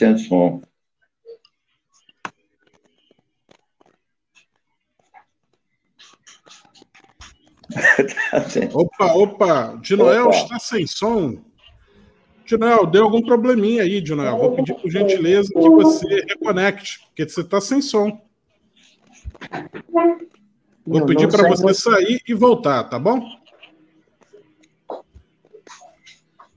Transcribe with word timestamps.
Vicente 0.00 0.28
Som. 0.28 0.62
opa, 8.72 9.12
opa, 9.12 9.78
Dinoel 9.82 10.30
está 10.30 10.58
sem 10.58 10.86
som. 10.86 11.38
Dinoel, 12.46 12.86
deu 12.86 13.04
algum 13.04 13.22
probleminha 13.22 13.82
aí, 13.82 14.00
Dinoel. 14.00 14.38
Vou 14.38 14.56
pedir 14.56 14.74
por 14.74 14.90
gentileza 14.90 15.52
que 15.52 15.68
você 15.68 16.24
reconecte, 16.28 17.00
porque 17.06 17.28
você 17.28 17.42
está 17.42 17.60
sem 17.60 17.82
som. 17.82 18.20
Vou 20.84 21.06
pedir 21.06 21.28
para 21.28 21.48
você 21.48 21.74
sair 21.74 22.20
e 22.26 22.34
voltar, 22.34 22.84
tá 22.84 22.98
bom? 22.98 23.22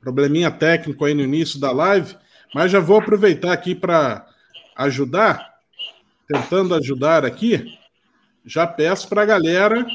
Probleminha 0.02 0.50
técnico 0.50 1.06
aí 1.06 1.14
no 1.14 1.22
início 1.22 1.60
da 1.60 1.72
live. 1.72 2.23
Mas 2.54 2.72
já 2.72 2.80
vou 2.80 3.00
aproveitar 3.00 3.52
aqui 3.52 3.74
para 3.74 4.26
ajudar, 4.76 5.54
tentando 6.28 6.76
ajudar 6.76 7.26
aqui. 7.26 7.78
Já 8.46 8.68
peço 8.68 9.08
para 9.08 9.24
a 9.24 9.26
galera 9.26 9.86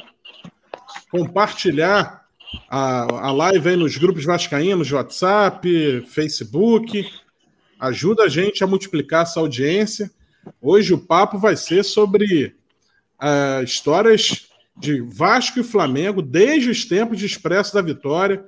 compartilhar 1.10 2.26
a, 2.68 3.26
a 3.28 3.32
live 3.32 3.68
aí 3.68 3.76
nos 3.76 3.96
grupos 3.96 4.24
vascaínos, 4.24 4.90
WhatsApp, 4.90 6.04
Facebook. 6.08 7.08
Ajuda 7.78 8.24
a 8.24 8.28
gente 8.28 8.64
a 8.64 8.66
multiplicar 8.66 9.22
essa 9.22 9.40
audiência. 9.40 10.10
Hoje 10.60 10.94
o 10.94 10.98
papo 10.98 11.38
vai 11.38 11.56
ser 11.56 11.84
sobre 11.84 12.54
uh, 13.20 13.62
histórias 13.62 14.48
de 14.76 15.00
Vasco 15.00 15.60
e 15.60 15.64
Flamengo 15.64 16.22
desde 16.22 16.70
os 16.70 16.84
tempos 16.84 17.18
de 17.18 17.26
Expresso 17.26 17.74
da 17.74 17.82
Vitória, 17.82 18.44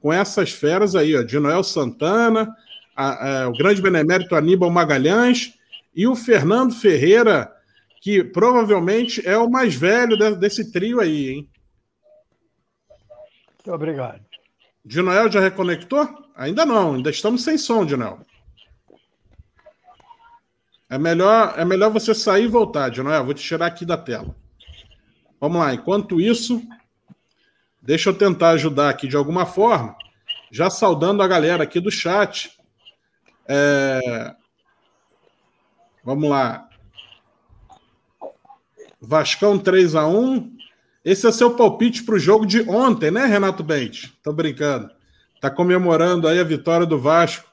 com 0.00 0.12
essas 0.12 0.50
feras 0.50 0.94
aí, 0.94 1.16
ó, 1.16 1.22
de 1.22 1.38
Noel 1.38 1.64
Santana, 1.64 2.54
a, 2.98 3.42
a, 3.42 3.48
o 3.48 3.52
grande 3.52 3.80
benemérito 3.80 4.34
Aníbal 4.34 4.70
Magalhães 4.70 5.54
e 5.94 6.04
o 6.08 6.16
Fernando 6.16 6.74
Ferreira, 6.74 7.48
que 8.00 8.24
provavelmente 8.24 9.24
é 9.24 9.38
o 9.38 9.48
mais 9.48 9.76
velho 9.76 10.16
de, 10.16 10.34
desse 10.34 10.72
trio 10.72 10.98
aí, 10.98 11.28
hein? 11.28 11.50
Muito 13.54 13.72
obrigado. 13.72 14.20
Dinoel 14.84 15.30
já 15.30 15.38
reconectou? 15.38 16.08
Ainda 16.34 16.66
não, 16.66 16.94
ainda 16.94 17.10
estamos 17.10 17.44
sem 17.44 17.56
som, 17.56 17.86
Dinoel. 17.86 18.18
É 20.90 20.98
melhor, 20.98 21.54
é 21.56 21.64
melhor 21.64 21.92
você 21.92 22.12
sair 22.14 22.44
e 22.44 22.48
voltar, 22.48 22.88
Dinoel. 22.88 23.24
Vou 23.24 23.34
te 23.34 23.44
tirar 23.44 23.66
aqui 23.66 23.84
da 23.84 23.96
tela. 23.96 24.34
Vamos 25.40 25.58
lá. 25.60 25.72
Enquanto 25.72 26.20
isso, 26.20 26.60
deixa 27.80 28.10
eu 28.10 28.14
tentar 28.14 28.50
ajudar 28.50 28.88
aqui 28.88 29.06
de 29.06 29.16
alguma 29.16 29.46
forma, 29.46 29.94
já 30.50 30.68
saudando 30.68 31.22
a 31.22 31.28
galera 31.28 31.62
aqui 31.62 31.78
do 31.78 31.92
chat. 31.92 32.57
É... 33.48 34.34
Vamos 36.04 36.28
lá. 36.28 36.68
Vascão 39.00 39.58
3 39.58 39.94
a 39.94 40.06
1 40.06 40.56
Esse 41.04 41.26
é 41.26 41.32
seu 41.32 41.54
palpite 41.56 42.02
para 42.02 42.16
o 42.16 42.18
jogo 42.18 42.44
de 42.44 42.62
ontem, 42.68 43.10
né, 43.10 43.24
Renato 43.24 43.62
Bente? 43.62 44.16
Tô 44.22 44.32
brincando. 44.32 44.90
Tá 45.40 45.50
comemorando 45.50 46.28
aí 46.28 46.38
a 46.38 46.44
vitória 46.44 46.86
do 46.86 46.98
Vasco 46.98 47.50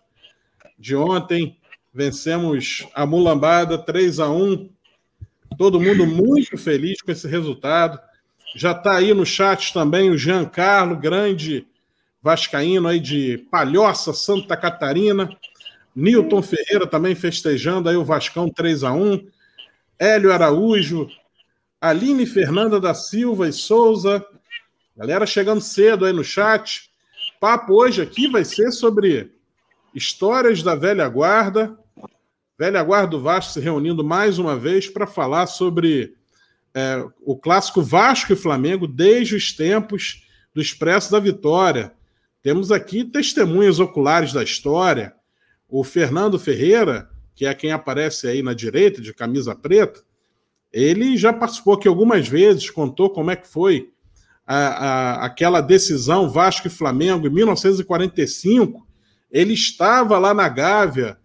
de 0.78 0.96
ontem. 0.96 1.58
Vencemos 1.94 2.86
a 2.94 3.06
Mulambada 3.06 3.78
3 3.78 4.20
a 4.20 4.30
1 4.30 4.70
Todo 5.58 5.80
mundo 5.80 6.06
muito 6.06 6.58
feliz 6.58 7.02
com 7.02 7.12
esse 7.12 7.28
resultado. 7.28 8.00
Já 8.56 8.72
está 8.72 8.98
aí 8.98 9.14
no 9.14 9.26
chat 9.26 9.74
também 9.74 10.10
o 10.10 10.18
Jean 10.18 10.46
Carlo, 10.46 10.98
grande 10.98 11.66
vascaíno 12.22 12.88
aí 12.88 13.00
de 13.00 13.38
Palhoça, 13.50 14.14
Santa 14.14 14.58
Catarina. 14.58 15.30
Newton 15.96 16.42
Ferreira 16.42 16.86
também 16.86 17.16
festejando 17.16 17.88
aí 17.88 17.96
o 17.96 18.04
Vascão 18.04 18.50
3 18.50 18.84
a 18.84 18.92
1 18.92 19.28
Hélio 19.98 20.34
Araújo, 20.34 21.08
Aline 21.80 22.26
Fernanda 22.26 22.82
da 22.82 22.94
Silva 22.94 23.48
e 23.48 23.54
Souza. 23.54 24.26
Galera 24.98 25.26
chegando 25.26 25.62
cedo 25.62 26.06
aí 26.06 26.12
no 26.12 26.24
chat. 26.24 26.90
Papo 27.40 27.74
hoje 27.74 28.02
aqui 28.02 28.28
vai 28.28 28.44
ser 28.44 28.72
sobre 28.72 29.32
histórias 29.94 30.62
da 30.62 30.76
velha 30.76 31.08
guarda. 31.08 31.78
Velha 32.60 32.84
guarda 32.84 33.12
do 33.12 33.22
Vasco 33.22 33.54
se 33.54 33.60
reunindo 33.62 34.04
mais 34.04 34.38
uma 34.38 34.58
vez 34.58 34.90
para 34.90 35.08
falar 35.08 35.48
sobre 35.48 36.14
é, 36.74 37.06
o 37.22 37.38
clássico 37.38 37.82
Vasco 37.82 38.34
e 38.34 38.36
Flamengo 38.36 38.86
desde 38.86 39.36
os 39.36 39.54
tempos 39.54 40.28
do 40.54 40.62
Expresso 40.62 41.10
da 41.10 41.20
Vitória. 41.20 41.94
Temos 42.42 42.70
aqui 42.70 43.06
testemunhas 43.06 43.80
oculares 43.80 44.34
da 44.34 44.44
história 44.44 45.16
o 45.70 45.84
Fernando 45.84 46.40
Ferreira, 46.40 47.10
que 47.34 47.46
é 47.46 47.54
quem 47.54 47.72
aparece 47.72 48.28
aí 48.28 48.42
na 48.42 48.54
direita, 48.54 49.02
de 49.02 49.14
camisa 49.14 49.56
preta, 49.56 50.02
ele 50.72 51.16
já 51.18 51.32
participou 51.32 51.74
aqui 51.74 51.88
algumas 51.88 52.28
vezes, 52.28 52.70
contou 52.70 53.10
como 53.10 53.32
é 53.32 53.36
que 53.36 53.48
foi 53.48 53.90
a, 54.46 54.58
a, 54.58 55.26
aquela 55.26 55.62
decisão 55.62 56.30
Vasco 56.30 56.68
e 56.68 56.70
Flamengo 56.70 57.28
em 57.28 57.32
1945. 57.32 58.86
Ele 59.32 59.54
estava 59.54 60.18
lá 60.18 60.34
na 60.34 60.48
Gávea, 60.48 61.18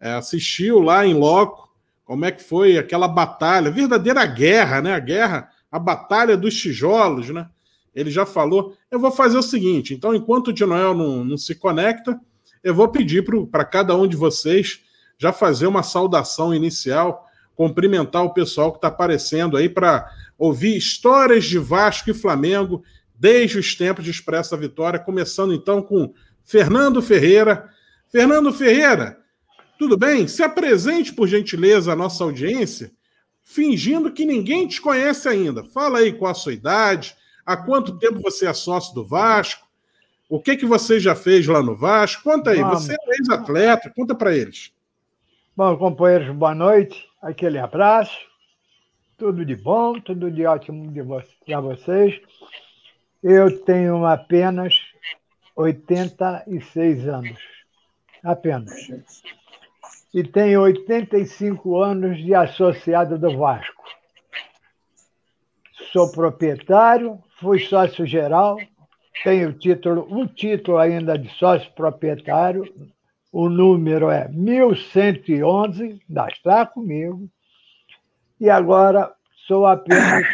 é, 0.00 0.12
assistiu 0.12 0.80
lá 0.80 1.06
em 1.06 1.14
loco 1.14 1.66
como 2.04 2.24
é 2.24 2.30
que 2.30 2.42
foi 2.42 2.78
aquela 2.78 3.08
batalha, 3.08 3.70
verdadeira 3.70 4.24
guerra, 4.24 4.80
né? 4.80 4.94
A 4.94 5.00
guerra, 5.00 5.50
a 5.70 5.78
batalha 5.78 6.36
dos 6.36 6.54
tijolos, 6.54 7.30
né? 7.30 7.48
Ele 7.94 8.10
já 8.10 8.24
falou. 8.24 8.76
Eu 8.90 9.00
vou 9.00 9.10
fazer 9.10 9.36
o 9.36 9.42
seguinte: 9.42 9.92
então, 9.92 10.14
enquanto 10.14 10.48
o 10.48 10.52
de 10.52 10.64
não, 10.64 11.24
não 11.24 11.36
se 11.36 11.54
conecta, 11.54 12.18
eu 12.62 12.74
vou 12.74 12.88
pedir 12.88 13.24
para 13.50 13.64
cada 13.64 13.96
um 13.96 14.06
de 14.06 14.16
vocês 14.16 14.80
já 15.18 15.32
fazer 15.32 15.66
uma 15.66 15.82
saudação 15.82 16.54
inicial, 16.54 17.26
cumprimentar 17.54 18.24
o 18.24 18.34
pessoal 18.34 18.70
que 18.70 18.78
está 18.78 18.88
aparecendo 18.88 19.56
aí 19.56 19.68
para 19.68 20.10
ouvir 20.38 20.76
histórias 20.76 21.44
de 21.44 21.58
Vasco 21.58 22.10
e 22.10 22.14
Flamengo 22.14 22.82
desde 23.14 23.58
os 23.58 23.74
tempos 23.74 24.04
de 24.04 24.10
Expressa 24.10 24.56
Vitória, 24.56 24.98
começando 24.98 25.54
então 25.54 25.80
com 25.80 26.12
Fernando 26.44 27.00
Ferreira. 27.00 27.68
Fernando 28.10 28.52
Ferreira, 28.52 29.18
tudo 29.78 29.96
bem? 29.96 30.28
Se 30.28 30.42
apresente, 30.42 31.12
por 31.12 31.26
gentileza, 31.26 31.92
à 31.92 31.96
nossa 31.96 32.22
audiência, 32.24 32.92
fingindo 33.42 34.12
que 34.12 34.24
ninguém 34.24 34.66
te 34.66 34.80
conhece 34.80 35.28
ainda. 35.28 35.64
Fala 35.64 35.98
aí 35.98 36.12
qual 36.12 36.30
a 36.30 36.34
sua 36.34 36.52
idade, 36.52 37.16
há 37.44 37.56
quanto 37.56 37.98
tempo 37.98 38.20
você 38.20 38.46
é 38.46 38.52
sócio 38.52 38.94
do 38.94 39.04
Vasco, 39.04 39.65
o 40.28 40.40
que, 40.40 40.56
que 40.56 40.66
você 40.66 40.98
já 40.98 41.14
fez 41.14 41.46
lá 41.46 41.62
no 41.62 41.76
Vasco? 41.76 42.24
Conta 42.24 42.50
aí, 42.50 42.60
Vamos. 42.60 42.84
você 42.84 42.92
é 42.92 43.10
ex-atleta, 43.18 43.92
conta 43.94 44.14
para 44.14 44.34
eles. 44.36 44.72
Bom, 45.56 45.76
companheiros, 45.76 46.34
boa 46.34 46.54
noite. 46.54 47.08
Aquele 47.22 47.58
abraço. 47.58 48.18
Tudo 49.16 49.44
de 49.44 49.56
bom, 49.56 49.98
tudo 50.00 50.30
de 50.30 50.44
ótimo 50.44 50.92
para 51.46 51.60
vocês. 51.60 52.20
Eu 53.22 53.64
tenho 53.64 54.04
apenas 54.04 54.74
86 55.54 57.08
anos. 57.08 57.38
Apenas. 58.22 58.92
E 60.12 60.22
tenho 60.22 60.60
85 60.62 61.80
anos 61.80 62.18
de 62.18 62.34
associado 62.34 63.18
do 63.18 63.38
Vasco. 63.38 63.84
Sou 65.92 66.10
proprietário, 66.12 67.18
fui 67.40 67.58
sócio 67.60 68.04
geral, 68.06 68.58
tem 69.22 69.44
o 69.46 69.52
título, 69.52 70.06
o 70.10 70.26
título 70.26 70.78
ainda 70.78 71.18
de 71.18 71.28
sócio 71.30 71.70
proprietário, 71.72 72.64
o 73.32 73.48
número 73.48 74.10
é 74.10 74.28
1111, 74.28 76.00
ainda 76.08 76.28
está 76.28 76.66
comigo, 76.66 77.28
e 78.40 78.48
agora 78.50 79.12
sou 79.46 79.66
apenas, 79.66 80.26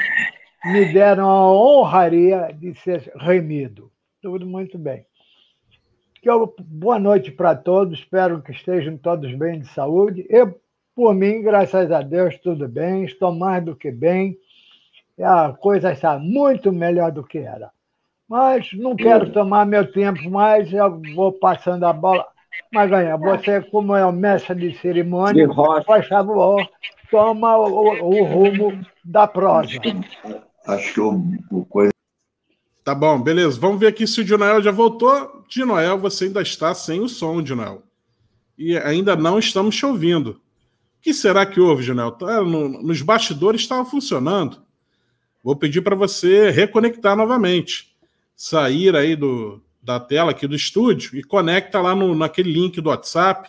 me 0.64 0.93
deram 0.93 1.29
a 1.29 1.52
honraria 1.52 2.50
de 2.52 2.75
ser 2.75 3.12
remido. 3.17 3.90
Tudo 4.20 4.46
muito 4.46 4.79
bem. 4.79 5.05
Eu, 6.23 6.55
boa 6.61 7.00
noite 7.00 7.32
para 7.32 7.56
todos, 7.56 7.99
espero 7.99 8.40
que 8.40 8.52
estejam 8.52 8.96
todos 8.96 9.34
bem 9.34 9.58
de 9.58 9.67
saúde. 9.67 10.25
Eu, 10.29 10.61
por 10.94 11.14
mim, 11.14 11.43
graças 11.43 11.90
a 11.90 12.00
Deus, 12.00 12.38
tudo 12.38 12.69
bem, 12.69 13.05
estou 13.05 13.34
mais 13.34 13.64
do 13.64 13.75
que 13.75 13.90
bem. 13.90 14.38
A 15.20 15.52
coisa 15.52 15.93
está 15.93 16.19
muito 16.19 16.73
melhor 16.73 17.11
do 17.11 17.25
que 17.25 17.38
era. 17.38 17.73
Mas 18.32 18.73
não 18.73 18.96
quero 18.96 19.31
tomar 19.31 19.67
meu 19.67 19.93
tempo 19.93 20.31
mais, 20.31 20.73
eu 20.73 21.02
vou 21.14 21.32
passando 21.32 21.84
a 21.84 21.93
bola. 21.93 22.25
Maganha, 22.73 23.14
você, 23.14 23.61
como 23.61 23.94
é 23.94 24.06
o 24.06 24.11
mestre 24.11 24.55
de 24.55 24.79
cerimônia, 24.79 25.46
faz 25.84 26.08
favor, 26.08 26.67
toma 27.11 27.58
o, 27.58 27.69
o, 27.69 28.20
o, 28.20 28.25
rumo 28.25 28.87
da 29.05 29.26
prosa. 29.26 29.73
Acho 30.67 30.94
que 30.94 31.00
o, 31.02 31.23
o 31.50 31.67
coisa. 31.67 31.93
Tá 32.82 32.94
bom, 32.94 33.20
beleza. 33.20 33.61
Vamos 33.61 33.79
ver 33.79 33.88
aqui 33.88 34.06
se 34.06 34.23
o 34.23 34.25
Dinoel 34.25 34.62
já 34.62 34.70
voltou. 34.70 35.44
Dinoel, 35.46 35.99
você 35.99 36.25
ainda 36.25 36.40
está 36.40 36.73
sem 36.73 37.00
o 37.00 37.11
som, 37.11 37.43
Dinoel. 37.43 37.82
E 38.56 38.79
ainda 38.79 39.14
não 39.14 39.38
estamos 39.38 39.76
te 39.76 39.84
ouvindo. 39.84 40.31
O 40.31 41.02
que 41.02 41.12
será 41.12 41.44
que 41.44 41.61
houve, 41.61 41.84
Dinoel? 41.84 42.12
Tá, 42.12 42.40
no, 42.40 42.82
nos 42.82 43.02
bastidores 43.02 43.61
estava 43.61 43.84
funcionando. 43.84 44.62
Vou 45.44 45.55
pedir 45.55 45.82
para 45.82 45.94
você 45.94 46.49
reconectar 46.49 47.14
novamente. 47.14 47.91
Sair 48.44 48.96
aí 48.96 49.14
do, 49.14 49.62
da 49.80 50.00
tela 50.00 50.32
aqui 50.32 50.48
do 50.48 50.56
estúdio 50.56 51.16
e 51.16 51.22
conecta 51.22 51.80
lá 51.80 51.94
no, 51.94 52.12
naquele 52.12 52.52
link 52.52 52.80
do 52.80 52.88
WhatsApp 52.88 53.48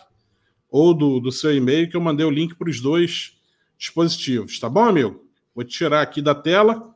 ou 0.70 0.94
do, 0.94 1.18
do 1.18 1.32
seu 1.32 1.52
e-mail 1.52 1.90
que 1.90 1.96
eu 1.96 2.00
mandei 2.00 2.24
o 2.24 2.30
link 2.30 2.54
para 2.54 2.70
os 2.70 2.80
dois 2.80 3.36
dispositivos. 3.76 4.60
Tá 4.60 4.68
bom, 4.68 4.84
amigo? 4.84 5.20
Vou 5.52 5.64
tirar 5.64 6.00
aqui 6.00 6.22
da 6.22 6.32
tela. 6.32 6.94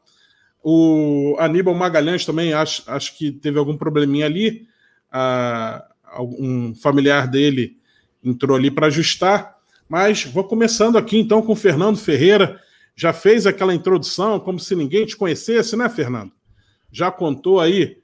O 0.62 1.34
Aníbal 1.40 1.74
Magalhães 1.74 2.24
também 2.24 2.52
acho, 2.52 2.84
acho 2.86 3.18
que 3.18 3.32
teve 3.32 3.58
algum 3.58 3.76
probleminha 3.76 4.26
ali. 4.26 4.68
Ah, 5.10 5.84
um 6.20 6.76
familiar 6.76 7.26
dele 7.26 7.78
entrou 8.22 8.56
ali 8.56 8.70
para 8.70 8.86
ajustar. 8.86 9.56
Mas 9.88 10.22
vou 10.22 10.44
começando 10.44 10.96
aqui 10.96 11.18
então 11.18 11.42
com 11.42 11.52
o 11.52 11.56
Fernando 11.56 11.98
Ferreira. 11.98 12.62
Já 12.94 13.12
fez 13.12 13.44
aquela 13.44 13.74
introdução 13.74 14.38
como 14.38 14.60
se 14.60 14.76
ninguém 14.76 15.04
te 15.04 15.16
conhecesse, 15.16 15.76
né, 15.76 15.88
Fernando? 15.88 16.37
Já 16.90 17.10
contou 17.10 17.60
aí 17.60 17.98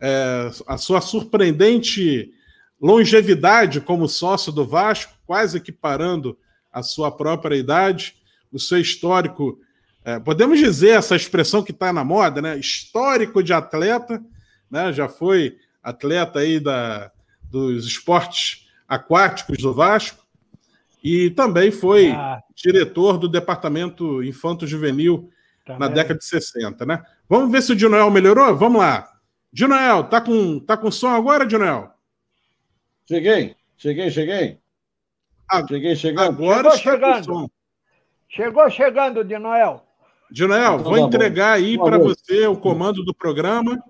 é, 0.00 0.50
a 0.66 0.78
sua 0.78 1.00
surpreendente 1.00 2.32
longevidade 2.80 3.80
como 3.80 4.08
sócio 4.08 4.50
do 4.50 4.66
Vasco, 4.66 5.12
quase 5.26 5.58
equiparando 5.58 6.38
a 6.72 6.82
sua 6.82 7.10
própria 7.10 7.56
idade, 7.56 8.14
o 8.50 8.58
seu 8.58 8.80
histórico. 8.80 9.58
É, 10.04 10.18
podemos 10.18 10.58
dizer 10.58 10.90
essa 10.90 11.14
expressão 11.14 11.62
que 11.62 11.72
está 11.72 11.92
na 11.92 12.02
moda, 12.02 12.40
né? 12.40 12.58
Histórico 12.58 13.42
de 13.42 13.52
atleta, 13.52 14.22
né? 14.70 14.92
Já 14.92 15.08
foi 15.08 15.58
atleta 15.82 16.38
aí 16.38 16.58
da, 16.58 17.12
dos 17.50 17.86
esportes 17.86 18.66
aquáticos 18.88 19.58
do 19.58 19.74
Vasco 19.74 20.24
e 21.02 21.30
também 21.30 21.70
foi 21.70 22.10
ah. 22.10 22.40
diretor 22.54 23.18
do 23.18 23.28
departamento 23.28 24.22
Infanto 24.22 24.66
Juvenil 24.66 25.30
na 25.78 25.88
década 25.88 26.18
de 26.18 26.24
60, 26.24 26.84
né? 26.86 27.02
Vamos 27.28 27.50
ver 27.50 27.62
se 27.62 27.72
o 27.72 27.76
Dinoel 27.76 28.10
melhorou? 28.10 28.56
Vamos 28.56 28.80
lá. 28.80 29.08
Dinoel, 29.52 30.04
tá 30.04 30.20
com, 30.20 30.60
tá 30.60 30.76
com 30.76 30.90
som 30.90 31.08
agora, 31.08 31.46
Dinoel? 31.46 31.90
Cheguei, 33.06 33.56
cheguei, 33.76 34.10
cheguei. 34.10 34.58
Ah, 35.50 35.66
cheguei 35.66 35.96
chegando. 35.96 36.28
Agora 36.28 36.76
chegou 36.76 37.14
chegando. 37.14 37.50
Chegou 38.28 38.70
chegando, 38.70 39.24
Dinoel. 39.24 39.84
Dinoel, 40.30 40.74
então, 40.74 40.84
vou 40.84 40.94
tá 40.94 41.00
entregar 41.00 41.52
aí 41.54 41.76
para 41.76 41.98
você 41.98 42.46
o 42.46 42.56
comando 42.56 43.02
do 43.04 43.12
programa, 43.12 43.82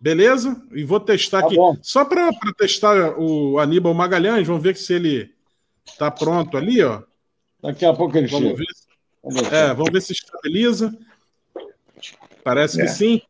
beleza? 0.00 0.56
E 0.70 0.84
vou 0.84 1.00
testar 1.00 1.40
tá 1.40 1.46
aqui. 1.46 1.56
Bom. 1.56 1.76
Só 1.82 2.04
para 2.04 2.30
testar 2.56 3.18
o 3.18 3.58
Aníbal 3.58 3.92
Magalhães, 3.92 4.46
vamos 4.46 4.62
ver 4.62 4.76
se 4.76 4.94
ele 4.94 5.34
está 5.84 6.10
pronto 6.10 6.56
ali, 6.56 6.80
ó. 6.82 7.02
Daqui 7.60 7.84
a 7.84 7.92
pouco 7.92 8.16
ele 8.16 8.28
vamos 8.28 8.50
chega. 8.50 8.58
Ver. 8.58 8.66
Vamos 9.22 9.52
é, 9.52 9.74
vamos 9.74 9.92
ver 9.92 10.00
se 10.00 10.12
estabiliza. 10.12 10.96
Parece 12.42 12.80
é. 12.80 12.84
que 12.84 12.90
sim. 12.90 13.22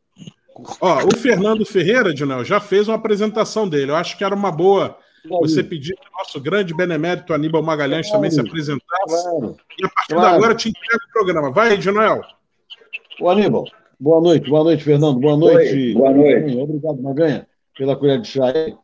Ó, 0.81 1.05
o 1.07 1.17
Fernando 1.17 1.65
Ferreira, 1.65 2.13
Dionel, 2.13 2.45
já 2.45 2.61
fez 2.61 2.89
uma 2.89 2.97
apresentação 2.97 3.69
dele. 3.69 3.91
Eu 3.91 3.97
acho 3.97 4.17
que 4.17 4.25
era 4.25 4.35
uma 4.35 4.53
boa 4.53 4.97
você 5.29 5.63
pedir 5.63 5.95
que 5.97 6.09
o 6.09 6.19
nosso 6.19 6.41
grande 6.41 6.75
benemérito 6.75 7.35
Aníbal 7.35 7.63
Magalhães 7.63 8.07
claro, 8.07 8.19
também 8.19 8.31
se 8.31 8.41
apresentasse. 8.41 9.25
Claro, 9.25 9.57
e 9.79 9.85
a 9.85 9.89
partir 9.89 10.15
claro. 10.15 10.29
de 10.29 10.37
agora 10.37 10.55
te 10.55 10.69
entrega 10.69 11.05
o 11.09 11.13
programa. 11.13 11.51
Vai, 11.51 11.77
Dionel. 11.77 12.23
O 13.21 13.29
Aníbal, 13.29 13.65
boa 13.99 14.21
noite, 14.21 14.49
boa 14.49 14.65
noite, 14.65 14.85
Fernando. 14.85 15.21
Boa 15.21 15.37
noite. 15.37 15.75
Oi, 15.75 15.95
boa 15.95 16.11
noite. 16.11 16.57
Obrigado, 16.57 17.03
Maganha, 17.03 17.47
pela 17.77 17.97
colher 17.97 18.21
de 18.21 18.29
chá 18.29 18.47
aí. 18.47 18.75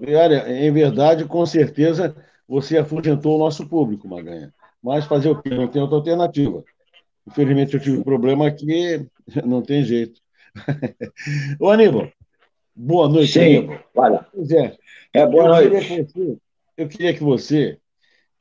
Olha, 0.00 0.48
em 0.48 0.72
verdade, 0.72 1.24
com 1.24 1.44
certeza, 1.44 2.14
você 2.46 2.78
afugentou 2.78 3.36
o 3.36 3.38
nosso 3.38 3.66
público, 3.66 4.06
Maganha. 4.06 4.52
Mas 4.82 5.06
fazer 5.06 5.30
o 5.30 5.42
quê? 5.42 5.50
Não 5.50 5.66
tem 5.68 5.82
outra 5.82 5.96
alternativa. 5.96 6.62
Infelizmente, 7.28 7.74
eu 7.74 7.80
tive 7.80 7.98
um 7.98 8.02
problema 8.02 8.46
aqui, 8.46 9.06
não 9.44 9.60
tem 9.60 9.84
jeito. 9.84 10.18
Ô, 11.60 11.68
Aníbal, 11.68 12.10
boa 12.74 13.06
noite. 13.06 13.32
Sim, 13.32 13.58
Aníbal. 13.58 14.26
Pois 14.32 14.50
é. 14.50 14.76
É, 15.12 15.26
boa 15.26 15.44
eu 15.44 15.48
noite. 15.48 15.86
Queria 15.86 16.04
você, 16.04 16.36
eu 16.76 16.88
queria 16.88 17.14
que 17.14 17.22
você 17.22 17.78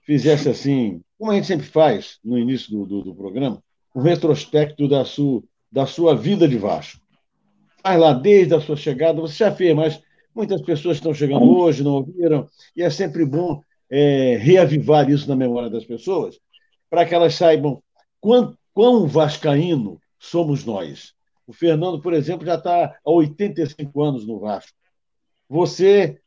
fizesse 0.04 0.48
assim, 0.48 1.01
como 1.19 1.31
a 1.31 1.36
gente 1.36 1.48
sempre 1.48 1.66
faz 1.66 2.18
no 2.24 2.38
início 2.38 2.72
do, 2.72 2.86
do, 2.86 3.04
do 3.04 3.16
programa, 3.16 3.62
um 3.94 4.01
retrospecto 4.01 4.88
da 4.88 5.04
sua, 5.04 5.44
da 5.69 5.86
sua 5.86 6.16
vida 6.16 6.48
de 6.48 6.57
Vasco. 6.57 7.01
Faz 7.84 8.00
lá 8.00 8.13
desde 8.13 8.56
a 8.56 8.62
sua 8.62 8.78
chegada, 8.78 9.19
você 9.19 9.36
já 9.36 9.51
fez, 9.51 9.75
mas 9.75 10.01
muitas 10.34 10.62
pessoas 10.62 10.95
estão 10.95 11.13
chegando 11.13 11.57
hoje, 11.57 11.84
não 11.84 11.95
ouviram, 11.95 12.48
e 12.74 12.81
é 12.81 12.89
sempre 12.89 13.25
bom 13.25 13.62
é, 13.89 14.38
reavivar 14.38 15.10
isso 15.10 15.28
na 15.28 15.36
memória 15.36 15.69
das 15.69 15.84
pessoas, 15.84 16.39
para 16.89 17.06
que 17.06 17.13
elas 17.13 17.36
saibam 17.36 17.81
quão, 18.22 18.56
quão 18.77 19.07
vascaíno 19.07 20.00
somos 20.19 20.63
nós. 20.63 21.15
O 21.47 21.51
Fernando, 21.51 22.00
por 22.00 22.13
exemplo, 22.13 22.45
já 22.45 22.53
está 22.53 22.95
há 23.03 23.12
85 23.12 24.03
anos 24.03 24.27
no 24.27 24.39
Vasco. 24.39 24.77
Você, 25.50 26.21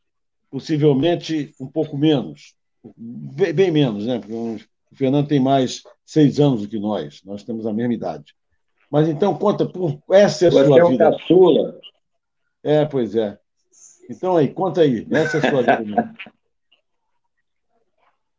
possivelmente, 0.49 1.55
um 1.57 1.67
pouco 1.67 1.97
menos. 1.97 2.53
Bem 2.97 3.71
menos, 3.71 4.05
né? 4.05 4.19
Porque 4.19 4.33
o 4.33 4.59
Fernando 4.97 5.29
tem 5.29 5.39
mais 5.39 5.81
seis 6.05 6.41
anos 6.41 6.63
do 6.63 6.67
que 6.67 6.77
nós. 6.77 7.21
Nós 7.23 7.41
temos 7.41 7.65
a 7.65 7.71
mesma 7.71 7.93
idade. 7.93 8.35
Mas 8.89 9.07
então, 9.07 9.33
conta, 9.37 9.65
por 9.65 10.03
essa 10.11 10.43
é 10.43 10.47
a 10.49 10.51
Você 10.51 10.65
sua 10.65 10.79
é 10.79 10.83
um 10.83 10.89
vida. 10.89 11.09
Caçula. 11.09 11.79
É, 12.61 12.83
pois 12.85 13.15
é. 13.15 13.39
Então 14.09 14.35
aí, 14.35 14.49
conta 14.49 14.81
aí. 14.81 15.07
Essa 15.09 15.37
é 15.37 15.47
a 15.47 15.49
sua 15.49 15.61
vida. 15.61 16.13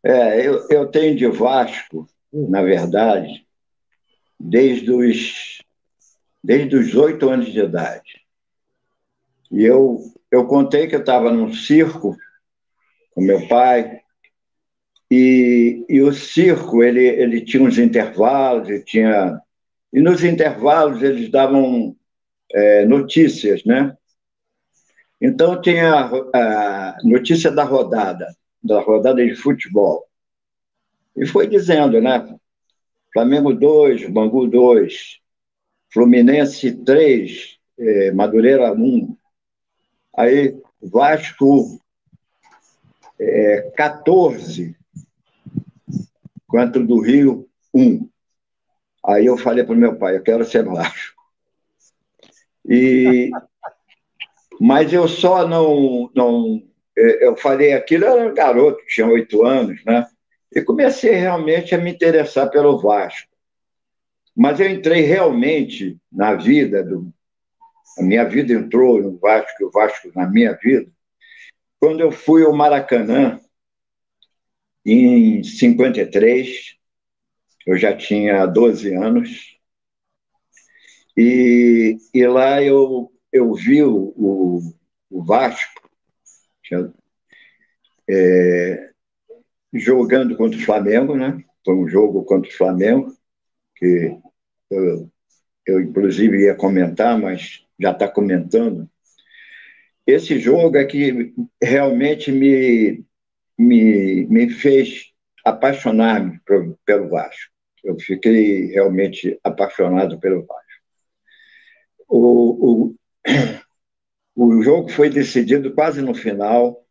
É, 0.05 0.45
eu, 0.45 0.67
eu 0.69 0.89
tenho 0.89 1.15
de 1.15 1.29
Vasco, 1.29 2.09
na 2.33 2.61
verdade, 2.61 3.47
desde 4.43 4.91
os 4.91 5.63
desde 6.43 6.75
os 6.75 6.95
oito 6.97 7.29
anos 7.29 7.53
de 7.53 7.61
idade. 7.61 8.21
E 9.49 9.63
eu, 9.63 10.01
eu 10.31 10.45
contei 10.47 10.89
que 10.89 10.97
eu 10.97 11.01
estava 11.01 11.31
num 11.31 11.53
circo 11.53 12.17
com 13.15 13.21
meu 13.21 13.47
pai, 13.47 14.01
e, 15.09 15.85
e 15.89 16.01
o 16.01 16.13
circo 16.13 16.83
ele, 16.83 17.05
ele 17.05 17.45
tinha 17.45 17.63
uns 17.63 17.79
intervalos, 17.79 18.69
e, 18.71 18.83
tinha, 18.83 19.41
e 19.93 20.01
nos 20.01 20.25
intervalos 20.25 21.03
eles 21.03 21.31
davam 21.31 21.95
é, 22.51 22.85
notícias, 22.87 23.63
né? 23.65 23.97
Então 25.21 25.61
tinha 25.61 26.11
a 26.35 26.97
notícia 27.05 27.53
da 27.53 27.63
rodada, 27.63 28.27
da 28.61 28.81
rodada 28.81 29.25
de 29.25 29.37
futebol. 29.37 30.05
E 31.15 31.27
foi 31.27 31.47
dizendo, 31.47 32.01
né? 32.01 32.35
Flamengo 33.13 33.53
2, 33.53 34.09
Bangu 34.11 34.47
2, 34.47 35.21
Fluminense 35.93 36.73
3, 36.73 37.59
é, 37.79 38.11
Madureira 38.13 38.73
1. 38.73 39.17
Aí 40.17 40.57
Vasco 40.81 41.81
é, 43.19 43.71
14, 43.77 44.77
quanto 46.47 46.85
do 46.85 47.01
Rio 47.01 47.49
1. 47.75 48.09
Aí 49.05 49.27
eu 49.27 49.37
falei 49.37 49.65
para 49.65 49.75
o 49.75 49.79
meu 49.79 49.97
pai, 49.97 50.17
eu 50.17 50.23
quero 50.23 50.45
ser 50.45 50.65
Vasco. 50.65 51.21
E, 52.65 53.31
mas 54.61 54.93
eu 54.93 55.09
só 55.09 55.47
não, 55.47 56.11
não. 56.15 56.63
É, 56.97 57.27
eu 57.27 57.37
falei 57.37 57.73
aquilo, 57.73 58.05
eu 58.05 58.19
era 58.19 58.33
garoto, 58.33 58.85
tinha 58.87 59.07
oito 59.07 59.45
anos, 59.45 59.85
né? 59.85 60.07
E 60.55 60.63
comecei 60.63 61.13
realmente 61.13 61.75
a 61.75 61.79
me 61.79 61.91
interessar 61.91 62.51
pelo 62.51 62.79
Vasco. 62.79 63.29
Mas 64.37 64.61
eu 64.61 64.71
entrei 64.71 65.03
realmente 65.03 65.99
na 66.11 66.35
vida 66.35 66.83
do. 66.83 67.13
A 67.99 68.03
minha 68.03 68.25
vida 68.25 68.55
entrou 68.55 69.03
no 69.03 69.19
Vasco, 69.19 69.67
o 69.67 69.71
Vasco 69.71 70.11
na 70.15 70.27
minha 70.27 70.55
vida, 70.55 70.91
quando 71.79 72.01
eu 72.01 72.11
fui 72.11 72.43
ao 72.43 72.55
Maracanã, 72.55 73.39
em 74.85 75.43
53, 75.43 76.77
eu 77.67 77.77
já 77.77 77.95
tinha 77.95 78.47
12 78.47 78.95
anos, 78.95 79.59
e, 81.17 81.99
e 82.15 82.27
lá 82.27 82.63
eu, 82.63 83.13
eu 83.31 83.53
vi 83.53 83.83
o, 83.83 84.15
o, 85.11 85.23
Vasco 85.25 85.91
é, 88.09 88.92
jogando 89.73 90.37
contra 90.37 90.59
o 90.59 90.63
Flamengo, 90.63 91.17
né? 91.17 91.43
Foi 91.65 91.75
um 91.75 91.89
jogo 91.89 92.25
contra 92.25 92.51
o 92.51 92.55
Flamengo 92.55 93.13
que 93.77 94.17
eu, 94.71 95.11
eu 95.67 95.81
inclusive 95.81 96.45
ia 96.45 96.55
comentar, 96.55 97.19
mas 97.19 97.65
já 97.79 97.91
está 97.91 98.09
comentando, 98.09 98.89
esse 100.07 100.39
jogo 100.39 100.77
é 100.77 100.85
que 100.85 101.33
realmente 101.63 102.33
me, 102.33 103.05
me, 103.59 104.27
me 104.27 104.51
fez 104.51 105.13
apaixonar-me 105.45 106.41
pelo 106.85 107.09
Vasco. 107.09 107.53
Eu 107.85 107.99
fiquei 107.99 108.67
realmente 108.67 109.39
apaixonado 109.43 110.19
pelo 110.19 110.45
Vasco. 110.45 110.63
O, 112.09 112.91
o, 112.91 112.95
o 114.35 114.63
jogo 114.63 114.89
foi 114.89 115.09
decidido 115.09 115.73
quase 115.73 116.03
no 116.03 116.15
final, 116.15 116.85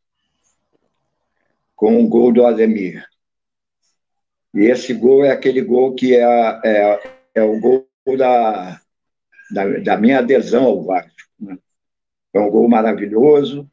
com 1.81 1.97
um 1.97 2.07
gol 2.07 2.31
do 2.31 2.45
Ademir. 2.45 3.03
E 4.53 4.65
esse 4.65 4.93
gol 4.93 5.25
é 5.25 5.31
aquele 5.31 5.63
gol 5.63 5.95
que 5.95 6.15
é, 6.15 6.21
é, 6.63 6.99
é 7.33 7.41
o 7.41 7.59
gol 7.59 7.89
da, 8.15 8.79
da, 9.49 9.65
da, 9.79 9.97
minha 9.97 10.19
adesão 10.19 10.65
ao 10.65 10.83
Vasco. 10.83 11.11
Né? 11.39 11.57
É 12.35 12.39
um 12.39 12.51
gol 12.51 12.69
maravilhoso. 12.69 13.67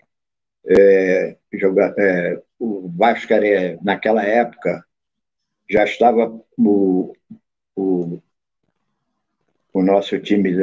É, 0.66 1.36
joga, 1.52 1.94
é, 1.98 2.42
o 2.58 2.88
Vasco, 2.96 3.30
era, 3.30 3.78
naquela 3.82 4.24
época, 4.24 4.82
já 5.68 5.84
estava 5.84 6.34
o, 6.56 7.14
o, 7.76 8.22
o 9.74 9.82
nosso 9.82 10.18
time 10.18 10.56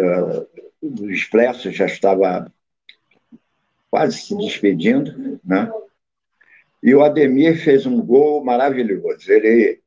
dos 0.82 1.12
Expressos 1.12 1.76
já 1.76 1.86
estava 1.86 2.52
quase 3.92 4.18
se 4.18 4.36
despedindo, 4.36 5.40
né? 5.44 5.72
E 6.86 6.94
o 6.94 7.04
Ademir 7.04 7.58
fez 7.58 7.88
um 7.88 8.00
gol 8.00 8.46
maravilhoso. 8.46 9.34
Ele, 9.34 9.82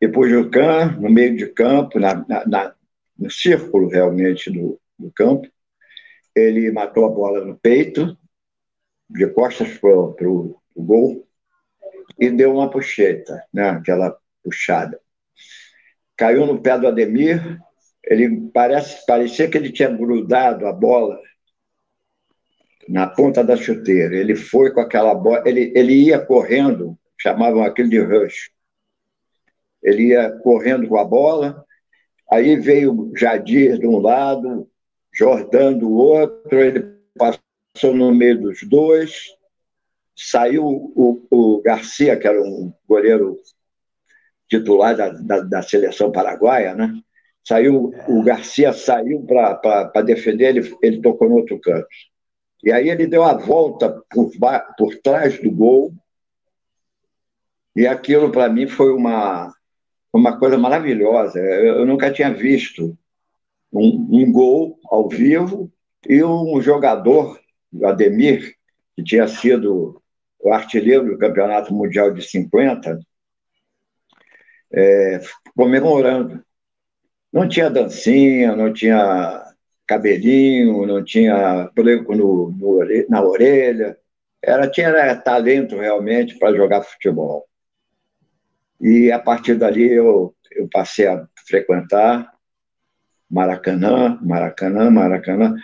depois 0.00 0.30
do 0.30 0.48
campo, 0.48 1.00
no 1.00 1.10
meio 1.10 1.36
de 1.36 1.48
campo, 1.48 1.98
na, 1.98 2.24
na, 2.46 2.76
no 3.18 3.28
círculo 3.28 3.88
realmente 3.88 4.48
do, 4.48 4.80
do 4.96 5.10
campo, 5.10 5.48
ele 6.36 6.70
matou 6.70 7.06
a 7.06 7.08
bola 7.08 7.44
no 7.44 7.58
peito, 7.58 8.16
de 9.10 9.26
costas 9.26 9.76
para 9.78 9.90
o 9.90 10.60
gol, 10.76 11.26
e 12.16 12.30
deu 12.30 12.54
uma 12.54 12.70
puxeta, 12.70 13.44
né? 13.52 13.70
aquela 13.70 14.16
puxada. 14.44 15.00
Caiu 16.16 16.46
no 16.46 16.62
pé 16.62 16.78
do 16.78 16.86
Ademir, 16.86 17.58
ele 18.04 18.48
parece, 18.54 19.04
parecia 19.04 19.50
que 19.50 19.58
ele 19.58 19.72
tinha 19.72 19.90
grudado 19.90 20.68
a 20.68 20.72
bola 20.72 21.20
na 22.88 23.06
ponta 23.06 23.44
da 23.44 23.56
chuteira. 23.56 24.16
Ele 24.16 24.34
foi 24.34 24.72
com 24.72 24.80
aquela 24.80 25.14
bola, 25.14 25.42
ele, 25.46 25.72
ele 25.76 25.92
ia 25.92 26.18
correndo, 26.18 26.98
chamavam 27.20 27.62
aquilo 27.62 27.90
de 27.90 28.00
rush. 28.00 28.50
Ele 29.82 30.08
ia 30.08 30.30
correndo 30.42 30.88
com 30.88 30.98
a 30.98 31.04
bola, 31.04 31.64
aí 32.30 32.56
veio 32.56 33.12
Jadir 33.14 33.78
de 33.78 33.86
um 33.86 33.98
lado, 33.98 34.68
Jordão 35.12 35.76
do 35.76 35.92
outro, 35.92 36.58
ele 36.58 36.96
passou 37.16 37.94
no 37.94 38.12
meio 38.14 38.40
dos 38.40 38.62
dois, 38.62 39.26
saiu 40.16 40.64
o, 40.66 41.26
o 41.30 41.62
Garcia, 41.62 42.16
que 42.16 42.26
era 42.26 42.40
um 42.42 42.72
goleiro 42.88 43.36
titular 44.48 44.96
da, 44.96 45.10
da, 45.10 45.40
da 45.40 45.62
seleção 45.62 46.10
paraguaia, 46.10 46.74
né? 46.74 46.92
Saiu, 47.46 47.92
o 48.08 48.22
Garcia 48.22 48.72
saiu 48.72 49.24
para 49.24 50.02
defender, 50.02 50.56
ele, 50.56 50.76
ele 50.82 51.00
tocou 51.00 51.28
no 51.28 51.36
outro 51.36 51.58
canto. 51.60 51.86
E 52.62 52.72
aí 52.72 52.88
ele 52.88 53.06
deu 53.06 53.22
a 53.22 53.34
volta 53.34 54.02
por, 54.10 54.30
por 54.76 54.96
trás 54.96 55.40
do 55.40 55.50
gol. 55.50 55.92
E 57.74 57.86
aquilo, 57.86 58.32
para 58.32 58.48
mim, 58.48 58.66
foi 58.66 58.92
uma, 58.92 59.54
uma 60.12 60.38
coisa 60.38 60.58
maravilhosa. 60.58 61.38
Eu, 61.38 61.86
nunca 61.86 62.10
tinha 62.10 62.32
visto 62.32 62.98
um, 63.72 64.08
um 64.10 64.32
gol 64.32 64.78
ao 64.86 65.08
vivo 65.08 65.70
e 66.08 66.22
um 66.24 66.60
jogador, 66.60 67.38
o 67.72 67.86
Ademir, 67.86 68.54
que 68.96 69.04
tinha 69.04 69.28
sido 69.28 70.02
o 70.40 70.52
artilheiro 70.52 71.06
do 71.06 71.18
Campeonato 71.18 71.72
Mundial 71.72 72.12
de 72.12 72.22
50, 72.22 72.98
é, 74.72 75.20
comemorando. 75.56 76.42
Não 77.32 77.48
tinha 77.48 77.70
dancinha, 77.70 78.56
não 78.56 78.72
tinha 78.72 79.47
cabelinho, 79.88 80.86
não 80.86 81.02
tinha 81.02 81.70
branco 81.74 82.14
no, 82.14 82.50
no, 82.50 82.78
na 83.08 83.22
orelha. 83.22 83.98
Era, 84.42 84.70
tinha 84.70 84.88
era 84.88 85.16
talento 85.16 85.76
realmente 85.76 86.38
para 86.38 86.54
jogar 86.54 86.82
futebol. 86.82 87.48
E 88.80 89.10
a 89.10 89.18
partir 89.18 89.54
dali 89.56 89.90
eu, 89.90 90.34
eu 90.52 90.68
passei 90.70 91.08
a 91.08 91.26
frequentar 91.48 92.30
Maracanã, 93.28 94.18
Maracanã, 94.22 94.90
Maracanã. 94.90 95.54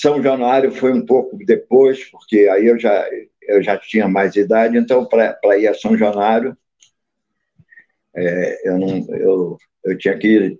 São 0.00 0.22
Januário 0.22 0.72
foi 0.72 0.92
um 0.92 1.04
pouco 1.04 1.36
depois, 1.44 2.04
porque 2.10 2.48
aí 2.48 2.66
eu 2.66 2.78
já, 2.78 3.06
eu 3.42 3.62
já 3.62 3.76
tinha 3.76 4.08
mais 4.08 4.36
idade, 4.36 4.76
então 4.78 5.06
para 5.06 5.58
ir 5.58 5.66
a 5.66 5.74
São 5.74 5.96
Januário, 5.96 6.56
é, 8.14 8.68
eu, 8.68 8.78
não, 8.78 9.06
eu, 9.16 9.58
eu 9.84 9.98
tinha 9.98 10.16
que 10.16 10.58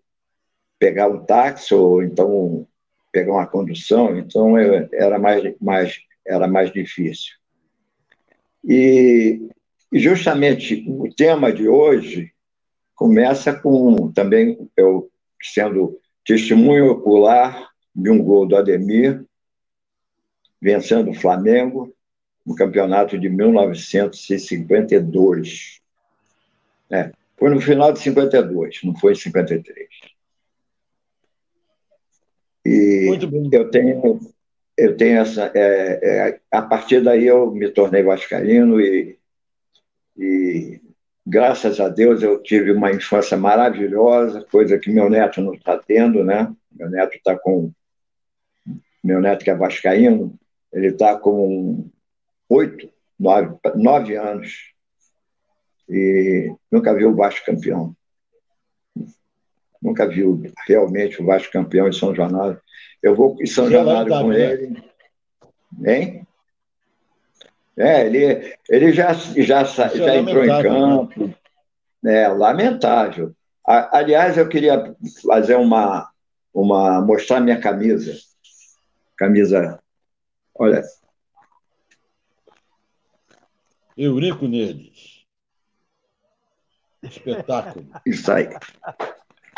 pegar 0.85 1.09
um 1.09 1.25
táxi 1.25 1.75
ou 1.75 2.03
então 2.03 2.69
pegar 3.11 3.33
uma 3.33 3.47
condução, 3.47 4.19
então 4.19 4.59
eu, 4.59 4.87
era 4.93 5.19
mais, 5.19 5.55
mais, 5.59 5.99
era 6.27 6.47
mais 6.47 6.71
difícil. 6.71 7.37
E, 8.63 9.49
e 9.91 9.99
justamente 9.99 10.85
o 10.87 11.09
tema 11.09 11.51
de 11.51 11.67
hoje 11.67 12.35
começa 12.95 13.55
com 13.55 14.13
também 14.13 14.69
eu 14.77 15.11
sendo 15.43 15.99
testemunho 16.23 16.91
ocular 16.91 17.71
de 17.97 18.11
um 18.11 18.23
gol 18.23 18.47
do 18.47 18.55
Ademir, 18.55 19.25
vencendo 20.61 21.13
o 21.13 21.15
Flamengo 21.15 21.95
no 22.45 22.55
campeonato 22.55 23.19
de 23.19 23.31
1952. 23.31 25.81
É, 26.91 27.11
foi 27.39 27.49
no 27.49 27.59
final 27.59 27.91
de 27.91 28.01
52, 28.01 28.81
não 28.85 28.95
foi 28.95 29.13
em 29.13 29.17
53. 29.17 30.14
E 32.65 33.19
eu 33.53 33.71
tenho, 33.71 34.21
eu 34.77 34.97
tenho 34.97 35.21
essa. 35.21 35.53
É, 35.55 36.29
é, 36.31 36.41
a 36.51 36.63
partir 36.63 37.03
daí 37.03 37.27
eu 37.27 37.51
me 37.51 37.71
tornei 37.71 38.03
vascaíno 38.03 38.81
e, 38.81 39.19
e, 40.17 40.81
graças 41.27 41.79
a 41.81 41.89
Deus, 41.89 42.23
eu 42.23 42.43
tive 42.43 42.73
uma 42.73 42.91
infância 42.91 43.37
maravilhosa, 43.37 44.47
coisa 44.51 44.79
que 44.79 44.91
meu 44.91 45.11
neto 45.11 45.41
não 45.43 45.55
está 45.55 45.79
tendo, 45.79 46.25
né? 46.25 46.53
Meu 46.73 46.89
neto 46.89 47.17
está 47.17 47.39
com. 47.39 47.71
Meu 49.03 49.21
neto, 49.21 49.45
que 49.45 49.51
é 49.51 49.55
vascaíno, 49.55 50.35
ele 50.73 50.89
está 50.89 51.19
com 51.19 51.91
oito, 52.49 52.91
nove, 53.19 53.55
nove 53.75 54.17
anos 54.17 54.73
e 55.89 56.51
nunca 56.73 56.95
viu 56.95 57.11
o 57.11 57.15
Vasco 57.15 57.45
campeão 57.45 57.95
nunca 59.85 60.09
viu 60.09 60.43
realmente 60.67 61.21
o 61.21 61.27
Vasco 61.27 61.53
campeão 61.53 61.87
em 61.87 61.93
São 61.93 62.15
Januário. 62.15 62.59
Eu 63.03 63.15
vou 63.15 63.37
em 63.39 63.47
São 63.47 63.71
Januário 63.71 64.11
com 64.11 64.29
né? 64.29 64.41
ele. 64.41 64.85
Hein? 65.85 66.27
É, 67.77 68.07
ele, 68.07 68.57
ele 68.69 68.93
já, 68.93 69.13
já, 69.13 69.61
é 69.61 69.65
já 69.65 70.17
entrou 70.17 70.43
em 70.43 70.49
né? 70.49 70.63
campo. 70.63 71.35
É, 72.03 72.29
lamentável. 72.29 73.35
Aliás, 73.67 74.39
eu 74.39 74.49
queria 74.49 74.95
fazer 75.27 75.57
uma, 75.57 76.11
uma 76.53 77.01
mostrar 77.03 77.41
minha 77.41 77.61
camisa. 77.61 78.15
Camisa, 79.17 79.79
olha. 80.55 80.83
Eurico 83.97 84.47
Nedes. 84.47 85.25
Espetáculo. 87.03 87.87
Isso 88.07 88.33
aí. 88.33 88.49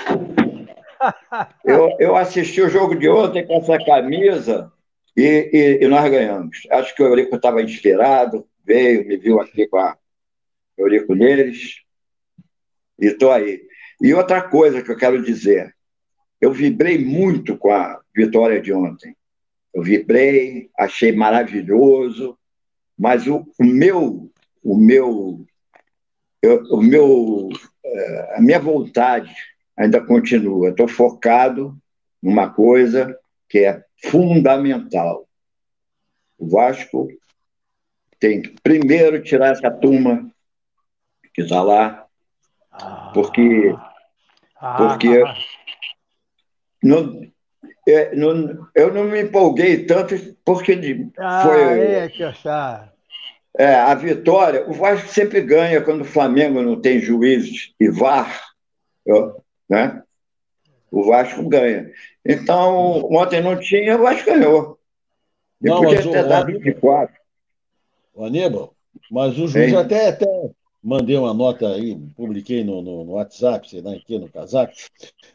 Eu, 1.64 1.94
eu 1.98 2.16
assisti 2.16 2.60
o 2.62 2.68
jogo 2.68 2.94
de 2.94 3.08
ontem 3.08 3.46
com 3.46 3.58
essa 3.58 3.78
camisa 3.84 4.72
e, 5.16 5.50
e, 5.52 5.84
e 5.84 5.88
nós 5.88 6.10
ganhamos. 6.10 6.66
Acho 6.70 6.94
que 6.94 7.02
o 7.02 7.06
Eurico 7.06 7.36
estava 7.36 7.62
inspirado, 7.62 8.46
veio, 8.64 9.06
me 9.06 9.16
viu 9.16 9.40
aqui 9.40 9.66
com 9.66 9.78
a 9.78 9.96
Eurico 10.76 11.14
Neres 11.14 11.82
e 12.98 13.06
estou 13.06 13.30
aí. 13.30 13.62
E 14.00 14.14
outra 14.14 14.42
coisa 14.42 14.82
que 14.82 14.90
eu 14.90 14.96
quero 14.96 15.22
dizer, 15.22 15.74
eu 16.40 16.52
vibrei 16.52 16.98
muito 16.98 17.56
com 17.56 17.72
a 17.72 18.00
vitória 18.14 18.60
de 18.60 18.72
ontem. 18.72 19.16
Eu 19.74 19.82
vibrei, 19.82 20.70
achei 20.78 21.12
maravilhoso, 21.12 22.38
mas 22.98 23.26
o, 23.26 23.46
o 23.58 23.64
meu, 23.64 24.30
o 24.62 24.76
meu, 24.76 25.46
eu, 26.42 26.62
o 26.70 26.82
meu, 26.82 27.48
eh, 27.84 28.34
a 28.36 28.40
minha 28.40 28.58
vontade 28.58 29.34
ainda 29.76 30.04
continua. 30.04 30.70
Estou 30.70 30.88
focado 30.88 31.76
numa 32.22 32.50
coisa 32.50 33.16
que 33.48 33.58
é 33.64 33.84
fundamental. 34.04 35.28
O 36.38 36.48
Vasco 36.48 37.08
tem 38.18 38.42
que 38.42 38.56
primeiro 38.62 39.22
tirar 39.22 39.52
essa 39.52 39.70
turma 39.70 40.30
que 41.34 41.42
está 41.42 41.62
lá, 41.62 42.06
porque, 43.12 43.74
porque 44.76 45.22
não, 46.82 47.20
é, 47.86 48.14
não, 48.16 48.68
eu 48.74 48.92
não 48.92 49.04
me 49.04 49.22
empolguei 49.22 49.84
tanto 49.84 50.14
porque 50.44 51.08
Ah, 51.18 51.42
foi 51.44 51.60
é 51.60 52.08
que 52.08 52.22
é, 53.58 53.74
a 53.74 53.94
vitória. 53.94 54.68
O 54.68 54.72
Vasco 54.72 55.08
sempre 55.08 55.40
ganha 55.40 55.80
quando 55.80 56.02
o 56.02 56.06
Flamengo 56.06 56.62
não 56.62 56.80
tem 56.80 57.00
juízes 57.00 57.74
e 57.80 57.88
VAR, 57.88 58.42
ó, 59.08 59.34
né? 59.68 60.02
O 60.90 61.04
Vasco 61.04 61.46
ganha. 61.48 61.90
Então, 62.24 63.04
ontem 63.12 63.42
não 63.42 63.58
tinha, 63.58 63.96
o 63.96 64.02
Vasco 64.02 64.26
ganhou. 64.26 64.78
E 65.62 65.68
Não, 65.68 65.82
podia 65.82 66.02
ter 66.02 66.08
o 66.08 66.12
dado 66.12 66.44
Aníbal- 66.48 66.60
24. 66.62 67.16
O 68.14 68.24
Aníbal, 68.24 68.74
mas 69.10 69.38
o 69.38 69.46
juiz 69.48 69.74
até, 69.74 70.08
até 70.08 70.26
mandei 70.82 71.16
uma 71.16 71.34
nota 71.34 71.68
aí, 71.68 71.96
publiquei 72.16 72.62
no, 72.64 72.80
no, 72.80 73.04
no 73.04 73.12
WhatsApp, 73.12 73.68
sei 73.68 73.82
lá 73.82 73.92
aqui 73.92 74.18
no 74.18 74.28
casaco, 74.28 74.72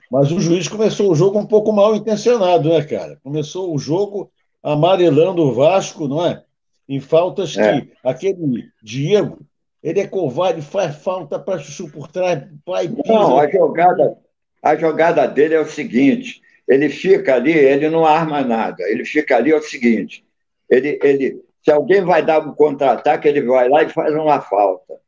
mas 0.09 0.31
o 0.31 0.39
juiz 0.39 0.67
começou 0.67 1.11
o 1.11 1.15
jogo 1.15 1.37
um 1.37 1.45
pouco 1.45 1.71
mal 1.71 1.95
intencionado, 1.95 2.69
né, 2.69 2.83
cara? 2.83 3.19
Começou 3.23 3.73
o 3.73 3.77
jogo 3.77 4.31
amarelando 4.63 5.43
o 5.43 5.53
Vasco, 5.53 6.07
não 6.07 6.25
é? 6.25 6.43
Em 6.87 6.99
faltas 6.99 7.55
É. 7.57 7.81
que 7.81 7.91
aquele 8.03 8.69
Diego, 8.81 9.39
ele 9.83 9.99
é 9.99 10.07
covarde, 10.07 10.61
faz 10.61 10.95
falta 10.95 11.39
para 11.39 11.59
chuchu 11.59 11.89
por 11.89 12.07
trás, 12.07 12.43
vai 12.65 12.87
pisa. 12.87 13.01
Não, 13.07 13.37
a 13.37 13.49
jogada, 13.49 14.17
a 14.61 14.75
jogada 14.75 15.27
dele 15.27 15.55
é 15.55 15.59
o 15.59 15.65
seguinte: 15.65 16.41
ele 16.67 16.89
fica 16.89 17.35
ali, 17.35 17.51
ele 17.51 17.89
não 17.89 18.05
arma 18.05 18.41
nada. 18.41 18.83
Ele 18.83 19.03
fica 19.03 19.37
ali 19.37 19.51
é 19.51 19.55
o 19.55 19.61
seguinte: 19.61 20.23
ele, 20.69 20.99
ele, 21.03 21.43
se 21.63 21.71
alguém 21.71 22.01
vai 22.01 22.23
dar 22.23 22.39
um 22.39 22.53
contra-ataque, 22.53 23.27
ele 23.27 23.41
vai 23.41 23.67
lá 23.67 23.83
e 23.83 23.89
faz 23.89 24.13
uma 24.13 24.39
falta. 24.41 24.99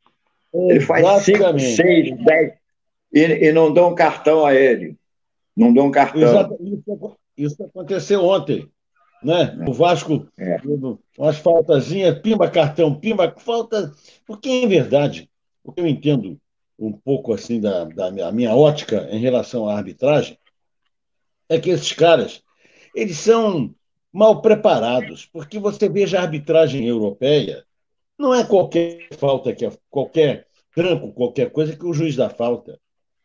Ele 0.54 0.80
faz 0.82 1.24
5, 1.24 1.38
Exatamente. 1.38 1.76
6, 1.76 2.18
10 2.26 2.54
e, 3.14 3.52
não 3.52 3.72
dão 3.72 3.92
um 3.92 3.96
cartão 3.96 4.46
a 4.46 4.56
ele. 4.56 4.96
Não 5.56 5.72
dão 5.72 5.88
um 5.88 5.92
cartão. 5.92 6.58
Isso, 6.60 7.16
isso 7.38 7.64
aconteceu 7.64 8.24
ontem. 8.24 8.68
Né? 9.24 9.56
O 9.68 9.74
Vasco, 9.74 10.28
É. 10.38 10.58
umas 11.18 11.38
faltazinhas, 11.38 12.20
pimba 12.20 12.50
cartão, 12.50 12.94
pimba 12.94 13.34
falta. 13.38 13.92
Porque, 14.26 14.50
em 14.50 14.68
verdade, 14.68 15.30
o 15.64 15.72
que 15.72 15.82
eu 15.82 15.88
entendo 15.88 16.40
um 16.78 16.92
pouco 16.92 17.34
assim 17.34 17.62
da, 17.62 17.86
da 17.86 18.12
minha, 18.12 18.32
minha 18.32 18.56
ótica 18.56 19.08
em 19.12 19.20
relação 19.20 19.68
à 19.70 19.78
arbitragem 19.78 20.38
é 21.48 21.60
que 21.60 21.70
esses 21.70 21.94
caras 21.94 22.42
eles 22.96 23.18
são 23.18 23.74
mal 24.12 24.42
preparados, 24.42 25.26
porque 25.26 25.58
você 25.58 25.90
veja 25.90 26.20
a 26.20 26.24
arbitragem 26.24 26.86
europeia, 26.86 27.66
não 28.18 28.34
é 28.34 28.44
qualquer 28.44 29.08
falta 29.18 29.54
que 29.54 29.66
é 29.66 29.72
qualquer 29.90 30.48
tranco, 30.76 31.12
qualquer 31.14 31.52
coisa 31.52 31.76
que 31.76 31.86
o 31.86 31.94
juiz 31.94 32.16
dá 32.16 32.30
falta, 32.30 32.80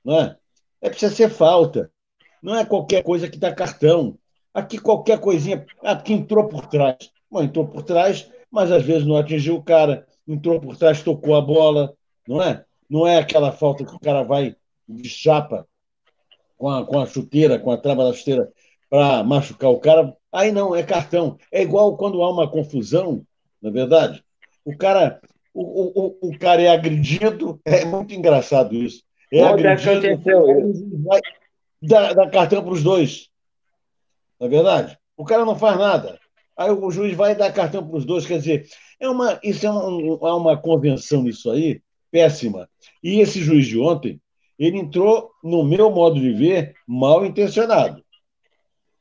não 0.04 0.18
é? 0.18 0.36
É 0.80 0.88
precisa 0.88 1.14
ser 1.14 1.28
falta. 1.28 1.90
Não 2.42 2.54
é 2.54 2.64
qualquer 2.64 3.02
coisa 3.02 3.28
que 3.28 3.38
dá 3.38 3.52
cartão. 3.52 4.16
Aqui 4.58 4.76
qualquer 4.76 5.20
coisinha, 5.20 5.64
aqui 5.84 6.12
entrou 6.12 6.48
por 6.48 6.66
trás. 6.66 7.12
Bom, 7.30 7.40
entrou 7.40 7.64
por 7.64 7.84
trás, 7.84 8.28
mas 8.50 8.72
às 8.72 8.82
vezes 8.82 9.06
não 9.06 9.16
atingiu 9.16 9.54
o 9.54 9.62
cara, 9.62 10.04
entrou 10.26 10.60
por 10.60 10.76
trás, 10.76 11.00
tocou 11.00 11.36
a 11.36 11.40
bola, 11.40 11.94
não 12.26 12.42
é? 12.42 12.64
Não 12.90 13.06
é 13.06 13.18
aquela 13.18 13.52
falta 13.52 13.84
que 13.84 13.94
o 13.94 14.00
cara 14.00 14.24
vai 14.24 14.56
de 14.88 15.08
chapa 15.08 15.64
com 16.56 16.68
a, 16.68 16.84
com 16.84 16.98
a 16.98 17.06
chuteira, 17.06 17.56
com 17.56 17.70
a 17.70 17.76
trava 17.76 18.04
da 18.04 18.12
chuteira 18.12 18.52
para 18.90 19.22
machucar 19.22 19.70
o 19.70 19.78
cara. 19.78 20.12
Aí 20.32 20.50
não, 20.50 20.74
é 20.74 20.82
cartão. 20.82 21.38
É 21.52 21.62
igual 21.62 21.96
quando 21.96 22.20
há 22.20 22.28
uma 22.28 22.50
confusão, 22.50 23.22
na 23.62 23.70
é 23.70 23.72
verdade. 23.72 24.24
O 24.64 24.76
cara, 24.76 25.20
o, 25.54 25.62
o, 25.62 26.30
o 26.30 26.38
cara 26.38 26.62
é 26.62 26.68
agredido, 26.68 27.60
é 27.64 27.84
muito 27.84 28.12
engraçado 28.12 28.74
isso. 28.74 29.04
É 29.32 29.44
Ontem 29.44 29.68
agredido, 29.68 30.04
aconteceu 30.04 30.70
isso. 30.70 30.88
vai 31.04 31.20
dar, 31.80 32.12
dar 32.12 32.28
cartão 32.28 32.60
para 32.64 32.72
os 32.72 32.82
dois. 32.82 33.28
Não 34.38 34.46
é 34.46 34.50
verdade? 34.50 34.98
O 35.16 35.24
cara 35.24 35.44
não 35.44 35.58
faz 35.58 35.78
nada. 35.78 36.18
Aí 36.56 36.70
o 36.70 36.90
juiz 36.90 37.14
vai 37.14 37.34
dar 37.34 37.52
cartão 37.52 37.86
para 37.86 37.96
os 37.96 38.04
dois. 38.04 38.26
Quer 38.26 38.38
dizer, 38.38 38.66
é 39.00 39.08
uma, 39.08 39.38
isso 39.42 39.66
é 39.66 39.70
uma, 39.70 40.34
uma 40.34 40.56
convenção 40.56 41.22
nisso 41.22 41.50
aí, 41.50 41.80
péssima. 42.10 42.68
E 43.02 43.20
esse 43.20 43.40
juiz 43.40 43.66
de 43.66 43.78
ontem, 43.78 44.20
ele 44.58 44.78
entrou, 44.78 45.30
no 45.42 45.62
meu 45.62 45.90
modo 45.90 46.20
de 46.20 46.32
ver, 46.32 46.74
mal 46.86 47.24
intencionado. 47.24 48.02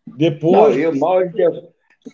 Depois. 0.06 0.78
Não, 0.78 0.96
mal. 0.96 1.22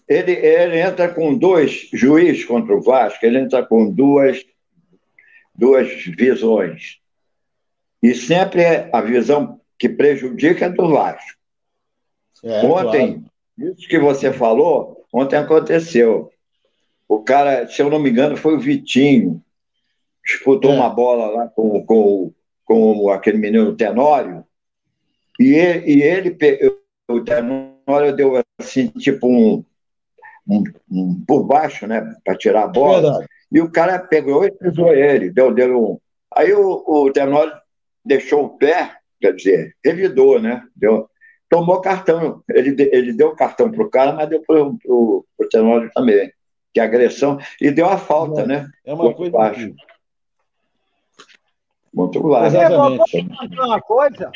Ele, 0.07 0.31
ele 0.31 0.79
entra 0.79 1.07
com 1.07 1.37
dois 1.37 1.89
juízes 1.93 2.45
contra 2.45 2.75
o 2.75 2.81
Vasco, 2.81 3.23
ele 3.23 3.37
entra 3.37 3.63
com 3.63 3.91
duas, 3.91 4.43
duas 5.53 5.87
visões. 6.17 6.99
E 8.01 8.15
sempre 8.15 8.89
a 8.91 9.01
visão 9.01 9.61
que 9.77 9.87
prejudica 9.87 10.65
é 10.65 10.69
do 10.69 10.89
Vasco. 10.89 11.42
É, 12.43 12.65
ontem, 12.65 13.23
claro. 13.57 13.73
isso 13.73 13.87
que 13.87 13.97
você 13.97 14.31
falou, 14.33 15.05
ontem 15.11 15.37
aconteceu. 15.37 16.29
O 17.07 17.19
cara, 17.23 17.67
se 17.67 17.81
eu 17.81 17.89
não 17.89 17.99
me 17.99 18.09
engano, 18.09 18.35
foi 18.35 18.55
o 18.55 18.59
Vitinho. 18.59 19.41
Disputou 20.25 20.71
é. 20.71 20.75
uma 20.75 20.89
bola 20.89 21.27
lá 21.27 21.47
com, 21.47 21.85
com, 21.85 22.33
com 22.65 23.09
aquele 23.09 23.37
menino 23.37 23.75
Tenório. 23.75 24.43
E 25.39 25.53
ele, 25.53 25.93
e 25.93 26.01
ele 26.01 26.37
o 27.07 27.21
Tenório 27.21 28.15
deu 28.15 28.41
assim, 28.59 28.87
tipo 28.87 29.27
um, 29.27 29.63
um, 30.47 30.63
um 30.91 31.25
por 31.25 31.43
baixo, 31.43 31.87
né? 31.87 32.15
Para 32.23 32.37
tirar 32.37 32.63
a 32.63 32.67
bola. 32.67 33.01
Verdade. 33.01 33.27
E 33.51 33.61
o 33.61 33.71
cara 33.71 33.99
pegou 33.99 34.43
e 34.43 34.51
pisou 34.51 34.93
ele, 34.93 35.29
deu, 35.29 35.53
deu 35.53 35.79
um. 35.79 35.99
Aí 36.35 36.51
o, 36.53 36.83
o 36.87 37.11
Tenório 37.11 37.53
deixou 38.03 38.45
o 38.45 38.57
pé, 38.57 38.97
quer 39.21 39.35
dizer, 39.35 39.75
revidou, 39.85 40.41
né? 40.41 40.63
Deu, 40.75 41.07
tomou 41.53 41.79
cartão. 41.79 42.43
Ele, 42.49 42.75
ele 42.91 43.13
deu 43.13 43.29
o 43.29 43.35
cartão 43.35 43.71
para 43.71 43.83
o 43.83 43.89
cara, 43.89 44.11
mas 44.13 44.27
deu 44.27 44.41
para 44.41 44.63
o 44.63 45.23
Tenório 45.51 45.91
também. 45.93 46.33
Que 46.73 46.79
agressão. 46.79 47.37
E 47.61 47.69
deu 47.69 47.87
a 47.87 47.95
falta, 47.95 48.41
é, 48.41 48.47
né? 48.47 48.71
É 48.83 48.91
uma 48.91 49.13
coisa. 49.13 49.31
Baixo. 49.31 49.75
Muito 51.93 52.23
baixo. 52.23 52.57
Posso 52.97 53.27
contar 53.27 53.65
uma 53.65 53.81
coisa? 53.81 54.31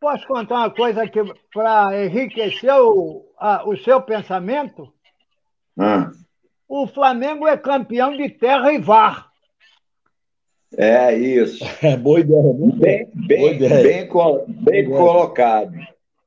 Posso 0.00 0.26
contar 0.26 0.54
uma 0.56 0.70
coisa 0.70 1.06
que 1.06 1.20
para 1.54 2.04
enriquecer 2.04 2.74
o, 2.74 3.24
a, 3.38 3.62
o 3.64 3.76
seu 3.76 4.02
pensamento? 4.02 4.92
Ah. 5.78 6.10
O 6.68 6.88
Flamengo 6.88 7.46
é 7.46 7.56
campeão 7.56 8.16
de 8.16 8.28
terra 8.30 8.72
e 8.72 8.78
VAR. 8.78 9.30
É 10.76 11.14
isso. 11.16 11.64
É 11.80 11.96
boa 11.96 12.18
ideia. 12.18 12.42
Bem, 12.42 13.08
bem, 13.14 13.38
boa 13.38 13.52
ideia. 13.52 13.82
bem, 13.84 14.08
bem 14.64 14.90
colocado. 14.90 15.72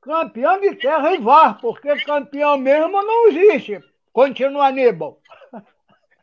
Campeão 0.06 0.60
de 0.60 0.76
terra 0.76 1.14
e 1.14 1.18
VAR, 1.18 1.60
porque 1.60 1.96
campeão 2.04 2.56
mesmo 2.56 3.02
não 3.02 3.26
existe. 3.26 3.82
Continua, 4.12 4.68
Aníbal. 4.68 5.20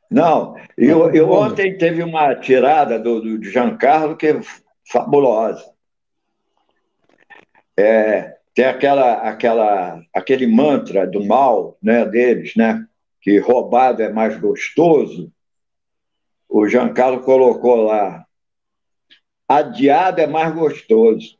Não, 0.10 0.56
eu, 0.78 1.14
eu 1.14 1.30
ontem 1.30 1.78
teve 1.78 2.02
uma 2.02 2.34
tirada 2.34 2.98
do, 2.98 3.20
do 3.20 3.44
Giancarlo 3.44 4.16
que 4.16 4.28
é 4.28 4.40
fabulosa. 4.90 5.70
É, 7.78 8.38
tem 8.56 8.64
aquela, 8.64 9.16
aquela, 9.16 10.02
aquele 10.14 10.48
mantra 10.48 11.06
do 11.06 11.22
mal 11.26 11.78
né, 11.84 12.06
deles, 12.06 12.56
né? 12.56 12.88
Que 13.22 13.38
roubado 13.38 14.02
é 14.02 14.10
mais 14.10 14.40
gostoso. 14.40 15.30
O 16.48 16.70
Giancarlo 16.70 17.22
colocou 17.22 17.82
lá. 17.82 18.26
Adiado 19.46 20.22
é 20.22 20.28
mais 20.28 20.56
gostoso. 20.56 21.38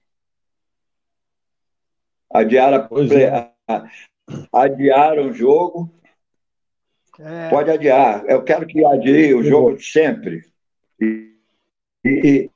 Adiar 2.34 2.74
é. 2.74 3.54
adiaram 4.52 5.28
o 5.28 5.34
jogo. 5.34 5.94
É. 7.20 7.50
Pode 7.50 7.70
adiar. 7.70 8.26
Eu 8.28 8.44
quero 8.44 8.66
que 8.66 8.84
adie 8.84 9.34
o 9.34 9.44
jogo 9.44 9.80
sempre. 9.80 10.44
E, 11.00 11.36
e, 12.04 12.50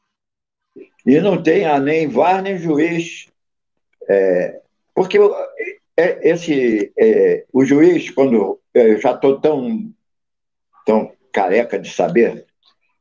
e 1.06 1.22
não 1.22 1.42
tenha 1.42 1.80
nem 1.80 2.08
VAR 2.08 2.42
nem 2.42 2.58
juiz. 2.58 3.28
É, 4.10 4.62
porque 4.96 5.20
esse, 5.96 6.92
é, 6.98 7.46
o 7.54 7.64
juiz, 7.64 8.10
quando 8.10 8.60
eu 8.74 9.00
já 9.00 9.12
estou 9.12 9.40
tão, 9.40 9.94
tão 10.86 11.12
careca 11.32 11.78
de 11.78 11.92
saber 11.92 12.46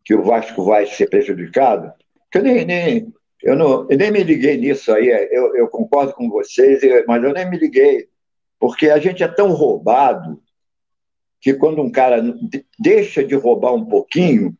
que 0.04 0.14
o 0.14 0.22
Vasco 0.22 0.64
vai 0.64 0.86
ser 0.86 1.08
prejudicado, 1.08 1.92
que 2.30 2.38
eu 2.38 2.42
nem, 2.42 2.64
nem, 2.64 3.14
eu 3.46 3.56
não, 3.56 3.86
eu 3.88 3.96
nem 3.96 4.10
me 4.10 4.22
liguei 4.24 4.56
nisso 4.56 4.92
aí. 4.92 5.08
Eu, 5.30 5.54
eu 5.54 5.68
concordo 5.68 6.12
com 6.12 6.28
vocês, 6.28 6.80
mas 7.06 7.22
eu 7.22 7.32
nem 7.32 7.48
me 7.48 7.56
liguei. 7.56 8.08
Porque 8.58 8.90
a 8.90 8.98
gente 8.98 9.22
é 9.22 9.28
tão 9.28 9.52
roubado 9.52 10.42
que 11.40 11.54
quando 11.54 11.80
um 11.80 11.90
cara 11.90 12.22
deixa 12.78 13.22
de 13.22 13.34
roubar 13.34 13.72
um 13.72 13.84
pouquinho, 13.84 14.56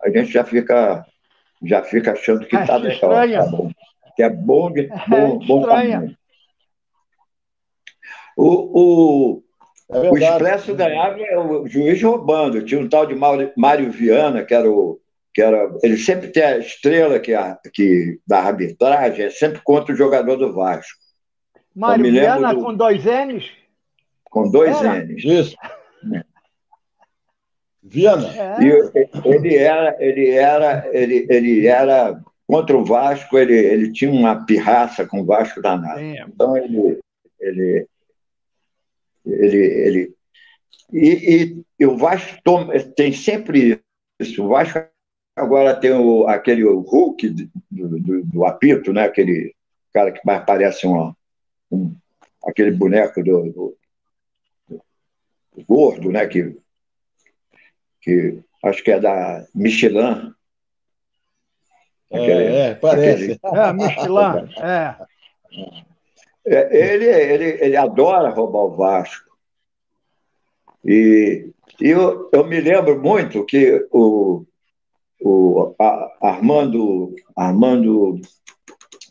a 0.00 0.08
gente 0.08 0.32
já 0.32 0.44
fica, 0.44 1.04
já 1.62 1.82
fica 1.82 2.12
achando 2.12 2.46
que 2.46 2.56
está 2.56 2.76
legal. 2.76 3.44
Tá 3.44 3.50
bom, 3.50 3.70
que 4.16 4.22
é 4.22 4.30
bom 4.30 4.72
de 4.72 4.88
bom, 5.08 5.42
é 5.42 5.46
bom 5.46 5.62
tamanho. 5.62 6.16
O, 8.36 9.40
o, 9.40 9.42
é 9.90 10.10
o 10.10 10.16
Expresso 10.16 10.74
ganhava 10.74 11.18
o 11.18 11.66
juiz 11.66 12.00
roubando. 12.02 12.64
Tinha 12.64 12.80
um 12.80 12.88
tal 12.88 13.04
de 13.04 13.14
Mário 13.14 13.90
Viana, 13.90 14.44
que 14.44 14.54
era 14.54 14.70
o. 14.70 14.99
Que 15.32 15.42
era, 15.42 15.70
ele 15.82 15.96
sempre 15.96 16.28
tem 16.28 16.42
a 16.42 16.58
estrela 16.58 17.20
que, 17.20 17.34
a, 17.34 17.58
que 17.72 18.18
da 18.26 18.40
arbitragem, 18.40 19.26
é 19.26 19.30
sempre 19.30 19.60
contra 19.62 19.94
o 19.94 19.96
jogador 19.96 20.36
do 20.36 20.52
Vasco. 20.52 20.98
Mário 21.74 22.10
Viana 22.10 22.52
do... 22.52 22.62
com 22.62 22.74
dois 22.74 23.04
N's? 23.04 23.50
Com 24.24 24.50
dois 24.50 24.76
era? 24.76 25.04
N's. 25.04 25.24
Isso. 25.24 25.56
Viana. 27.82 28.28
É. 28.28 28.56
ele 29.24 29.56
era, 29.56 29.96
ele 30.00 30.30
era, 30.30 30.90
ele, 30.92 31.26
ele 31.28 31.66
era 31.66 32.20
contra 32.46 32.76
o 32.76 32.84
Vasco, 32.84 33.38
ele, 33.38 33.54
ele 33.54 33.92
tinha 33.92 34.10
uma 34.10 34.44
pirraça 34.44 35.06
com 35.06 35.20
o 35.20 35.24
Vasco 35.24 35.62
danado. 35.62 36.00
Então 36.00 36.56
ele, 36.56 36.98
ele, 37.38 37.86
ele, 39.24 39.56
ele 39.56 40.14
e, 40.92 41.08
e, 41.08 41.64
e 41.78 41.86
o 41.86 41.96
Vasco 41.96 42.38
toma, 42.42 42.78
tem 42.96 43.12
sempre 43.12 43.80
isso. 44.20 44.44
O 44.44 44.48
Vasco 44.48 44.80
agora 45.40 45.74
tem 45.74 45.92
o, 45.92 46.26
aquele 46.26 46.62
Hulk 46.62 47.28
do, 47.28 47.50
do, 47.70 48.24
do, 48.24 48.44
apito, 48.44 48.92
né? 48.92 49.04
Aquele 49.04 49.54
cara 49.92 50.12
que 50.12 50.20
mais 50.24 50.44
parece 50.44 50.86
um, 50.86 51.14
um 51.70 51.94
aquele 52.44 52.70
boneco 52.70 53.22
do, 53.22 53.50
do, 53.50 53.76
do 54.68 55.64
gordo, 55.66 56.12
né? 56.12 56.26
Que, 56.26 56.56
que 58.00 58.38
acho 58.64 58.84
que 58.84 58.90
é 58.90 59.00
da 59.00 59.46
Michelin. 59.54 60.34
Aquele, 62.12 62.44
é, 62.44 62.66
é, 62.68 62.74
parece. 62.74 63.38
Aquele... 63.42 63.60
É, 63.60 63.72
Michelin, 63.72 64.54
é. 64.60 64.96
é. 66.46 66.94
Ele, 66.94 67.06
ele, 67.06 67.64
ele 67.64 67.76
adora 67.76 68.30
roubar 68.30 68.64
o 68.64 68.76
Vasco. 68.76 69.30
E, 70.84 71.50
e 71.80 71.88
eu, 71.88 72.28
eu 72.32 72.44
me 72.44 72.60
lembro 72.60 73.00
muito 73.00 73.44
que 73.44 73.86
o, 73.92 74.44
o 75.20 75.74
Armando. 76.20 77.14
Armando. 77.36 78.20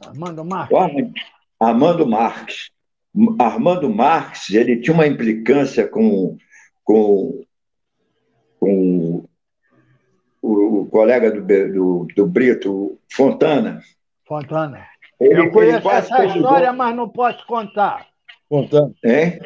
Armando 0.01 0.45
Marques. 0.45 0.77
Armando 1.59 2.07
Marques. 2.07 2.71
Armando 3.39 3.89
Marques, 3.89 4.51
ele 4.51 4.79
tinha 4.79 4.93
uma 4.93 5.07
implicância 5.07 5.87
com, 5.87 6.37
com, 6.83 7.43
com 8.59 9.25
o, 10.41 10.81
o 10.81 10.85
colega 10.85 11.31
do, 11.31 11.41
do, 11.41 12.07
do, 12.15 12.27
Brito, 12.27 12.99
Fontana. 13.11 13.81
Fontana. 14.25 14.85
Ele, 15.19 15.41
Eu 15.41 15.51
conheço 15.51 15.89
essa 15.89 16.25
história, 16.25 16.71
mas 16.71 16.95
não 16.95 17.09
posso 17.09 17.45
contar. 17.47 18.07
Fontana. 18.47 18.93
Hein? 19.03 19.39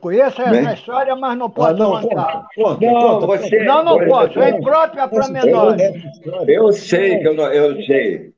Conheço 0.00 0.40
essa 0.40 0.50
né? 0.50 0.74
história, 0.74 1.14
mas 1.14 1.36
não 1.36 1.50
posso 1.50 1.70
ah, 1.70 1.72
não, 1.74 2.00
contar. 2.00 2.46
Conta, 2.54 2.86
não, 2.86 3.20
conta, 3.20 3.26
você, 3.26 3.62
não, 3.62 3.84
não 3.84 4.06
posso. 4.06 4.40
É 4.40 4.50
imprópria 4.50 5.08
para 5.08 5.28
menores. 5.28 6.02
Eu 6.48 6.72
sei 6.72 7.18
que 7.18 7.28
eu, 7.28 7.34
eu 7.34 7.82
sei. 7.84 8.32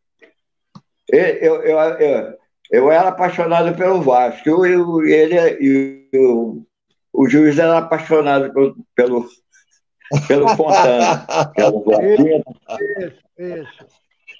Eu, 1.08 1.62
eu, 1.62 1.78
eu, 1.78 2.38
eu, 2.70 2.92
era 2.92 3.08
apaixonado 3.08 3.76
pelo 3.76 4.02
Vasco. 4.02 4.48
Eu, 4.48 4.66
eu, 4.66 5.06
ele, 5.06 6.08
eu, 6.12 6.66
o 7.12 7.28
juiz 7.28 7.58
era 7.58 7.78
apaixonado 7.78 8.52
pelo, 8.52 8.76
pelo, 8.94 9.28
pelo 10.26 10.48
Fontana. 10.48 11.26
pelo 11.54 11.84
isso, 12.02 13.22
isso. 13.38 13.86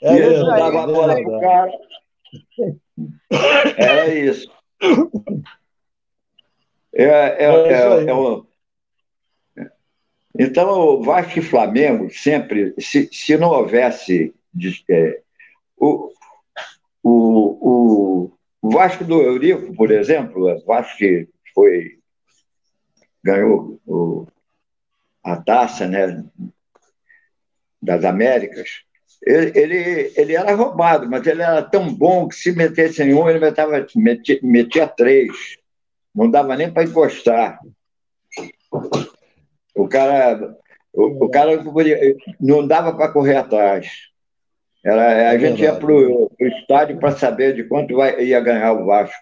É, 0.03 0.15
e 0.15 0.19
ele 0.19 0.45
dava 0.45 0.83
a 0.83 0.87
bola 0.87 1.15
pro 1.15 1.41
cara. 1.41 1.73
Era 3.77 4.09
isso. 4.15 4.51
É, 6.95 7.05
é, 7.05 7.45
é, 7.45 8.05
é, 8.05 8.11
é. 9.59 9.71
Então, 10.39 10.69
o 10.71 11.03
Vasco 11.03 11.39
e 11.39 11.43
Flamengo 11.43 12.11
sempre, 12.11 12.75
se, 12.79 13.09
se 13.13 13.37
não 13.37 13.51
houvesse 13.51 14.35
é, 14.89 15.21
o, 15.77 16.13
o, 17.03 18.31
o 18.61 18.71
Vasco 18.71 19.05
do 19.05 19.21
Eurico, 19.21 19.75
por 19.75 19.91
exemplo, 19.91 20.51
o 20.51 20.65
Vasco 20.65 20.97
que 20.99 21.29
foi 21.55 21.99
ganhou 23.23 23.81
o, 23.87 24.27
a 25.23 25.37
taça 25.37 25.87
né, 25.87 26.25
das 27.81 28.05
Américas, 28.05 28.83
ele, 29.25 29.53
ele, 29.55 30.13
ele, 30.17 30.35
era 30.35 30.55
roubado, 30.55 31.09
mas 31.09 31.25
ele 31.27 31.43
era 31.43 31.63
tão 31.63 31.93
bom 31.95 32.27
que 32.27 32.35
se 32.35 32.53
metesse 32.53 33.03
em 33.03 33.15
um, 33.15 33.29
ele 33.29 33.39
metava, 33.39 33.87
metia, 33.95 34.41
metia 34.43 34.89
três 34.89 35.62
não 36.15 36.31
dava 36.31 36.57
nem 36.57 36.71
para 36.71 36.85
encostar. 36.85 37.59
O 39.75 39.89
cara, 39.89 40.57
o, 40.93 41.25
o 41.25 41.31
cara 41.31 41.53
não 42.41 42.67
dava 42.67 42.95
para 42.95 43.13
correr 43.13 43.37
atrás. 43.37 43.89
Era, 44.85 45.31
a 45.31 45.35
é 45.35 45.39
gente 45.39 45.63
ia 45.63 45.75
para 45.75 45.93
o 45.93 46.31
estádio 46.41 46.99
para 46.99 47.17
saber 47.17 47.55
de 47.55 47.65
quanto 47.65 47.97
vai, 47.97 48.23
ia 48.25 48.41
ganhar 48.41 48.73
o 48.73 48.85
Vasco. 48.85 49.17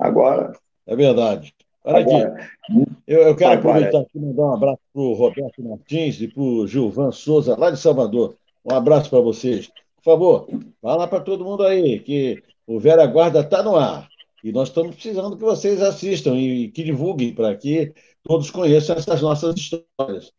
Agora. 0.00 0.52
É 0.86 0.96
verdade. 0.96 1.54
Olha 1.84 1.98
agora, 1.98 2.34
aqui. 2.34 2.86
Eu, 3.06 3.22
eu 3.22 3.36
quero 3.36 3.52
agora, 3.52 3.70
aproveitar 3.70 4.00
aqui 4.00 4.10
e 4.14 4.20
mandar 4.20 4.42
um 4.42 4.54
abraço 4.54 4.80
para 4.92 5.02
o 5.02 5.12
Roberto 5.12 5.62
Martins 5.62 6.20
e 6.20 6.28
para 6.28 6.42
o 6.42 6.66
Gilvan 6.66 7.12
Souza, 7.12 7.56
lá 7.56 7.70
de 7.70 7.78
Salvador. 7.78 8.34
Um 8.64 8.74
abraço 8.74 9.10
para 9.10 9.20
vocês. 9.20 9.68
Por 9.96 10.04
favor, 10.04 10.48
fala 10.80 11.06
para 11.06 11.20
todo 11.20 11.44
mundo 11.44 11.64
aí 11.64 11.98
que 12.00 12.42
o 12.66 12.78
Vera 12.78 13.06
Guarda 13.06 13.40
está 13.40 13.62
no 13.62 13.76
ar. 13.76 14.08
E 14.42 14.52
nós 14.52 14.68
estamos 14.68 14.94
precisando 14.94 15.36
que 15.36 15.42
vocês 15.42 15.82
assistam 15.82 16.36
e 16.36 16.70
que 16.70 16.84
divulguem 16.84 17.34
para 17.34 17.56
que 17.56 17.92
todos 18.22 18.50
conheçam 18.50 18.96
essas 18.96 19.20
nossas 19.20 19.56
histórias. 19.56 20.32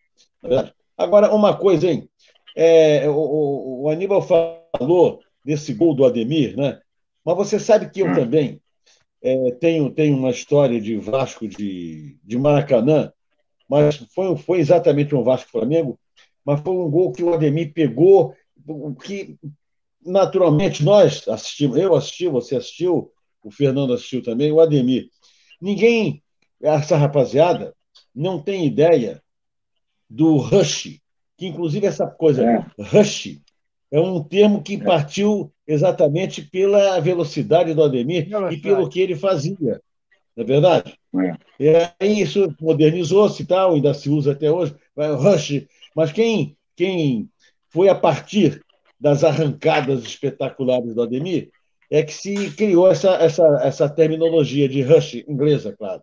É 0.43 0.71
Agora, 0.97 1.33
uma 1.33 1.55
coisa, 1.55 1.89
hein? 1.89 2.09
É, 2.55 3.09
o, 3.09 3.83
o, 3.83 3.89
Aníbal 3.89 4.21
falou 4.21 5.21
desse 5.45 5.73
gol 5.73 5.93
do 5.93 6.05
Ademir, 6.05 6.57
né? 6.57 6.79
Mas 7.23 7.37
você 7.37 7.57
sabe 7.57 7.89
que 7.89 8.01
eu 8.01 8.13
também 8.13 8.61
é, 9.21 9.51
tenho, 9.51 9.89
tenho 9.91 10.17
uma 10.17 10.31
história 10.31 10.79
de 10.81 10.97
Vasco 10.97 11.47
de, 11.47 12.17
de 12.21 12.37
Maracanã, 12.37 13.13
mas 13.69 13.95
foi, 14.13 14.35
foi 14.35 14.59
exatamente 14.59 15.15
um 15.15 15.23
Vasco 15.23 15.51
Flamengo, 15.51 15.97
mas 16.43 16.59
foi 16.59 16.73
um 16.73 16.89
gol 16.89 17.13
que 17.13 17.23
o 17.23 17.33
Ademir 17.33 17.71
pegou, 17.73 18.35
que 19.03 19.37
naturalmente 20.05 20.83
nós 20.83 21.27
assistimos, 21.29 21.77
eu 21.77 21.95
assisti, 21.95 22.27
você 22.27 22.57
assistiu, 22.57 23.09
o 23.43 23.51
Fernando 23.51 23.93
assistiu 23.93 24.21
também, 24.21 24.51
o 24.51 24.59
Ademir. 24.59 25.09
Ninguém, 25.61 26.21
essa 26.61 26.97
rapaziada, 26.97 27.73
não 28.13 28.41
tem 28.41 28.65
ideia 28.65 29.21
do 30.09 30.37
rush, 30.37 30.99
que 31.37 31.47
inclusive 31.47 31.85
essa 31.85 32.07
coisa, 32.07 32.43
é. 32.43 32.65
rush, 32.81 33.39
é 33.91 33.99
um 33.99 34.23
termo 34.23 34.61
que 34.61 34.77
partiu 34.77 35.51
exatamente 35.67 36.41
pela 36.41 36.99
velocidade 36.99 37.73
do 37.73 37.83
Ademir 37.83 38.27
e 38.51 38.57
pelo 38.57 38.89
que 38.89 38.99
ele 38.99 39.15
fazia. 39.15 39.81
Não 40.35 40.43
é 40.43 40.47
verdade? 40.47 40.97
É. 41.15 41.35
E 41.59 41.91
aí 41.99 42.21
isso 42.21 42.53
modernizou-se 42.59 43.41
e 43.41 43.45
tal, 43.45 43.73
ainda 43.73 43.93
se 43.93 44.09
usa 44.09 44.33
até 44.33 44.51
hoje, 44.51 44.75
rush. 44.95 45.65
Mas 45.95 46.11
quem, 46.11 46.55
quem 46.75 47.29
foi 47.69 47.89
a 47.89 47.95
partir 47.95 48.63
das 48.99 49.23
arrancadas 49.23 50.03
espetaculares 50.03 50.93
do 50.93 51.01
Ademir 51.01 51.49
é 51.89 52.03
que 52.03 52.13
se 52.13 52.51
criou 52.51 52.89
essa, 52.89 53.11
essa, 53.15 53.45
essa 53.63 53.89
terminologia 53.89 54.69
de 54.69 54.81
rush 54.81 55.15
inglesa, 55.27 55.75
claro. 55.77 56.01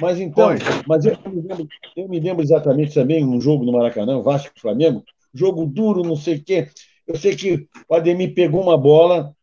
Mas 0.00 0.18
então, 0.18 0.50
mas 0.86 1.04
eu 1.04 1.16
me, 1.26 1.42
lembro, 1.42 1.68
eu 1.96 2.08
me 2.08 2.20
lembro 2.20 2.42
exatamente 2.42 2.94
também 2.94 3.24
um 3.24 3.40
jogo 3.40 3.64
no 3.64 3.72
Maracanã, 3.72 4.20
Vasco 4.22 4.52
e 4.56 4.60
Flamengo, 4.60 5.04
jogo 5.34 5.66
duro, 5.66 6.02
não 6.02 6.16
sei 6.16 6.36
o 6.36 6.44
quê. 6.44 6.68
Eu 7.06 7.16
sei 7.16 7.36
que 7.36 7.68
o 7.88 7.94
Ademir 7.94 8.34
pegou 8.34 8.62
uma 8.62 8.76
bola 8.76 9.34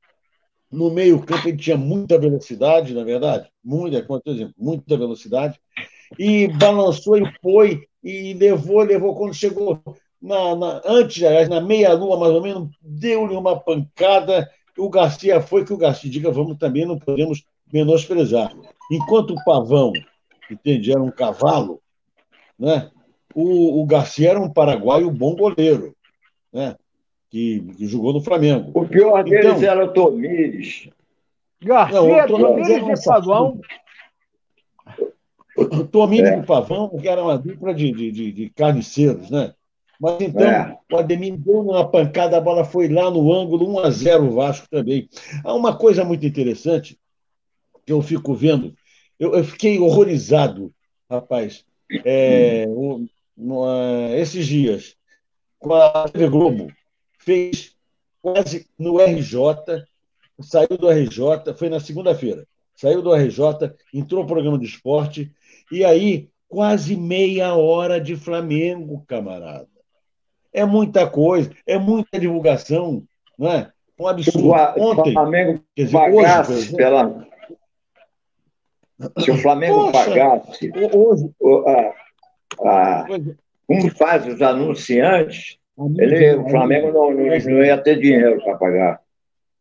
no 0.72 0.92
meio-campo, 0.92 1.48
ele 1.48 1.58
tinha 1.58 1.78
muita 1.78 2.20
velocidade, 2.20 2.94
na 2.94 3.04
verdade, 3.04 3.48
muita, 3.64 4.06
muita 4.58 4.98
velocidade, 4.98 5.60
e 6.20 6.48
balançou 6.48 7.18
e 7.18 7.24
foi, 7.42 7.88
e 8.04 8.34
levou, 8.34 8.82
levou, 8.82 9.16
quando 9.16 9.34
chegou 9.34 9.82
na, 10.22 10.56
na 10.56 10.82
antes, 10.86 11.24
aliás, 11.24 11.48
na 11.48 11.62
meia-lua, 11.62 12.20
mais 12.20 12.34
ou 12.34 12.42
menos, 12.42 12.70
deu-lhe 12.82 13.36
uma 13.36 13.60
pancada 13.60 14.50
o 14.78 14.90
Garcia 14.90 15.42
foi 15.42 15.66
que 15.66 15.74
o 15.74 15.78
Garcia 15.78 16.10
diga, 16.10 16.32
vamos 16.32 16.58
também, 16.58 16.86
não 16.86 17.00
podemos 17.00 17.44
menosprezar. 17.72 18.56
Enquanto 18.92 19.32
o 19.32 19.44
Pavão, 19.44 19.92
entende, 20.50 20.92
era 20.92 21.02
um 21.02 21.12
cavalo, 21.12 21.82
né? 22.58 22.92
o, 23.34 23.82
o 23.82 23.86
Garcia 23.86 24.32
era 24.32 24.40
um 24.40 24.52
paraguaio 24.52 25.10
bom 25.12 25.36
goleiro, 25.36 25.96
né? 26.52 26.76
que, 27.30 27.62
que 27.78 27.88
jogou 27.88 28.14
no 28.14 28.22
Flamengo. 28.22 28.72
O 28.74 28.88
pior 28.88 29.24
deles 29.24 29.58
então, 29.58 29.72
era 29.72 29.86
o 29.86 29.94
Tomires. 29.94 30.90
Garcia, 31.62 32.28
não, 32.28 32.28
Tomires 32.28 33.02
e 33.02 33.06
Pavão. 33.06 33.62
O 35.58 35.84
Tomires 35.86 36.32
é. 36.32 36.40
e 36.40 36.44
Pavão, 36.44 36.90
que 36.98 37.08
era 37.08 37.24
uma 37.24 37.38
dupla 37.38 37.74
de, 37.74 37.92
de, 37.92 38.12
de, 38.12 38.32
de 38.32 38.50
carniceiros, 38.52 39.32
né? 39.32 39.54
Mas 40.00 40.22
então, 40.22 40.44
é. 40.44 40.78
o 40.92 40.98
Ademir 40.98 41.38
deu 41.38 41.62
uma 41.62 41.90
pancada, 41.90 42.38
a 42.38 42.42
bola 42.42 42.66
foi 42.66 42.88
lá 42.88 43.10
no 43.10 43.34
ângulo, 43.34 43.70
1 43.74 43.80
a 43.80 43.90
0 43.90 44.26
o 44.26 44.32
Vasco 44.32 44.68
também. 44.70 45.10
Há 45.44 45.54
uma 45.54 45.78
coisa 45.78 46.04
muito 46.04 46.26
interessante 46.26 47.00
que 47.86 47.94
eu 47.94 48.02
fico 48.02 48.34
vendo, 48.34 48.74
eu, 49.20 49.36
eu 49.36 49.44
fiquei 49.44 49.80
horrorizado, 49.80 50.74
rapaz, 51.10 51.64
é, 52.04 52.66
o, 52.68 53.06
no, 53.38 53.66
esses 54.16 54.48
dias, 54.48 54.96
com 55.60 55.74
a 55.74 56.10
TV 56.10 56.28
Globo, 56.30 56.68
fez 57.20 57.76
quase 58.22 58.66
no 58.78 59.00
RJ 59.00 59.86
saiu 60.42 60.78
do 60.78 60.90
RJ, 60.90 61.54
foi 61.58 61.70
na 61.70 61.80
segunda-feira, 61.80 62.46
saiu 62.76 63.02
do 63.02 63.14
RJ, 63.14 63.74
entrou 63.94 64.22
no 64.22 64.28
programa 64.28 64.60
de 64.60 64.66
esporte, 64.66 65.32
e 65.72 65.84
aí 65.84 66.30
quase 66.48 66.96
meia 66.96 67.56
hora 67.56 68.00
de 68.00 68.16
Flamengo, 68.16 69.04
camarada. 69.08 69.68
É 70.56 70.64
muita 70.64 71.06
coisa, 71.06 71.52
é 71.68 71.78
muita 71.78 72.18
divulgação, 72.18 73.04
não 73.38 73.52
é? 73.52 73.70
Um 74.00 74.08
absurdo. 74.08 74.52
Ontem, 74.78 75.10
o 75.10 75.14
Flamengo 75.14 75.64
quer 75.76 75.84
dizer, 75.84 75.98
pagasse 75.98 76.54
hoje, 76.54 76.76
pela... 76.76 77.28
Se 79.20 79.32
o 79.32 79.38
Flamengo 79.38 79.92
Poxa, 79.92 80.06
pagasse 80.06 80.72
hoje, 80.94 81.30
a, 81.68 82.70
a, 82.70 83.06
como 83.68 83.92
faz 83.98 84.26
os 84.26 84.42
anunciantes, 84.42 85.58
ele, 85.98 86.36
o 86.36 86.50
Flamengo 86.50 86.92
não, 86.94 87.12
não, 87.12 87.26
não 87.26 87.64
ia 87.64 87.78
ter 87.78 88.00
dinheiro 88.00 88.42
para 88.42 88.58
pagar. 88.58 89.02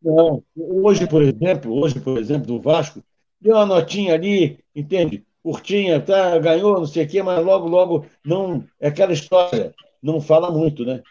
Não. 0.01 0.45
Hoje, 0.57 1.09
por 1.09 1.23
exemplo, 1.23 1.75
hoje, 1.75 1.99
por 1.99 2.19
exemplo, 2.19 2.47
do 2.47 2.61
Vasco, 2.61 3.03
deu 3.41 3.57
uma 3.57 3.67
notinha 3.67 4.15
ali, 4.15 4.61
entende? 4.77 5.25
Curtinha, 5.43 6.01
tá, 6.01 6.39
ganhou, 6.39 6.79
não 6.79 6.87
sei 6.87 7.05
o 7.05 7.09
quê, 7.09 7.23
mas 7.23 7.45
logo, 7.45 7.67
logo 7.67 8.07
não. 8.25 8.65
É 8.81 8.89
aquela 8.89 9.13
história, 9.13 9.75
não 10.05 10.21
fala 10.21 10.51
muito, 10.51 10.85
né? 10.85 11.03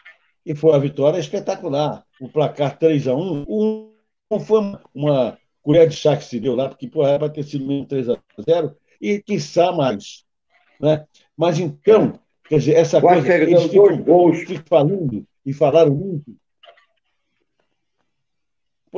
E 0.46 0.54
foi 0.54 0.74
a 0.74 0.78
vitória 0.78 1.18
espetacular. 1.18 2.06
O 2.22 2.30
placar 2.30 2.78
3 2.78 3.08
a 3.08 3.16
1 3.16 3.46
um, 3.50 3.92
foi 4.40 4.60
uma, 4.60 4.82
uma 4.94 5.38
colher 5.64 5.88
de 5.90 5.96
chá 5.96 6.16
que 6.16 6.24
se 6.24 6.40
deu 6.40 6.56
lá, 6.56 6.70
porque 6.70 6.88
porra, 6.88 7.10
era 7.10 7.20
para 7.20 7.30
ter 7.30 7.44
sido 7.44 7.66
mesmo 7.66 7.88
3 7.88 8.10
a 8.10 8.18
0 8.48 8.78
e 9.02 9.20
quiçá 9.20 9.72
mais. 9.72 10.24
Né? 10.80 11.06
Mas 11.36 11.58
então, 11.58 12.20
quer 12.48 12.60
dizer, 12.60 12.76
essa 12.76 13.02
Quase 13.02 13.28
coisa. 13.28 13.44
Eles 13.44 13.64
ficam, 13.64 14.34
ficam 14.34 14.64
falando 14.68 15.26
e 15.44 15.54
falaram 15.54 15.94
muito. 15.94 16.36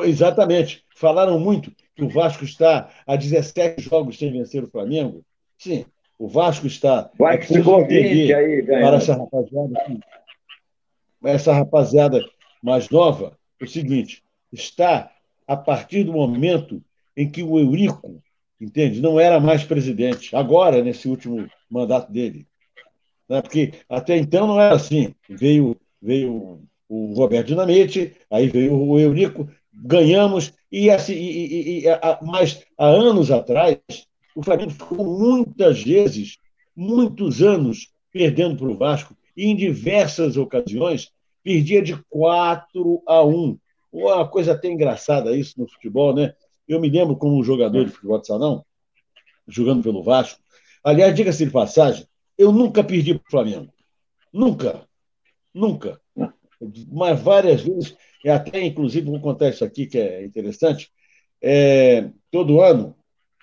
Exatamente. 0.03 0.83
Falaram 0.93 1.39
muito 1.39 1.71
que 1.95 2.03
o 2.03 2.09
Vasco 2.09 2.43
está 2.43 2.89
a 3.07 3.15
17 3.15 3.81
jogos 3.81 4.17
sem 4.17 4.31
vencer 4.31 4.61
o 4.61 4.69
Flamengo. 4.69 5.23
Sim, 5.57 5.85
o 6.17 6.27
Vasco 6.27 6.67
está. 6.67 7.09
Vai 7.17 7.37
que 7.37 7.47
ficou 7.47 7.81
entender 7.81 8.33
aí, 8.33 8.63
para 8.63 8.97
essa 8.97 9.15
rapaziada, 9.15 10.01
essa 11.23 11.53
rapaziada 11.53 12.25
mais 12.61 12.89
nova, 12.89 13.37
o 13.61 13.67
seguinte: 13.67 14.23
está 14.51 15.11
a 15.47 15.55
partir 15.55 16.03
do 16.03 16.13
momento 16.13 16.81
em 17.15 17.29
que 17.29 17.43
o 17.43 17.59
Eurico, 17.59 18.21
entende, 18.59 19.01
não 19.01 19.19
era 19.19 19.39
mais 19.39 19.63
presidente, 19.63 20.35
agora, 20.35 20.83
nesse 20.83 21.07
último 21.07 21.47
mandato 21.69 22.11
dele. 22.11 22.45
Né? 23.29 23.41
Porque 23.41 23.73
até 23.89 24.17
então 24.17 24.47
não 24.47 24.59
era 24.59 24.75
assim. 24.75 25.13
Veio, 25.29 25.77
veio 26.01 26.61
o 26.87 27.13
Roberto 27.13 27.47
Dinamite, 27.47 28.15
aí 28.29 28.47
veio 28.47 28.75
o 28.75 28.99
Eurico, 28.99 29.49
ganhamos, 29.73 30.53
e, 30.71 30.89
assim, 30.89 31.13
e, 31.13 31.45
e, 31.45 31.79
e 31.81 31.89
a, 31.89 32.19
mas 32.21 32.63
há 32.77 32.85
anos 32.85 33.31
atrás, 33.31 33.77
o 34.35 34.43
Flamengo 34.43 34.71
ficou 34.71 35.05
muitas 35.05 35.81
vezes, 35.81 36.37
muitos 36.75 37.41
anos, 37.41 37.93
perdendo 38.11 38.57
para 38.57 38.67
o 38.67 38.77
Vasco, 38.77 39.15
e 39.35 39.45
em 39.45 39.55
diversas 39.55 40.35
ocasiões 40.35 41.11
perdia 41.41 41.81
de 41.81 41.95
4 42.09 43.01
a 43.07 43.23
1. 43.23 43.57
Uma 43.91 44.27
coisa 44.27 44.51
até 44.51 44.67
engraçada 44.67 45.35
isso 45.35 45.59
no 45.59 45.69
futebol, 45.69 46.13
né? 46.13 46.33
Eu 46.67 46.81
me 46.81 46.89
lembro 46.89 47.15
como 47.15 47.43
jogador 47.43 47.85
de 47.85 47.91
futebol 47.91 48.19
de 48.19 48.27
salão, 48.27 48.65
jogando 49.47 49.83
pelo 49.83 50.03
Vasco. 50.03 50.39
Aliás, 50.83 51.15
diga-se 51.15 51.45
de 51.45 51.51
passagem, 51.51 52.05
eu 52.37 52.51
nunca 52.51 52.83
perdi 52.83 53.13
para 53.13 53.27
o 53.27 53.31
Flamengo. 53.31 53.71
Nunca. 54.33 54.85
Nunca. 55.53 56.01
Mas 56.91 57.21
várias 57.21 57.61
vezes, 57.61 57.95
até 58.25 58.61
inclusive 58.65 59.09
vou 59.09 59.21
contar 59.21 59.49
isso 59.49 59.63
aqui 59.63 59.85
que 59.85 59.97
é 59.97 60.25
interessante. 60.25 60.91
É, 61.41 62.09
todo 62.31 62.61
ano 62.61 62.95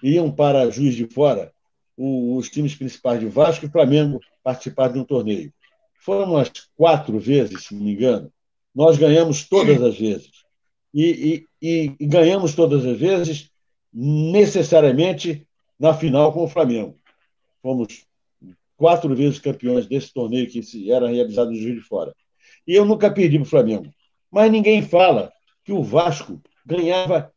iam 0.02 0.30
para 0.30 0.70
Juiz 0.70 0.94
de 0.94 1.06
Fora 1.06 1.52
os 1.96 2.48
times 2.48 2.74
principais 2.74 3.20
de 3.20 3.26
Vasco 3.26 3.66
e 3.66 3.70
Flamengo 3.70 4.20
participar 4.42 4.88
de 4.88 4.98
um 4.98 5.04
torneio. 5.04 5.52
Foram 6.00 6.32
umas 6.32 6.50
quatro 6.76 7.18
vezes, 7.18 7.66
se 7.66 7.74
não 7.74 7.82
me 7.82 7.92
engano. 7.92 8.32
Nós 8.74 8.98
ganhamos 8.98 9.48
todas 9.48 9.80
as 9.82 9.98
vezes. 9.98 10.30
E, 10.92 11.46
e, 11.62 11.94
e 12.00 12.06
ganhamos 12.06 12.54
todas 12.54 12.84
as 12.84 12.98
vezes, 12.98 13.50
necessariamente 13.92 15.46
na 15.78 15.94
final 15.94 16.32
com 16.32 16.44
o 16.44 16.48
Flamengo. 16.48 16.98
Fomos 17.62 18.04
quatro 18.76 19.14
vezes 19.14 19.38
campeões 19.38 19.86
desse 19.86 20.12
torneio 20.12 20.48
que 20.48 20.90
era 20.90 21.08
realizado 21.08 21.50
no 21.50 21.56
Juiz 21.56 21.76
de 21.76 21.82
Fora. 21.82 22.12
E 22.66 22.74
eu 22.74 22.84
nunca 22.84 23.10
perdi 23.10 23.38
para 23.38 23.46
o 23.46 23.50
Flamengo. 23.50 23.94
Mas 24.30 24.50
ninguém 24.50 24.82
fala 24.82 25.32
que 25.64 25.72
o 25.72 25.82
Vasco 25.82 26.40
ganhava 26.66 27.32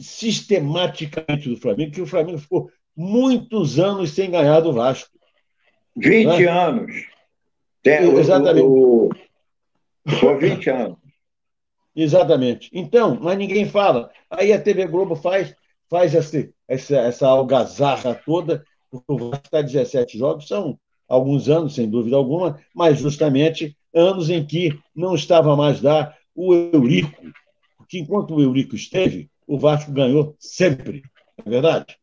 sistematicamente 0.00 1.48
do 1.48 1.56
Flamengo, 1.56 1.92
que 1.92 2.02
o 2.02 2.06
Flamengo 2.06 2.38
ficou 2.38 2.70
muitos 2.96 3.78
anos 3.78 4.12
sem 4.12 4.30
ganhar 4.30 4.60
do 4.60 4.72
Vasco. 4.72 5.10
20 5.96 6.26
né? 6.26 6.46
anos. 6.46 6.92
Tem, 7.82 8.02
Exatamente. 8.16 8.64
O, 8.64 9.08
o, 9.08 10.10
foi 10.20 10.38
20 10.38 10.70
anos. 10.70 10.98
Exatamente. 11.94 12.70
Então, 12.72 13.18
mas 13.20 13.38
ninguém 13.38 13.66
fala. 13.66 14.10
Aí 14.30 14.52
a 14.52 14.60
TV 14.60 14.86
Globo 14.86 15.16
faz, 15.16 15.54
faz 15.88 16.14
essa, 16.14 16.48
essa, 16.68 16.96
essa 16.96 17.28
algazarra 17.28 18.14
toda, 18.14 18.64
porque 18.90 19.06
o 19.08 19.30
Vasco 19.30 19.46
está 19.46 19.62
17 19.62 20.18
jogos, 20.18 20.46
são 20.46 20.78
alguns 21.08 21.48
anos, 21.48 21.74
sem 21.74 21.88
dúvida 21.88 22.16
alguma, 22.16 22.60
mas 22.74 22.98
justamente 22.98 23.76
anos 23.94 24.28
em 24.28 24.44
que 24.44 24.78
não 24.94 25.14
estava 25.14 25.56
mais 25.56 25.80
lá 25.80 26.14
o 26.34 26.54
Eurico, 26.54 27.22
porque 27.78 27.98
enquanto 27.98 28.34
o 28.34 28.42
Eurico 28.42 28.74
esteve, 28.76 29.30
o 29.46 29.58
Vasco 29.58 29.92
ganhou 29.92 30.34
sempre, 30.38 31.02
não 31.38 31.46
é 31.46 31.50
verdade? 31.50 31.98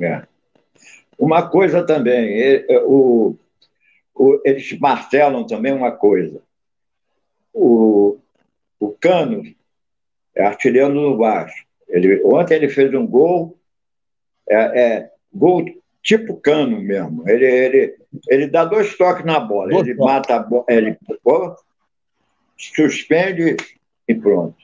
É. 0.00 0.26
Uma 1.18 1.48
coisa 1.48 1.84
também, 1.84 2.64
o, 2.84 3.34
o, 4.14 4.40
eles 4.44 4.78
martelam 4.78 5.46
também 5.46 5.72
uma 5.72 5.90
coisa. 5.90 6.42
O, 7.52 8.18
o 8.78 8.90
Cano 8.92 9.42
é 10.34 10.44
artilheiro 10.44 10.92
do 10.92 11.16
Vasco. 11.16 11.66
Ele, 11.88 12.22
ontem 12.24 12.56
ele 12.56 12.68
fez 12.68 12.92
um 12.92 13.06
gol, 13.06 13.58
é, 14.48 14.80
é 14.80 15.10
gol 15.32 15.64
tipo 16.02 16.36
Cano 16.36 16.80
mesmo. 16.80 17.28
Ele, 17.28 17.46
ele, 17.46 17.96
ele 18.28 18.46
dá 18.46 18.64
dois 18.64 18.96
toques 18.96 19.24
na 19.24 19.40
bola. 19.40 19.74
ele 19.74 19.94
mata 19.94 20.36
a 20.36 20.38
bola, 20.40 20.64
ele 20.68 20.98
suspende 22.56 23.56
e 24.06 24.14
pronto. 24.14 24.56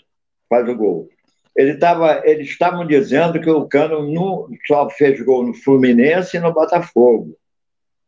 Faz 0.48 0.68
o 0.68 0.76
gol. 0.76 1.08
Ele 1.54 1.76
tava, 1.76 2.22
eles 2.24 2.48
estavam 2.48 2.86
dizendo 2.86 3.40
que 3.40 3.50
o 3.50 3.66
Cano 3.66 4.02
nu, 4.02 4.48
só 4.66 4.88
fez 4.88 5.20
gol 5.20 5.46
no 5.46 5.54
Fluminense 5.54 6.36
e 6.36 6.40
no 6.40 6.52
Botafogo. 6.52 7.36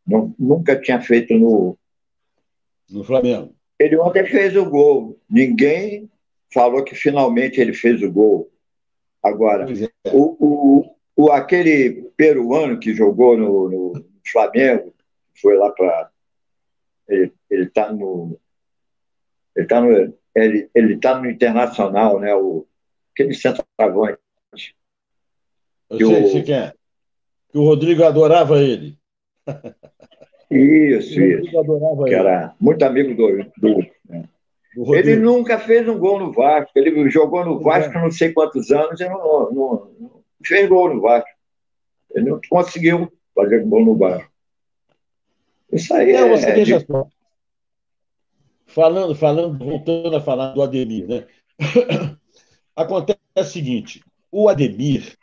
Não, 0.05 0.33
nunca 0.37 0.79
tinha 0.79 0.99
feito 0.99 1.33
no. 1.35 1.77
No 2.89 3.03
Flamengo. 3.03 3.53
Ele 3.79 3.97
ontem 3.97 4.25
fez 4.25 4.55
o 4.55 4.69
gol. 4.69 5.19
Ninguém 5.29 6.09
falou 6.53 6.83
que 6.83 6.95
finalmente 6.95 7.59
ele 7.59 7.73
fez 7.73 8.01
o 8.01 8.11
gol. 8.11 8.51
Agora, 9.21 9.65
é. 9.71 10.11
o, 10.11 10.37
o, 10.39 10.95
o, 11.15 11.31
aquele 11.31 12.09
peruano 12.15 12.79
que 12.79 12.93
jogou 12.93 13.37
no, 13.37 13.69
no 13.69 14.05
Flamengo, 14.31 14.93
foi 15.41 15.57
lá 15.57 15.71
para. 15.71 16.09
Ele 17.07 17.31
está 17.49 17.91
no. 17.91 18.39
Ele 19.55 19.65
está 19.65 19.81
no. 19.81 20.13
Ele, 20.35 20.69
ele 20.75 20.97
tá 20.97 21.19
no 21.19 21.29
Internacional, 21.29 22.19
né? 22.19 22.35
O, 22.35 22.67
aquele 23.15 23.33
centroavante. 23.33 24.19
Eu 25.89 26.07
sei, 26.07 26.23
o... 26.23 26.31
sei 26.31 26.43
quem 26.43 26.55
é. 26.55 26.73
Que 27.49 27.57
o 27.57 27.63
Rodrigo 27.63 28.03
adorava 28.03 28.59
ele. 28.59 28.97
Isso, 30.51 31.19
isso. 31.19 31.57
Adorava 31.57 32.03
que 32.03 32.11
ele. 32.11 32.15
era 32.15 32.55
muito 32.59 32.83
amigo 32.83 33.15
do. 33.15 33.43
do, 33.57 33.85
né? 34.07 34.29
Ele 34.93 35.15
nunca 35.15 35.57
fez 35.57 35.87
um 35.87 35.97
gol 35.97 36.19
no 36.19 36.33
Vasco. 36.33 36.71
Ele 36.75 37.09
jogou 37.09 37.45
no 37.45 37.59
Vasco 37.61 37.97
é. 37.97 38.01
não 38.01 38.11
sei 38.11 38.33
quantos 38.33 38.71
anos 38.71 38.99
e 38.99 39.07
não, 39.07 39.51
não, 39.51 39.91
não, 39.99 40.23
fez 40.43 40.67
gol 40.67 40.93
no 40.93 41.01
Vasco. 41.01 41.29
Ele 42.13 42.29
não 42.29 42.41
conseguiu 42.49 43.11
fazer 43.33 43.63
gol 43.63 43.85
no 43.85 43.95
Vasco. 43.95 44.29
Isso 45.71 45.93
aí 45.93 46.13
não, 46.13 46.27
é. 46.27 46.37
Você 46.37 46.79
só. 46.81 47.07
Falando, 48.67 49.15
falando, 49.15 49.57
voltando 49.57 50.15
a 50.15 50.21
falar 50.21 50.53
do 50.53 50.61
Ademir, 50.61 51.07
né? 51.07 51.25
Acontece 52.75 53.19
o 53.35 53.43
seguinte: 53.43 54.03
o 54.31 54.49
Ademir? 54.49 55.15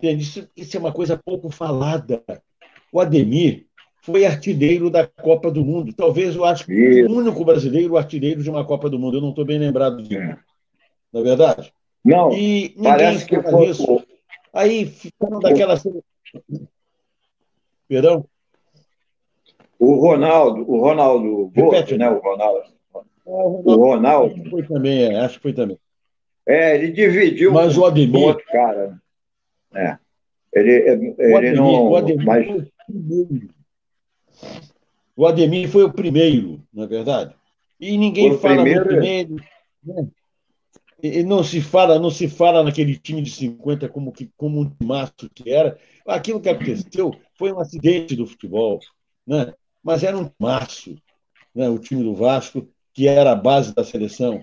Isso, 0.00 0.48
isso 0.56 0.76
é 0.76 0.80
uma 0.80 0.92
coisa 0.92 1.16
pouco 1.16 1.50
falada. 1.50 2.22
O 2.92 3.00
Ademir 3.00 3.66
foi 4.02 4.24
artilheiro 4.24 4.90
da 4.90 5.06
Copa 5.06 5.50
do 5.50 5.64
Mundo. 5.64 5.92
Talvez 5.92 6.36
eu 6.36 6.44
acho 6.44 6.66
que 6.66 7.02
o 7.04 7.12
único 7.12 7.44
brasileiro 7.44 7.96
artilheiro 7.96 8.42
de 8.42 8.50
uma 8.50 8.64
Copa 8.64 8.88
do 8.88 8.98
Mundo. 8.98 9.16
Eu 9.16 9.22
não 9.22 9.30
estou 9.30 9.44
bem 9.44 9.58
lembrado 9.58 10.02
disso. 10.02 10.20
É. 10.20 10.38
Não 11.12 11.20
é 11.20 11.24
verdade? 11.24 11.72
Não. 12.04 12.32
E 12.32 12.74
ninguém 12.76 13.26
que 13.26 13.42
foi... 13.42 13.66
isso. 13.66 14.02
Aí 14.52 14.86
ficaram 14.86 15.40
daquela. 15.40 15.74
Perdão? 17.88 18.24
O 19.78 19.94
Ronaldo, 20.00 20.68
o 20.68 20.80
Ronaldo, 20.80 21.52
Repete, 21.54 21.96
né? 21.96 22.10
O 22.10 22.18
Ronaldo. 22.18 22.62
É, 22.94 23.00
o 23.26 23.76
Ronaldo. 23.76 24.34
Acho 24.34 24.42
que 24.42 24.50
foi 24.50 24.62
também, 24.66 25.02
é, 25.04 25.20
acho 25.20 25.36
que 25.36 25.42
foi 25.42 25.52
também. 25.52 25.78
É, 26.48 26.76
ele 26.76 26.92
dividiu 26.92 27.52
mas 27.52 27.76
o 27.76 27.84
Ademir, 27.84 28.22
outro 28.22 28.44
cara. 28.46 28.98
É. 29.74 29.98
Ele, 30.50 30.72
ele 30.72 31.14
o 31.18 31.36
Ademir, 31.36 31.56
não. 31.56 31.88
O 31.88 31.96
Ademir, 31.96 32.24
mas... 32.24 32.68
o 35.14 35.26
Ademir 35.26 35.68
foi 35.68 35.84
o 35.84 35.92
primeiro, 35.92 36.62
não 36.72 36.84
é 36.84 36.86
verdade? 36.86 37.34
E 37.78 37.98
ninguém 37.98 38.38
fala 38.38 38.62
primeiro, 38.62 38.86
muito 38.86 39.00
nele. 39.00 39.36
Né? 39.84 40.08
E 41.02 41.22
não 41.22 41.44
se 41.44 41.60
fala, 41.60 41.98
não 41.98 42.10
se 42.10 42.26
fala 42.26 42.64
naquele 42.64 42.96
time 42.96 43.20
de 43.20 43.30
50 43.30 43.88
como 43.90 44.10
que 44.10 44.30
como 44.34 44.62
um 44.62 44.84
maço 44.84 45.30
que 45.32 45.50
era. 45.50 45.78
Aquilo 46.06 46.40
que 46.40 46.48
aconteceu 46.48 47.14
foi 47.34 47.52
um 47.52 47.60
acidente 47.60 48.16
do 48.16 48.26
futebol, 48.26 48.80
né? 49.26 49.52
Mas 49.82 50.02
era 50.02 50.16
um 50.16 50.30
maço, 50.38 50.96
né? 51.54 51.68
O 51.68 51.78
time 51.78 52.02
do 52.02 52.14
Vasco 52.14 52.66
que 52.94 53.06
era 53.06 53.32
a 53.32 53.36
base 53.36 53.72
da 53.74 53.84
seleção. 53.84 54.42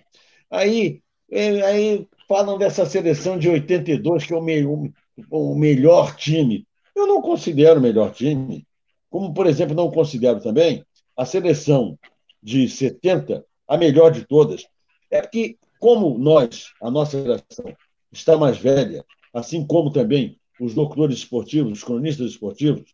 Aí, 0.49 1.01
é, 1.29 1.61
aí 1.61 2.07
falam 2.27 2.57
dessa 2.57 2.85
seleção 2.85 3.37
de 3.37 3.49
82 3.49 4.25
que 4.25 4.33
é 4.33 4.37
o, 4.37 4.91
o 5.29 5.55
melhor 5.55 6.15
time. 6.15 6.67
Eu 6.95 7.07
não 7.07 7.21
considero 7.21 7.79
o 7.79 7.83
melhor 7.83 8.13
time, 8.13 8.65
como 9.09 9.33
por 9.33 9.47
exemplo 9.47 9.75
não 9.75 9.91
considero 9.91 10.39
também 10.41 10.83
a 11.15 11.25
seleção 11.25 11.97
de 12.41 12.67
70 12.67 13.45
a 13.67 13.77
melhor 13.77 14.11
de 14.11 14.25
todas. 14.25 14.65
É 15.09 15.21
que 15.21 15.57
como 15.79 16.17
nós, 16.17 16.71
a 16.81 16.89
nossa 16.89 17.21
geração, 17.21 17.75
está 18.11 18.37
mais 18.37 18.57
velha, 18.57 19.03
assim 19.33 19.65
como 19.65 19.91
também 19.91 20.39
os 20.59 20.73
locutores 20.73 21.17
esportivos, 21.17 21.73
os 21.73 21.83
cronistas 21.83 22.31
esportivos, 22.31 22.93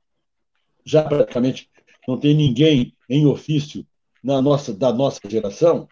já 0.84 1.04
praticamente 1.04 1.70
não 2.08 2.18
tem 2.18 2.34
ninguém 2.34 2.94
em 3.08 3.26
ofício 3.26 3.86
na 4.24 4.42
nossa, 4.42 4.74
da 4.74 4.92
nossa 4.92 5.20
geração, 5.28 5.88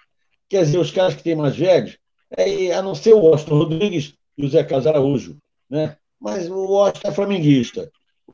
quer 0.48 0.64
dizer, 0.64 0.80
os 0.80 0.92
caras 0.92 1.16
que 1.16 1.24
têm 1.24 1.36
mais 1.36 1.56
velhos, 1.56 1.98
é, 2.38 2.74
a 2.74 2.82
não 2.82 2.96
ser 2.96 3.14
o 3.14 3.20
Washington 3.20 3.58
Rodrigues 3.58 4.14
e 4.38 4.46
o 4.46 4.50
Zé 4.50 4.64
Casaraújo, 4.64 5.38
né? 5.70 5.98
mas 6.20 6.50
o 6.50 6.66
Washington 6.66 7.08
é 7.08 7.12
flamenguista. 7.12 7.92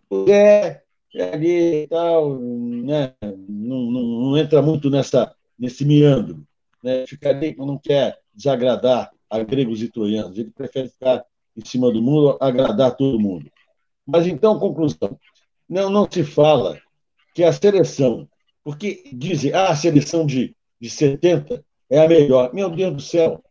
O 0.10 0.26
Zé 0.26 0.84
é 1.14 1.34
ali 1.34 1.84
e 1.84 1.88
tal, 1.88 2.40
né? 2.40 3.14
não, 3.22 3.92
não, 3.92 4.04
não 4.04 4.38
entra 4.38 4.62
muito 4.62 4.90
nessa, 4.90 5.34
nesse 5.58 5.86
meandro. 5.86 6.46
Né? 6.84 7.06
Fica 7.08 7.30
ali, 7.30 7.56
não 7.58 7.78
quer 7.78 8.20
desagradar 8.34 9.12
a 9.30 9.44
gregos 9.44 9.82
e 9.82 9.90
troianos, 9.90 10.38
ele 10.38 10.52
prefere 10.52 10.90
ficar 10.90 11.26
em 11.56 11.66
cima 11.66 11.92
do 11.92 12.02
mundo, 12.02 12.38
agradar 12.40 12.96
todo 12.96 13.20
mundo. 13.20 13.50
Mas 14.06 14.28
então, 14.28 14.60
conclusão, 14.60 15.18
não, 15.68 15.90
não 15.90 16.08
se 16.10 16.24
fala 16.24 16.80
que 17.34 17.44
a 17.44 17.52
seleção, 17.52 18.28
porque 18.64 19.04
dizem, 19.14 19.54
ah, 19.54 19.70
a 19.70 19.76
seleção 19.76 20.26
de, 20.26 20.56
de 20.80 20.90
70 20.90 21.64
é 21.90 22.00
a 22.00 22.08
melhor. 22.08 22.54
Meu 22.54 22.70
Deus 22.70 22.96
do 22.96 23.02
céu, 23.02 23.44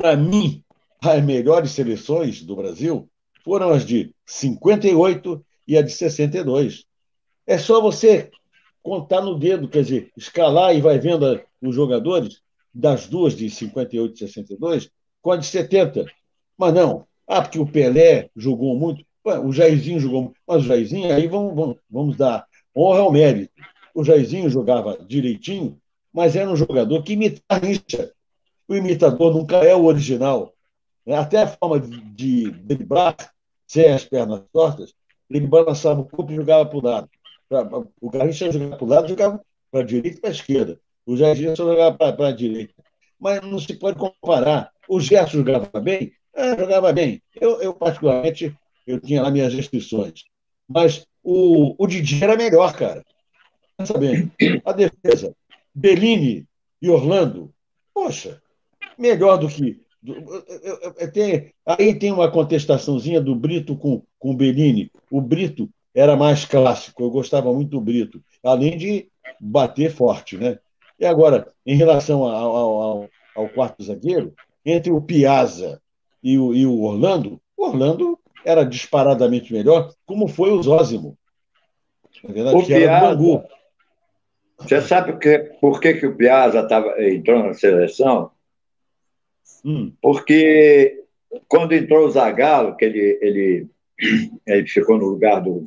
para 0.00 0.16
mim, 0.16 0.64
as 1.02 1.22
melhores 1.22 1.72
seleções 1.72 2.40
do 2.40 2.56
Brasil 2.56 3.06
foram 3.44 3.68
as 3.68 3.84
de 3.84 4.14
58 4.24 5.44
e 5.68 5.76
a 5.76 5.82
de 5.82 5.92
62. 5.92 6.86
É 7.46 7.58
só 7.58 7.82
você 7.82 8.30
contar 8.82 9.20
no 9.20 9.38
dedo, 9.38 9.68
quer 9.68 9.82
dizer, 9.82 10.10
escalar 10.16 10.74
e 10.74 10.80
vai 10.80 10.98
vendo 10.98 11.42
os 11.60 11.74
jogadores 11.74 12.40
das 12.72 13.06
duas 13.08 13.36
de 13.36 13.50
58 13.50 14.14
e 14.14 14.18
62 14.18 14.90
com 15.20 15.32
a 15.32 15.36
de 15.36 15.44
70. 15.44 16.06
Mas 16.56 16.72
não. 16.72 17.06
Ah, 17.28 17.42
porque 17.42 17.58
o 17.58 17.70
Pelé 17.70 18.30
jogou 18.34 18.74
muito. 18.78 19.04
O 19.44 19.52
Jairzinho 19.52 20.00
jogou 20.00 20.22
muito. 20.22 20.36
Mas 20.48 20.62
o 20.64 20.66
Jairzinho, 20.66 21.14
aí 21.14 21.28
vamos, 21.28 21.54
vamos, 21.54 21.76
vamos 21.90 22.16
dar 22.16 22.46
honra 22.74 23.00
ao 23.00 23.12
mérito. 23.12 23.52
O 23.94 24.02
Jairzinho 24.02 24.48
jogava 24.48 24.96
direitinho, 25.06 25.78
mas 26.10 26.36
era 26.36 26.50
um 26.50 26.56
jogador 26.56 27.02
que 27.02 27.12
imitava 27.12 27.66
O 28.70 28.74
imitador 28.76 29.34
nunca 29.34 29.56
é 29.56 29.74
o 29.74 29.84
original. 29.84 30.54
Até 31.04 31.42
a 31.42 31.48
forma 31.48 31.80
de 31.80 32.52
driblar, 32.52 33.16
sem 33.66 33.92
as 33.92 34.04
pernas 34.04 34.44
tortas, 34.52 34.94
ele 35.28 35.44
balançava 35.48 36.00
o 36.00 36.04
corpo 36.04 36.30
e 36.30 36.36
jogava 36.36 36.64
para 36.64 36.78
o 36.78 36.80
lado. 36.80 37.10
O 38.00 38.08
Garrincha 38.08 38.52
jogava 38.52 38.76
para 38.76 38.84
o 38.84 38.88
lado, 38.88 39.08
jogava 39.08 39.44
para 39.72 39.80
a 39.80 39.82
direita 39.82 40.18
e 40.18 40.20
para 40.20 40.30
a 40.30 40.32
esquerda. 40.32 40.80
O 41.04 41.16
Jairzinho 41.16 41.56
só 41.56 41.64
jogava 41.64 41.96
para 41.96 42.28
a 42.28 42.32
direita. 42.32 42.72
Mas 43.18 43.40
não 43.40 43.58
se 43.58 43.74
pode 43.74 43.98
comparar. 43.98 44.70
O 44.88 45.00
Gerson 45.00 45.38
jogava 45.38 45.80
bem? 45.80 46.12
Ah, 46.32 46.56
jogava 46.56 46.92
bem. 46.92 47.20
Eu, 47.40 47.60
eu, 47.60 47.74
particularmente, 47.74 48.56
eu 48.86 49.00
tinha 49.00 49.20
lá 49.20 49.32
minhas 49.32 49.52
restrições. 49.52 50.22
Mas 50.68 51.04
o, 51.24 51.74
o 51.76 51.88
Didi 51.88 52.22
era 52.22 52.36
melhor, 52.36 52.72
cara. 52.74 53.04
Pensa 53.76 53.98
bem. 53.98 54.30
A 54.64 54.70
defesa, 54.70 55.34
Bellini 55.74 56.46
e 56.80 56.88
Orlando, 56.88 57.52
poxa, 57.92 58.40
melhor 59.00 59.38
do 59.38 59.48
que. 59.48 59.80
Tem, 61.12 61.52
aí 61.66 61.94
tem 61.94 62.12
uma 62.12 62.30
contestaçãozinha 62.30 63.20
do 63.20 63.34
Brito 63.34 63.76
com, 63.76 64.02
com 64.18 64.30
o 64.30 64.36
Bellini. 64.36 64.90
O 65.10 65.20
Brito 65.20 65.68
era 65.94 66.16
mais 66.16 66.44
clássico, 66.44 67.02
eu 67.02 67.10
gostava 67.10 67.52
muito 67.52 67.70
do 67.70 67.80
Brito, 67.80 68.22
além 68.42 68.76
de 68.76 69.08
bater 69.40 69.90
forte, 69.90 70.36
né? 70.36 70.58
E 70.98 71.04
agora, 71.04 71.52
em 71.66 71.74
relação 71.74 72.24
ao, 72.24 72.56
ao, 72.56 73.08
ao 73.34 73.48
quarto 73.48 73.82
zagueiro, 73.82 74.34
entre 74.64 74.92
o 74.92 75.00
Piazza 75.00 75.80
e 76.22 76.38
o, 76.38 76.54
e 76.54 76.66
o 76.66 76.82
Orlando, 76.82 77.40
o 77.56 77.66
Orlando 77.66 78.18
era 78.44 78.64
disparadamente 78.64 79.52
melhor, 79.52 79.92
como 80.06 80.28
foi 80.28 80.50
o 80.50 80.62
Zózimo. 80.62 81.16
Na 82.22 82.34
verdade, 82.34 82.56
o 82.56 82.66
Piazza, 82.66 83.46
você 84.58 84.80
sabe 84.82 85.18
que, 85.18 85.38
por 85.60 85.80
que, 85.80 85.94
que 85.94 86.06
o 86.06 86.14
Piazza 86.14 86.66
tava, 86.68 87.02
entrou 87.02 87.42
na 87.42 87.54
seleção? 87.54 88.30
Hum. 89.64 89.92
Porque 90.00 91.04
quando 91.48 91.72
entrou 91.72 92.06
o 92.06 92.10
Zagallo, 92.10 92.76
que 92.76 92.84
ele, 92.84 93.18
ele, 93.20 93.66
ele 94.46 94.66
ficou 94.66 94.98
no 94.98 95.06
lugar 95.06 95.40
do, 95.40 95.66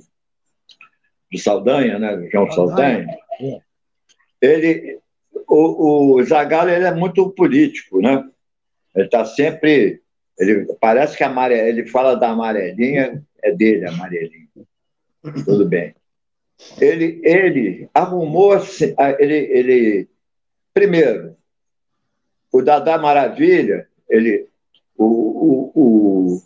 do 1.32 1.40
Saldanha, 1.40 2.00
né, 2.00 2.16
do 2.18 2.30
João 2.30 2.52
Saldanha, 2.52 3.08
é. 3.40 3.62
ele, 4.42 5.00
o, 5.48 6.16
o 6.16 6.24
Zagallo 6.24 6.70
ele 6.70 6.86
é 6.86 6.94
muito 6.94 7.30
político, 7.30 8.02
né? 8.02 8.24
Ele 8.96 9.06
está 9.06 9.26
sempre. 9.26 10.02
Ele, 10.38 10.66
parece 10.80 11.16
que 11.16 11.24
a 11.24 11.28
amare, 11.28 11.56
ele 11.56 11.86
fala 11.88 12.16
da 12.16 12.30
amarelinha, 12.30 13.24
é 13.42 13.52
dele 13.52 13.86
a 13.86 13.90
amarelinha. 13.90 14.48
Tudo 15.46 15.68
bem. 15.68 15.96
Ele, 16.80 17.22
ele 17.24 17.90
arrumou. 17.94 18.54
Ele, 19.20 19.36
ele, 19.36 20.10
primeiro, 20.74 21.36
o 22.54 22.62
Dadá 22.62 22.98
Maravilha, 22.98 23.90
ele, 24.08 24.48
o, 24.96 25.06
o, 25.06 25.72
o 25.76 26.44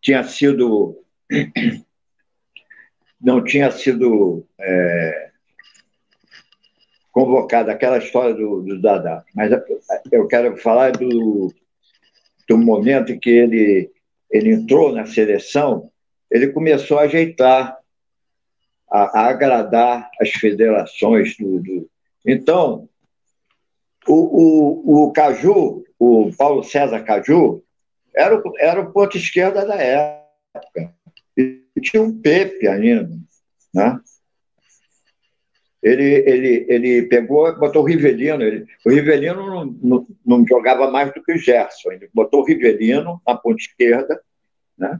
tinha 0.00 0.24
sido. 0.24 0.98
Não 3.20 3.42
tinha 3.42 3.70
sido. 3.70 4.46
É, 4.58 5.30
convocado, 7.10 7.70
aquela 7.70 7.98
história 7.98 8.34
do, 8.34 8.60
do 8.60 8.82
Dada. 8.82 9.24
Mas 9.34 9.52
eu 10.10 10.26
quero 10.26 10.56
falar 10.56 10.90
do, 10.92 11.54
do 12.48 12.58
momento 12.58 13.12
em 13.12 13.20
que 13.20 13.30
ele, 13.30 13.92
ele 14.28 14.52
entrou 14.52 14.92
na 14.92 15.06
seleção, 15.06 15.92
ele 16.28 16.48
começou 16.48 16.98
a 16.98 17.02
ajeitar, 17.02 17.78
a, 18.90 19.20
a 19.20 19.28
agradar 19.28 20.10
as 20.20 20.30
federações. 20.30 21.36
Do, 21.36 21.62
do... 21.62 21.90
Então, 22.26 22.88
o, 24.06 24.14
o, 24.14 25.04
o 25.04 25.12
Caju, 25.12 25.84
o 25.98 26.30
Paulo 26.36 26.62
César 26.62 27.02
Caju, 27.02 27.62
era 28.14 28.36
o, 28.36 28.52
era 28.58 28.80
o 28.80 28.92
ponto 28.92 29.16
esquerda 29.16 29.64
da 29.64 29.76
época. 29.76 30.94
E 31.36 31.64
tinha 31.80 32.02
um 32.02 32.20
Pepe 32.20 32.68
ainda, 32.68 33.10
né? 33.74 34.00
ele, 35.84 36.24
ele, 36.26 36.66
ele 36.66 37.02
pegou, 37.02 37.54
botou 37.58 37.82
o 37.82 37.84
Rivelino. 37.84 38.42
Ele, 38.42 38.66
o 38.86 38.90
Rivelino 38.90 39.46
não, 39.46 39.64
não, 39.82 40.06
não, 40.24 40.46
jogava 40.46 40.90
mais 40.90 41.12
do 41.12 41.22
que 41.22 41.32
o 41.34 41.36
Gerson. 41.36 41.92
Ele 41.92 42.08
botou 42.14 42.40
o 42.40 42.44
Rivelino 42.44 43.20
na 43.26 43.36
ponta 43.36 43.60
esquerda, 43.60 44.18
né? 44.78 44.98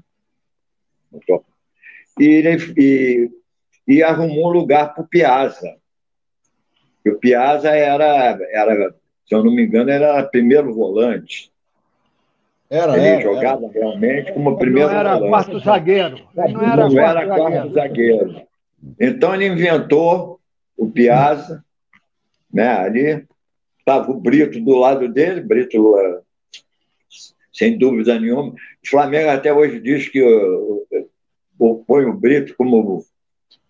E, 2.20 2.42
e, 2.76 3.30
e 3.88 4.02
arrumou 4.02 4.50
um 4.50 4.52
lugar 4.52 4.92
para 4.92 5.02
o 5.02 5.08
Piazza. 5.08 5.74
E 7.02 7.08
o 7.08 7.18
Piazza 7.18 7.70
era, 7.70 8.38
era, 8.50 8.94
se 9.26 9.34
eu 9.34 9.42
não 9.44 9.52
me 9.52 9.64
engano, 9.64 9.90
era 9.90 10.22
primeiro 10.22 10.72
volante. 10.72 11.50
Era, 12.68 12.96
ele 12.96 13.06
era, 13.06 13.22
jogava 13.22 13.64
era. 13.66 13.72
realmente 13.72 14.32
como 14.32 14.56
primeiro 14.58 14.90
não 14.90 14.98
era 14.98 15.14
volante. 15.14 15.30
quarto 15.30 15.58
zagueiro. 15.60 16.28
Não, 16.34 16.48
não 16.48 16.62
era, 16.62 16.88
não 16.88 16.94
quarto, 16.94 17.18
era 17.18 17.26
quarto 17.26 17.72
zagueiro. 17.72 18.18
zagueiro. 18.18 18.46
Então 19.00 19.34
ele 19.34 19.46
inventou 19.46 20.40
o 20.76 20.90
Piazza, 20.90 21.64
né? 22.52 22.68
ali 22.68 23.26
estava 23.78 24.10
o 24.10 24.20
Brito 24.20 24.60
do 24.60 24.76
lado 24.76 25.08
dele, 25.08 25.40
Brito, 25.40 25.78
uh, 25.78 26.22
sem 27.52 27.78
dúvida 27.78 28.18
nenhuma. 28.18 28.50
O 28.52 28.88
Flamengo 28.88 29.30
até 29.30 29.52
hoje 29.52 29.80
diz 29.80 30.08
que 30.08 30.20
põe 31.86 32.04
o 32.04 32.14
Brito 32.14 32.54
como 32.56 33.04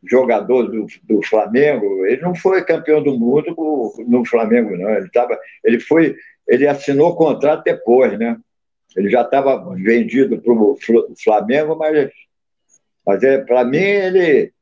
jogador 0.03 0.71
do, 0.71 0.87
do 1.05 1.23
Flamengo. 1.23 2.07
Ele 2.07 2.21
não 2.21 2.35
foi 2.35 2.65
campeão 2.65 3.03
do 3.03 3.19
mundo 3.19 3.55
no 4.07 4.25
Flamengo, 4.25 4.77
não. 4.77 4.91
Ele, 4.91 5.09
tava, 5.11 5.39
ele 5.65 5.81
foi 5.81 6.17
ele 6.47 6.67
assinou 6.67 7.17
contrato 7.17 7.65
depois, 7.65 8.19
né? 8.19 8.39
Ele 8.97 9.11
já 9.11 9.23
estava 9.23 9.75
vendido 9.75 10.41
para 10.41 10.53
o 10.53 10.77
Flamengo, 11.23 11.77
mas, 11.77 12.11
mas 13.05 13.23
é, 13.23 13.39
para 13.39 13.65
mim 13.65 13.79
ele 13.79 14.53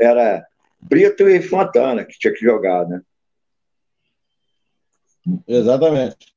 era 0.00 0.46
Brito 0.80 1.28
e 1.28 1.42
Fontana 1.42 2.04
que 2.04 2.18
tinha 2.18 2.32
que 2.32 2.40
jogar, 2.40 2.86
né? 2.88 3.02
Exatamente. 5.46 6.34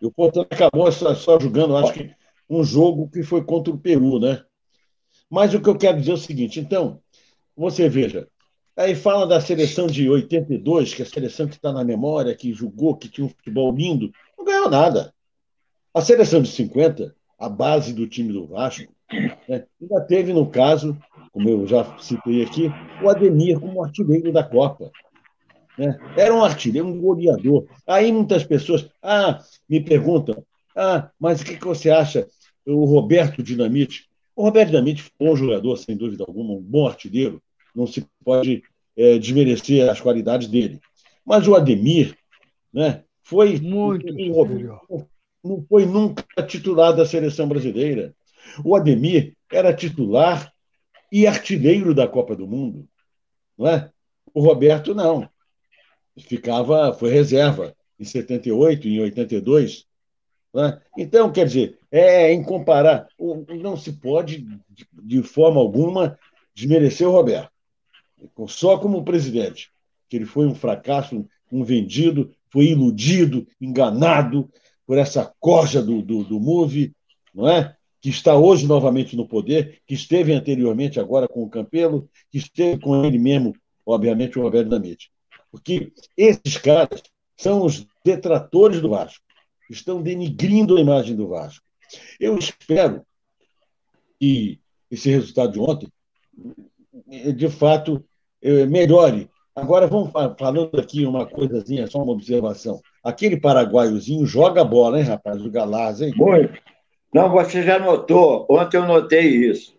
E 0.00 0.06
o 0.06 0.12
Fontana 0.12 0.46
acabou 0.50 0.90
só, 0.90 1.14
só 1.14 1.38
jogando, 1.38 1.76
acho 1.76 1.92
que 1.92 2.14
um 2.48 2.64
jogo 2.64 3.08
que 3.08 3.22
foi 3.22 3.44
contra 3.44 3.72
o 3.72 3.78
Peru, 3.78 4.18
né? 4.18 4.42
Mas 5.28 5.54
o 5.54 5.60
que 5.60 5.68
eu 5.68 5.78
quero 5.78 5.98
dizer 5.98 6.10
é 6.10 6.14
o 6.14 6.18
seguinte, 6.18 6.58
então, 6.58 7.00
você 7.56 7.88
veja, 7.88 8.28
aí 8.76 8.94
fala 8.94 9.26
da 9.26 9.40
seleção 9.40 9.86
de 9.86 10.08
82, 10.08 10.94
que 10.94 11.02
é 11.02 11.04
a 11.04 11.08
seleção 11.08 11.46
que 11.46 11.54
está 11.54 11.72
na 11.72 11.84
memória, 11.84 12.34
que 12.34 12.52
jogou, 12.52 12.96
que 12.96 13.08
tinha 13.08 13.26
um 13.26 13.30
futebol 13.30 13.74
lindo, 13.74 14.10
não 14.36 14.44
ganhou 14.44 14.70
nada. 14.70 15.12
A 15.92 16.00
seleção 16.00 16.40
de 16.40 16.48
50, 16.48 17.14
a 17.38 17.48
base 17.48 17.92
do 17.92 18.06
time 18.06 18.32
do 18.32 18.46
Vasco, 18.46 18.92
né, 19.48 19.64
ainda 19.80 20.00
teve, 20.06 20.32
no 20.32 20.48
caso, 20.48 20.96
como 21.32 21.48
eu 21.48 21.66
já 21.66 21.98
citei 21.98 22.42
aqui, 22.42 22.70
o 23.02 23.08
Ademir 23.08 23.58
como 23.58 23.82
artilheiro 23.82 24.32
da 24.32 24.44
Copa. 24.44 24.90
Né? 25.76 25.98
Era 26.16 26.34
um 26.34 26.44
artilheiro, 26.44 26.86
um 26.86 27.00
goleador. 27.00 27.66
Aí 27.86 28.12
muitas 28.12 28.44
pessoas 28.44 28.88
ah, 29.02 29.42
me 29.68 29.82
perguntam: 29.82 30.44
ah, 30.76 31.10
mas 31.18 31.40
o 31.40 31.44
que, 31.44 31.56
que 31.56 31.66
você 31.66 31.90
acha 31.90 32.28
o 32.66 32.84
Roberto 32.84 33.42
Dinamite? 33.42 34.09
O 34.40 34.42
Roberto 34.42 34.68
Dinamite 34.68 35.02
foi 35.02 35.12
um 35.20 35.30
bom 35.30 35.36
jogador, 35.36 35.76
sem 35.76 35.94
dúvida 35.94 36.24
alguma, 36.26 36.54
um 36.54 36.62
bom 36.62 36.86
artilheiro. 36.86 37.42
Não 37.76 37.86
se 37.86 38.06
pode 38.24 38.62
é, 38.96 39.18
desmerecer 39.18 39.86
as 39.90 40.00
qualidades 40.00 40.48
dele. 40.48 40.80
Mas 41.26 41.46
o 41.46 41.54
Ademir 41.54 42.16
né, 42.72 43.04
foi. 43.22 43.60
Muito 43.60 44.06
um, 44.08 45.06
Não 45.44 45.62
foi 45.68 45.84
nunca 45.84 46.24
titular 46.46 46.96
da 46.96 47.04
seleção 47.04 47.46
brasileira. 47.46 48.14
O 48.64 48.74
Ademir 48.74 49.36
era 49.52 49.74
titular 49.74 50.50
e 51.12 51.26
artilheiro 51.26 51.94
da 51.94 52.08
Copa 52.08 52.34
do 52.34 52.46
Mundo. 52.46 52.88
Não 53.58 53.68
é? 53.68 53.90
O 54.32 54.40
Roberto 54.40 54.94
não 54.94 55.28
ficava, 56.18 56.94
foi 56.94 57.10
reserva 57.10 57.76
em 57.98 58.04
78, 58.04 58.88
em 58.88 59.00
82. 59.00 59.84
Né? 60.54 60.80
Então, 60.96 61.30
quer 61.30 61.44
dizer, 61.44 61.78
é 61.90 62.32
incomparável. 62.32 63.06
Não 63.60 63.76
se 63.76 63.92
pode, 63.92 64.46
de 65.02 65.22
forma 65.22 65.60
alguma, 65.60 66.18
desmerecer 66.54 67.08
o 67.08 67.12
Roberto. 67.12 67.50
Só 68.48 68.78
como 68.78 69.04
presidente, 69.04 69.70
que 70.08 70.16
ele 70.16 70.26
foi 70.26 70.46
um 70.46 70.54
fracasso, 70.54 71.26
um 71.50 71.64
vendido, 71.64 72.30
foi 72.50 72.66
iludido, 72.66 73.46
enganado 73.60 74.50
por 74.86 74.98
essa 74.98 75.32
corja 75.38 75.82
do, 75.82 76.02
do, 76.02 76.24
do 76.24 76.40
não 77.34 77.48
é? 77.48 77.74
que 78.00 78.08
está 78.08 78.36
hoje 78.36 78.66
novamente 78.66 79.14
no 79.14 79.28
poder, 79.28 79.80
que 79.86 79.94
esteve 79.94 80.32
anteriormente 80.32 80.98
agora 80.98 81.28
com 81.28 81.42
o 81.42 81.50
Campelo, 81.50 82.08
que 82.30 82.38
esteve 82.38 82.80
com 82.80 83.04
ele 83.04 83.18
mesmo, 83.18 83.54
obviamente, 83.84 84.38
o 84.38 84.42
Roberto 84.42 84.70
Damite. 84.70 85.10
Porque 85.50 85.92
esses 86.16 86.56
caras 86.56 87.02
são 87.36 87.64
os 87.64 87.86
detratores 88.04 88.80
do 88.80 88.90
Vasco, 88.90 89.22
estão 89.68 90.02
denigrindo 90.02 90.76
a 90.76 90.80
imagem 90.80 91.14
do 91.14 91.28
Vasco. 91.28 91.64
Eu 92.18 92.38
espero 92.38 93.04
que 94.18 94.60
esse 94.90 95.10
resultado 95.10 95.52
de 95.52 95.60
ontem, 95.60 95.88
de 97.34 97.48
fato, 97.48 98.04
eh, 98.42 98.66
melhore. 98.66 99.28
Agora, 99.54 99.86
vamos 99.86 100.10
falando 100.12 100.70
aqui 100.78 101.04
uma 101.04 101.26
coisazinha, 101.26 101.86
só 101.86 102.02
uma 102.02 102.12
observação. 102.12 102.80
Aquele 103.02 103.38
paraguaiozinho 103.38 104.26
joga 104.26 104.64
bola, 104.64 104.98
hein, 104.98 105.04
rapaz? 105.04 105.44
O 105.44 105.50
Galaz, 105.50 106.00
hein? 106.00 106.12
Muito. 106.16 106.60
Não, 107.12 107.30
você 107.30 107.62
já 107.62 107.78
notou. 107.78 108.46
Ontem 108.48 108.76
eu 108.76 108.86
notei 108.86 109.26
isso. 109.26 109.74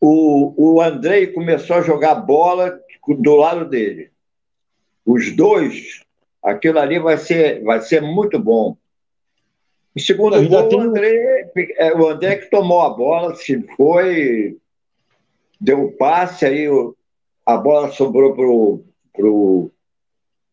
O, 0.00 0.74
o 0.74 0.80
Andrei 0.80 1.28
começou 1.28 1.76
a 1.76 1.82
jogar 1.82 2.14
bola 2.16 2.78
do 3.18 3.36
lado 3.36 3.68
dele. 3.68 4.10
Os 5.04 5.34
dois, 5.34 6.02
aquilo 6.42 6.78
ali 6.78 6.98
vai 6.98 7.18
ser, 7.18 7.62
vai 7.62 7.80
ser 7.80 8.00
muito 8.02 8.38
bom. 8.38 8.76
O 9.96 10.00
segundo 10.00 10.46
gol, 10.46 10.68
tem... 10.68 10.78
o, 10.78 10.82
André, 10.82 11.50
é, 11.78 11.94
o 11.94 12.06
André 12.06 12.36
que 12.36 12.50
tomou 12.50 12.82
a 12.82 12.90
bola, 12.90 13.34
se 13.34 13.62
foi, 13.76 14.58
deu 15.58 15.86
um 15.86 15.96
passe, 15.96 16.44
aí 16.44 16.66
a 17.46 17.56
bola 17.56 17.90
sobrou 17.90 18.34
pro, 18.34 18.84
pro, 19.14 19.70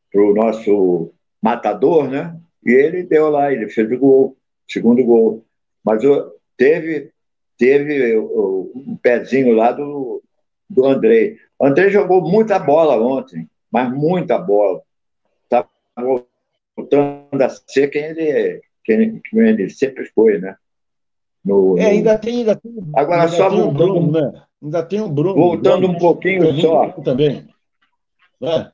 pro 0.10 0.34
nosso 0.34 1.12
matador, 1.42 2.10
né? 2.10 2.40
E 2.66 2.72
ele 2.72 3.04
deu 3.04 3.30
lá, 3.30 3.52
ele 3.52 3.68
fez 3.68 3.92
o 3.92 3.98
gol, 3.98 4.38
segundo 4.66 5.04
gol. 5.04 5.44
Mas 5.84 6.02
teve, 6.56 7.12
teve 7.58 8.18
um 8.18 8.98
pezinho 9.02 9.54
lá 9.54 9.74
do, 9.74 10.24
do 10.70 10.86
André. 10.86 11.36
O 11.60 11.66
André 11.66 11.90
jogou 11.90 12.22
muita 12.22 12.58
bola 12.58 12.96
ontem, 12.98 13.50
mas 13.70 13.92
muita 13.92 14.38
bola. 14.38 14.82
Está 15.44 15.68
voltando 16.78 17.42
a 17.42 17.50
ser 17.50 17.90
quem 17.90 18.04
ele, 18.06 18.62
quem, 18.84 19.20
quem 19.20 19.40
ele 19.40 19.70
sempre 19.70 20.06
foi, 20.14 20.40
né? 20.40 20.56
No, 21.44 21.78
é, 21.78 21.88
ainda 21.88 22.18
tem, 22.18 22.38
ainda 22.40 22.56
tem. 22.56 22.72
Agora 22.96 23.24
ainda 23.24 23.36
só 23.36 23.50
tem 23.50 23.62
o 23.62 23.72
Bruno, 23.72 24.12
né? 24.12 24.44
Ainda 24.62 24.84
tem 24.84 25.02
o 25.02 25.10
Bruno. 25.10 25.36
Voltando 25.36 25.88
um 25.88 25.98
pouquinho 25.98 26.54
só. 26.62 26.90
Também. 27.02 27.48
É. 28.42 28.72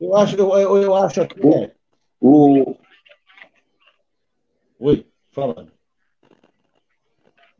Eu 0.00 0.16
acho, 0.16 0.36
eu, 0.36 0.50
eu, 0.58 0.76
eu 0.78 0.94
acho 0.96 1.26
que. 1.28 1.46
O, 1.46 1.54
é. 1.54 1.72
o... 2.20 2.76
Oi, 4.80 5.06
fala. 5.30 5.68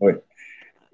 Oi. 0.00 0.20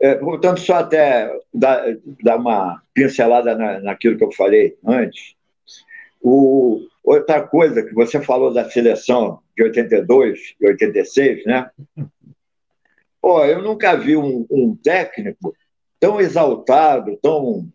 É, 0.01 0.18
voltando 0.18 0.61
só 0.61 0.74
até 0.74 1.32
dar, 1.53 1.82
dar 2.22 2.36
uma 2.36 2.82
pincelada 2.93 3.57
na, 3.57 3.80
naquilo 3.80 4.18
que 4.18 4.24
eu 4.24 4.32
falei 4.32 4.76
antes, 4.84 5.34
o, 6.20 6.80
outra 7.09 7.43
coisa 7.43 7.83
que 7.83 7.95
você 7.95 8.21
falou 8.21 8.53
da 8.53 8.69
seleção 8.69 9.41
de 9.57 9.63
82 9.63 10.55
e 10.61 10.67
86, 10.67 11.45
né? 11.45 11.71
Pô, 13.21 13.45
eu 13.45 13.63
nunca 13.63 13.97
vi 13.97 14.17
um, 14.17 14.47
um 14.51 14.77
técnico 14.77 15.55
tão 15.99 16.21
exaltado, 16.21 17.19
tão 17.21 17.69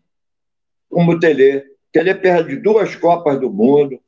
como 0.88 1.12
o 1.12 1.18
Tele. 1.18 1.58
O 1.58 1.92
Tele 1.92 2.14
perde 2.14 2.56
duas 2.56 2.96
Copas 2.96 3.38
do 3.40 3.50
Mundo, 3.50 4.00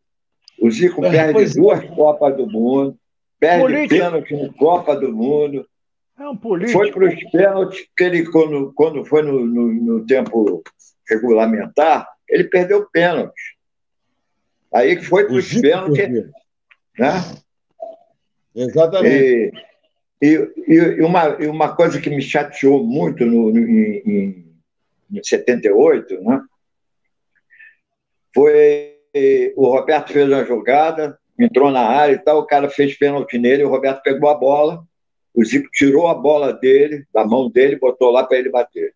o 0.60 0.70
Zico 0.70 1.04
é, 1.04 1.10
perde 1.10 1.54
duas 1.54 1.82
é. 1.82 1.86
Copas 1.88 2.36
do 2.36 2.46
Mundo, 2.46 2.96
perde 3.38 3.62
Política. 3.62 4.04
pênalti 4.04 4.34
na 4.34 4.52
Copa 4.54 4.96
do 4.96 5.12
Mundo. 5.12 5.66
É 6.18 6.26
um 6.26 6.36
político. 6.36 6.78
Foi 6.78 6.90
para 6.90 7.08
os 7.08 7.30
pênaltis, 7.30 7.86
que 7.94 8.04
ele, 8.04 8.24
quando, 8.30 8.72
quando 8.74 9.04
foi 9.04 9.22
no, 9.22 9.44
no, 9.44 9.72
no, 9.72 10.06
tempo 10.06 10.62
regulamentar, 11.06 12.08
ele 12.28 12.44
perdeu 12.44 12.88
pênalti. 12.90 13.55
Aí 14.76 14.94
que 14.96 15.06
foi 15.06 15.26
para 15.26 15.36
os 15.36 15.52
pênaltis. 15.54 16.30
Né? 16.98 17.12
Exatamente. 18.54 19.52
E, 20.20 20.26
e, 20.26 20.74
e, 20.74 21.00
uma, 21.02 21.36
e 21.40 21.46
uma 21.46 21.74
coisa 21.74 21.98
que 21.98 22.10
me 22.10 22.20
chateou 22.20 22.84
muito 22.84 23.24
no, 23.24 23.50
no 23.50 23.58
em, 23.58 24.54
em 25.10 25.22
78, 25.22 26.20
né? 26.22 26.42
foi 28.34 28.92
o 29.56 29.68
Roberto 29.68 30.12
fez 30.12 30.28
uma 30.28 30.44
jogada, 30.44 31.18
entrou 31.38 31.70
na 31.70 31.80
área 31.80 32.12
e 32.12 32.18
tal, 32.18 32.40
o 32.40 32.46
cara 32.46 32.68
fez 32.68 32.98
pênalti 32.98 33.38
nele, 33.38 33.64
o 33.64 33.70
Roberto 33.70 34.02
pegou 34.02 34.28
a 34.28 34.34
bola, 34.34 34.84
o 35.34 35.42
Zico 35.42 35.70
tirou 35.72 36.06
a 36.06 36.14
bola 36.14 36.52
dele, 36.52 37.06
da 37.14 37.24
mão 37.24 37.50
dele, 37.50 37.78
botou 37.78 38.10
lá 38.10 38.24
para 38.24 38.36
ele 38.36 38.50
bater. 38.50 38.94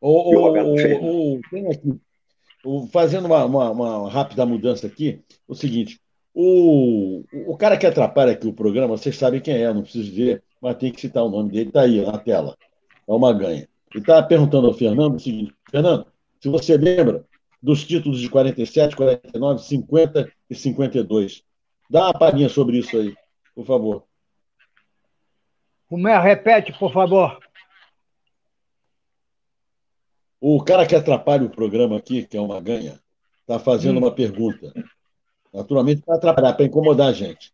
O, 0.00 0.36
o, 0.36 0.72
o, 0.72 1.40
tem 1.50 2.00
fazendo 2.90 3.26
uma, 3.26 3.44
uma, 3.44 3.70
uma, 3.70 4.10
rápida 4.10 4.46
mudança 4.46 4.86
aqui, 4.86 5.22
o 5.46 5.54
seguinte: 5.54 6.00
o, 6.34 7.24
o 7.46 7.56
cara 7.56 7.76
que 7.76 7.86
atrapalha 7.86 8.32
aqui 8.32 8.46
o 8.46 8.52
programa, 8.52 8.96
vocês 8.96 9.16
sabem 9.16 9.40
quem 9.40 9.54
é, 9.54 9.72
não 9.72 9.82
preciso 9.82 10.10
dizer, 10.10 10.42
mas 10.60 10.76
tem 10.76 10.92
que 10.92 11.00
citar 11.00 11.24
o 11.24 11.30
nome 11.30 11.50
dele, 11.50 11.68
está 11.68 11.82
aí 11.82 12.04
na 12.04 12.18
tela. 12.18 12.56
É 13.08 13.12
uma 13.12 13.32
ganha. 13.32 13.68
Ele 13.92 14.00
está 14.00 14.22
perguntando 14.22 14.66
ao 14.66 14.74
Fernando 14.74 15.16
o 15.16 15.20
seguinte: 15.20 15.54
Fernando, 15.70 16.06
se 16.40 16.48
você 16.48 16.76
lembra 16.76 17.24
dos 17.62 17.84
títulos 17.84 18.20
de 18.20 18.28
47, 18.28 18.96
49, 18.96 19.62
50 19.62 20.32
e 20.50 20.54
52, 20.54 21.42
dá 21.90 22.06
uma 22.06 22.18
palhinha 22.18 22.48
sobre 22.48 22.78
isso 22.78 22.96
aí, 22.96 23.14
por 23.54 23.64
favor. 23.64 24.04
Como 25.88 26.08
é? 26.08 26.18
Repete, 26.18 26.72
por 26.72 26.92
favor. 26.92 27.38
O 30.44 30.60
cara 30.60 30.84
que 30.84 30.96
atrapalha 30.96 31.46
o 31.46 31.50
programa 31.50 31.96
aqui, 31.96 32.26
que 32.26 32.36
é 32.36 32.40
uma 32.40 32.60
ganha, 32.60 32.98
está 33.42 33.60
fazendo 33.60 33.98
hum. 33.98 34.00
uma 34.00 34.10
pergunta. 34.10 34.72
Naturalmente, 35.54 36.02
para 36.02 36.16
atrapalhar, 36.16 36.54
para 36.54 36.66
incomodar 36.66 37.10
a 37.10 37.12
gente. 37.12 37.52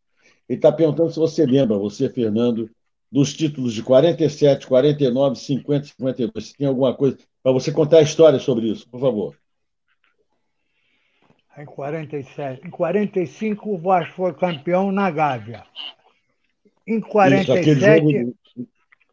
Ele 0.49 0.59
está 0.59 0.73
perguntando 0.73 1.11
se 1.11 1.19
você 1.19 1.45
lembra, 1.45 1.77
você, 1.77 2.09
Fernando, 2.09 2.71
dos 3.13 3.35
títulos 3.35 3.75
de 3.75 3.83
47, 3.83 4.67
49, 4.67 5.37
50, 5.37 5.85
52. 5.85 6.47
Se 6.47 6.57
tem 6.57 6.67
alguma 6.67 6.95
coisa 6.95 7.19
para 7.43 7.53
você 7.53 7.71
contar 7.71 7.99
a 7.99 8.03
história 8.03 8.39
sobre 8.39 8.69
isso, 8.71 8.89
por 8.89 9.01
favor. 9.01 9.37
Em 11.59 11.67
47. 11.67 12.67
Em 12.67 12.71
45, 12.71 13.71
o 13.71 13.77
Vasco 13.77 14.15
foi 14.15 14.33
campeão 14.33 14.91
na 14.91 15.11
Gávea. 15.11 15.63
Em 16.87 17.03
47. 17.03 17.71
Isso, 17.71 17.81
jogo, 17.81 18.35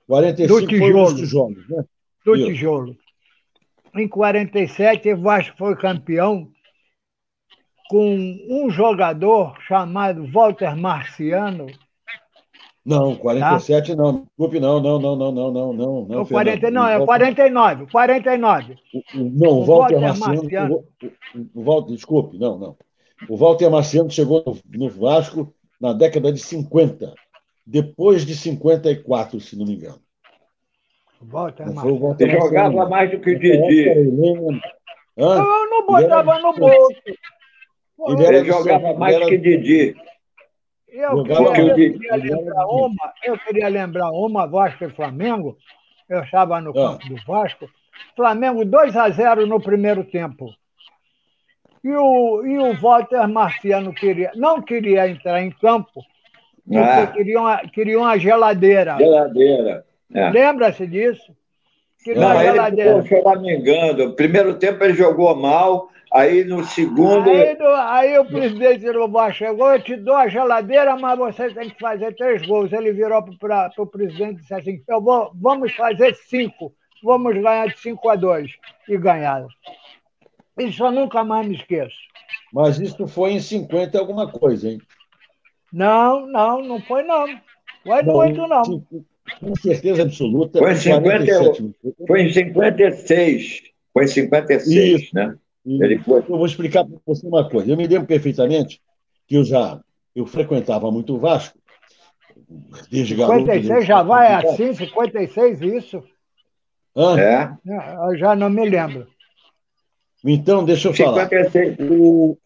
45 0.07 0.61
do 0.61 0.67
tijolo, 0.67 1.07
foi 1.07 1.15
tijolos, 1.17 1.69
né? 1.69 1.85
Do 2.23 2.45
tijolo. 2.45 3.04
Em 3.95 4.07
47, 4.07 5.13
o 5.13 5.21
Vasco 5.21 5.57
foi 5.57 5.75
campeão 5.75 6.49
com 7.89 8.37
um 8.49 8.69
jogador 8.69 9.55
chamado 9.67 10.25
Walter 10.31 10.75
Marciano. 10.75 11.67
Não, 12.85 13.15
47 13.15 13.87
tá? 13.87 13.95
não. 13.95 14.25
Desculpe, 14.25 14.59
não, 14.59 14.79
não, 14.79 14.99
não, 14.99 15.15
não, 15.15 15.31
não, 15.31 15.51
não, 15.51 15.73
não. 15.73 16.05
não, 16.05 16.25
40, 16.25 16.69
não, 16.69 16.87
é 16.87 17.03
49, 17.03 17.87
49. 17.89 18.75
O, 18.93 18.97
o, 18.97 19.29
não, 19.29 19.51
o 19.51 19.65
Walter, 19.65 19.95
Walter 19.95 19.99
Marciano. 20.01 20.41
Marciano. 20.41 20.75
O, 20.75 21.59
o, 21.59 21.63
Walter, 21.63 21.95
desculpe, 21.95 22.37
não, 22.37 22.59
não. 22.59 22.77
O 23.29 23.37
Walter 23.37 23.69
Marciano 23.69 24.11
chegou 24.11 24.43
no, 24.45 24.59
no 24.77 24.89
Vasco 24.89 25.51
na 25.79 25.93
década 25.93 26.31
de 26.31 26.39
50, 26.39 27.13
depois 27.65 28.25
de 28.25 28.35
54, 28.35 29.39
se 29.39 29.57
não 29.57 29.65
me 29.65 29.75
engano. 29.75 30.04
O 31.21 31.25
Walter 31.25 31.65
Ele 32.19 32.39
jogava 32.39 32.89
mais 32.89 33.11
do 33.11 33.19
que 33.19 33.31
o 33.31 33.39
Didi. 33.39 33.87
Eu 35.17 35.69
não 35.69 35.85
botava 35.85 36.39
no 36.39 36.53
bolso. 36.53 37.01
Ele, 38.07 38.25
ele 38.25 38.45
jogava 38.45 38.93
mais 38.93 39.19
do 39.19 39.27
que 39.27 39.37
Didi. 39.37 39.95
Eu 40.89 41.23
queria, 41.23 41.39
eu 41.39 41.75
queria 41.75 42.15
lembrar 42.15 42.67
uma, 42.67 43.13
eu 43.23 43.37
queria 43.37 43.67
lembrar 43.67 44.11
uma, 44.11 44.47
Vasco 44.47 44.85
e 44.85 44.89
Flamengo. 44.89 45.57
Eu 46.07 46.23
estava 46.23 46.61
no 46.61 46.73
campo 46.73 47.03
ah. 47.03 47.09
do 47.09 47.15
Vasco. 47.25 47.69
Flamengo 48.15 48.63
2 48.63 48.95
a 48.95 49.09
0 49.09 49.45
no 49.45 49.59
primeiro 49.59 50.03
tempo. 50.05 50.53
E 51.83 51.91
o, 51.93 52.45
e 52.45 52.57
o 52.57 52.73
Walter 52.79 53.27
Marciano 53.27 53.93
queria, 53.93 54.31
não 54.35 54.61
queria 54.61 55.07
entrar 55.07 55.41
em 55.41 55.51
campo, 55.51 56.03
porque 56.65 56.79
ah. 56.79 57.07
queria, 57.07 57.39
uma, 57.39 57.57
queria 57.57 57.99
uma 57.99 58.17
geladeira. 58.17 58.97
Geladeira. 58.97 59.85
É. 60.13 60.29
Lembra-se 60.29 60.85
disso? 60.87 61.35
Queria 62.03 62.21
não, 62.21 62.31
uma 62.31 62.43
geladeira. 62.43 62.91
Ele 62.91 63.01
ficou 63.03 63.21
choramingando. 63.21 64.13
Primeiro 64.13 64.55
tempo 64.55 64.83
ele 64.83 64.93
jogou 64.93 65.35
mal, 65.35 65.89
Aí 66.15 66.45
no 66.45 66.63
segundo. 66.63 67.29
Aí, 67.29 67.57
aí 67.89 68.19
o 68.19 68.25
presidente 68.25 68.85
Vasco 69.09 69.33
chegou, 69.33 69.73
eu 69.73 69.81
te 69.81 69.97
dou 69.97 70.15
a 70.15 70.29
geladeira, 70.29 70.95
mas 70.95 71.17
você 71.17 71.53
tem 71.53 71.69
que 71.69 71.77
fazer 71.77 72.15
três 72.15 72.45
gols. 72.47 72.71
Ele 72.71 72.93
virou 72.93 73.21
para 73.37 73.71
o 73.77 73.85
presidente 73.85 74.37
e 74.37 74.41
disse 74.41 74.53
assim: 74.53 74.81
eu 74.87 75.01
vou, 75.01 75.31
vamos 75.35 75.73
fazer 75.73 76.15
cinco, 76.15 76.73
vamos 77.03 77.33
ganhar 77.33 77.67
de 77.67 77.77
5 77.79 78.09
a 78.09 78.15
2. 78.15 78.49
E 78.87 78.97
ganharam. 78.97 79.47
Isso 80.57 80.85
eu 80.85 80.91
nunca 80.91 81.21
mais 81.23 81.45
me 81.45 81.55
esqueço. 81.55 81.97
Mas 82.53 82.79
isso 82.79 83.05
foi 83.07 83.31
em 83.31 83.41
50 83.41 83.99
alguma 83.99 84.31
coisa, 84.31 84.69
hein? 84.69 84.81
Não, 85.73 86.25
não, 86.25 86.61
não 86.61 86.81
foi 86.81 87.03
não. 87.03 87.27
Foi 87.83 88.01
não, 88.03 88.13
muito, 88.13 88.47
não. 88.47 88.63
Com 89.39 89.55
certeza 89.55 90.03
absoluta. 90.03 90.59
Foi 90.59 90.71
em, 90.71 90.75
50, 90.75 91.25
foi 92.07 92.21
em 92.21 92.33
56. 92.33 93.63
Foi 93.91 94.03
em 94.03 94.07
56, 94.07 95.01
isso. 95.01 95.15
né? 95.15 95.35
Ele 95.65 95.97
foi. 95.99 96.19
Eu 96.19 96.37
vou 96.37 96.45
explicar 96.45 96.85
para 96.85 96.97
você 97.05 97.25
uma 97.25 97.49
coisa. 97.49 97.71
Eu 97.71 97.77
me 97.77 97.87
lembro 97.87 98.07
perfeitamente 98.07 98.81
que 99.27 99.35
eu 99.35 99.43
já 99.43 99.81
eu 100.15 100.25
frequentava 100.25 100.89
muito 100.91 101.15
o 101.15 101.19
Vasco. 101.19 101.57
Desde 102.89 103.15
56 103.15 103.67
garoto, 103.67 103.85
já 103.85 104.03
vai 104.03 104.33
assim, 104.33 104.73
56 104.73 105.61
isso? 105.61 106.03
Hã? 106.95 107.19
É. 107.19 107.57
Eu 108.09 108.17
já 108.17 108.35
não 108.35 108.49
me 108.49 108.67
lembro. 108.69 109.07
Então, 110.23 110.63
deixa 110.63 110.87
eu 110.87 110.93
56. 110.93 111.75
falar. 111.75 111.91
O, 111.91 112.37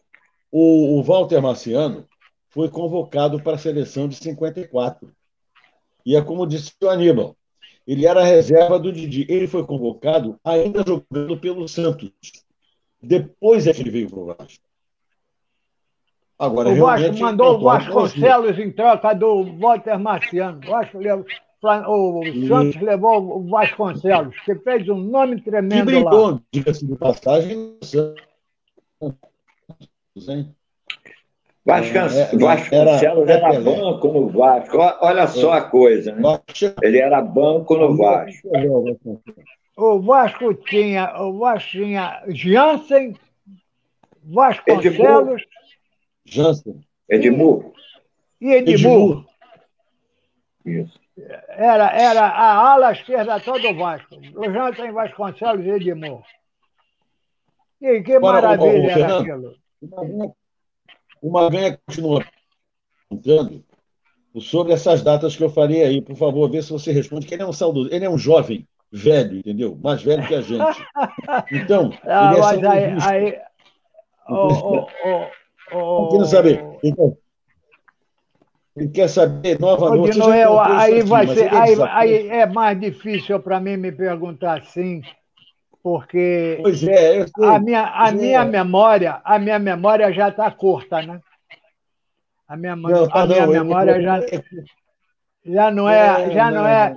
o, 0.50 0.98
o 0.98 1.02
Walter 1.02 1.40
Marciano 1.40 2.06
foi 2.48 2.68
convocado 2.68 3.40
para 3.40 3.54
a 3.54 3.58
seleção 3.58 4.08
de 4.08 4.16
54. 4.16 5.10
E 6.04 6.16
é 6.16 6.22
como 6.22 6.46
disse 6.46 6.72
o 6.82 6.88
Aníbal, 6.88 7.36
ele 7.86 8.06
era 8.06 8.20
a 8.20 8.24
reserva 8.24 8.78
do 8.78 8.92
Didi. 8.92 9.26
Ele 9.28 9.46
foi 9.46 9.64
convocado 9.64 10.38
ainda 10.44 10.84
jogando 10.86 11.36
pelo 11.38 11.68
Santos. 11.68 12.12
Depois 13.02 13.66
é 13.66 13.72
que 13.72 13.80
ele 13.80 13.90
veio 13.90 14.10
para 14.10 14.18
o 14.18 14.26
Vasco. 14.26 14.64
Agora, 16.38 16.70
o 16.70 16.76
Vasco 16.76 17.18
mandou 17.18 17.56
o 17.56 17.60
Vasconcelos 17.60 18.58
em 18.58 18.70
troca 18.70 19.14
do 19.14 19.44
Walter 19.58 19.98
Marciano. 19.98 20.58
O, 20.64 20.70
Vasco 20.70 20.98
levou, 20.98 21.24
o 22.20 22.46
Santos 22.48 22.76
e... 22.76 22.84
levou 22.84 23.38
o 23.38 23.50
Vasconcelos, 23.50 24.38
que 24.40 24.54
fez 24.54 24.88
um 24.88 24.98
nome 24.98 25.40
tremendo 25.42 25.86
que 25.86 26.00
brilhou, 26.00 26.30
lá. 26.30 26.40
diga-se 26.52 26.86
de 26.86 26.96
passagem, 26.96 27.78
Vasconcelos, 31.64 32.16
é, 32.16 32.36
Vasconcelos 32.36 33.28
era, 33.28 33.48
era, 33.48 33.60
banco 33.60 34.08
no 34.08 34.28
Vasco. 34.28 34.78
Olha 35.00 35.26
só 35.26 35.52
a 35.52 35.62
coisa, 35.62 36.14
né? 36.14 36.22
Ele 36.82 36.98
era 36.98 37.20
banco 37.20 37.76
no 37.76 37.96
Vasco 37.96 38.48
o 39.80 40.00
Vasco 40.00 40.54
tinha, 40.54 41.18
o 41.20 41.38
Vasco 41.38 41.70
tinha 41.70 42.22
Jansen, 42.28 43.16
Vasconcelos. 44.22 45.42
Jansen. 46.24 46.84
Edmur. 47.08 47.72
E 48.40 48.52
Edmur. 48.52 49.24
Isso. 50.64 51.00
Era, 51.48 51.90
era 51.90 52.26
a 52.26 52.72
ala 52.72 52.92
esquerda 52.92 53.40
toda 53.40 53.72
do 53.72 53.78
Vasco. 53.78 54.16
O 54.36 54.52
Jansen, 54.52 54.92
Vasconcelos 54.92 55.64
e 55.64 55.70
Edmur. 55.70 56.22
E 57.80 58.02
que 58.02 58.12
Agora, 58.12 58.42
maravilha 58.42 58.70
o, 58.70 58.84
o, 58.84 58.90
era 58.90 59.18
aquilo. 59.18 59.54
Uma 61.22 61.48
ganha 61.50 61.78
continua 61.86 62.24
perguntando 63.08 63.64
sobre 64.40 64.72
essas 64.72 65.02
datas 65.02 65.36
que 65.36 65.42
eu 65.42 65.50
falei 65.50 65.82
aí. 65.82 66.00
Por 66.00 66.16
favor, 66.16 66.50
vê 66.50 66.62
se 66.62 66.70
você 66.70 66.92
responde, 66.92 67.26
que 67.26 67.34
ele 67.34 67.42
é 67.42 67.46
um 67.46 67.52
saudoso, 67.52 67.90
ele 67.92 68.04
é 68.04 68.10
um 68.10 68.18
jovem 68.18 68.66
velho, 68.92 69.38
entendeu? 69.38 69.78
Mais 69.82 70.02
velho 70.02 70.26
que 70.26 70.34
a 70.34 70.40
gente. 70.40 70.86
Então, 71.52 71.92
ah, 72.04 72.30
ele 72.30 72.38
é 72.38 72.40
mas 72.40 72.64
aí, 72.64 72.84
aí 73.02 73.38
oh, 74.28 74.86
oh, 75.72 76.16
oh, 76.18 76.24
saber. 76.24 76.64
Então, 76.82 77.16
ele 78.76 78.88
quer 78.88 79.08
saber 79.08 79.58
novamente. 79.60 80.16
Noel, 80.16 80.58
aí, 80.60 81.02
vai 81.02 81.26
ser, 81.26 81.52
aí, 81.52 81.76
aí 81.82 82.28
é 82.28 82.46
mais 82.46 82.78
difícil 82.80 83.40
para 83.40 83.60
mim 83.60 83.76
me 83.76 83.92
perguntar 83.92 84.60
assim, 84.60 85.02
porque 85.82 86.62
é, 86.88 87.26
a 87.44 87.58
minha, 87.58 87.90
a 87.94 88.08
é. 88.08 88.12
minha 88.12 88.44
memória, 88.44 89.20
a 89.24 89.38
minha 89.38 89.58
memória 89.58 90.12
já 90.12 90.28
está 90.28 90.50
curta, 90.50 91.02
né? 91.02 91.20
A 92.46 92.56
minha, 92.56 92.76
não, 92.76 93.08
tá 93.08 93.22
a 93.22 93.26
minha 93.26 93.46
não, 93.46 93.52
memória 93.52 93.92
eu, 93.92 94.02
já, 94.02 94.20
já 95.44 95.70
não 95.70 95.88
é, 95.88 96.24
é 96.24 96.30
já 96.32 96.50
não, 96.50 96.62
não 96.62 96.68
é 96.68 96.96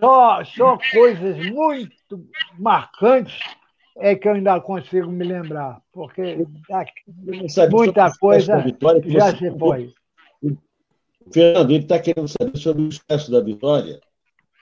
só, 0.00 0.44
só 0.44 0.78
coisas 0.92 1.36
muito 1.50 2.28
marcantes 2.58 3.38
é 3.98 4.14
que 4.14 4.28
eu 4.28 4.34
ainda 4.34 4.60
consigo 4.60 5.10
me 5.10 5.24
lembrar, 5.24 5.80
porque 5.92 6.46
muita 7.70 8.12
coisa 8.18 8.62
já 9.06 9.36
se 9.36 9.50
foi. 9.58 9.94
Fernando, 11.32 11.70
ele 11.70 11.82
está 11.82 11.98
querendo 11.98 12.28
saber 12.28 12.56
sobre 12.58 12.82
o 12.82 12.88
Expresso 12.88 13.30
da 13.30 13.40
Vitória. 13.40 14.00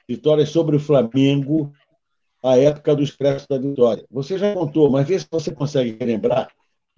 Vitória 0.09 0.47
sobre 0.47 0.76
o 0.76 0.80
Flamengo, 0.80 1.72
a 2.45 2.59
época 2.59 2.95
do 2.95 3.03
Expresso 3.03 3.47
da 3.49 3.57
Vitória. 3.57 4.05
Você 4.11 4.36
já 4.36 4.53
contou, 4.53 4.90
mas 4.90 5.09
vê 5.09 5.18
se 5.18 5.26
você 5.30 5.51
consegue 5.51 6.05
lembrar, 6.05 6.49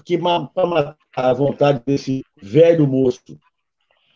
que 0.05 0.18
para 0.18 0.66
matar 0.66 0.97
a 1.14 1.32
vontade 1.32 1.82
desse 1.86 2.24
velho 2.40 2.86
moço 2.86 3.38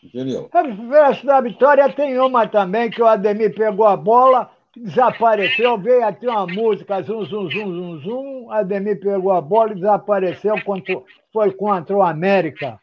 Entendeu? 0.03 0.49
Verso 0.89 1.27
da 1.27 1.41
Vitória 1.41 1.93
tem 1.93 2.19
uma 2.19 2.47
também 2.47 2.91
que 2.91 3.03
o 3.03 3.07
Ademir 3.07 3.55
pegou 3.55 3.87
a 3.87 3.97
bola, 3.97 4.51
desapareceu, 4.75 5.77
veio 5.77 6.05
até 6.05 6.29
uma 6.29 6.47
música, 6.47 7.03
zum, 7.03 7.25
zum, 7.27 7.51
zum, 7.51 7.75
zum, 7.75 8.01
zum, 8.01 8.51
Ademir 8.51 8.99
pegou 8.99 9.31
a 9.31 9.43
bola 9.43 9.73
e 9.73 9.75
desapareceu, 9.75 10.55
contra, 10.65 11.03
foi 11.31 11.53
contra 11.53 11.95
o 11.95 12.03
América. 12.03 12.81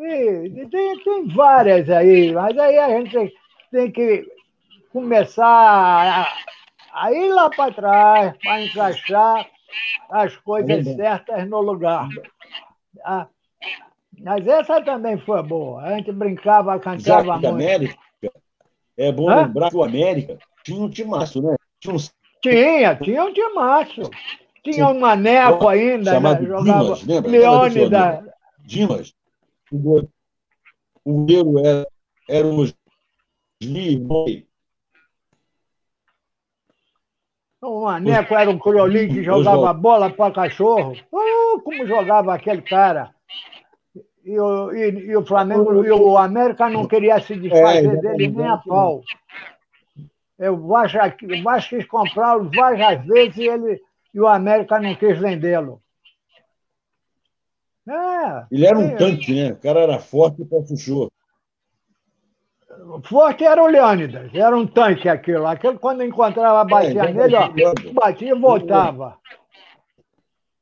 E 0.00 0.66
tem, 0.68 0.98
tem 1.04 1.28
várias 1.28 1.88
aí, 1.88 2.32
mas 2.32 2.58
aí 2.58 2.76
a 2.76 2.88
gente 2.88 3.32
tem 3.70 3.90
que 3.92 4.26
começar 4.92 5.46
a, 5.46 6.28
a 6.98 7.12
ir 7.12 7.32
lá 7.32 7.48
para 7.50 7.72
trás 7.72 8.36
para 8.42 8.64
encaixar 8.64 9.46
as 10.10 10.36
coisas 10.38 10.84
certas 10.96 11.48
no 11.48 11.60
lugar. 11.60 12.08
Ah, 13.04 13.28
mas 14.18 14.46
essa 14.46 14.80
também 14.82 15.18
foi 15.18 15.42
boa. 15.42 15.82
A 15.82 15.96
gente 15.96 16.10
brincava, 16.12 16.78
cantava 16.78 17.34
muito. 17.34 17.46
América, 17.46 17.98
é 18.96 19.12
bom 19.12 19.30
Hã? 19.30 19.46
lembrar 19.46 19.70
que 19.70 19.76
o 19.76 19.84
América 19.84 20.38
tinha 20.64 20.82
um 20.82 20.90
timaço, 20.90 21.40
né? 21.40 21.56
Tinha, 21.80 21.94
um... 21.94 21.98
tinha, 22.42 22.96
tinha 22.96 23.24
um 23.24 23.32
timaço. 23.32 24.10
Tinha 24.64 24.88
um 24.88 24.98
maneco 24.98 25.68
ainda, 25.68 26.12
Chamado 26.12 26.42
né? 26.42 26.48
jogava 26.48 26.82
Dimas, 26.82 27.02
lembra? 27.04 27.30
Leônida. 27.30 28.34
Dimas. 28.58 29.14
O 29.70 30.12
goleiro 31.06 31.58
era, 31.64 31.86
era 32.28 32.46
o 32.46 32.64
Sli 33.62 34.04
O 37.60 37.84
maneco 37.84 38.34
era 38.34 38.50
um 38.50 38.58
criolinho 38.58 39.08
que 39.08 39.24
jogava 39.24 39.72
bola 39.72 40.10
para 40.10 40.32
cachorro. 40.32 40.94
Uh, 41.12 41.60
como 41.60 41.86
jogava 41.86 42.34
aquele 42.34 42.62
cara. 42.62 43.12
E 44.24 44.38
o, 44.38 44.72
e, 44.72 44.90
e 44.90 45.16
o 45.16 45.26
Flamengo 45.26 45.84
e 45.84 45.90
o 45.90 46.16
América 46.16 46.68
não 46.68 46.86
queria 46.86 47.18
se 47.20 47.34
desfazer 47.34 47.94
é, 47.94 47.96
dele 47.96 48.28
nem 48.28 48.46
a 48.46 48.58
pau. 48.58 49.02
Eu, 50.38 50.54
o 50.54 50.68
Vasco, 50.68 50.98
o 50.98 51.42
Vasco 51.42 51.70
quis 51.70 51.86
comprá-lo 51.86 52.50
várias 52.54 53.04
vezes 53.04 53.36
e, 53.38 53.48
ele, 53.48 53.80
e 54.14 54.20
o 54.20 54.26
América 54.26 54.78
não 54.78 54.94
quis 54.94 55.18
vendê-lo. 55.18 55.82
É, 57.88 58.46
ele 58.52 58.66
era 58.66 58.78
um 58.78 58.88
é, 58.88 58.96
tanque, 58.96 59.34
né? 59.34 59.52
O 59.52 59.56
cara 59.56 59.80
era 59.80 59.98
forte 59.98 60.44
para 60.44 60.64
chuchô. 60.64 61.10
Forte 63.04 63.44
era 63.44 63.62
o 63.62 63.66
Leônidas, 63.66 64.34
era 64.34 64.56
um 64.56 64.66
tanque 64.66 65.08
aquilo. 65.08 65.46
Aquilo 65.46 65.78
quando 65.78 66.02
encontrava, 66.02 66.64
batia 66.64 67.04
é, 67.04 67.12
nele, 67.12 67.36
ó, 67.36 67.50
batia 67.92 68.30
e 68.30 68.38
voltava. 68.38 69.16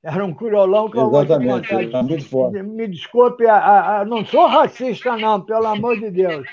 Era 0.03 0.25
um 0.25 0.33
criolão 0.33 0.89
que 0.89 0.99
Exatamente, 0.99 1.45
eu 1.45 1.51
vou 1.51 1.61
te 1.61 1.87
contar. 1.87 2.03
muito 2.03 2.29
forte. 2.29 2.63
Me 2.63 2.87
desculpe, 2.87 3.47
a, 3.47 4.01
a, 4.01 4.05
não 4.05 4.25
sou 4.25 4.47
racista, 4.47 5.17
não, 5.17 5.41
pelo 5.41 5.67
amor 5.67 5.99
de 5.99 6.11
Deus. 6.11 6.47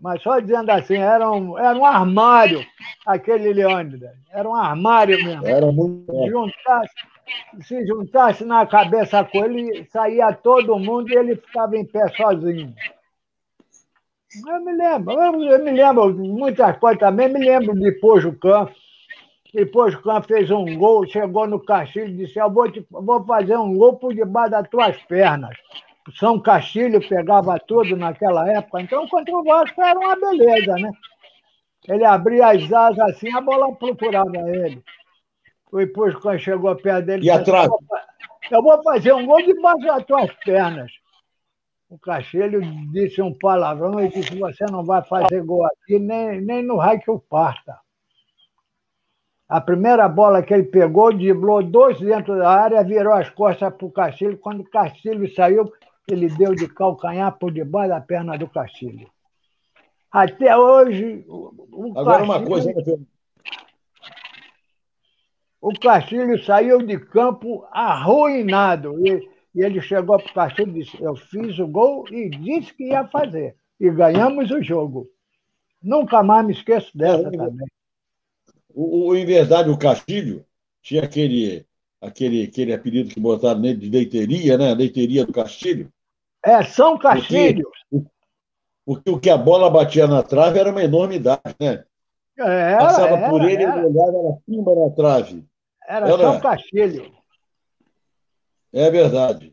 Mas 0.00 0.22
só 0.22 0.38
dizendo 0.38 0.70
assim, 0.70 0.96
era 0.96 1.30
um, 1.30 1.58
era 1.58 1.76
um 1.76 1.84
armário 1.84 2.64
aquele 3.06 3.52
Leônidas. 3.52 4.12
Era 4.30 4.48
um 4.48 4.54
armário 4.54 5.16
mesmo. 5.24 5.46
Era 5.46 5.72
muito 5.72 6.12
se 6.12 6.28
juntasse, 6.30 6.94
se 7.62 7.86
juntasse 7.86 8.44
na 8.44 8.66
cabeça 8.66 9.24
com 9.24 9.44
ele, 9.44 9.86
saía 9.90 10.32
todo 10.32 10.78
mundo 10.78 11.10
e 11.10 11.16
ele 11.16 11.36
ficava 11.36 11.76
em 11.76 11.84
pé 11.84 12.06
sozinho. 12.08 12.74
Eu 14.34 14.60
me 14.60 14.72
lembro, 14.72 15.12
eu 15.14 15.64
me 15.64 15.70
lembro 15.70 16.14
muitas 16.14 16.76
coisas 16.76 17.00
também, 17.00 17.28
me 17.28 17.40
lembro 17.40 17.74
de 17.74 17.92
Pojucan. 17.92 18.68
E 19.54 19.64
Pojucan 19.64 20.20
fez 20.22 20.50
um 20.50 20.76
gol, 20.76 21.06
chegou 21.06 21.46
no 21.46 21.58
Castilho 21.58 22.08
e 22.08 22.16
disse: 22.18 22.38
Eu 22.38 22.50
vou, 22.50 22.70
te, 22.70 22.86
vou 22.90 23.24
fazer 23.24 23.56
um 23.56 23.74
gol 23.74 23.96
por 23.96 24.14
debaixo 24.14 24.50
das 24.50 24.68
tuas 24.68 24.96
pernas. 25.04 25.56
São 26.14 26.40
Castilho 26.40 27.06
pegava 27.06 27.58
tudo 27.58 27.96
naquela 27.96 28.50
época, 28.50 28.80
então 28.80 29.08
contra 29.08 29.34
o 29.34 29.44
Vasco 29.44 29.82
era 29.82 29.98
uma 29.98 30.16
beleza, 30.16 30.74
né? 30.74 30.90
Ele 31.86 32.04
abria 32.04 32.48
as 32.48 32.72
asas 32.72 32.98
assim, 32.98 33.34
a 33.34 33.40
bola 33.40 33.74
procurava 33.74 34.36
ele. 34.50 34.82
Depois, 35.72 36.14
quando 36.16 36.38
chegou 36.38 36.74
perto 36.76 37.06
dele, 37.06 37.26
e 37.26 37.30
atrás? 37.30 37.68
Eu 38.50 38.62
vou 38.62 38.82
fazer 38.82 39.12
um 39.12 39.26
gol 39.26 39.42
debaixo 39.42 39.86
das 39.86 40.04
tuas 40.04 40.32
pernas. 40.44 40.90
O 41.88 41.98
Castilho 41.98 42.60
disse 42.92 43.22
um 43.22 43.32
palavrão 43.32 43.98
e 44.00 44.08
disse: 44.08 44.38
Você 44.38 44.66
não 44.66 44.84
vai 44.84 45.02
fazer 45.02 45.42
gol 45.42 45.64
aqui, 45.64 45.98
nem, 45.98 46.40
nem 46.40 46.62
no 46.62 46.76
raio 46.76 47.00
que 47.00 47.08
eu 47.08 47.18
parta. 47.18 47.78
A 49.48 49.60
primeira 49.62 50.06
bola 50.06 50.42
que 50.42 50.52
ele 50.52 50.64
pegou, 50.64 51.10
driblou 51.10 51.62
dois 51.62 51.98
dentro 51.98 52.36
da 52.36 52.50
área, 52.50 52.84
virou 52.84 53.14
as 53.14 53.30
costas 53.30 53.72
para 53.72 53.86
o 53.86 53.90
Castilho. 53.90 54.36
Quando 54.36 54.60
o 54.60 54.70
Castilho 54.70 55.34
saiu, 55.34 55.72
ele 56.06 56.28
deu 56.28 56.54
de 56.54 56.68
calcanhar 56.68 57.38
por 57.38 57.50
debaixo 57.50 57.88
da 57.88 58.00
perna 58.00 58.36
do 58.36 58.46
Castilho. 58.46 59.08
Até 60.12 60.54
hoje. 60.54 61.24
O 61.26 61.92
Agora, 61.96 62.18
Castilho, 62.18 62.38
uma 62.38 62.46
coisa. 62.46 62.72
Né, 62.74 63.06
o 65.60 65.72
Castilho 65.80 66.44
saiu 66.44 66.82
de 66.82 66.98
campo 66.98 67.66
arruinado. 67.72 69.06
E, 69.06 69.37
e 69.54 69.62
ele 69.62 69.80
chegou 69.80 70.18
para 70.18 70.30
o 70.30 70.34
Castilho 70.34 70.70
e 70.70 70.82
disse: 70.82 71.02
Eu 71.02 71.16
fiz 71.16 71.58
o 71.58 71.66
gol 71.66 72.04
e 72.10 72.28
disse 72.28 72.72
que 72.74 72.84
ia 72.84 73.06
fazer. 73.06 73.56
E 73.80 73.90
ganhamos 73.90 74.50
o 74.50 74.62
jogo. 74.62 75.08
Nunca 75.82 76.22
mais 76.22 76.46
me 76.46 76.52
esqueço 76.52 76.96
dessa 76.96 77.28
é, 77.28 77.30
também. 77.30 77.66
O, 78.74 79.08
o, 79.08 79.16
em 79.16 79.24
verdade, 79.24 79.70
o 79.70 79.78
Castilho 79.78 80.44
tinha 80.82 81.02
aquele, 81.02 81.66
aquele, 82.00 82.44
aquele 82.44 82.72
apelido 82.72 83.10
que 83.10 83.20
botaram 83.20 83.60
nele 83.60 83.78
de 83.78 83.90
leiteria, 83.90 84.58
né? 84.58 84.74
Leiteria 84.74 85.24
do 85.24 85.32
Castilho. 85.32 85.92
É, 86.44 86.62
São 86.64 86.98
Castilho. 86.98 87.68
Porque, 87.90 88.08
porque 88.84 89.10
o 89.10 89.20
que 89.20 89.30
a 89.30 89.36
bola 89.36 89.70
batia 89.70 90.06
na 90.06 90.22
trave 90.22 90.58
era 90.58 90.70
uma 90.70 90.82
enormidade, 90.82 91.54
né? 91.60 91.84
Era, 92.36 92.78
Passava 92.78 93.16
era, 93.16 93.30
por 93.30 93.42
ele 93.44 93.62
era. 93.64 93.80
e 93.80 93.84
olhava 93.84 94.22
na 94.22 94.38
cima 94.44 94.74
da 94.74 94.90
trave. 94.94 95.44
Era, 95.88 96.08
era 96.08 96.18
São 96.18 96.40
Castilho. 96.40 97.17
É 98.72 98.90
verdade. 98.90 99.52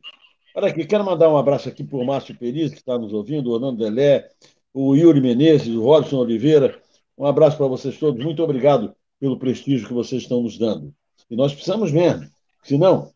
Olha 0.55 0.67
aqui, 0.67 0.85
quero 0.85 1.03
mandar 1.03 1.29
um 1.29 1.37
abraço 1.37 1.67
aqui 1.67 1.83
para 1.83 1.97
o 1.97 2.05
Márcio 2.05 2.37
Peris, 2.37 2.71
que 2.71 2.77
está 2.77 2.97
nos 2.97 3.13
ouvindo, 3.13 3.49
o 3.49 3.53
Orlando 3.53 3.83
Delé, 3.83 4.29
o 4.73 4.95
Yuri 4.95 5.21
Menezes, 5.21 5.73
o 5.73 5.83
Robson 5.83 6.17
Oliveira. 6.17 6.81
Um 7.17 7.25
abraço 7.25 7.57
para 7.57 7.67
vocês 7.67 7.97
todos. 7.97 8.23
Muito 8.23 8.43
obrigado 8.43 8.95
pelo 9.19 9.37
prestígio 9.37 9.87
que 9.87 9.93
vocês 9.93 10.21
estão 10.21 10.41
nos 10.41 10.57
dando. 10.57 10.93
E 11.29 11.35
nós 11.35 11.53
precisamos 11.53 11.91
mesmo. 11.91 12.29
Senão, 12.63 13.11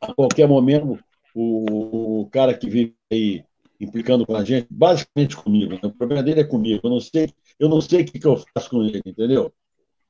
a 0.00 0.12
qualquer 0.14 0.48
momento, 0.48 0.98
o, 1.34 2.20
o 2.22 2.30
cara 2.30 2.54
que 2.54 2.68
vive 2.68 2.94
aí 3.10 3.44
implicando 3.80 4.26
com 4.26 4.34
a 4.34 4.44
gente, 4.44 4.66
basicamente 4.70 5.36
comigo, 5.36 5.74
né? 5.74 5.80
o 5.82 5.90
problema 5.90 6.22
dele 6.22 6.40
é 6.40 6.44
comigo. 6.44 6.80
Eu 6.82 6.90
não 6.90 7.00
sei, 7.00 7.28
eu 7.58 7.68
não 7.68 7.80
sei 7.80 8.02
o 8.02 8.04
que, 8.04 8.18
que 8.18 8.26
eu 8.26 8.42
faço 8.54 8.70
com 8.70 8.82
ele, 8.82 9.02
entendeu? 9.04 9.52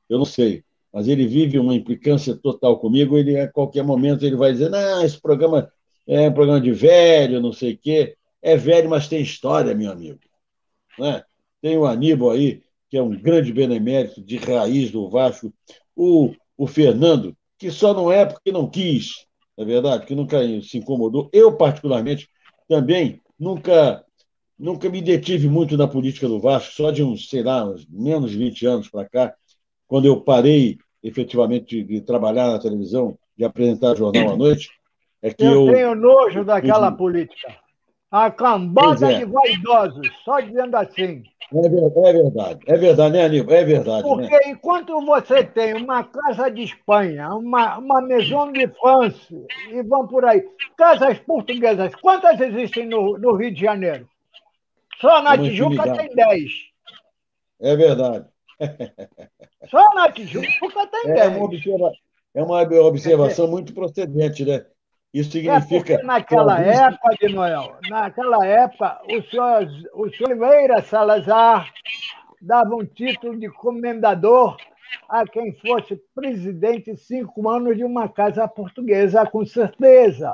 Eu 0.08 0.18
não 0.18 0.24
sei. 0.24 0.64
Mas 0.96 1.08
ele 1.08 1.26
vive 1.26 1.58
uma 1.58 1.74
implicância 1.74 2.34
total 2.34 2.78
comigo. 2.78 3.18
Ele, 3.18 3.38
a 3.38 3.46
qualquer 3.52 3.84
momento, 3.84 4.24
ele 4.24 4.34
vai 4.34 4.50
dizer: 4.50 4.70
não, 4.70 5.04
esse 5.04 5.20
programa 5.20 5.70
é 6.06 6.26
um 6.26 6.32
programa 6.32 6.58
de 6.58 6.72
velho, 6.72 7.38
não 7.38 7.52
sei 7.52 7.74
o 7.74 7.78
quê. 7.78 8.16
É 8.40 8.56
velho, 8.56 8.88
mas 8.88 9.06
tem 9.06 9.20
história, 9.20 9.74
meu 9.74 9.92
amigo. 9.92 10.18
Né? 10.98 11.22
Tem 11.60 11.76
o 11.76 11.84
Aníbal 11.84 12.30
aí, 12.30 12.62
que 12.88 12.96
é 12.96 13.02
um 13.02 13.10
grande 13.10 13.52
benemérito 13.52 14.22
de 14.22 14.38
raiz 14.38 14.90
do 14.90 15.10
Vasco. 15.10 15.52
O, 15.94 16.32
o 16.56 16.66
Fernando, 16.66 17.36
que 17.58 17.70
só 17.70 17.92
não 17.92 18.10
é 18.10 18.24
porque 18.24 18.50
não 18.50 18.66
quis, 18.66 19.26
é 19.58 19.66
verdade, 19.66 20.06
que 20.06 20.14
nunca 20.14 20.38
se 20.62 20.78
incomodou. 20.78 21.28
Eu, 21.30 21.58
particularmente, 21.58 22.26
também 22.66 23.20
nunca 23.38 24.02
nunca 24.58 24.88
me 24.88 25.02
detive 25.02 25.46
muito 25.46 25.76
na 25.76 25.86
política 25.86 26.26
do 26.26 26.40
Vasco, 26.40 26.72
só 26.72 26.90
de 26.90 27.02
uns, 27.02 27.28
sei 27.28 27.42
lá, 27.42 27.68
uns 27.68 27.86
menos 27.86 28.30
de 28.30 28.38
20 28.38 28.64
anos 28.64 28.88
para 28.88 29.06
cá, 29.06 29.34
quando 29.86 30.06
eu 30.06 30.22
parei 30.22 30.78
efetivamente 31.06 31.82
de, 31.82 31.84
de, 31.84 32.00
trabalhar 32.00 32.48
na 32.48 32.58
televisão, 32.58 33.16
de 33.36 33.44
apresentar 33.44 33.94
jornal 33.94 34.30
à 34.30 34.36
noite, 34.36 34.70
é 35.22 35.32
que 35.32 35.44
eu... 35.44 35.66
Eu 35.66 35.72
tenho 35.72 35.94
nojo 35.94 36.44
daquela 36.44 36.88
eu... 36.88 36.96
política. 36.96 37.54
A 38.10 38.30
cambada 38.30 39.12
é. 39.12 39.18
de 39.18 39.24
vaidosos, 39.24 40.08
só 40.24 40.40
dizendo 40.40 40.76
assim. 40.76 41.22
É 41.52 41.68
verdade, 41.68 42.08
é 42.08 42.12
verdade, 42.12 42.60
é 42.66 42.76
verdade, 42.76 43.12
né, 43.12 43.24
Aníbal? 43.24 43.54
É 43.54 43.64
verdade. 43.64 44.02
Porque 44.02 44.34
né? 44.34 44.40
enquanto 44.46 45.00
você 45.04 45.44
tem 45.44 45.74
uma 45.74 46.02
casa 46.02 46.50
de 46.50 46.62
Espanha, 46.62 47.28
uma, 47.34 47.78
uma 47.78 48.00
Maison 48.00 48.50
de 48.50 48.66
France, 48.68 49.46
e 49.70 49.82
vão 49.82 50.08
por 50.08 50.24
aí, 50.24 50.44
casas 50.76 51.18
portuguesas, 51.20 51.94
quantas 51.96 52.40
existem 52.40 52.86
no, 52.86 53.16
no 53.18 53.36
Rio 53.36 53.52
de 53.52 53.60
Janeiro? 53.60 54.08
Só 55.00 55.22
na 55.22 55.34
uma 55.34 55.38
Tijuca 55.38 55.74
infinidade. 55.74 56.08
tem 56.08 56.16
10. 56.16 56.52
É 57.60 57.76
verdade. 57.76 58.26
Só 59.70 59.94
na 59.94 60.10
Tijuca 60.12 60.86
tem 60.86 61.10
é 61.10 61.14
10. 61.14 61.36
Uma 61.36 61.44
observa... 61.44 61.92
É 62.34 62.42
uma 62.42 62.60
observação 62.60 63.48
muito 63.48 63.72
procedente, 63.72 64.44
né? 64.44 64.66
Isso 65.12 65.30
significa. 65.30 65.94
É 65.94 66.02
naquela 66.02 66.60
época, 66.60 67.16
de 67.18 67.32
Noel, 67.32 67.78
naquela 67.88 68.46
época, 68.46 69.00
o 69.06 69.22
senhor, 69.22 69.66
o 69.94 70.10
senhor 70.10 70.32
Oliveira 70.32 70.82
Salazar 70.82 71.72
dava 72.42 72.74
um 72.74 72.84
título 72.84 73.38
de 73.38 73.48
comendador 73.48 74.58
a 75.08 75.26
quem 75.26 75.54
fosse 75.54 75.98
presidente 76.14 76.94
cinco 76.98 77.48
anos 77.48 77.74
de 77.76 77.84
uma 77.84 78.06
casa 78.08 78.46
portuguesa, 78.46 79.24
com 79.24 79.46
certeza. 79.46 80.30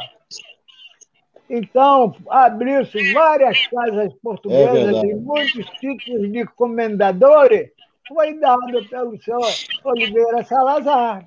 Então, 1.49 2.17
abriu-se 2.29 3.13
várias 3.13 3.67
casas 3.69 4.13
portuguesas 4.15 5.05
é 5.05 5.07
e 5.07 5.15
muitos 5.15 5.67
títulos 5.79 6.33
de 6.33 6.45
comendadores 6.47 7.71
foi 8.13 8.39
dado 8.39 8.89
pelo 8.89 9.23
senhor 9.23 9.49
Oliveira 9.85 10.45
Salazar. 10.45 11.27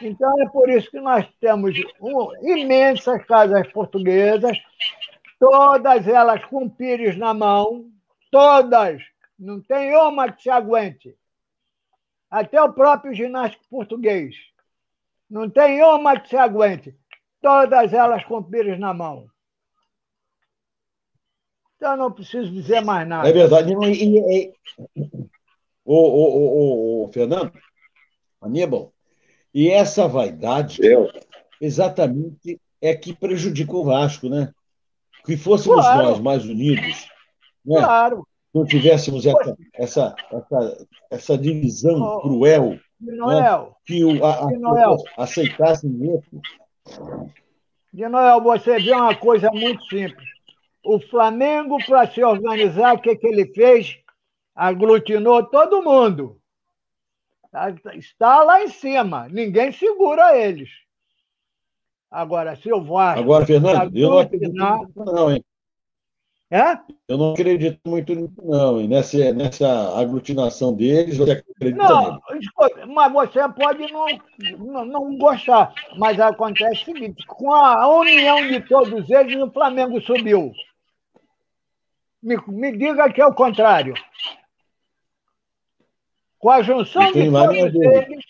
Então 0.00 0.40
é 0.40 0.48
por 0.48 0.68
isso 0.68 0.90
que 0.90 1.00
nós 1.00 1.26
temos 1.40 1.76
um, 2.00 2.48
imensas 2.48 3.24
casas 3.24 3.70
portuguesas, 3.72 4.56
todas 5.38 6.06
elas 6.06 6.44
com 6.46 6.68
pires 6.68 7.16
na 7.16 7.34
mão, 7.34 7.90
todas, 8.30 9.02
não 9.38 9.60
tem 9.60 9.94
uma 9.96 10.30
que 10.30 10.42
se 10.42 10.50
aguente. 10.50 11.16
Até 12.30 12.62
o 12.62 12.72
próprio 12.72 13.12
ginástico 13.12 13.64
português. 13.68 14.36
Não 15.28 15.50
tem 15.50 15.82
uma 15.82 16.18
que 16.18 16.28
se 16.28 16.36
aguente. 16.36 16.96
Todas 17.40 17.92
elas 17.92 18.24
com 18.24 18.42
pires 18.42 18.78
na 18.78 18.94
mão. 18.94 19.28
Então 21.76 21.96
não 21.96 22.12
preciso 22.12 22.52
dizer 22.52 22.82
mais 22.82 23.08
nada. 23.08 23.28
É 23.28 23.32
verdade. 23.32 23.72
E, 23.72 24.04
e, 24.04 24.54
e, 24.96 25.19
o, 25.92 25.96
o, 25.96 27.02
o, 27.02 27.04
o 27.04 27.12
Fernando, 27.12 27.52
Aníbal, 28.40 28.92
e 29.52 29.68
essa 29.68 30.06
vaidade, 30.06 30.78
Eu. 30.82 31.10
exatamente, 31.60 32.60
é 32.80 32.94
que 32.94 33.12
prejudica 33.12 33.74
o 33.74 33.84
Vasco, 33.84 34.28
né? 34.28 34.52
Que 35.26 35.36
fôssemos 35.36 35.84
claro. 35.84 36.08
nós 36.08 36.20
mais 36.20 36.44
unidos, 36.44 37.08
né? 37.66 37.78
claro. 37.78 38.26
não 38.54 38.64
tivéssemos 38.64 39.26
essa, 39.26 39.56
essa, 39.74 40.14
essa, 40.30 40.86
essa 41.10 41.38
divisão 41.38 42.00
oh, 42.00 42.20
cruel, 42.20 42.78
né? 43.00 43.68
que 43.84 44.04
o, 44.04 44.24
a, 44.24 44.46
aceitassem 45.18 45.90
outro, 46.08 46.40
De 47.92 48.08
Noel, 48.08 48.40
você 48.40 48.78
vê 48.78 48.92
uma 48.92 49.14
coisa 49.16 49.50
muito 49.50 49.84
simples. 49.86 50.28
O 50.84 50.98
Flamengo, 50.98 51.76
para 51.84 52.10
se 52.10 52.22
organizar, 52.22 52.94
o 52.94 53.00
que, 53.00 53.14
que 53.16 53.26
ele 53.26 53.52
fez? 53.52 53.99
Aglutinou 54.60 55.42
todo 55.42 55.82
mundo. 55.82 56.38
Tá, 57.50 57.70
está 57.94 58.42
lá 58.42 58.62
em 58.62 58.68
cima. 58.68 59.26
Ninguém 59.30 59.72
segura 59.72 60.36
eles. 60.36 60.68
Agora, 62.10 62.54
se 62.56 62.70
o 62.70 62.84
Vasco. 62.84 63.20
Agora, 63.20 63.46
Fernando, 63.46 63.96
eu 63.96 64.10
não 64.10 64.18
acredito 64.18 64.52
não, 64.96 65.32
hein? 65.32 65.42
É? 66.50 66.78
Eu 67.08 67.16
não 67.16 67.32
acredito 67.32 67.80
muito 67.86 68.14
nisso, 68.14 68.34
não. 68.42 68.82
E 68.82 68.86
nessa, 68.86 69.32
nessa 69.32 69.98
aglutinação 69.98 70.74
deles, 70.74 71.16
você 71.16 71.30
acredita 71.30 71.82
Não, 71.82 72.20
escuta, 72.38 72.84
mas 72.84 73.12
você 73.14 73.48
pode 73.48 73.90
não, 73.90 74.06
não, 74.58 74.84
não, 74.84 75.16
gostar. 75.16 75.72
Mas 75.96 76.20
acontece 76.20 76.82
o 76.82 76.84
seguinte: 76.84 77.24
com 77.26 77.50
a 77.54 77.88
união 77.98 78.46
de 78.46 78.60
todos 78.60 79.08
eles, 79.08 79.42
o 79.42 79.50
Flamengo 79.50 80.02
subiu. 80.02 80.52
Me, 82.22 82.36
me 82.46 82.76
diga 82.76 83.10
que 83.10 83.22
é 83.22 83.26
o 83.26 83.34
contrário. 83.34 83.94
Com 86.40 86.48
a 86.50 86.62
junção 86.62 87.12
de 87.12 87.30
todos 87.30 87.74
eles, 87.74 88.24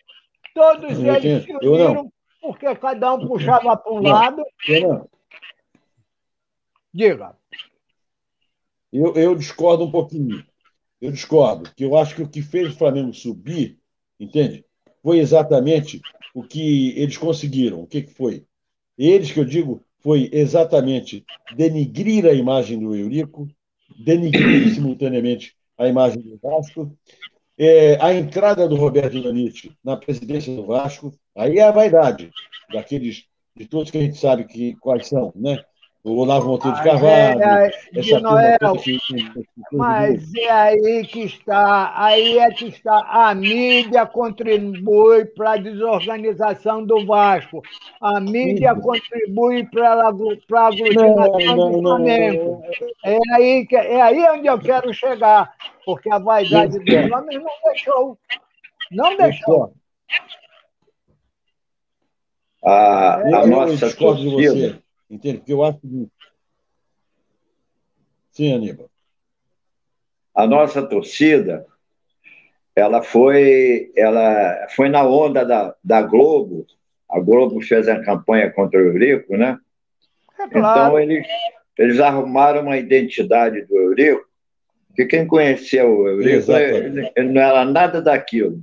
todos 0.52 0.98
eu 0.98 1.14
eles 1.14 1.44
se 1.44 1.52
uniram, 1.56 2.12
porque 2.42 2.74
cada 2.74 3.14
um 3.14 3.26
puxava 3.26 3.76
para 3.76 3.92
um 3.92 4.02
lado. 4.02 4.42
Diga. 6.92 7.36
Eu, 8.92 9.14
eu 9.14 9.36
discordo 9.36 9.84
um 9.84 9.90
pouquinho. 9.92 10.44
Eu 11.00 11.12
discordo, 11.12 11.72
que 11.74 11.84
eu 11.84 11.96
acho 11.96 12.16
que 12.16 12.22
o 12.22 12.28
que 12.28 12.42
fez 12.42 12.74
o 12.74 12.76
Flamengo 12.76 13.14
subir, 13.14 13.78
entende? 14.18 14.64
Foi 15.02 15.20
exatamente 15.20 16.00
o 16.34 16.42
que 16.42 16.98
eles 16.98 17.16
conseguiram. 17.16 17.80
O 17.80 17.86
que, 17.86 18.02
que 18.02 18.12
foi? 18.12 18.44
Eles, 18.98 19.30
que 19.30 19.38
eu 19.38 19.44
digo, 19.44 19.82
foi 20.00 20.28
exatamente 20.32 21.24
denigrir 21.56 22.26
a 22.26 22.34
imagem 22.34 22.78
do 22.80 22.94
Eurico, 22.94 23.48
denigrir 24.04 24.74
simultaneamente 24.74 25.56
a 25.78 25.86
imagem 25.86 26.20
do 26.20 26.38
Vasco, 26.42 26.94
é, 27.62 28.02
a 28.02 28.14
entrada 28.14 28.66
do 28.66 28.74
Roberto 28.74 29.12
Dinamite 29.12 29.76
na 29.84 29.94
presidência 29.94 30.56
do 30.56 30.64
Vasco, 30.64 31.12
aí 31.36 31.58
é 31.58 31.62
a 31.62 31.70
vaidade 31.70 32.30
daqueles, 32.72 33.26
de 33.54 33.66
todos 33.66 33.90
que 33.90 33.98
a 33.98 34.00
gente 34.00 34.16
sabe 34.16 34.44
que, 34.44 34.74
quais 34.76 35.08
são, 35.08 35.30
né? 35.36 35.62
O 36.02 36.16
Olavo 36.16 36.48
Monteiro 36.48 36.76
de 36.76 36.82
Carvalho. 36.82 37.42
É, 37.42 37.70
de 37.92 38.20
Noel, 38.20 38.58
mas 39.72 40.34
é 40.34 40.50
aí 40.50 41.06
que 41.06 41.20
está, 41.24 41.92
aí 41.94 42.38
é 42.38 42.50
que 42.50 42.68
está. 42.68 43.06
A 43.08 43.34
mídia 43.34 44.06
contribui 44.06 45.26
para 45.26 45.52
a 45.52 45.56
desorganização 45.58 46.84
do 46.84 47.04
Vasco. 47.04 47.62
A 48.00 48.18
mídia 48.18 48.74
Sim. 48.74 48.80
contribui 48.80 49.66
para 49.66 49.94
a 49.94 50.08
aglutinação 50.08 51.70
do 51.70 51.82
Flamengo. 51.82 52.62
É 53.04 53.18
aí, 53.34 53.66
que, 53.66 53.76
é 53.76 54.00
aí 54.00 54.24
onde 54.30 54.46
eu 54.46 54.58
quero 54.58 54.92
chegar, 54.94 55.52
porque 55.84 56.10
a 56.10 56.18
vaidade 56.18 56.78
dos 56.78 57.12
homens 57.12 57.42
não 57.42 57.72
deixou. 57.72 58.18
Não 58.90 59.16
deixou. 59.16 59.72
A, 62.64 63.14
a 63.14 63.46
nossa 63.46 63.94
torcida 63.94 64.80
Entende? 65.10 65.38
Porque 65.38 65.52
eu 65.52 65.64
acho 65.64 65.78
que. 65.80 66.08
Sim, 68.30 68.54
Aníbal. 68.54 68.88
A 70.34 70.46
nossa 70.46 70.82
torcida, 70.86 71.66
ela 72.76 73.02
foi, 73.02 73.90
ela 73.96 74.68
foi 74.70 74.88
na 74.88 75.04
onda 75.04 75.44
da, 75.44 75.74
da 75.82 76.02
Globo. 76.02 76.64
A 77.08 77.18
Globo 77.18 77.60
fez 77.60 77.88
a 77.88 78.00
campanha 78.00 78.50
contra 78.50 78.78
o 78.78 78.84
Eurico, 78.84 79.36
né? 79.36 79.58
É 80.38 80.48
claro. 80.48 80.80
Então, 80.80 81.00
eles, 81.00 81.26
eles 81.76 82.00
arrumaram 82.00 82.62
uma 82.62 82.78
identidade 82.78 83.62
do 83.66 83.76
Eurico, 83.76 84.24
que 84.94 85.04
quem 85.06 85.26
conheceu 85.26 85.90
o 85.90 86.08
Eurico, 86.08 86.52
ele, 86.52 87.10
ele 87.16 87.28
não 87.32 87.42
era 87.42 87.64
nada 87.64 88.00
daquilo. 88.00 88.62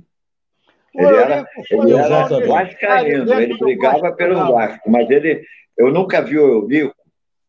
Ele 0.94 1.06
era, 1.06 1.46
ele 1.70 1.92
era 1.92 2.46
vascaíno, 2.46 3.32
ele 3.34 3.56
brigava 3.58 4.12
pelo 4.12 4.52
Vasco, 4.52 4.90
mas 4.90 5.08
ele, 5.10 5.44
eu 5.78 5.92
nunca 5.92 6.20
vi 6.20 6.36
o 6.38 6.62
Eurico. 6.62 6.94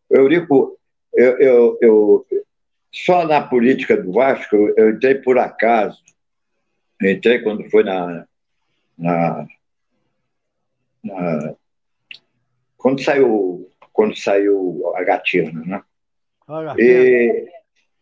O 0.10 0.16
Eurico, 0.16 0.80
eu, 1.14 1.40
eu, 1.40 1.78
eu, 1.82 2.28
só 2.92 3.26
na 3.26 3.42
política 3.42 3.98
do 3.98 4.12
Vasco, 4.12 4.56
eu 4.56 4.92
entrei 4.92 5.16
por 5.16 5.38
acaso. 5.40 6.00
Eu 7.02 7.12
entrei 7.12 7.40
quando 7.40 7.70
foi 7.70 7.84
na, 7.84 8.26
na, 8.98 9.48
na, 11.04 11.56
quando 12.78 13.02
saiu 13.04 13.66
quando 13.92 14.16
saiu 14.16 14.94
a 14.96 15.04
Gatina, 15.04 15.62
né? 15.66 15.84
E 16.80 17.50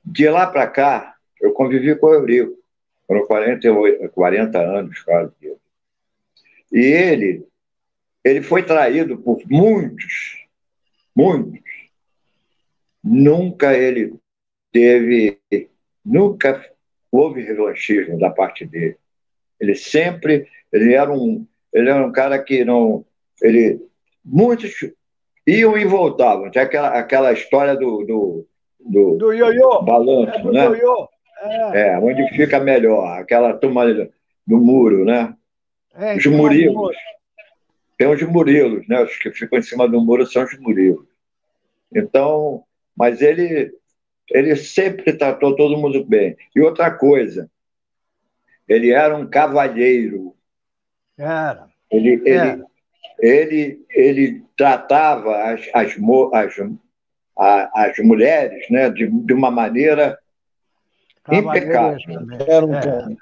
de 0.05 0.29
lá 0.29 0.45
para 0.45 0.67
cá, 0.67 1.15
eu 1.41 1.51
convivi 1.53 1.95
com 1.95 2.07
o 2.07 2.13
Eurico. 2.13 2.55
Foram 3.07 3.25
48, 3.25 4.09
40 4.09 4.59
anos 4.59 5.01
quase. 5.01 5.33
E 6.71 6.79
ele 6.79 7.47
ele 8.27 8.41
foi 8.41 8.61
traído 8.63 9.17
por 9.17 9.41
muitos, 9.49 10.45
muitos. 11.15 11.59
Nunca 13.01 13.73
ele 13.73 14.15
teve, 14.71 15.39
nunca 16.03 16.61
houve 17.09 17.41
revanchismo 17.41 18.19
da 18.19 18.29
parte 18.29 18.65
dele. 18.65 18.97
Ele 19.59 19.75
sempre, 19.75 20.45
ele 20.73 20.93
era 20.93 21.11
um, 21.11 21.45
ele 21.73 21.89
era 21.89 22.05
um 22.05 22.11
cara 22.11 22.37
que 22.37 22.65
não, 22.65 23.05
ele, 23.41 23.81
muitos 24.23 24.73
iam 25.45 25.77
e 25.77 25.85
voltavam. 25.85 26.51
Tinha 26.51 26.65
aquela, 26.65 26.89
aquela 26.89 27.31
história 27.31 27.75
do, 27.75 28.03
do, 28.03 28.47
do, 28.79 29.17
do 29.17 29.33
ioiô. 29.33 29.81
balanço, 29.83 30.37
é 30.37 30.41
do 30.41 30.51
né? 30.51 30.65
Ioiô. 30.65 31.07
É. 31.39 31.81
é, 31.81 31.99
onde 31.99 32.27
fica 32.35 32.59
melhor, 32.59 33.19
aquela 33.19 33.53
turma 33.53 33.85
do 34.45 34.57
muro, 34.57 35.05
né? 35.05 35.33
É, 35.95 36.15
Os 36.15 36.25
murilos. 36.25 36.95
Tem 37.97 38.07
os 38.07 38.21
Murilos, 38.21 38.87
né? 38.87 39.01
Os 39.01 39.17
que 39.17 39.31
ficam 39.31 39.57
em 39.57 39.63
cima 39.63 39.87
do 39.87 39.99
muro 39.99 40.25
são 40.25 40.43
os 40.43 40.57
Murilos. 40.59 41.05
Então, 41.93 42.63
mas 42.95 43.21
ele, 43.21 43.73
ele 44.29 44.55
sempre 44.55 45.13
tratou 45.13 45.55
todo 45.55 45.77
mundo 45.77 46.05
bem. 46.05 46.37
E 46.55 46.59
outra 46.59 46.91
coisa, 46.91 47.49
ele 48.67 48.91
era 48.91 49.15
um 49.15 49.27
cavalheiro. 49.27 50.35
Era. 51.17 51.67
Ele, 51.89 52.29
era. 52.29 52.63
ele, 53.19 53.85
ele, 53.85 53.85
ele 53.89 54.43
tratava 54.55 55.35
as, 55.43 55.61
as, 55.73 55.95
as, 56.33 57.69
as 57.73 57.97
mulheres 57.99 58.69
né, 58.69 58.89
de, 58.91 59.07
de 59.07 59.33
uma 59.33 59.49
maneira 59.49 60.19
impecável. 61.31 61.99
Era 62.47 62.65
um 62.65 62.75
é. 62.75 63.15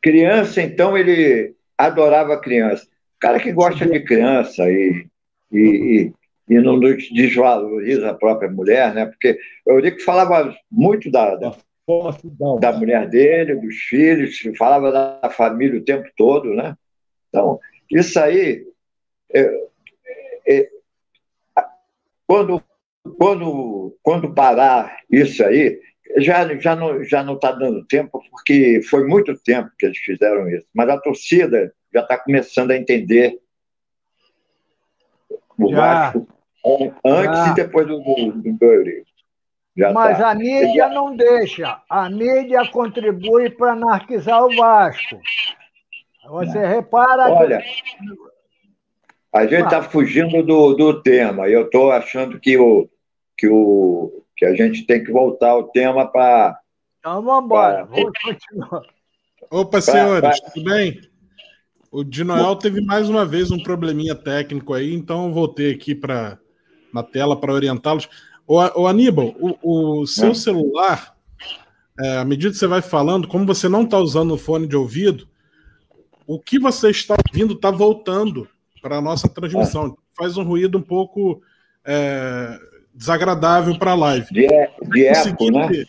Criança, 0.00 0.62
então, 0.62 0.96
ele 0.96 1.54
adorava 1.76 2.40
criança 2.40 2.86
cara 3.20 3.40
que 3.40 3.52
gosta 3.52 3.86
de 3.86 4.00
criança 4.00 4.70
e, 4.70 5.06
e, 5.52 5.58
e, 5.58 6.54
e 6.54 6.60
não 6.60 6.78
desvaloriza 6.80 8.10
a 8.10 8.14
própria 8.14 8.50
mulher, 8.50 8.94
né? 8.94 9.06
Porque 9.06 9.38
o 9.66 9.72
Eurico 9.72 10.00
falava 10.02 10.54
muito 10.70 11.10
da, 11.10 11.34
da, 11.36 11.56
da 12.60 12.72
mulher 12.72 13.08
dele, 13.08 13.56
dos 13.56 13.76
filhos, 13.76 14.38
falava 14.58 14.90
da 14.92 15.30
família 15.30 15.78
o 15.78 15.84
tempo 15.84 16.08
todo, 16.16 16.54
né? 16.54 16.76
Então, 17.28 17.58
isso 17.90 18.18
aí, 18.18 18.64
é, 19.32 19.68
é, 20.48 20.68
quando, 22.26 22.62
quando, 23.18 23.96
quando 24.02 24.34
parar 24.34 24.98
isso 25.10 25.44
aí, 25.44 25.80
já, 26.18 26.56
já 26.58 26.74
não 26.74 27.04
já 27.04 27.22
não 27.22 27.34
está 27.34 27.52
dando 27.52 27.84
tempo, 27.86 28.20
porque 28.30 28.80
foi 28.88 29.06
muito 29.06 29.36
tempo 29.42 29.70
que 29.78 29.86
eles 29.86 29.98
fizeram 29.98 30.48
isso. 30.48 30.66
Mas 30.72 30.88
a 30.88 30.98
torcida 30.98 31.72
já 31.96 32.02
está 32.02 32.18
começando 32.18 32.72
a 32.72 32.76
entender 32.76 33.40
o 35.58 35.70
já. 35.70 36.10
Vasco 36.10 36.28
antes 37.04 37.38
já. 37.38 37.52
e 37.52 37.54
depois 37.54 37.86
do, 37.86 37.98
do, 38.00 38.32
do 38.32 38.58
Já 39.76 39.92
Mas 39.92 40.18
tá. 40.18 40.30
a 40.30 40.34
mídia 40.34 40.88
não 40.90 41.16
deixa. 41.16 41.80
A 41.88 42.10
mídia 42.10 42.68
contribui 42.70 43.48
para 43.50 43.72
anarquizar 43.72 44.44
o 44.44 44.54
Vasco. 44.54 45.18
Você 46.28 46.60
não. 46.60 46.68
repara. 46.68 47.32
Olha, 47.32 47.60
que... 47.60 47.66
a 49.32 49.46
gente 49.46 49.64
está 49.64 49.82
fugindo 49.82 50.42
do, 50.42 50.74
do 50.74 51.02
tema. 51.02 51.48
Eu 51.48 51.66
estou 51.66 51.92
achando 51.92 52.38
que, 52.38 52.58
o, 52.58 52.90
que, 53.38 53.48
o, 53.48 54.22
que 54.36 54.44
a 54.44 54.54
gente 54.54 54.84
tem 54.84 55.02
que 55.02 55.12
voltar 55.12 55.50
ao 55.50 55.68
tema 55.68 56.06
para. 56.06 56.58
Então 56.98 57.22
vamos 57.22 57.44
embora. 57.44 57.86
Pra... 57.86 57.96
Vamos 57.96 58.12
continuar. 58.22 58.82
Opa, 59.50 59.80
senhores, 59.80 60.40
pra... 60.40 60.50
tudo 60.50 60.64
bem? 60.64 61.00
O 61.90 62.04
de 62.04 62.24
Noel 62.24 62.56
teve 62.56 62.80
mais 62.80 63.08
uma 63.08 63.24
vez 63.24 63.50
um 63.50 63.62
probleminha 63.62 64.14
técnico 64.14 64.74
aí, 64.74 64.94
então 64.94 65.26
eu 65.26 65.32
voltei 65.32 65.72
aqui 65.72 65.94
para 65.94 66.38
na 66.92 67.02
tela 67.02 67.38
para 67.38 67.52
orientá-los. 67.52 68.08
O, 68.46 68.56
o, 68.56 68.86
Aníbal, 68.86 69.34
o, 69.38 70.00
o 70.00 70.06
seu 70.06 70.30
é. 70.30 70.34
celular, 70.34 71.14
é, 72.00 72.18
à 72.18 72.24
medida 72.24 72.52
que 72.52 72.58
você 72.58 72.66
vai 72.66 72.80
falando, 72.80 73.28
como 73.28 73.44
você 73.44 73.68
não 73.68 73.82
está 73.82 73.98
usando 73.98 74.32
o 74.32 74.38
fone 74.38 74.66
de 74.66 74.76
ouvido, 74.76 75.28
o 76.26 76.40
que 76.40 76.58
você 76.58 76.90
está 76.90 77.16
ouvindo 77.28 77.54
está 77.54 77.70
voltando 77.70 78.48
para 78.80 78.96
a 78.96 79.00
nossa 79.00 79.28
transmissão. 79.28 79.96
faz 80.16 80.36
um 80.36 80.44
ruído 80.44 80.78
um 80.78 80.82
pouco 80.82 81.42
é, 81.84 82.58
desagradável 82.94 83.78
para 83.78 83.92
a 83.92 83.96
live. 83.96 84.26
De, 84.32 84.46
de 84.46 85.06
eco, 85.06 85.50
né? 85.50 85.84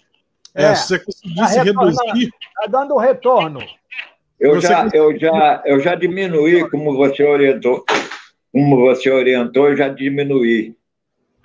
É, 0.54 0.64
é, 0.64 0.76
se 0.76 0.88
você 0.88 1.00
conseguisse 1.00 1.60
reduzir. 1.60 2.30
Está 2.42 2.68
dando 2.68 2.96
um 2.96 2.98
retorno. 2.98 3.60
Eu 4.40 4.62
já, 4.62 4.88
eu, 4.94 5.18
já, 5.18 5.64
eu 5.66 5.80
já 5.80 5.96
diminuí, 5.96 6.70
como 6.70 6.96
você 6.96 7.24
orientou, 7.24 7.84
como 8.52 8.78
você 8.78 9.10
orientou, 9.10 9.70
eu 9.70 9.76
já 9.76 9.90
diminuí. 9.90 10.76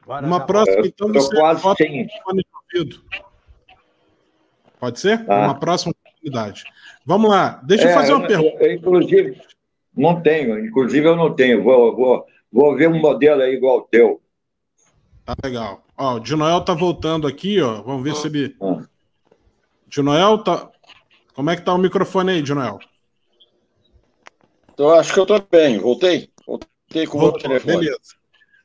Uma 0.06 0.40
próxima, 0.40 0.86
então, 0.86 1.12
você 1.12 1.34
quase 1.34 1.62
sem. 1.76 2.08
Pode 4.78 5.00
ser? 5.00 5.24
Ah. 5.28 5.46
Uma 5.46 5.54
próxima 5.58 5.92
oportunidade. 5.92 6.64
Vamos 7.06 7.30
lá. 7.30 7.60
Deixa 7.64 7.88
é, 7.88 7.90
eu 7.90 7.94
fazer 7.94 8.12
uma 8.12 8.24
eu, 8.24 8.28
pergunta. 8.28 8.64
Eu, 8.64 8.72
inclusive, 8.72 9.40
não 9.96 10.20
tenho. 10.20 10.64
Inclusive, 10.66 11.06
eu 11.06 11.16
não 11.16 11.32
tenho. 11.34 11.62
Vou, 11.62 11.96
vou, 11.96 12.26
vou 12.52 12.76
ver 12.76 12.88
um 12.88 13.00
modelo 13.00 13.42
aí 13.42 13.54
igual 13.54 13.76
ao 13.76 13.82
teu. 13.82 14.20
Tá 15.24 15.34
legal. 15.42 15.82
Ó, 15.96 16.16
o 16.16 16.20
Dinoel 16.20 16.60
tá 16.62 16.74
voltando 16.74 17.26
aqui, 17.26 17.60
ó. 17.62 17.80
Vamos 17.82 18.02
ver 18.02 18.10
ah. 18.10 18.14
se 18.16 18.26
ele. 18.26 18.56
Ah. 18.60 18.82
Dinoel, 19.86 20.38
tá. 20.38 20.71
Como 21.34 21.50
é 21.50 21.56
que 21.56 21.62
tá 21.62 21.72
o 21.72 21.78
microfone 21.78 22.32
aí, 22.32 22.42
Dinoel? 22.42 22.78
Eu 24.76 24.94
acho 24.94 25.12
que 25.12 25.20
eu 25.20 25.26
tô 25.26 25.40
bem. 25.50 25.78
Voltei. 25.78 26.30
Voltei 26.46 27.06
com 27.06 27.18
o 27.18 27.32
telefone. 27.32 27.76
Beleza. 27.78 28.14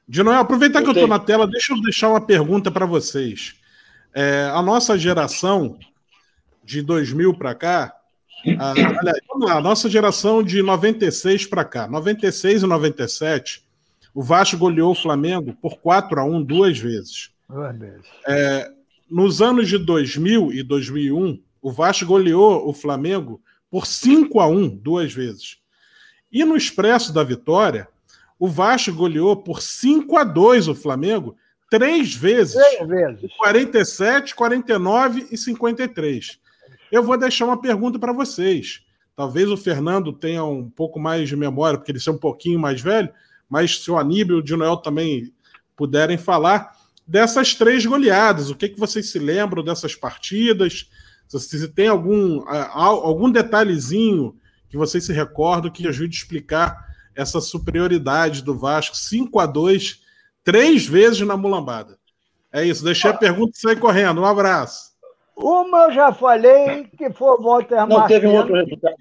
Dinoel, 0.08 0.40
aproveitar 0.40 0.80
Voltei. 0.80 0.94
que 0.94 1.00
eu 1.00 1.04
tô 1.04 1.08
na 1.08 1.20
tela, 1.20 1.48
deixa 1.48 1.74
eu 1.74 1.82
deixar 1.82 2.10
uma 2.10 2.22
pergunta 2.22 2.72
para 2.72 2.86
vocês. 2.86 3.56
É, 4.14 4.50
a 4.54 4.62
nossa 4.62 4.98
geração 4.98 5.78
de 6.64 6.82
2000 6.82 7.38
para 7.38 7.54
cá, 7.54 7.94
a, 8.60 8.72
aliás, 8.72 9.20
vamos 9.28 9.48
lá, 9.48 9.58
a 9.58 9.62
nossa 9.62 9.90
geração 9.90 10.42
de 10.42 10.62
96 10.62 11.46
para 11.46 11.64
cá, 11.64 11.88
96 11.88 12.64
e 12.64 12.66
97, 12.66 13.64
o 14.14 14.24
Vasco 14.24 14.58
goleou 14.58 14.92
o 14.92 14.96
Flamengo 14.96 15.56
por 15.62 15.78
4 15.78 16.20
a 16.20 16.24
1 16.24 16.44
duas 16.44 16.80
vezes. 16.80 17.30
É, 18.28 18.72
nos 19.10 19.42
anos 19.42 19.68
de 19.68 19.78
2000 19.78 20.52
e 20.52 20.64
2001, 20.64 21.40
o 21.62 21.72
Vasco 21.72 22.06
goleou 22.06 22.68
o 22.68 22.74
Flamengo 22.74 23.42
por 23.70 23.86
5 23.86 24.40
a 24.40 24.48
1 24.48 24.70
duas 24.78 25.14
vezes. 25.14 25.58
E 26.32 26.44
no 26.44 26.56
Expresso 26.56 27.14
da 27.14 27.24
Vitória, 27.24 27.88
o 28.40 28.48
Vasco 28.48 28.94
goleou 28.94 29.36
por 29.36 29.62
5 29.62 30.18
a 30.18 30.24
2 30.24 30.68
o 30.68 30.76
Flamengo 30.76 31.36
três 31.70 32.14
vezes. 32.14 32.56
Três 32.56 32.88
vezes. 32.88 33.32
47, 33.38 34.36
49 34.36 35.28
e 35.32 35.38
53. 35.38 36.40
Eu 36.92 37.04
vou 37.04 37.18
deixar 37.18 37.46
uma 37.46 37.60
pergunta 37.60 38.00
para 38.00 38.14
vocês. 38.14 38.82
Talvez 39.16 39.50
o 39.50 39.58
Fernando 39.58 40.14
tenha 40.14 40.44
um 40.44 40.70
pouco 40.70 41.00
mais 41.00 41.28
de 41.28 41.36
memória, 41.36 41.78
porque 41.78 41.92
ele 41.92 42.00
é 42.06 42.12
um 42.12 42.18
pouquinho 42.18 42.60
mais 42.60 42.80
velho, 42.80 43.10
mas 43.50 43.80
se 43.80 43.90
o 43.90 43.98
Aníbal 43.98 44.38
e 44.38 44.40
o 44.40 44.44
Dinoel 44.44 44.78
também 44.78 45.34
puderem 45.76 46.18
falar 46.18 46.76
dessas 47.06 47.56
três 47.56 47.86
goleadas. 47.86 48.50
O 48.50 48.56
que, 48.56 48.70
que 48.70 48.80
vocês 48.80 49.10
se 49.10 49.18
lembram 49.18 49.64
dessas 49.64 49.96
partidas? 49.96 50.90
Se 51.28 51.68
tem 51.68 51.88
algum, 51.88 52.44
algum 52.48 53.30
detalhezinho 53.30 54.36
que 54.70 54.78
vocês 54.78 55.06
se 55.06 55.14
recordam 55.14 55.72
que 55.72 55.88
ajude 55.88 56.16
a 56.16 56.20
explicar 56.20 56.88
essa 57.16 57.42
superioridade 57.42 58.44
do 58.44 58.58
Vasco 58.58 58.96
5 58.96 59.40
a 59.40 59.46
2 59.46 60.06
três 60.44 60.86
vezes 60.86 61.20
na 61.28 61.36
mulambada. 61.36 61.98
É 62.54 62.64
isso, 62.64 62.84
deixei 62.84 63.12
a 63.12 63.18
pergunta 63.18 63.52
e 63.54 63.60
sair 63.60 63.78
correndo. 63.78 64.22
Um 64.22 64.26
abraço. 64.26 64.96
Uma 65.36 65.86
eu 65.86 65.92
já 65.92 66.14
falei 66.14 66.86
que 66.86 67.12
foi 67.12 67.32
o 67.32 67.42
Walter 67.42 67.86
Não 67.86 68.08
teve 68.08 68.28
um 68.28 68.36
outro 68.36 68.56
resultado. 68.56 68.96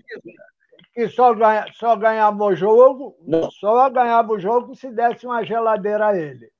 Que 0.93 1.09
só, 1.09 1.33
ganha, 1.35 1.66
só 1.74 1.95
ganhava 1.95 2.43
o 2.43 2.55
jogo, 2.57 3.16
Não. 3.24 3.51
só 3.51 3.89
ganhava 3.91 4.33
o 4.33 4.41
jogo 4.41 4.74
se 4.74 4.91
desse 4.91 5.27
uma 5.27 5.45
geladeira 5.45 6.09
a 6.09 6.18
ele. 6.18 6.51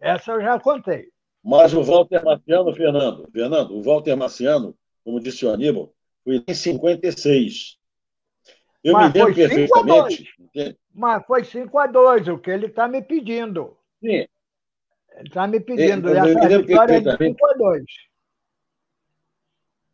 Essa 0.00 0.32
eu 0.32 0.42
já 0.42 0.58
contei. 0.58 1.06
Mas 1.44 1.72
o 1.72 1.82
Walter 1.82 2.24
Marciano, 2.24 2.74
Fernando, 2.74 3.28
Fernando, 3.32 3.76
o 3.76 3.82
Walter 3.82 4.16
Marciano, 4.16 4.74
como 5.04 5.20
disse 5.20 5.44
o 5.44 5.50
Aníbal, 5.50 5.92
foi 6.24 6.42
em 6.46 6.54
56. 6.54 7.78
Eu 8.84 8.94
Mas 8.94 9.12
me 9.12 9.18
lembro 9.18 9.34
perfeitamente. 9.34 10.34
Mas 10.94 11.26
foi 11.26 11.44
5 11.44 11.78
a 11.78 11.86
2 11.86 12.28
o 12.28 12.38
que 12.38 12.50
ele 12.50 12.66
está 12.66 12.88
me 12.88 13.02
pedindo. 13.02 13.76
Sim. 14.00 14.26
Ele 15.14 15.28
está 15.28 15.46
me 15.46 15.60
pedindo. 15.60 16.08
Eu, 16.08 16.14
eu, 16.14 16.38
essa 16.38 16.58
vitória 16.62 16.96
é 16.96 17.00
de 17.00 17.16
5 17.16 17.46
a 17.46 17.52
2 17.54 17.84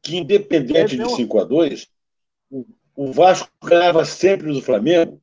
Que 0.02 0.16
independente 0.16 0.96
de 0.96 1.10
5 1.10 1.38
a 1.38 1.44
2 1.44 1.90
o 2.96 3.12
Vasco 3.12 3.48
ganhava 3.62 4.04
sempre 4.04 4.52
do 4.52 4.60
Flamengo, 4.60 5.22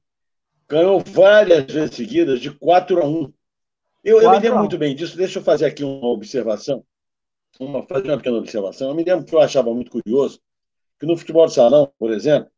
ganhou 0.70 1.02
várias 1.02 1.66
vezes 1.66 1.96
seguidas 1.96 2.40
de 2.40 2.50
4 2.52 3.02
a 3.02 3.06
1 3.06 3.34
eu, 4.06 4.22
eu 4.22 4.30
me 4.30 4.40
lembro 4.40 4.60
muito 4.60 4.78
bem 4.78 4.96
disso. 4.96 5.18
Deixa 5.18 5.40
eu 5.40 5.44
fazer 5.44 5.66
aqui 5.66 5.84
uma 5.84 6.08
observação. 6.10 6.86
Uma, 7.60 7.84
fazer 7.84 8.10
uma 8.10 8.18
pequena 8.18 8.38
observação. 8.38 8.90
Eu 8.90 8.96
me 8.96 9.04
lembro 9.04 9.26
que 9.26 9.34
eu 9.34 9.40
achava 9.40 9.74
muito 9.74 9.92
curioso 9.92 10.42
que 11.00 11.06
no 11.06 11.18
futebol 11.18 11.46
de 11.46 11.54
salão, 11.54 11.92
por 11.98 12.12
exemplo, 12.12 12.50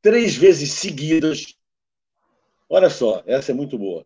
três 0.00 0.36
vezes 0.36 0.72
seguidas, 0.72 1.54
olha 2.68 2.90
só, 2.90 3.22
essa 3.26 3.52
é 3.52 3.54
muito 3.54 3.78
boa. 3.78 4.04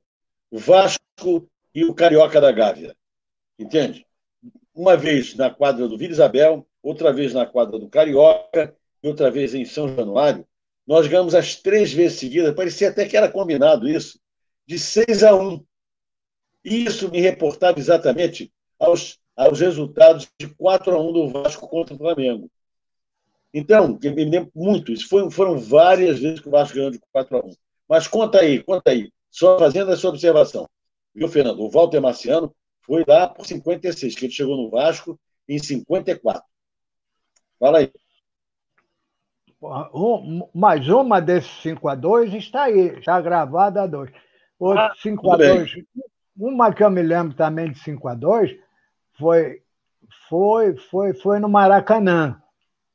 O 0.51 0.59
Vasco 0.59 1.49
e 1.75 1.85
o 1.85 1.95
Carioca 1.95 2.41
da 2.41 2.53
Gávea. 2.53 2.97
Entende? 3.59 4.07
Uma 4.75 4.97
vez 4.97 5.35
na 5.35 5.51
quadra 5.51 5.89
do 5.89 5.97
Vila 5.97 6.13
Isabel, 6.13 6.67
outra 6.83 7.13
vez 7.13 7.33
na 7.33 7.47
quadra 7.47 7.79
do 7.79 7.89
Carioca 7.89 8.77
e 9.03 9.09
outra 9.09 9.31
vez 9.31 9.55
em 9.55 9.65
São 9.65 9.89
Januário. 9.95 10.47
Nós 10.87 11.09
ganhamos 11.09 11.35
as 11.35 11.57
três 11.57 11.93
vezes 11.93 12.19
seguidas. 12.19 12.55
Parecia 12.55 12.91
até 12.91 13.09
que 13.09 13.17
era 13.17 13.31
combinado 13.31 13.89
isso 13.89 14.21
de 14.67 14.79
6 14.79 15.25
a 15.25 15.35
1. 15.35 15.65
Isso 16.65 17.11
me 17.11 17.21
reportava 17.21 17.79
exatamente 17.79 18.53
aos, 18.79 19.19
aos 19.37 19.61
resultados 19.61 20.29
de 20.39 20.49
4 20.49 20.95
a 20.95 21.01
1 21.01 21.13
do 21.13 21.29
Vasco 21.29 21.69
contra 21.69 21.95
o 21.95 21.99
Flamengo. 21.99 22.51
Então, 23.53 23.99
eu 24.03 24.15
me 24.15 24.25
lembro 24.25 24.51
muito, 24.55 24.93
isso 24.93 25.09
foi, 25.09 25.31
foram 25.31 25.59
várias 25.59 26.19
vezes 26.19 26.41
que 26.41 26.49
o 26.49 26.51
Vasco 26.51 26.75
ganhou 26.75 26.91
de 26.91 27.01
4 27.11 27.37
a 27.37 27.41
1. 27.41 27.51
Mas 27.89 28.07
conta 28.07 28.41
aí, 28.41 28.63
conta 28.63 28.91
aí, 28.91 29.11
só 29.31 29.59
fazendo 29.59 29.93
essa 29.93 30.09
observação. 30.09 30.69
Viu, 31.15 31.29
Fernando? 31.29 31.61
O 31.61 31.71
Walter 31.71 32.01
Marciano 32.01 32.55
foi 32.83 33.05
lá 33.07 33.29
por 33.29 33.47
56, 33.47 34.15
que 34.15 34.27
ele 34.27 34.33
chegou 34.33 34.57
no 34.57 34.71
Vasco 34.71 35.19
em 35.49 35.59
54. 35.59 36.43
Fala 37.59 37.79
aí. 37.79 37.91
Um, 39.95 40.47
mais 40.55 40.87
uma 40.89 41.21
desses 41.21 41.51
5 41.63 41.89
a 41.89 41.95
2 41.95 42.35
está 42.35 42.65
aí, 42.65 42.99
está 42.99 43.21
gravada 43.21 43.83
a 43.83 43.87
2. 43.87 44.11
Outro 44.59 44.83
ah, 44.83 44.93
5 45.03 45.33
a 45.33 45.37
2 45.37 45.73
Uma 46.37 46.73
que 46.73 46.85
eu 46.85 46.91
me 46.91 47.03
lembro 47.03 47.35
também 47.35 47.73
de 47.73 47.79
5 47.79 48.09
a 48.09 48.15
2 48.15 48.66
foi, 49.19 49.63
foi, 50.29 50.77
foi, 50.77 51.15
foi 51.15 51.39
no 51.39 51.49
Maracanã. 51.49 52.41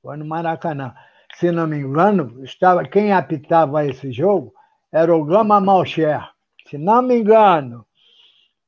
Foi 0.02 0.18
no 0.18 0.26
Maracanã. 0.26 0.94
Se 1.36 1.52
não 1.52 1.68
me 1.68 1.78
engano, 1.78 2.44
estava, 2.44 2.84
quem 2.84 3.14
apitava 3.14 3.86
esse 3.86 4.12
jogo 4.12 4.54
era 4.92 5.16
o 5.16 5.24
Gama 5.24 5.60
Malcher. 5.60 6.28
Se 6.68 6.78
não 6.78 7.02
me 7.02 7.20
engano. 7.20 7.86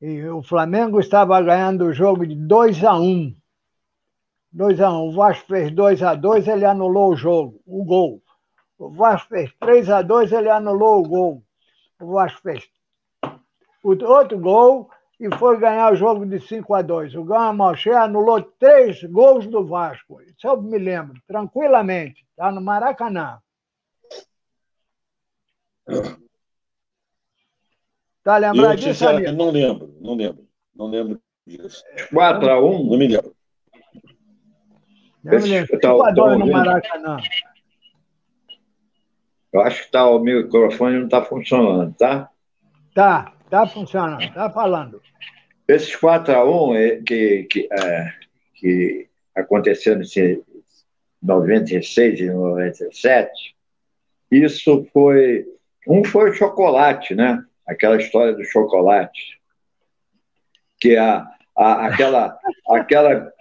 E 0.00 0.24
o 0.26 0.42
Flamengo 0.42 1.00
estava 1.00 1.40
ganhando 1.40 1.86
o 1.86 1.92
jogo 1.92 2.26
de 2.26 2.34
2 2.34 2.84
a 2.84 2.94
1 2.94 3.34
2 4.52 4.80
a 4.80 4.92
1 4.92 5.08
O 5.08 5.12
Vasco 5.12 5.46
fez 5.48 5.70
2 5.70 6.02
a 6.02 6.14
2 6.14 6.46
ele 6.46 6.64
anulou 6.64 7.12
o 7.12 7.16
jogo, 7.16 7.60
o 7.66 7.84
gol. 7.84 8.22
O 8.78 8.90
Vasco 8.90 9.28
fez 9.28 9.52
3 9.58 9.90
a 9.90 10.02
2 10.02 10.32
ele 10.32 10.50
anulou 10.50 11.00
o 11.00 11.08
gol. 11.08 11.42
O 12.00 12.12
Vasco 12.12 12.40
fez 12.42 12.68
outro 13.82 14.38
gol 14.38 14.90
e 15.18 15.34
foi 15.36 15.58
ganhar 15.58 15.92
o 15.92 15.96
jogo 15.96 16.26
de 16.26 16.40
5 16.40 16.74
a 16.74 16.82
2. 16.82 17.14
O 17.14 17.24
Gama 17.24 17.52
Malché 17.52 17.92
anulou 17.92 18.42
três 18.42 19.02
gols 19.04 19.46
do 19.46 19.64
Vasco. 19.64 20.20
Isso 20.22 20.46
eu 20.46 20.60
me 20.60 20.78
lembro, 20.78 21.20
tranquilamente. 21.26 22.24
Está 22.30 22.50
no 22.50 22.60
Maracanã. 22.60 23.38
Está 28.18 28.38
lembrado 28.38 28.76
disso, 28.76 29.08
amigo? 29.08 29.32
Não 29.32 29.50
lembro, 29.50 29.94
não 30.00 30.14
lembro. 30.14 30.48
Não 30.74 30.86
lembro 30.86 31.22
disso. 31.46 31.84
4 32.10 32.50
a 32.50 32.64
1 32.64 32.84
Não 32.84 32.98
me 32.98 33.08
lembro. 33.08 33.36
Não 35.22 35.38
me 35.38 35.46
lembro. 35.46 35.66
5 35.68 35.80
tá 35.80 36.08
a 36.08 36.10
2 36.10 36.38
no 36.38 36.46
Maracanã. 36.50 37.18
Eu 39.52 39.60
acho 39.60 39.84
que 39.84 39.92
tá, 39.92 40.04
o 40.04 40.18
microfone 40.18 40.98
não 40.98 41.04
está 41.04 41.22
funcionando, 41.22 41.94
tá? 41.94 42.28
Tá. 42.92 43.32
Está 43.54 43.68
funcionando, 43.68 44.24
está 44.24 44.50
falando. 44.50 45.00
Esses 45.68 45.94
4 45.94 46.34
a 46.34 46.44
1 46.44 46.74
é, 46.74 46.96
que, 47.06 47.44
que, 47.44 47.68
é, 47.70 48.12
que 48.52 49.08
aconteceu 49.32 49.94
em 49.94 50.42
96 51.22 52.18
e 52.18 52.30
97, 52.30 53.54
isso 54.28 54.84
foi. 54.92 55.46
Um 55.86 56.02
foi 56.02 56.30
o 56.30 56.34
chocolate, 56.34 57.14
né? 57.14 57.44
Aquela 57.64 57.96
história 57.96 58.32
do 58.32 58.42
chocolate. 58.42 59.40
Que 60.80 60.96
a, 60.96 61.24
a, 61.56 61.86
aquela, 61.86 62.36
aquela. 62.68 63.32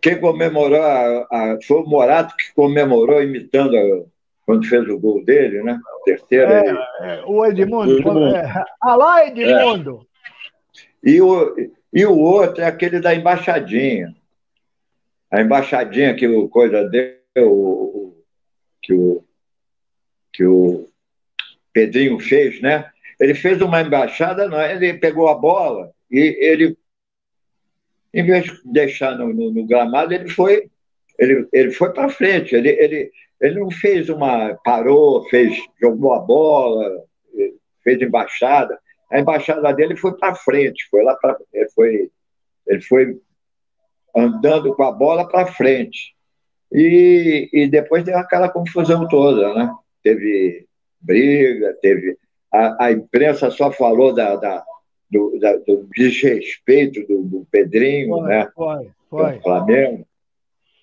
Quem 0.00 0.20
comemorou, 0.20 0.80
a, 0.80 1.26
a, 1.28 1.58
foi 1.66 1.78
o 1.78 1.86
Morato 1.86 2.36
que 2.36 2.54
comemorou 2.54 3.20
imitando 3.20 3.76
a, 3.76 4.04
quando 4.50 4.66
fez 4.66 4.88
o 4.88 4.98
gol 4.98 5.24
dele, 5.24 5.62
né? 5.62 5.80
O 6.00 6.02
terceiro. 6.02 6.50
É, 6.50 6.66
ele... 6.66 6.78
é, 7.02 7.24
o 7.24 7.46
Edmundo. 7.46 7.98
Edmundo. 7.98 8.36
É. 8.36 8.64
Edmundo! 9.28 10.06
É. 11.04 11.08
E, 11.08 11.22
o, 11.22 11.56
e 11.92 12.04
o 12.04 12.18
outro 12.18 12.60
é 12.60 12.66
aquele 12.66 12.98
da 12.98 13.14
embaixadinha. 13.14 14.12
A 15.30 15.40
embaixadinha 15.40 16.16
que 16.16 16.26
o 16.26 16.48
coisa 16.48 16.82
deu, 16.82 18.24
que 18.82 18.92
o, 18.92 19.22
que 20.32 20.44
o 20.44 20.88
Pedrinho 21.72 22.18
fez, 22.18 22.60
né? 22.60 22.90
Ele 23.20 23.34
fez 23.34 23.62
uma 23.62 23.80
embaixada, 23.80 24.48
não, 24.48 24.60
ele 24.60 24.94
pegou 24.94 25.28
a 25.28 25.34
bola 25.36 25.92
e 26.10 26.36
ele, 26.40 26.76
em 28.12 28.24
vez 28.24 28.46
de 28.46 28.60
deixar 28.64 29.16
no, 29.16 29.32
no, 29.32 29.52
no 29.52 29.64
gramado, 29.64 30.12
ele 30.12 30.28
foi, 30.28 30.68
ele, 31.16 31.46
ele 31.52 31.70
foi 31.70 31.92
para 31.92 32.08
frente. 32.08 32.56
Ele, 32.56 32.70
ele, 32.70 33.12
ele 33.40 33.60
não 33.60 33.70
fez 33.70 34.08
uma. 34.08 34.54
parou, 34.62 35.24
fez, 35.28 35.56
jogou 35.80 36.12
a 36.12 36.18
bola, 36.18 37.04
fez 37.82 38.00
embaixada. 38.02 38.78
A 39.10 39.18
embaixada 39.18 39.72
dele 39.72 39.96
foi 39.96 40.16
para 40.16 40.34
frente, 40.34 40.86
foi 40.90 41.02
lá 41.02 41.16
para. 41.16 41.36
Ele 41.52 41.70
foi, 41.70 42.10
ele 42.66 42.80
foi 42.82 43.18
andando 44.14 44.74
com 44.74 44.82
a 44.82 44.92
bola 44.92 45.26
para 45.26 45.46
frente. 45.46 46.14
E, 46.72 47.48
e 47.52 47.68
depois 47.68 48.04
deu 48.04 48.16
aquela 48.16 48.48
confusão 48.48 49.08
toda, 49.08 49.54
né? 49.54 49.74
Teve 50.02 50.66
briga, 51.00 51.76
teve. 51.80 52.16
A, 52.52 52.86
a 52.86 52.92
imprensa 52.92 53.50
só 53.50 53.72
falou 53.72 54.12
da, 54.12 54.36
da 54.36 54.64
do, 55.10 55.38
da, 55.40 55.56
do, 55.56 55.88
desrespeito 55.94 57.04
do, 57.06 57.22
do 57.22 57.46
Pedrinho, 57.50 58.18
foi, 58.18 58.28
né? 58.28 58.50
Foi, 58.54 58.90
foi. 59.08 59.32
Do 59.32 59.42
Flamengo. 59.42 60.06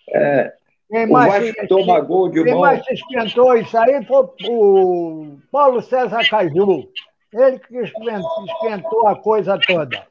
É, 0.10 0.54
quem 0.90 1.06
o 1.06 1.14
Vasco 1.14 1.68
toma 1.68 2.00
gol 2.00 2.30
de 2.30 2.44
quem 2.44 2.54
mão. 2.54 2.62
mais 2.62 2.84
se 2.86 2.94
esquentou 2.94 3.56
isso 3.58 3.78
aí 3.78 4.04
foi 4.06 4.28
o 4.50 5.38
Paulo 5.52 5.82
César 5.82 6.28
Caju. 6.30 6.90
Ele 7.34 7.60
que 7.60 7.78
esquentou 7.78 9.08
a 9.08 9.16
coisa 9.16 9.60
toda. 9.60 10.08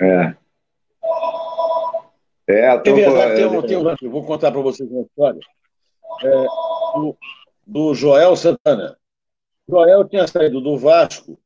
É. 0.00 0.34
É, 2.48 2.78
tô, 2.78 2.90
é 2.90 2.94
verdade, 2.94 3.34
tem 3.34 3.46
um, 3.46 3.62
tem 3.62 3.76
um, 3.76 4.10
vou 4.10 4.24
contar 4.24 4.50
para 4.50 4.60
vocês 4.62 4.90
uma 4.90 5.02
história. 5.02 5.40
É, 6.24 6.44
do, 6.94 7.16
do 7.66 7.94
Joel 7.94 8.34
Santana. 8.34 8.98
Joel 9.68 10.08
tinha 10.08 10.26
saído 10.26 10.60
do 10.60 10.78
Vasco 10.78 11.38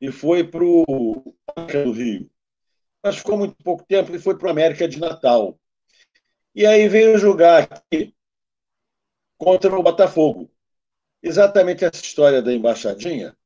e 0.00 0.10
foi 0.12 0.44
para 0.44 0.64
o 0.64 1.34
do 1.84 1.92
Rio. 1.92 2.30
Mas 3.04 3.16
ficou 3.16 3.36
muito 3.36 3.56
pouco 3.62 3.84
tempo 3.84 4.14
e 4.14 4.18
foi 4.20 4.38
para 4.38 4.46
o 4.46 4.50
América 4.50 4.86
de 4.86 5.00
Natal. 5.00 5.58
E 6.56 6.64
aí 6.64 6.88
veio 6.88 7.18
jogar 7.18 7.64
aqui 7.64 8.14
contra 9.36 9.78
o 9.78 9.82
Botafogo. 9.82 10.50
Exatamente 11.22 11.84
essa 11.84 12.02
história 12.02 12.40
da 12.40 12.50
embaixadinha. 12.50 13.36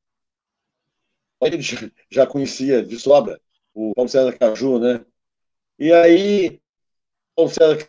Ele 1.41 1.57
já 2.09 2.25
conhecia 2.25 2.81
de 2.81 2.97
sobra 2.97 3.41
o 3.73 3.93
Paulo 3.93 4.09
César 4.09 4.37
Caju, 4.37 4.79
né? 4.79 5.05
E 5.77 5.91
aí 5.91 6.61
o 7.35 7.49
César 7.49 7.85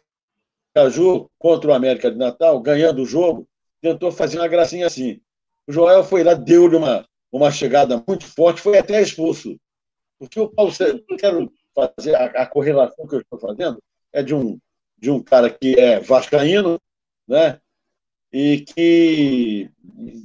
Caju 0.75 1.31
contra 1.39 1.71
o 1.71 1.75
América 1.75 2.11
de 2.11 2.19
Natal, 2.19 2.61
ganhando 2.61 3.03
o 3.03 3.07
jogo, 3.07 3.49
tentou 3.81 4.11
fazer 4.11 4.39
uma 4.39 4.49
gracinha 4.49 4.89
assim. 4.89 5.21
O 5.69 5.73
Joel 5.73 6.03
foi 6.03 6.25
lá, 6.25 6.35
deu-lhe 6.35 6.75
uma, 6.75 7.09
uma 7.31 7.53
chegada 7.53 8.03
muito 8.09 8.27
forte, 8.27 8.61
foi 8.61 8.77
até 8.77 9.01
expulso. 9.01 9.57
Porque 10.19 10.41
o 10.41 10.49
Paulo 10.49 10.73
César, 10.73 11.01
eu 11.09 11.17
quero 11.17 11.53
fazer 11.73 12.17
a, 12.17 12.25
a, 12.43 12.47
correlação 12.47 13.07
que 13.07 13.15
eu 13.15 13.21
estou 13.21 13.39
fazendo, 13.39 13.81
é 14.13 14.21
de 14.21 14.35
um, 14.35 14.59
de 15.03 15.11
um 15.11 15.21
cara 15.21 15.51
que 15.51 15.75
é 15.77 15.99
vascaíno, 15.99 16.81
né? 17.27 17.59
E 18.33 18.61
que 18.61 19.69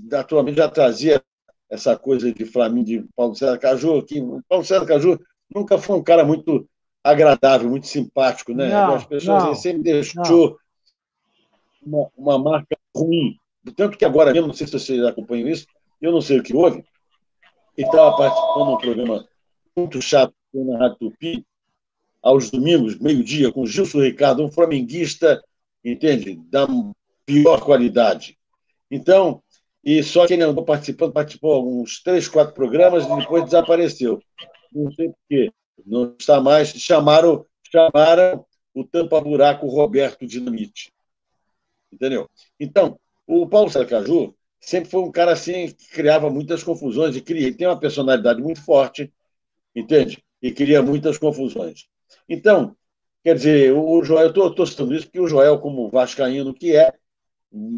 naturalmente 0.04 0.58
já 0.58 0.70
trazia 0.70 1.22
essa 1.68 1.98
coisa 1.98 2.32
de 2.32 2.46
Flamengo, 2.46 2.86
de 2.86 3.04
Paulo 3.16 3.36
César 3.36 3.58
Caju, 3.58 4.04
que 4.04 4.22
o 4.22 4.40
Paulo 4.48 4.64
César 4.64 4.86
Caju 4.86 5.20
nunca 5.54 5.80
foi 5.80 5.98
um 5.98 6.04
cara 6.04 6.24
muito 6.24 6.70
agradável, 7.04 7.68
muito 7.68 7.88
simpático, 7.88 8.54
né? 8.54 8.70
Não, 8.70 8.94
As 8.94 9.06
pessoas 9.06 9.44
não, 9.44 9.56
sempre 9.56 9.82
deixou 9.82 10.60
uma, 11.84 12.08
uma, 12.16 12.38
marca 12.38 12.78
ruim. 12.96 13.36
Tanto 13.76 13.98
que 13.98 14.06
agora 14.06 14.32
mesmo, 14.32 14.48
não 14.48 14.54
sei 14.54 14.68
se 14.68 14.74
vocês 14.74 15.04
acompanham 15.04 15.48
isso, 15.48 15.66
eu 16.00 16.12
não 16.12 16.22
sei 16.22 16.38
o 16.38 16.44
que 16.44 16.56
houve, 16.56 16.86
ele 17.76 17.88
estava 17.88 18.16
participando 18.16 18.68
de 18.68 18.74
um 18.74 18.78
programa 18.78 19.28
muito 19.76 20.02
chato 20.04 20.34
na 20.54 20.78
Rádio 20.78 20.98
Tupi, 21.00 21.46
aos 22.22 22.50
domingos, 22.50 22.98
meio-dia, 23.00 23.52
com 23.52 23.66
Gilson 23.66 24.02
Ricardo, 24.02 24.44
um 24.44 24.52
flamenguista, 24.52 25.42
entende? 25.84 26.40
Da 26.50 26.68
pior 27.26 27.62
qualidade. 27.62 28.38
Então, 28.90 29.42
e 29.84 30.02
só 30.04 30.28
que 30.28 30.34
ele 30.34 30.44
andou 30.44 30.66
participando, 30.66 31.14
participou 31.14 31.82
uns 31.82 32.02
três, 32.02 32.28
quatro 32.28 32.54
programas 32.54 33.06
e 33.06 33.16
depois 33.18 33.46
desapareceu. 33.46 34.20
Não 34.74 34.92
sei 34.92 35.10
por 35.10 35.18
quê 35.30 35.52
não 35.86 36.16
está 36.20 36.42
mais. 36.42 36.70
Chamaram, 36.70 37.46
chamaram 37.72 38.46
o 38.74 38.84
tampa-buraco 38.84 39.68
Roberto 39.68 40.26
Dinamite. 40.26 40.94
Entendeu? 41.92 42.30
Então, 42.60 43.00
o 43.26 43.48
Paulo 43.48 43.70
Saracaju 43.70 44.36
sempre 44.60 44.90
foi 44.90 45.02
um 45.02 45.12
cara 45.12 45.32
assim 45.32 45.68
que 45.68 45.90
criava 45.90 46.30
muitas 46.30 46.64
confusões 46.64 47.16
e 47.16 47.22
cria, 47.22 47.56
tem 47.56 47.68
uma 47.68 47.80
personalidade 47.80 48.42
muito 48.42 48.62
forte, 48.62 49.12
entende? 49.76 50.24
E 50.42 50.52
cria 50.52 50.82
muitas 50.82 51.18
confusões. 51.18 51.88
Então, 52.28 52.76
quer 53.24 53.36
dizer, 53.36 53.74
o 53.74 54.04
Joel, 54.04 54.32
eu 54.36 54.48
estou 54.50 54.66
citando 54.66 54.94
isso 54.94 55.06
porque 55.06 55.20
o 55.20 55.28
Joel, 55.28 55.60
como 55.60 55.90
vascaíno 55.90 56.54
que 56.54 56.76
é, 56.76 56.94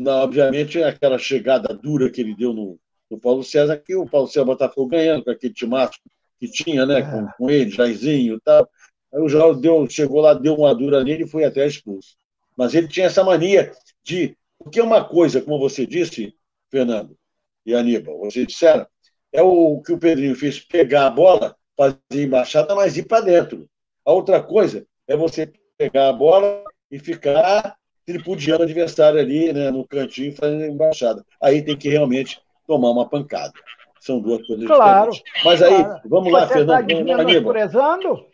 obviamente 0.07 0.81
aquela 0.81 1.17
chegada 1.17 1.73
dura 1.73 2.09
que 2.09 2.21
ele 2.21 2.35
deu 2.35 2.53
no, 2.53 2.79
no 3.09 3.19
Paulo 3.19 3.43
César, 3.43 3.77
que 3.77 3.95
o 3.95 4.05
Paulo 4.05 4.27
César 4.27 4.45
Botafogo 4.45 4.89
ganhando 4.89 5.23
com 5.23 5.31
aquele 5.31 5.53
timaço 5.53 5.99
que 6.39 6.47
tinha, 6.49 6.85
né, 6.85 7.01
com, 7.01 7.27
é. 7.27 7.33
com 7.37 7.49
ele, 7.49 7.69
Jairzinho 7.69 8.35
e 8.35 8.41
tal. 8.41 8.69
Aí 9.13 9.21
o 9.21 9.27
João 9.27 9.59
deu, 9.59 9.89
chegou 9.89 10.21
lá, 10.21 10.33
deu 10.33 10.55
uma 10.55 10.73
dura 10.73 11.03
nele 11.03 11.23
e 11.23 11.27
foi 11.27 11.43
até 11.43 11.65
expulso. 11.65 12.15
Mas 12.55 12.73
ele 12.73 12.87
tinha 12.87 13.07
essa 13.07 13.23
mania 13.23 13.71
de. 14.03 14.37
Porque 14.57 14.81
uma 14.81 15.03
coisa, 15.03 15.41
como 15.41 15.57
você 15.57 15.85
disse, 15.85 16.35
Fernando 16.69 17.17
e 17.65 17.73
Aníbal, 17.73 18.19
vocês 18.19 18.45
disseram, 18.45 18.85
é 19.31 19.41
o 19.41 19.81
que 19.81 19.93
o 19.93 19.97
Pedrinho 19.97 20.35
fez: 20.35 20.59
pegar 20.59 21.07
a 21.07 21.09
bola, 21.09 21.55
fazer 21.77 21.97
embaixada, 22.23 22.75
mas 22.75 22.97
ir 22.97 23.07
para 23.07 23.25
dentro. 23.25 23.69
A 24.09 24.11
outra 24.11 24.41
coisa 24.41 24.87
é 25.07 25.15
você 25.15 25.53
pegar 25.77 26.09
a 26.09 26.13
bola 26.13 26.63
e 26.89 26.97
ficar 26.97 27.75
tripudiando 28.07 28.61
o 28.61 28.63
adversário 28.63 29.19
ali 29.19 29.53
né, 29.53 29.69
no 29.69 29.87
cantinho 29.87 30.35
fazendo 30.35 30.65
embaixada. 30.65 31.23
Aí 31.39 31.61
tem 31.61 31.77
que 31.77 31.89
realmente 31.89 32.41
tomar 32.65 32.89
uma 32.89 33.07
pancada. 33.07 33.53
São 33.99 34.19
duas 34.19 34.41
coisas 34.47 34.65
claro, 34.65 35.11
diferentes. 35.11 35.43
Mas 35.45 35.61
aí, 35.61 35.83
claro. 35.83 36.01
vamos 36.05 36.33
lá, 36.33 36.47
Você 36.47 36.53
Fernando. 36.53 36.79
Está 36.79 36.81
desmenosprezando? 36.81 38.25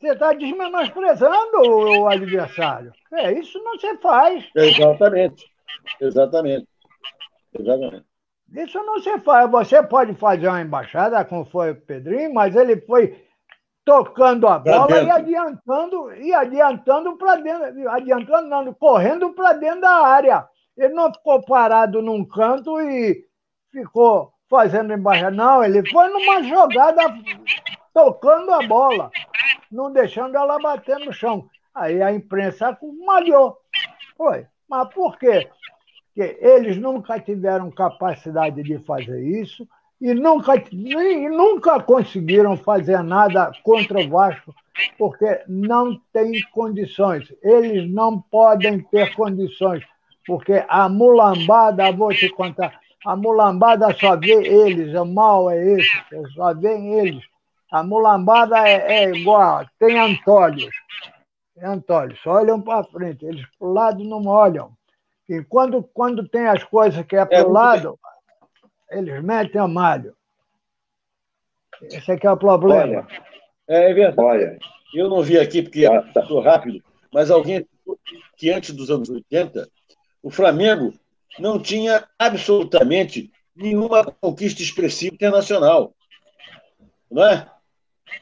Você 0.00 0.08
está 0.08 0.32
desmenosprezando 0.32 1.58
o 2.00 2.08
adversário. 2.08 2.92
É, 3.12 3.30
isso 3.30 3.62
não 3.62 3.78
se 3.78 3.94
faz. 3.98 4.42
Exatamente. 4.56 5.44
Exatamente. 6.00 6.66
Exatamente. 7.58 8.06
Isso 8.54 8.78
não 8.84 9.02
se 9.02 9.18
faz. 9.18 9.50
Você 9.50 9.82
pode 9.82 10.14
fazer 10.14 10.48
uma 10.48 10.62
embaixada, 10.62 11.22
como 11.26 11.44
foi 11.44 11.72
o 11.72 11.76
Pedrinho, 11.76 12.32
mas 12.32 12.56
ele 12.56 12.80
foi 12.80 13.22
tocando 13.84 14.48
a 14.48 14.58
bola 14.58 15.02
e 15.02 15.10
adiantando, 15.10 16.14
e 16.14 16.32
adiantando 16.32 17.16
para 17.16 17.36
dentro, 17.36 17.90
adiantando, 17.90 18.48
não, 18.48 18.72
correndo 18.74 19.30
para 19.34 19.52
dentro 19.52 19.82
da 19.82 20.06
área. 20.06 20.48
Ele 20.76 20.94
não 20.94 21.12
ficou 21.12 21.44
parado 21.44 22.00
num 22.00 22.24
canto 22.24 22.80
e 22.80 23.24
ficou 23.70 24.32
fazendo 24.48 24.92
embaixada. 24.92 25.36
Não, 25.36 25.62
ele 25.62 25.88
foi 25.90 26.08
numa 26.08 26.42
jogada 26.42 27.02
tocando 27.92 28.52
a 28.52 28.62
bola, 28.66 29.10
não 29.70 29.92
deixando 29.92 30.36
ela 30.36 30.58
bater 30.58 30.98
no 30.98 31.12
chão. 31.12 31.48
Aí 31.74 32.02
a 32.02 32.12
imprensa 32.12 32.76
malhou. 33.04 33.58
Foi. 34.16 34.46
Mas 34.68 34.88
por 34.94 35.18
quê? 35.18 35.48
Porque 36.14 36.38
eles 36.40 36.76
nunca 36.76 37.20
tiveram 37.20 37.70
capacidade 37.70 38.62
de 38.62 38.78
fazer 38.80 39.20
isso 39.22 39.68
e 40.04 40.12
nunca, 40.12 40.62
e 40.70 41.28
nunca 41.30 41.80
conseguiram 41.80 42.58
fazer 42.58 43.02
nada 43.02 43.50
contra 43.62 44.00
o 44.00 44.08
Vasco, 44.10 44.54
porque 44.98 45.40
não 45.48 45.98
tem 46.12 46.42
condições. 46.52 47.32
Eles 47.42 47.90
não 47.90 48.20
podem 48.20 48.80
ter 48.80 49.14
condições, 49.14 49.82
porque 50.26 50.62
a 50.68 50.90
mulambada, 50.90 51.90
vou 51.90 52.12
te 52.12 52.28
contar, 52.28 52.78
a 53.06 53.16
mulambada 53.16 53.94
só 53.94 54.14
vê 54.14 54.46
eles, 54.46 54.94
o 54.94 55.06
mal 55.06 55.50
é 55.50 55.72
esse, 55.72 55.90
só 56.34 56.52
vê 56.52 56.74
eles. 56.98 57.24
A 57.72 57.82
mulambada 57.82 58.58
é, 58.68 59.04
é 59.04 59.10
igual, 59.10 59.64
tem 59.78 59.98
antolhos. 59.98 60.74
Tem 61.54 61.64
antolhos, 61.64 62.20
só 62.20 62.32
olham 62.32 62.60
para 62.60 62.84
frente, 62.84 63.24
eles 63.24 63.46
para 63.58 63.66
o 63.66 63.72
lado 63.72 64.04
não 64.04 64.26
olham. 64.26 64.70
E 65.26 65.42
quando, 65.44 65.82
quando 65.82 66.28
tem 66.28 66.46
as 66.46 66.62
coisas 66.62 67.06
que 67.06 67.16
é 67.16 67.24
para 67.24 67.48
o 67.48 67.50
é, 67.50 67.50
lado. 67.50 67.98
Eles 68.98 69.22
metem 69.22 69.60
a 69.60 69.68
malho. 69.68 70.14
Esse 71.82 72.12
aqui 72.12 72.26
é 72.26 72.30
o 72.30 72.36
problema. 72.36 72.82
Olha, 72.82 73.06
é, 73.68 73.90
é 73.90 73.94
verdade. 73.94 74.20
Olha, 74.20 74.58
eu 74.94 75.08
não 75.08 75.22
vi 75.22 75.38
aqui 75.38 75.62
porque 75.62 75.84
estou 75.84 76.40
rápido, 76.40 76.82
mas 77.12 77.30
alguém 77.30 77.66
que 78.36 78.50
antes 78.50 78.74
dos 78.74 78.90
anos 78.90 79.08
80 79.08 79.68
o 80.22 80.30
Flamengo 80.30 80.94
não 81.38 81.58
tinha 81.58 82.08
absolutamente 82.18 83.30
nenhuma 83.54 84.04
conquista 84.04 84.62
expressiva 84.62 85.14
internacional. 85.14 85.94
Não 87.10 87.24
é? 87.26 87.50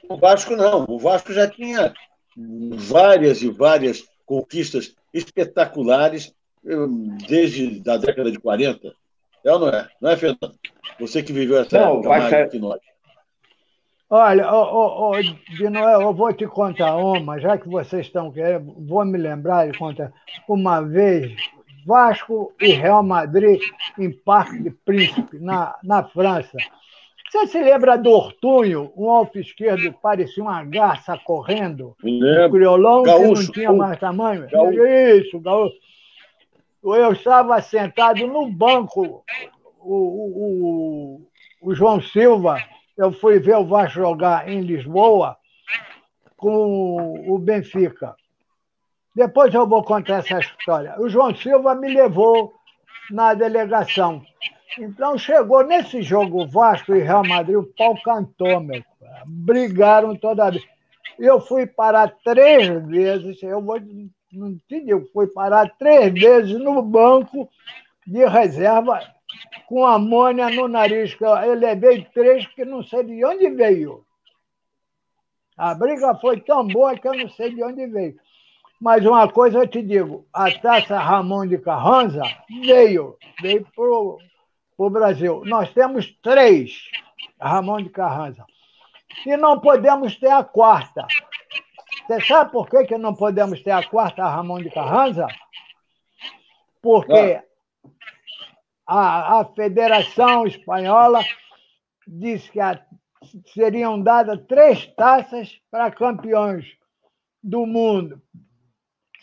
O 0.08 0.16
Vasco 0.16 0.56
não. 0.56 0.84
O 0.88 0.98
Vasco 0.98 1.32
já 1.32 1.48
tinha 1.48 1.94
várias 2.36 3.42
e 3.42 3.50
várias 3.50 4.04
conquistas 4.24 4.94
espetaculares 5.12 6.32
hum, 6.64 7.16
desde 7.28 7.82
a 7.88 7.96
década 7.96 8.30
de 8.30 8.38
40. 8.38 8.94
É 9.44 9.52
ou 9.52 9.58
não 9.58 9.68
é? 9.68 9.88
Não 10.00 10.10
é, 10.10 10.16
Fernando? 10.16 10.54
Você 11.00 11.22
que 11.22 11.32
viveu 11.32 11.60
essa 11.60 11.78
não, 11.78 11.94
época 11.94 12.08
mais 12.08 12.24
ser... 12.28 12.48
que 12.50 12.58
nós. 12.58 12.80
Olha, 14.08 14.52
oh, 14.52 15.10
oh, 15.10 15.22
de 15.22 15.70
Noel, 15.70 16.02
eu 16.02 16.12
vou 16.12 16.32
te 16.34 16.46
contar 16.46 16.96
uma, 16.96 17.40
já 17.40 17.56
que 17.56 17.66
vocês 17.66 18.06
estão 18.06 18.30
querendo, 18.30 18.74
vou 18.78 19.02
me 19.06 19.16
lembrar 19.16 19.70
de 19.70 19.78
contar. 19.78 20.12
Uma 20.46 20.82
vez, 20.82 21.34
Vasco 21.86 22.52
e 22.60 22.72
Real 22.72 23.02
Madrid 23.02 23.58
em 23.98 24.12
Parque 24.12 24.62
de 24.62 24.70
Príncipe, 24.70 25.38
na, 25.38 25.76
na 25.82 26.04
França. 26.04 26.58
Você 27.30 27.46
se 27.46 27.62
lembra 27.62 27.96
do 27.96 28.10
Ortunho, 28.10 28.92
um 28.94 29.10
alto 29.10 29.38
esquerdo, 29.38 29.90
parecia 30.02 30.42
uma 30.42 30.62
garça 30.62 31.18
correndo? 31.24 31.96
Um 32.04 32.20
criolão 32.50 33.02
gaúcho, 33.02 33.50
que 33.50 33.62
não 33.62 33.70
tinha 33.70 33.72
mais 33.72 33.98
tamanho? 33.98 34.46
Gaúcho. 34.50 34.86
Isso, 34.86 35.40
gaúcho. 35.40 35.76
Eu 36.82 37.12
estava 37.12 37.62
sentado 37.62 38.26
no 38.26 38.50
banco, 38.50 39.24
o, 39.78 39.94
o, 39.94 41.26
o, 41.62 41.74
João 41.74 42.00
Silva, 42.00 42.56
eu 42.98 43.12
fui 43.12 43.38
ver 43.38 43.56
o 43.56 43.64
Vasco 43.64 44.00
jogar 44.00 44.48
em 44.48 44.60
Lisboa 44.62 45.36
com 46.36 47.32
o 47.32 47.38
Benfica. 47.38 48.16
Depois 49.14 49.54
eu 49.54 49.66
vou 49.66 49.84
contar 49.84 50.18
essa 50.18 50.40
história. 50.40 50.94
O 50.98 51.08
João 51.08 51.34
Silva 51.34 51.74
me 51.74 51.94
levou 51.94 52.52
na 53.10 53.32
delegação. 53.34 54.22
Então 54.78 55.16
chegou 55.16 55.62
nesse 55.64 56.02
jogo 56.02 56.48
Vasco 56.48 56.94
e 56.94 57.02
Real 57.02 57.24
Madrid, 57.24 57.56
o 57.56 57.72
pau 57.76 57.94
cantou, 58.02 58.58
meu. 58.58 58.82
Brigaram 59.26 60.16
toda 60.16 60.50
vez. 60.50 60.64
Eu 61.18 61.40
fui 61.40 61.66
parar 61.66 62.12
três 62.24 62.68
vezes, 62.86 63.42
eu 63.42 63.60
vou, 63.62 63.78
não 64.32 64.56
te 64.66 64.80
digo, 64.80 65.08
fui 65.12 65.26
parar 65.26 65.68
três 65.78 66.12
vezes 66.12 66.58
no 66.58 66.80
banco 66.82 67.48
de 68.06 68.24
reserva 68.26 69.00
com 69.66 69.84
amônia 69.86 70.48
no 70.50 70.68
nariz. 70.68 71.16
Eu 71.20 71.54
levei 71.54 72.04
três 72.14 72.46
que 72.46 72.64
não 72.64 72.82
sei 72.82 73.04
de 73.04 73.24
onde 73.24 73.50
veio. 73.50 74.04
A 75.56 75.74
briga 75.74 76.14
foi 76.16 76.40
tão 76.40 76.66
boa 76.66 76.96
que 76.96 77.06
eu 77.06 77.14
não 77.14 77.28
sei 77.28 77.54
de 77.54 77.62
onde 77.62 77.86
veio. 77.86 78.16
Mas 78.80 79.04
uma 79.06 79.30
coisa 79.30 79.58
eu 79.58 79.68
te 79.68 79.80
digo, 79.80 80.26
a 80.32 80.50
taça 80.50 80.98
Ramon 80.98 81.46
de 81.46 81.58
Carranza 81.58 82.22
veio, 82.64 83.16
veio 83.40 83.64
para 83.76 84.84
o 84.84 84.90
Brasil. 84.90 85.42
Nós 85.44 85.72
temos 85.72 86.10
três 86.20 86.90
Ramon 87.40 87.82
de 87.82 87.90
Carranza. 87.90 88.44
E 89.26 89.36
não 89.36 89.60
podemos 89.60 90.16
ter 90.18 90.30
a 90.30 90.42
quarta. 90.42 91.06
Você 92.12 92.20
sabe 92.26 92.52
por 92.52 92.68
que, 92.68 92.84
que 92.84 92.98
não 92.98 93.14
podemos 93.14 93.62
ter 93.62 93.70
a 93.70 93.82
quarta 93.82 94.28
Ramon 94.28 94.58
de 94.58 94.68
Carranza? 94.68 95.26
Porque 96.82 97.40
a, 98.86 99.40
a 99.40 99.44
Federação 99.46 100.46
Espanhola 100.46 101.20
disse 102.06 102.50
que 102.50 102.60
a, 102.60 102.84
seriam 103.54 103.98
dadas 103.98 104.44
três 104.46 104.86
taças 104.94 105.58
para 105.70 105.90
campeões 105.90 106.66
do 107.42 107.64
mundo. 107.64 108.20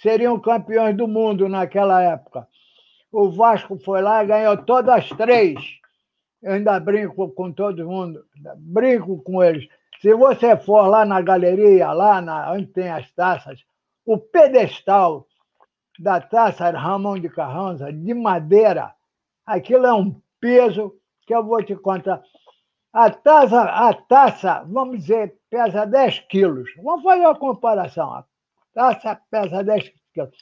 Seriam 0.01 0.39
campeões 0.39 0.97
do 0.97 1.07
mundo 1.07 1.47
naquela 1.47 2.01
época. 2.01 2.47
O 3.11 3.29
Vasco 3.29 3.77
foi 3.77 4.01
lá 4.01 4.23
e 4.23 4.27
ganhou 4.27 4.57
todas 4.65 4.95
as 4.95 5.09
três. 5.09 5.59
Eu 6.41 6.53
ainda 6.53 6.79
brinco 6.79 7.29
com 7.33 7.51
todo 7.51 7.87
mundo, 7.87 8.25
brinco 8.57 9.21
com 9.21 9.43
eles. 9.43 9.67
Se 10.01 10.13
você 10.13 10.55
for 10.55 10.87
lá 10.87 11.03
na 11.03 11.21
galeria, 11.21 11.91
lá 11.91 12.21
na, 12.21 12.53
onde 12.53 12.67
tem 12.67 12.89
as 12.89 13.11
taças, 13.11 13.65
o 14.05 14.17
pedestal 14.17 15.27
da 15.99 16.21
taça 16.21 16.69
Ramon 16.71 17.19
de 17.19 17.29
Carranza, 17.29 17.91
de 17.91 18.13
madeira, 18.13 18.95
aquilo 19.45 19.85
é 19.85 19.93
um 19.93 20.21
peso 20.39 20.95
que 21.27 21.35
eu 21.35 21.43
vou 21.43 21.61
te 21.61 21.75
contar. 21.75 22.23
A 22.93 23.09
taça, 23.09 23.61
a 23.61 23.93
taça, 23.93 24.63
vamos 24.67 24.99
dizer, 24.99 25.37
pesa 25.49 25.85
10 25.85 26.19
quilos. 26.21 26.69
Vamos 26.81 27.03
fazer 27.03 27.21
uma 27.21 27.35
comparação. 27.35 28.13
A 28.13 28.25
taça 28.73 29.21
pesa 29.29 29.61
10 29.63 29.91
quilos. 30.13 30.37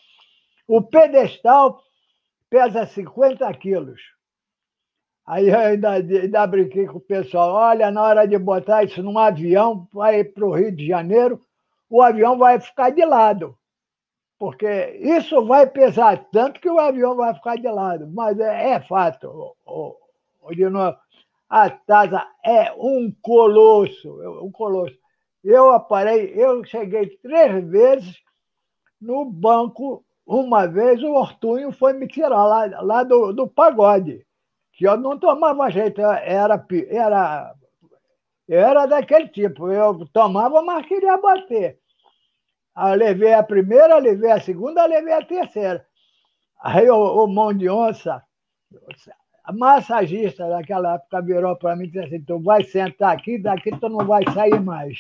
O 0.68 0.84
pedestal 0.84 1.82
pesa 2.48 2.86
50 2.86 3.52
quilos. 3.56 4.00
Aí 5.28 5.50
eu 5.50 5.60
ainda, 5.60 5.92
ainda 5.92 6.48
brinquei 6.48 6.88
com 6.88 6.98
o 6.98 7.02
pessoal: 7.02 7.54
olha, 7.54 7.92
na 7.92 8.02
hora 8.02 8.28
de 8.28 8.38
botar 8.38 8.84
isso 8.84 9.04
num 9.04 9.20
avião, 9.20 9.88
vai 9.94 10.24
para 10.24 10.46
o 10.46 10.56
Rio 10.56 10.72
de 10.72 10.88
Janeiro, 10.88 11.40
o 11.90 12.02
avião 12.02 12.38
vai 12.38 12.60
ficar 12.60 12.90
de 12.90 13.06
lado 13.06 13.58
porque 14.40 15.00
isso 15.02 15.44
vai 15.46 15.66
pesar 15.68 16.26
tanto 16.32 16.60
que 16.60 16.70
o 16.70 16.80
avião 16.80 17.16
vai 17.16 17.34
ficar 17.34 17.58
de 17.58 17.68
lado. 17.68 18.08
Mas 18.14 18.40
é, 18.40 18.72
é 18.72 18.80
fato, 18.80 19.56
o, 19.66 19.96
de 20.52 20.64
a 21.50 21.70
TASA 21.70 22.28
é 22.44 22.74
um 22.74 23.12
colosso, 23.22 24.10
um 24.44 24.52
colosso. 24.52 24.96
Eu 25.44 25.72
aparei, 25.72 26.34
eu 26.36 26.64
cheguei 26.66 27.18
três 27.18 27.66
vezes 27.68 28.18
no 29.00 29.26
banco. 29.26 30.04
Uma 30.26 30.68
vez 30.68 31.02
o 31.02 31.14
Hortunho 31.14 31.72
foi 31.72 31.94
me 31.94 32.06
tirar 32.06 32.46
lá, 32.46 32.82
lá 32.82 33.04
do, 33.04 33.32
do 33.32 33.48
pagode, 33.48 34.27
que 34.78 34.88
eu 34.88 34.96
não 34.96 35.18
tomava 35.18 35.72
jeito, 35.72 36.00
era, 36.02 36.64
era, 36.90 37.56
era 38.48 38.86
daquele 38.86 39.28
tipo. 39.28 39.72
Eu 39.72 40.08
tomava, 40.14 40.62
mas 40.62 40.86
queria 40.86 41.18
bater. 41.18 41.80
Aí 42.76 42.96
levei 42.96 43.34
a 43.34 43.42
primeira, 43.42 43.98
levei 43.98 44.32
a 44.32 44.40
segunda, 44.40 44.86
levei 44.86 45.14
a 45.14 45.26
terceira. 45.26 45.84
Aí 46.62 46.88
o, 46.92 46.96
o 46.96 47.28
mão 47.28 47.52
de 47.52 47.68
onça, 47.68 48.22
a 49.44 49.52
massagista 49.52 50.48
daquela 50.48 50.94
época 50.94 51.24
virou 51.24 51.56
para 51.56 51.76
mim 51.76 51.86
e 51.86 51.88
disse 51.88 52.06
assim: 52.06 52.22
tu 52.22 52.40
vai 52.40 52.64
sentar 52.64 53.16
aqui, 53.16 53.40
daqui 53.40 53.72
tu 53.80 53.90
não 53.90 54.06
vai 54.06 54.24
sair 54.32 54.60
mais. 54.60 54.96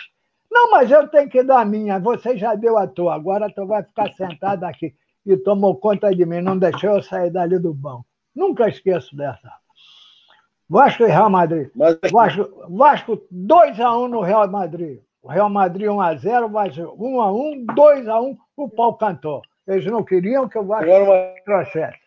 Não, 0.49 0.71
mas 0.71 0.89
eu 0.89 1.07
tenho 1.07 1.29
que 1.29 1.43
dar 1.43 1.61
a 1.61 1.65
minha, 1.65 1.99
você 1.99 2.35
já 2.35 2.55
deu 2.55 2.79
a 2.79 2.87
tua, 2.87 3.13
agora 3.13 3.53
tu 3.53 3.67
vai 3.67 3.83
ficar 3.83 4.11
sentado 4.13 4.63
aqui. 4.63 4.95
E 5.23 5.37
tomou 5.37 5.75
conta 5.75 6.09
de 6.15 6.25
mim, 6.25 6.41
não 6.41 6.57
deixou 6.57 6.95
eu 6.95 7.03
sair 7.03 7.29
dali 7.29 7.59
do 7.59 7.75
banco. 7.75 8.07
Nunca 8.33 8.67
esqueço 8.67 9.15
dessa. 9.15 9.51
Vasco 10.69 11.03
e 11.03 11.07
Real 11.07 11.29
Madrid. 11.29 11.69
Mas... 11.75 11.97
Vasco, 12.11 12.67
Vasco 12.69 13.17
2x1 13.33 14.05
um 14.05 14.07
no 14.07 14.21
Real 14.21 14.49
Madrid. 14.49 15.01
O 15.21 15.29
Real 15.29 15.49
Madrid 15.49 15.87
1x0, 15.87 16.51
Vasco 16.51 16.81
1x1, 16.97 17.65
2x1, 17.65 18.37
o 18.57 18.69
pau 18.69 18.97
cantou. 18.97 19.41
Eles 19.65 19.85
não 19.85 20.03
queriam 20.03 20.47
que 20.47 20.57
o 20.57 20.65
Vasco 20.65 20.89
trouxesse. 21.45 21.99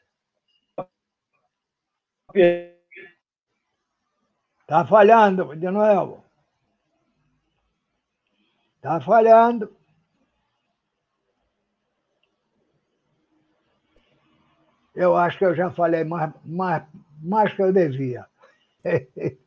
Está 4.62 4.86
falhando, 4.86 5.56
de 5.56 5.70
novo. 5.70 6.24
Está 8.76 9.00
falhando. 9.00 9.74
Eu 14.94 15.16
acho 15.16 15.38
que 15.38 15.44
eu 15.44 15.54
já 15.54 15.70
falei 15.70 16.04
mais, 16.04 16.32
mais, 16.44 16.84
mais 17.22 17.52
que 17.52 17.62
eu 17.62 17.72
devia. 17.72 18.29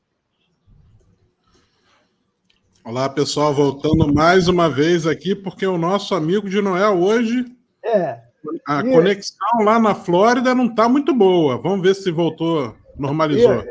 Olá, 2.86 3.10
pessoal, 3.10 3.54
voltando 3.54 4.14
mais 4.14 4.48
uma 4.48 4.70
vez 4.70 5.08
aqui, 5.08 5.34
porque 5.34 5.66
o 5.66 5.78
nosso 5.78 6.14
amigo 6.14 6.50
de 6.50 6.62
Noel 6.62 7.00
hoje. 7.00 7.46
É. 7.84 8.20
A 8.68 8.82
e... 8.82 8.92
conexão 8.92 9.64
lá 9.64 9.80
na 9.80 9.96
Flórida 9.96 10.54
não 10.54 10.66
está 10.66 10.90
muito 10.90 11.14
boa. 11.14 11.58
Vamos 11.58 11.82
ver 11.82 11.96
se 11.96 12.12
voltou, 12.12 12.76
normalizou. 12.98 13.64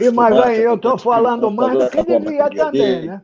E, 0.00 0.04
e 0.04 0.10
mas 0.10 0.34
aí 0.38 0.62
eu 0.62 0.76
estou 0.76 0.98
falando 0.98 1.50
mais 1.50 1.78
do 1.78 1.90
que 1.90 2.02
devia 2.04 2.48
também, 2.50 3.06
né? 3.06 3.22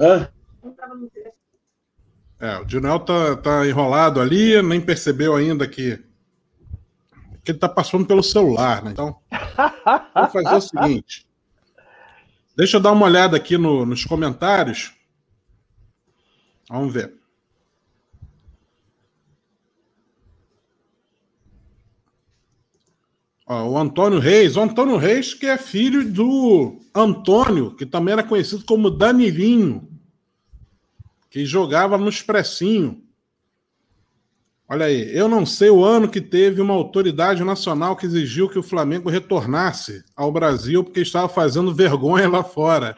Hã? 0.00 0.28
É, 2.40 2.58
o 2.58 2.64
Dinoel 2.64 3.00
tá, 3.00 3.36
tá 3.36 3.66
enrolado 3.66 4.20
ali, 4.20 4.60
nem 4.62 4.80
percebeu 4.80 5.34
ainda 5.34 5.66
que, 5.66 5.98
que 7.44 7.52
ele 7.52 7.58
tá 7.58 7.68
passando 7.68 8.06
pelo 8.06 8.22
celular, 8.22 8.82
né? 8.82 8.92
Então, 8.92 9.16
vou 10.14 10.28
fazer 10.30 10.54
o 10.56 10.60
seguinte. 10.60 11.26
Deixa 12.56 12.78
eu 12.78 12.80
dar 12.80 12.92
uma 12.92 13.04
olhada 13.04 13.36
aqui 13.36 13.58
no, 13.58 13.84
nos 13.84 14.04
comentários. 14.04 14.92
Vamos 16.70 16.92
ver. 16.92 17.12
Ó, 23.46 23.68
o 23.68 23.78
Antônio 23.78 24.18
Reis. 24.18 24.56
O 24.56 24.62
Antônio 24.62 24.96
Reis, 24.96 25.34
que 25.34 25.46
é 25.46 25.58
filho 25.58 26.10
do 26.10 26.80
Antônio, 26.94 27.74
que 27.76 27.84
também 27.84 28.12
era 28.12 28.22
conhecido 28.22 28.64
como 28.64 28.90
Danilinho, 28.90 29.86
que 31.28 31.44
jogava 31.44 31.98
no 31.98 32.08
Expressinho. 32.08 33.02
Olha 34.74 34.86
aí, 34.86 35.16
eu 35.16 35.28
não 35.28 35.46
sei 35.46 35.70
o 35.70 35.84
ano 35.84 36.10
que 36.10 36.20
teve 36.20 36.60
uma 36.60 36.74
autoridade 36.74 37.44
nacional 37.44 37.94
que 37.94 38.06
exigiu 38.06 38.48
que 38.48 38.58
o 38.58 38.62
Flamengo 38.62 39.08
retornasse 39.08 40.02
ao 40.16 40.32
Brasil 40.32 40.82
porque 40.82 40.98
estava 40.98 41.28
fazendo 41.28 41.72
vergonha 41.72 42.28
lá 42.28 42.42
fora, 42.42 42.96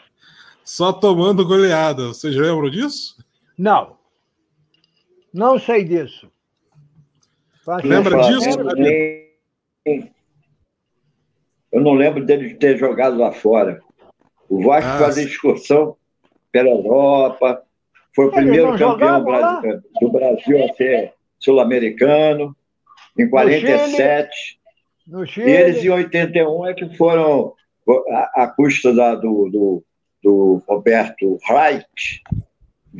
só 0.64 0.90
tomando 0.90 1.46
goleada. 1.46 2.08
Vocês 2.08 2.34
lembram 2.34 2.70
disso? 2.70 3.22
Não. 3.58 3.98
Não 5.30 5.58
sei 5.58 5.84
disso. 5.84 6.32
Lembra 7.84 8.22
disso? 8.22 8.48
Eu 11.70 11.82
não 11.82 11.92
lembro 11.92 12.24
dele 12.24 12.54
ter 12.54 12.78
jogado 12.78 13.18
lá 13.18 13.32
fora. 13.32 13.82
O 14.48 14.64
Vasco 14.64 14.92
ah, 14.92 14.98
fazia 14.98 15.24
excursão 15.24 15.94
pela 16.50 16.70
Europa, 16.70 17.62
foi 18.14 18.28
o 18.28 18.32
primeiro 18.32 18.78
campeão 18.78 19.22
do 20.00 20.10
Brasil 20.10 20.64
a 20.64 20.72
ser 20.72 21.15
sul-americano, 21.46 22.56
em 23.16 23.30
47. 23.30 24.58
No 25.06 25.24
Chile. 25.24 25.48
E 25.48 25.52
eles 25.52 25.84
em 25.84 25.88
81 25.88 26.66
é 26.66 26.74
que 26.74 26.96
foram, 26.96 27.54
a, 28.10 28.42
a 28.42 28.46
custa 28.48 28.92
da, 28.92 29.14
do, 29.14 29.48
do, 29.48 29.84
do 30.22 30.62
Roberto 30.68 31.38
Reich, 31.46 32.22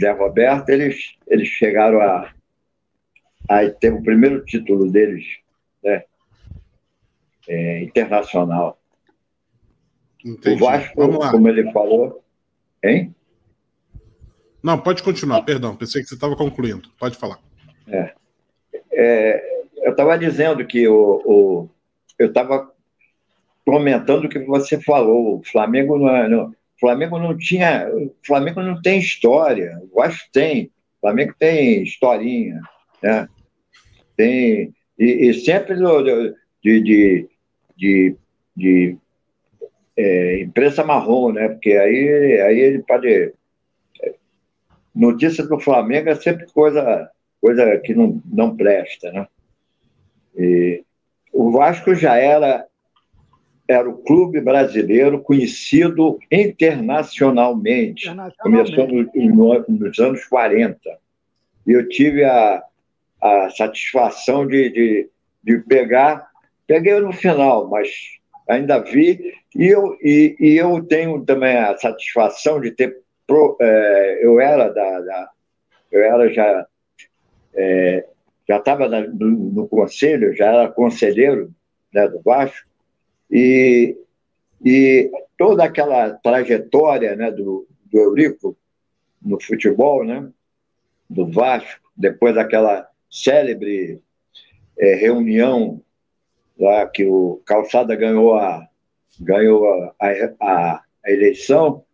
Zé 0.00 0.12
Roberto, 0.12 0.68
eles, 0.68 1.16
eles 1.26 1.48
chegaram 1.48 2.00
a, 2.00 2.32
a 3.48 3.68
ter 3.70 3.92
o 3.92 4.02
primeiro 4.02 4.44
título 4.44 4.90
deles, 4.90 5.24
né? 5.82 6.04
É, 7.48 7.82
internacional. 7.82 8.78
Entendi. 10.24 10.62
O 10.62 10.66
Vasco, 10.66 11.30
como 11.30 11.48
ele 11.48 11.70
falou, 11.72 12.22
hein? 12.82 13.14
Não, 14.62 14.78
pode 14.78 15.02
continuar, 15.02 15.42
perdão, 15.42 15.76
pensei 15.76 16.02
que 16.02 16.08
você 16.08 16.14
estava 16.14 16.36
concluindo. 16.36 16.90
Pode 16.98 17.16
falar. 17.16 17.38
É. 17.86 18.12
É, 18.92 19.62
eu 19.78 19.90
estava 19.90 20.18
dizendo 20.18 20.66
que 20.66 20.86
o, 20.88 21.22
o 21.24 21.68
eu 22.18 22.28
estava 22.28 22.70
comentando 23.64 24.24
o 24.24 24.28
que 24.28 24.38
você 24.40 24.80
falou. 24.80 25.38
O 25.38 25.44
Flamengo 25.44 25.98
não, 25.98 26.08
é, 26.08 26.28
não, 26.28 26.54
Flamengo 26.80 27.18
não 27.18 27.36
tinha, 27.36 27.88
Flamengo 28.24 28.62
não 28.62 28.80
tem 28.80 28.98
história. 28.98 29.78
O 29.82 29.96
Vasco 29.96 30.28
tem. 30.32 30.66
O 30.98 31.00
Flamengo 31.02 31.34
tem 31.38 31.82
historinha, 31.82 32.60
né? 33.02 33.28
Tem 34.16 34.72
e, 34.98 35.28
e 35.28 35.34
sempre 35.34 35.74
do, 35.76 36.02
de, 36.02 36.80
de, 36.80 37.28
de, 37.76 38.16
de 38.56 38.96
é, 39.96 40.40
imprensa 40.40 40.82
marrom, 40.84 41.32
né? 41.32 41.48
Porque 41.48 41.72
aí, 41.72 42.40
aí 42.40 42.58
ele 42.58 42.82
pode 42.82 43.32
notícia 44.94 45.46
do 45.46 45.60
Flamengo 45.60 46.08
é 46.08 46.14
sempre 46.14 46.46
coisa, 46.46 47.10
coisa 47.46 47.78
que 47.78 47.94
não, 47.94 48.20
não 48.26 48.56
presta, 48.56 49.12
né? 49.12 49.28
E 50.36 50.82
o 51.32 51.52
Vasco 51.52 51.94
já 51.94 52.16
era 52.16 52.66
era 53.68 53.88
o 53.88 53.98
clube 53.98 54.40
brasileiro 54.40 55.20
conhecido 55.20 56.18
internacionalmente. 56.30 58.08
internacionalmente. 58.08 58.76
Começou 58.76 58.88
no, 58.88 59.64
no, 59.64 59.64
nos 59.68 59.98
anos 59.98 60.24
40. 60.24 60.78
E 61.66 61.72
eu 61.72 61.88
tive 61.88 62.24
a, 62.24 62.62
a 63.20 63.50
satisfação 63.50 64.46
de, 64.46 64.70
de, 64.70 65.10
de 65.42 65.58
pegar, 65.58 66.28
peguei 66.64 66.98
no 67.00 67.12
final, 67.12 67.68
mas 67.68 67.88
ainda 68.48 68.78
vi, 68.78 69.34
e 69.54 69.66
eu, 69.66 69.96
e, 70.00 70.36
e 70.38 70.56
eu 70.56 70.84
tenho 70.84 71.24
também 71.24 71.56
a 71.56 71.76
satisfação 71.76 72.60
de 72.60 72.70
ter 72.70 72.98
pro, 73.26 73.56
é, 73.60 74.20
eu 74.24 74.40
era 74.40 74.68
da, 74.68 75.00
da, 75.00 75.30
eu 75.90 76.02
era 76.02 76.32
já 76.32 76.66
é, 77.56 78.06
já 78.48 78.58
estava 78.58 78.88
no, 78.88 79.28
no, 79.28 79.68
conselho, 79.68 80.34
já 80.34 80.46
era 80.46 80.68
conselheiro 80.70 81.52
né, 81.92 82.06
do 82.08 82.20
Vasco 82.20 82.66
e, 83.30 83.96
e 84.64 85.10
toda 85.36 85.64
aquela 85.64 86.10
trajetória 86.10 87.16
né, 87.16 87.30
do, 87.30 87.66
do 87.86 87.98
Eurico 87.98 88.56
no 89.20 89.40
futebol, 89.42 90.04
né, 90.04 90.28
do 91.08 91.26
Vasco, 91.26 91.90
depois 91.96 92.34
daquela 92.34 92.88
célebre 93.10 94.00
é, 94.78 94.94
reunião 94.94 95.80
lá 96.58 96.86
que 96.86 97.04
o 97.04 97.40
Calçada 97.44 97.94
ganhou 97.96 98.34
a 98.34 98.66
ganhou 99.18 99.66
a, 99.66 99.94
a, 100.40 100.82
a 101.04 101.10
eleição 101.10 101.86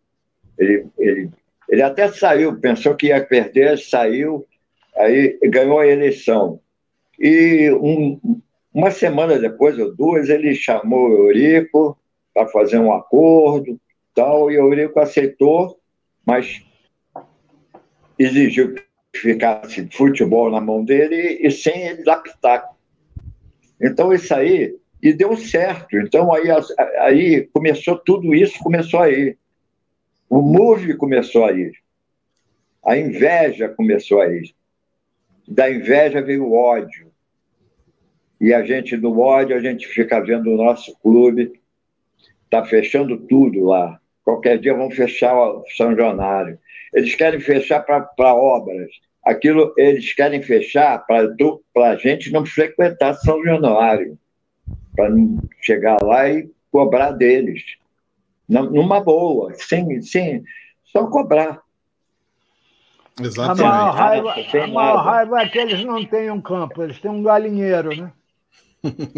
ele, 0.57 0.85
ele, 0.97 1.29
ele 1.69 1.81
até 1.81 2.07
saiu, 2.09 2.59
pensou 2.59 2.95
que 2.95 3.07
ia 3.07 3.23
perder, 3.23 3.77
saiu, 3.77 4.45
aí 4.95 5.37
ganhou 5.43 5.79
a 5.79 5.87
eleição. 5.87 6.59
E 7.19 7.71
um, 7.71 8.19
uma 8.73 8.91
semana 8.91 9.37
depois, 9.37 9.77
ou 9.77 9.95
duas, 9.95 10.29
ele 10.29 10.53
chamou 10.55 11.09
o 11.09 11.29
Eurico 11.29 11.97
para 12.33 12.47
fazer 12.47 12.79
um 12.79 12.91
acordo, 12.91 13.79
tal, 14.13 14.51
e 14.51 14.57
o 14.57 14.67
Eurico 14.67 14.99
aceitou, 14.99 15.79
mas 16.25 16.63
exigiu 18.17 18.73
que 18.73 18.83
ficasse 19.19 19.87
futebol 19.91 20.49
na 20.49 20.59
mão 20.59 20.83
dele 20.83 21.39
e 21.41 21.51
sem 21.51 21.87
ele 21.87 22.03
laptar. 22.03 22.67
Então, 23.79 24.13
isso 24.13 24.33
aí, 24.33 24.75
e 25.01 25.13
deu 25.13 25.35
certo. 25.35 25.97
Então, 25.97 26.33
aí, 26.33 26.47
aí 26.99 27.41
começou 27.53 27.97
tudo 27.97 28.33
isso, 28.33 28.57
começou 28.59 29.01
aí. 29.01 29.37
O 30.29 30.41
MOVE 30.41 30.95
começou 30.95 31.45
aí. 31.45 31.71
A 32.83 32.97
inveja 32.97 33.69
começou 33.69 34.21
aí. 34.21 34.53
Da 35.47 35.69
inveja 35.69 36.21
veio 36.21 36.45
o 36.45 36.53
ódio. 36.53 37.11
E 38.39 38.53
a 38.53 38.63
gente, 38.63 38.97
do 38.97 39.19
ódio, 39.19 39.55
a 39.55 39.61
gente 39.61 39.87
fica 39.87 40.19
vendo 40.19 40.49
o 40.51 40.57
nosso 40.57 40.97
clube, 40.99 41.53
está 42.43 42.63
fechando 42.65 43.17
tudo 43.17 43.63
lá. 43.65 43.99
Qualquer 44.23 44.57
dia 44.57 44.73
vão 44.73 44.91
fechar 44.91 45.33
o 45.35 45.63
São 45.75 45.95
Januário. 45.95 46.57
Eles 46.93 47.15
querem 47.15 47.39
fechar 47.39 47.81
para 47.81 48.35
obras. 48.35 48.89
Aquilo 49.23 49.73
eles 49.77 50.13
querem 50.13 50.41
fechar 50.41 51.05
para 51.05 51.33
a 51.77 51.95
gente 51.95 52.31
não 52.31 52.45
frequentar 52.45 53.13
São 53.15 53.43
Januário, 53.43 54.17
para 54.95 55.09
não 55.09 55.41
chegar 55.61 56.01
lá 56.03 56.29
e 56.29 56.49
cobrar 56.69 57.11
deles 57.11 57.63
numa 58.47 58.99
boa, 58.99 59.53
sem, 59.55 60.01
sem 60.01 60.43
só 60.83 61.07
cobrar. 61.07 61.62
Exatamente. 63.21 63.63
A 63.63 63.69
maior, 63.69 63.93
raiva, 63.93 64.35
a 64.63 64.67
maior 64.67 65.03
raiva 65.03 65.41
é 65.41 65.47
que 65.47 65.57
eles 65.59 65.85
não 65.85 66.03
têm 66.03 66.31
um 66.31 66.41
campo, 66.41 66.83
eles 66.83 66.99
têm 66.99 67.11
um 67.11 67.23
galinheiro, 67.23 67.95
né? 67.95 68.11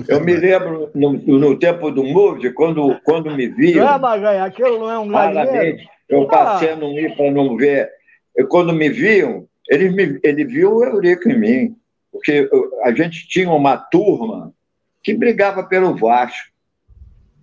Eu 0.07 0.23
me 0.23 0.35
lembro 0.35 0.91
no, 0.93 1.13
no 1.13 1.57
tempo 1.57 1.89
do 1.89 2.03
Move, 2.03 2.53
quando, 2.53 2.99
quando 3.03 3.35
me 3.35 3.47
viam. 3.47 3.87
Ah, 3.87 3.97
mas 3.97 4.23
aquilo 4.23 4.79
não 4.79 4.91
é 4.91 4.99
um 4.99 5.07
galinheiro. 5.07 5.77
Eu 6.07 6.23
ah. 6.23 6.27
passei 6.27 6.71
a 6.71 6.75
não 6.75 6.91
ir 6.99 7.15
para 7.15 7.31
não 7.31 7.57
ver. 7.57 7.89
Eu, 8.35 8.47
quando 8.47 8.71
me 8.71 8.89
viam, 8.89 9.47
ele, 9.67 9.89
me, 9.89 10.19
ele 10.23 10.45
viu 10.45 10.75
o 10.75 10.83
Eurico 10.83 11.29
em 11.29 11.39
mim. 11.39 11.75
Porque 12.11 12.47
a 12.83 12.91
gente 12.91 13.27
tinha 13.27 13.49
uma 13.49 13.75
turma 13.75 14.53
que 15.01 15.13
brigava 15.13 15.63
pelo 15.63 15.95
Vasco. 15.95 16.53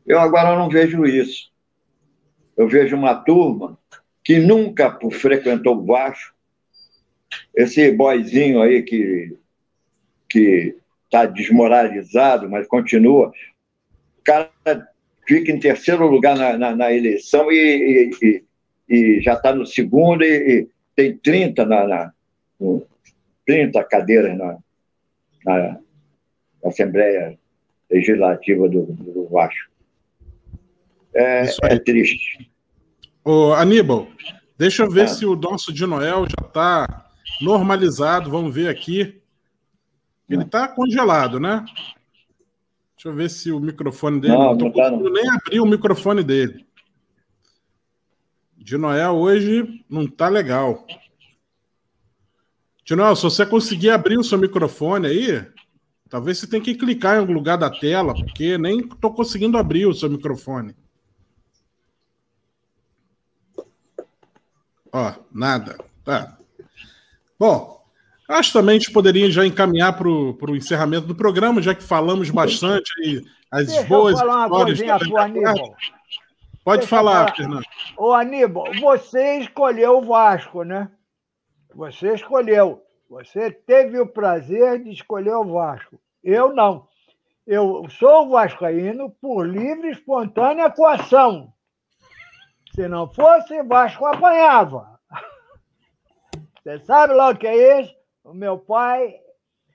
Eu 0.06 0.20
agora 0.20 0.56
não 0.56 0.68
vejo 0.68 1.04
isso 1.04 1.52
eu 2.56 2.68
vejo 2.68 2.96
uma 2.96 3.14
turma 3.14 3.78
que 4.24 4.38
nunca 4.38 4.98
frequentou 5.10 5.78
o 5.78 5.84
Vasco, 5.84 6.31
esse 7.54 7.90
boizinho 7.92 8.60
aí 8.60 8.82
que 8.82 9.36
que 10.28 10.74
está 11.04 11.26
desmoralizado, 11.26 12.48
mas 12.48 12.66
continua, 12.66 13.28
o 14.18 14.22
cara 14.24 14.50
fica 15.26 15.52
em 15.52 15.60
terceiro 15.60 16.06
lugar 16.06 16.34
na, 16.36 16.56
na, 16.56 16.74
na 16.74 16.92
eleição 16.92 17.52
e, 17.52 18.10
e, 18.22 18.44
e 18.88 19.20
já 19.20 19.34
está 19.34 19.54
no 19.54 19.66
segundo 19.66 20.24
e, 20.24 20.60
e, 20.60 20.68
tem 20.96 21.16
30 21.18 21.66
na, 21.66 21.86
na 21.86 22.12
30 23.46 23.84
cadeiras 23.84 24.38
na, 24.38 24.58
na 25.44 25.78
Assembleia 26.64 27.38
Legislativa 27.90 28.68
do, 28.68 28.86
do 28.86 29.28
Vasco. 29.28 29.70
É, 31.14 31.44
é 31.64 31.78
triste. 31.78 32.50
Ô, 33.22 33.52
Aníbal, 33.52 34.08
deixa 34.56 34.82
eu 34.82 34.90
ver 34.90 35.04
é. 35.04 35.08
se 35.08 35.26
o 35.26 35.36
nosso 35.36 35.72
de 35.72 35.86
Noel 35.86 36.24
já 36.26 36.46
está 36.46 37.11
normalizado. 37.42 38.30
Vamos 38.30 38.54
ver 38.54 38.68
aqui. 38.68 39.20
Ele 40.28 40.42
está 40.42 40.68
congelado, 40.68 41.38
né? 41.38 41.64
Deixa 42.94 43.08
eu 43.08 43.14
ver 43.14 43.28
se 43.28 43.50
o 43.50 43.58
microfone 43.58 44.20
dele. 44.20 44.34
Não, 44.34 44.54
não, 44.54 44.72
tá, 44.72 44.90
não. 44.90 45.10
nem 45.10 45.28
abrir 45.28 45.60
o 45.60 45.66
microfone 45.66 46.22
dele. 46.22 46.64
De 48.56 48.78
Noel 48.78 49.16
hoje 49.16 49.84
não 49.90 50.06
tá 50.06 50.28
legal. 50.28 50.86
De 52.84 52.94
Noel, 52.94 53.16
se 53.16 53.24
você 53.24 53.44
conseguir 53.44 53.90
abrir 53.90 54.18
o 54.18 54.24
seu 54.24 54.38
microfone 54.38 55.08
aí, 55.08 55.44
talvez 56.08 56.38
você 56.38 56.46
tenha 56.46 56.62
que 56.62 56.76
clicar 56.76 57.16
em 57.16 57.20
algum 57.20 57.32
lugar 57.32 57.58
da 57.58 57.68
tela, 57.68 58.14
porque 58.14 58.56
nem 58.56 58.80
estou 58.80 59.12
conseguindo 59.12 59.58
abrir 59.58 59.86
o 59.86 59.94
seu 59.94 60.08
microfone. 60.08 60.76
Ó, 64.92 65.12
nada. 65.32 65.76
Tá. 66.04 66.38
Bom, 67.42 67.82
Acho 68.28 68.52
também 68.52 68.78
que 68.78 68.92
poderia 68.92 69.28
já 69.28 69.44
encaminhar 69.44 69.98
para 69.98 70.08
o 70.08 70.56
encerramento 70.56 71.08
do 71.08 71.14
programa, 71.14 71.60
já 71.60 71.74
que 71.74 71.82
falamos 71.82 72.30
bastante 72.30 72.88
aí, 73.00 73.20
as 73.50 73.66
Deixa 73.66 73.82
boas 73.82 74.12
eu 74.12 74.18
falar 74.20 74.46
uma 74.46 74.70
histórias. 74.70 75.12
Aníbal. 75.18 75.76
Pode 76.64 76.78
Deixa 76.82 76.96
falar, 76.96 77.12
falar. 77.12 77.34
Fernando. 77.34 77.64
Ô, 77.96 78.12
Aníbal, 78.12 78.72
você 78.80 79.38
escolheu 79.40 79.98
o 79.98 80.02
Vasco, 80.02 80.62
né? 80.62 80.88
Você 81.74 82.14
escolheu. 82.14 82.80
Você 83.10 83.50
teve 83.50 83.98
o 83.98 84.06
prazer 84.06 84.84
de 84.84 84.90
escolher 84.90 85.34
o 85.34 85.44
Vasco. 85.44 86.00
Eu 86.22 86.54
não. 86.54 86.86
Eu 87.44 87.88
sou 87.98 88.30
vascaíno 88.30 89.10
por 89.20 89.44
livre 89.44 89.88
e 89.88 89.92
espontânea 89.92 90.70
coação. 90.70 91.52
Se 92.72 92.86
não 92.86 93.12
fosse, 93.12 93.60
Vasco 93.64 94.06
apanhava. 94.06 94.91
Você 96.62 96.78
sabe 96.80 97.14
lá 97.14 97.30
o 97.30 97.36
que 97.36 97.46
é 97.46 97.80
isso? 97.80 97.94
O 98.24 98.32
meu 98.32 98.56
pai. 98.56 99.20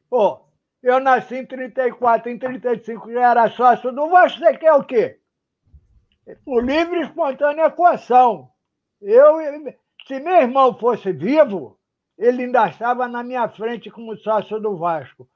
Pô, 0.09 0.39
eu 0.81 0.99
nasci 1.01 1.35
em 1.35 1.45
34, 1.45 2.31
em 2.31 2.39
35 2.39 3.11
já 3.11 3.31
era 3.31 3.49
sócio 3.49 3.91
do 3.91 4.09
Vasco. 4.09 4.39
Você 4.39 4.57
quer 4.57 4.73
o 4.73 4.83
quê? 4.83 5.19
Por 6.45 6.63
livre 6.63 6.99
e 6.99 7.03
espontânea 7.03 7.69
coação. 7.69 8.49
Eu, 9.01 9.37
se 10.07 10.19
meu 10.19 10.35
irmão 10.35 10.77
fosse 10.77 11.11
vivo, 11.11 11.77
ele 12.17 12.43
ainda 12.43 12.67
estava 12.67 13.07
na 13.07 13.21
minha 13.21 13.47
frente 13.49 13.91
como 13.91 14.17
sócio 14.17 14.59
do 14.59 14.77
Vasco. 14.77 15.27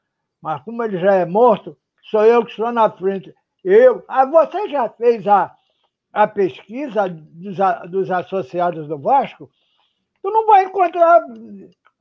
Mas 0.42 0.64
como 0.64 0.82
ele 0.84 0.98
já 1.00 1.16
é 1.16 1.26
morto, 1.26 1.78
sou 2.10 2.26
eu 2.26 2.46
que 2.46 2.52
estou 2.52 2.72
na 2.72 2.90
frente. 2.90 3.34
Eu. 3.64 4.04
Ah, 4.08 4.26
você 4.26 4.70
já 4.70 4.90
fez 4.90 5.28
a, 5.28 5.54
a 6.14 6.28
pesquisa 6.28 7.10
dos, 7.10 7.58
dos 7.90 8.10
associados 8.10 8.88
do 8.88 8.98
Vasco? 8.98 9.50
Tu 10.22 10.30
não 10.30 10.46
vai 10.46 10.66
encontrar 10.66 11.24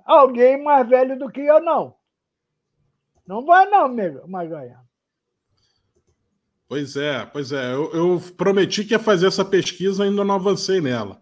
alguém 0.05 0.63
mais 0.63 0.89
velho 0.89 1.19
do 1.19 1.31
que 1.31 1.41
eu, 1.41 1.61
não. 1.61 1.95
Não 3.27 3.45
vai, 3.45 3.67
não, 3.67 3.85
amigo, 3.85 4.27
Maganha. 4.29 4.79
Pois 6.69 6.97
é, 6.97 7.27
pois 7.27 7.53
é. 7.53 7.73
Eu, 7.73 7.93
eu 7.93 8.23
prometi 8.37 8.85
que 8.85 8.95
ia 8.95 8.99
fazer 8.99 9.27
essa 9.27 9.45
pesquisa, 9.45 10.05
ainda 10.05 10.25
não 10.25 10.35
avancei 10.35 10.81
nela. 10.81 11.21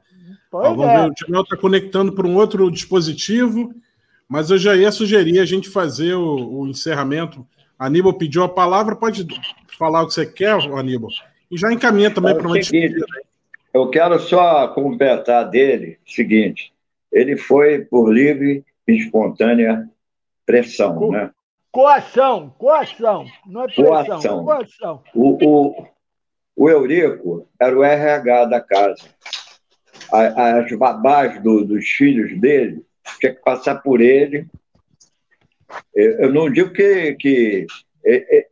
Ó, 0.52 0.62
vamos 0.62 0.86
é. 0.86 1.02
ver, 1.02 1.10
o 1.10 1.14
Timel 1.14 1.42
está 1.42 1.56
conectando 1.56 2.12
para 2.12 2.26
um 2.26 2.36
outro 2.36 2.70
dispositivo, 2.70 3.72
mas 4.28 4.50
eu 4.50 4.58
já 4.58 4.76
ia 4.76 4.92
sugerir 4.92 5.38
a 5.38 5.44
gente 5.44 5.68
fazer 5.68 6.14
o, 6.14 6.60
o 6.60 6.68
encerramento. 6.68 7.46
Aníbal 7.78 8.14
pediu 8.14 8.42
a 8.42 8.48
palavra, 8.48 8.96
pode 8.96 9.26
falar 9.78 10.02
o 10.02 10.08
que 10.08 10.14
você 10.14 10.26
quer, 10.26 10.54
Aníbal, 10.54 11.10
e 11.50 11.56
já 11.56 11.72
encaminha 11.72 12.10
também 12.10 12.32
É 12.32 12.34
o 12.34 12.38
para 12.38 12.46
uma 12.46 12.62
seguinte, 12.62 12.94
despedida. 12.94 13.06
Eu 13.72 13.88
quero 13.90 14.18
só 14.18 14.68
completar 14.68 15.48
dele 15.48 15.98
o 16.06 16.10
seguinte: 16.10 16.72
ele 17.12 17.36
foi 17.36 17.84
por 17.84 18.12
livre 18.12 18.64
e 18.86 18.92
espontânea 18.96 19.88
pressão, 20.46 20.96
Co- 20.96 21.12
né? 21.12 21.30
Coação, 21.70 22.50
coação. 22.58 23.26
Não 23.46 23.62
é 23.62 23.66
pressão, 23.66 23.84
Coação. 23.84 24.44
coação. 24.44 25.02
O, 25.14 25.38
o, 25.46 25.86
o 26.56 26.70
Eurico 26.70 27.46
era 27.60 27.76
o 27.78 27.84
RH 27.84 28.46
da 28.46 28.60
casa. 28.60 29.04
As 30.10 30.70
babás 30.78 31.40
do- 31.42 31.64
dos 31.64 31.86
filhos 31.88 32.38
dele 32.40 32.84
tinha 33.20 33.34
que 33.34 33.42
passar 33.42 33.76
por 33.76 34.00
ele. 34.00 34.46
Eu 35.94 36.32
não 36.32 36.50
digo 36.50 36.72
que, 36.72 37.14
que 37.16 37.66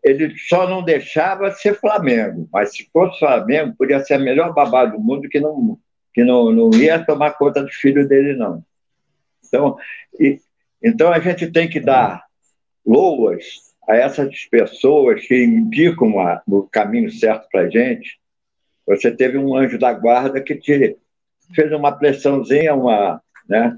ele 0.04 0.36
só 0.38 0.68
não 0.68 0.82
deixava 0.82 1.50
ser 1.52 1.74
Flamengo, 1.74 2.46
mas 2.52 2.76
se 2.76 2.88
fosse 2.92 3.18
Flamengo, 3.18 3.74
podia 3.76 4.00
ser 4.00 4.14
a 4.14 4.18
melhor 4.18 4.52
babá 4.52 4.84
do 4.84 4.98
mundo 5.00 5.28
que 5.28 5.40
não, 5.40 5.78
que 6.16 6.24
não, 6.24 6.50
não 6.50 6.70
ia 6.72 7.04
tomar 7.04 7.32
conta 7.32 7.62
dos 7.62 7.74
filhos 7.74 8.08
dele, 8.08 8.34
não. 8.34 8.64
Então, 9.46 9.76
e- 10.18 10.40
então 10.82 11.12
a 11.12 11.20
gente 11.20 11.52
tem 11.52 11.68
que 11.68 11.78
dar 11.78 12.24
loas 12.86 13.44
a 13.86 13.96
essas 13.96 14.46
pessoas 14.46 15.26
que 15.26 15.44
indicam 15.44 16.18
a- 16.18 16.42
o 16.46 16.62
caminho 16.62 17.10
certo 17.10 17.46
para 17.52 17.64
a 17.64 17.68
gente. 17.68 18.18
Você 18.86 19.14
teve 19.14 19.36
um 19.36 19.54
anjo 19.54 19.78
da 19.78 19.92
guarda 19.92 20.40
que 20.40 20.54
te 20.54 20.96
fez 21.54 21.70
uma 21.70 21.92
pressãozinha, 21.92 22.74
uma, 22.74 23.22
né? 23.46 23.76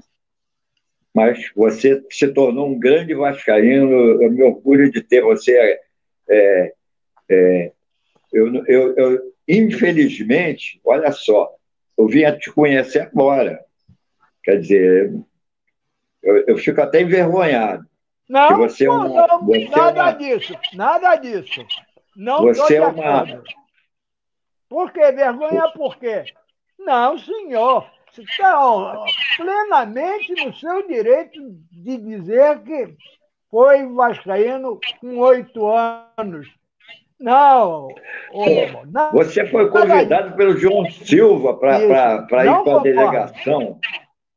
Mas 1.13 1.51
você 1.53 2.01
se 2.09 2.29
tornou 2.29 2.69
um 2.69 2.79
grande 2.79 3.13
vascaíno. 3.13 3.91
Eu 4.23 4.31
me 4.31 4.43
orgulho 4.43 4.89
de 4.89 5.01
ter 5.01 5.21
você. 5.21 5.57
é, 5.57 5.81
é, 6.29 6.73
eu, 8.31 8.65
eu, 8.65 8.95
eu, 8.95 9.19
infelizmente, 9.47 10.79
olha 10.85 11.11
só, 11.11 11.51
eu 11.99 12.07
vim 12.07 12.23
a 12.23 12.37
te 12.37 12.49
conhecer 12.51 13.01
agora. 13.01 13.63
Quer 14.43 14.61
dizer, 14.61 15.13
eu, 16.23 16.45
eu 16.47 16.57
fico 16.57 16.81
até 16.81 17.01
envergonhado. 17.01 17.85
Não, 18.27 18.57
você 18.57 18.85
é 18.85 18.87
não, 18.87 19.07
uma- 19.11 19.27
não, 19.27 19.45
você 19.45 19.63
é 19.65 19.69
nada 19.69 20.03
uma- 20.03 20.11
disso, 20.13 20.53
nada 20.73 21.15
disso. 21.17 21.65
Não 22.15 22.41
Você 22.43 22.75
é 22.75 22.81
uma- 22.87 23.21
acordo. 23.21 23.43
Por 24.69 24.91
quê? 24.91 25.11
Vergonha 25.11 25.67
por 25.73 25.97
quê? 25.97 26.25
Não, 26.77 27.17
senhor. 27.17 27.89
Você 28.11 28.23
está 28.23 28.95
plenamente 29.37 30.33
no 30.45 30.53
seu 30.55 30.87
direito 30.87 31.39
de 31.71 31.97
dizer 31.97 32.59
que 32.63 32.95
foi 33.49 33.85
vascaíno 33.87 34.79
com 34.99 35.17
oito 35.17 35.65
anos. 36.17 36.47
Não, 37.19 37.89
não, 38.87 39.11
Você 39.11 39.45
foi 39.45 39.69
convidado 39.69 40.35
pelo 40.37 40.55
João 40.57 40.89
Silva 40.89 41.53
para 41.57 41.81
ir 41.81 41.87
para 42.27 42.75
a 42.75 42.79
delegação. 42.79 43.77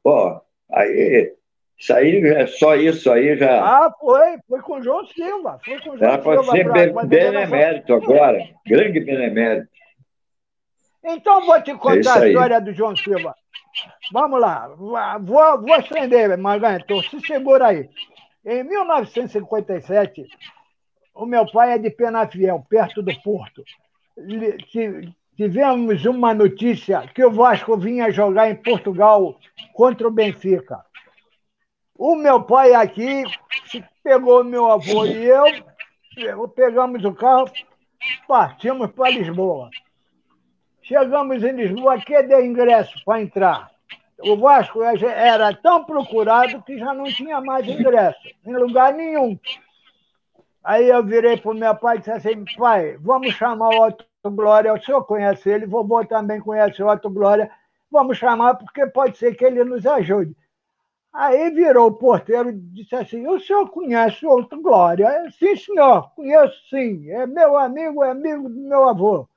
Pô, 0.02 0.40
aí, 0.72 1.32
isso 1.78 1.94
aí, 1.94 2.20
é 2.26 2.46
só 2.48 2.74
isso 2.74 3.10
aí 3.12 3.36
já. 3.36 3.60
Ah, 3.62 3.92
foi, 4.00 4.36
foi 4.48 4.60
com 4.62 4.78
o 4.78 4.82
João 4.82 5.06
Silva. 5.06 5.60
Foi 5.64 5.80
com 5.80 5.90
o 5.90 5.96
João 5.98 6.18
para 6.18 6.32
Silva. 6.42 6.52
ser 6.52 6.64
pra- 6.64 6.72
be- 6.72 6.92
pra 6.92 7.04
benemérito 7.04 7.94
agora, 7.94 8.38
grande 8.66 8.98
benemérito. 9.00 9.68
Então 11.04 11.44
vou 11.46 11.60
te 11.62 11.70
É 11.70 11.76
contar 11.76 12.14
a 12.14 12.22
aí. 12.22 12.28
história 12.32 12.60
do 12.60 12.72
João 12.72 12.96
Silva. 12.96 13.34
Vamos 14.12 14.40
lá, 14.40 14.68
vou, 14.76 15.60
vou 15.62 15.76
estender, 15.76 16.36
Maganha, 16.36 16.80
então 16.84 17.00
se 17.02 17.20
segura 17.26 17.68
aí. 17.68 17.88
Em 18.44 18.64
1957, 18.64 20.24
o 21.14 21.26
meu 21.26 21.50
pai 21.50 21.72
é 21.72 21.78
de 21.78 21.90
Penafiel, 21.90 22.64
perto 22.68 23.02
do 23.02 23.14
Porto. 23.22 23.62
Tivemos 25.36 26.04
uma 26.04 26.34
notícia 26.34 27.06
que 27.14 27.24
o 27.24 27.30
Vasco 27.30 27.76
vinha 27.76 28.10
jogar 28.10 28.50
em 28.50 28.56
Portugal 28.56 29.38
contra 29.72 30.06
o 30.06 30.10
Benfica. 30.10 30.84
O 31.96 32.16
meu 32.16 32.42
pai 32.42 32.74
aqui 32.74 33.24
pegou 34.02 34.44
meu 34.44 34.70
avô 34.70 35.06
e 35.06 35.24
eu 35.24 35.44
pegamos 36.48 37.04
o 37.04 37.14
carro, 37.14 37.50
partimos 38.26 38.90
para 38.90 39.10
Lisboa. 39.10 39.70
Chegamos 40.82 41.42
em 41.42 41.52
Lisboa, 41.52 41.98
que 42.00 42.22
deu 42.24 42.44
ingresso 42.44 43.02
para 43.04 43.22
entrar. 43.22 43.70
O 44.20 44.36
Vasco 44.36 44.82
era 44.82 45.54
tão 45.54 45.84
procurado 45.84 46.62
que 46.62 46.76
já 46.78 46.92
não 46.92 47.04
tinha 47.04 47.40
mais 47.40 47.66
ingresso, 47.66 48.20
em 48.44 48.54
lugar 48.54 48.92
nenhum. 48.92 49.38
Aí 50.64 50.88
eu 50.88 51.02
virei 51.04 51.36
para 51.36 51.50
o 51.50 51.54
meu 51.54 51.74
pai 51.74 51.96
e 51.96 51.98
disse 51.98 52.10
assim, 52.12 52.44
pai, 52.56 52.96
vamos 53.00 53.34
chamar 53.34 53.68
o 53.70 53.86
Otto 53.86 54.04
Glória, 54.30 54.72
o 54.72 54.80
senhor 54.80 55.04
conhece 55.04 55.50
ele, 55.50 55.66
vovô 55.66 56.04
também 56.04 56.40
conhece 56.40 56.82
o 56.82 56.88
Otto 56.88 57.10
Glória, 57.10 57.50
vamos 57.90 58.16
chamar 58.16 58.54
porque 58.54 58.86
pode 58.86 59.18
ser 59.18 59.34
que 59.34 59.44
ele 59.44 59.64
nos 59.64 59.84
ajude. 59.86 60.36
Aí 61.12 61.50
virou 61.50 61.88
o 61.88 61.92
porteiro 61.92 62.50
e 62.50 62.52
disse 62.52 62.94
assim, 62.94 63.26
o 63.26 63.40
senhor 63.40 63.68
conhece 63.70 64.24
o 64.24 64.30
Otto 64.30 64.62
Glória? 64.62 65.10
Sim, 65.38 65.56
senhor, 65.56 66.10
conheço 66.14 66.54
sim, 66.70 67.10
é 67.10 67.26
meu 67.26 67.56
amigo, 67.56 68.04
é 68.04 68.10
amigo 68.10 68.48
do 68.48 68.60
meu 68.60 68.88
avô. 68.88 69.28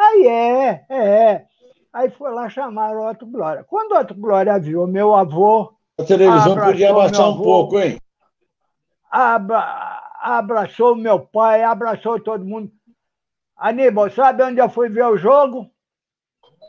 Aí 0.00 0.26
é, 0.26 0.84
é. 0.88 1.44
Aí 1.92 2.10
foi 2.10 2.32
lá 2.32 2.48
chamar 2.48 2.96
o 2.96 3.08
Otto 3.08 3.26
Glória. 3.26 3.62
Quando 3.64 3.92
o 3.92 3.98
Otto 3.98 4.14
Glória 4.14 4.58
viu 4.58 4.86
meu 4.86 5.14
avô, 5.14 5.72
A 6.00 6.02
televisão 6.04 6.58
podia 6.58 6.90
abaixar 6.90 7.28
um 7.28 7.40
pouco, 7.40 7.78
hein? 7.78 7.98
abra- 9.08 10.03
abraçou 10.24 10.96
meu 10.96 11.20
pai, 11.20 11.62
abraçou 11.62 12.18
todo 12.18 12.44
mundo. 12.44 12.72
Aníbal, 13.54 14.10
sabe 14.10 14.42
onde 14.42 14.58
eu 14.58 14.70
fui 14.70 14.88
ver 14.88 15.04
o 15.04 15.18
jogo? 15.18 15.70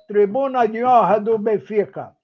Tribuna 0.07 0.67
de 0.67 0.83
honra 0.83 1.19
do 1.19 1.37
Benfica. 1.37 2.15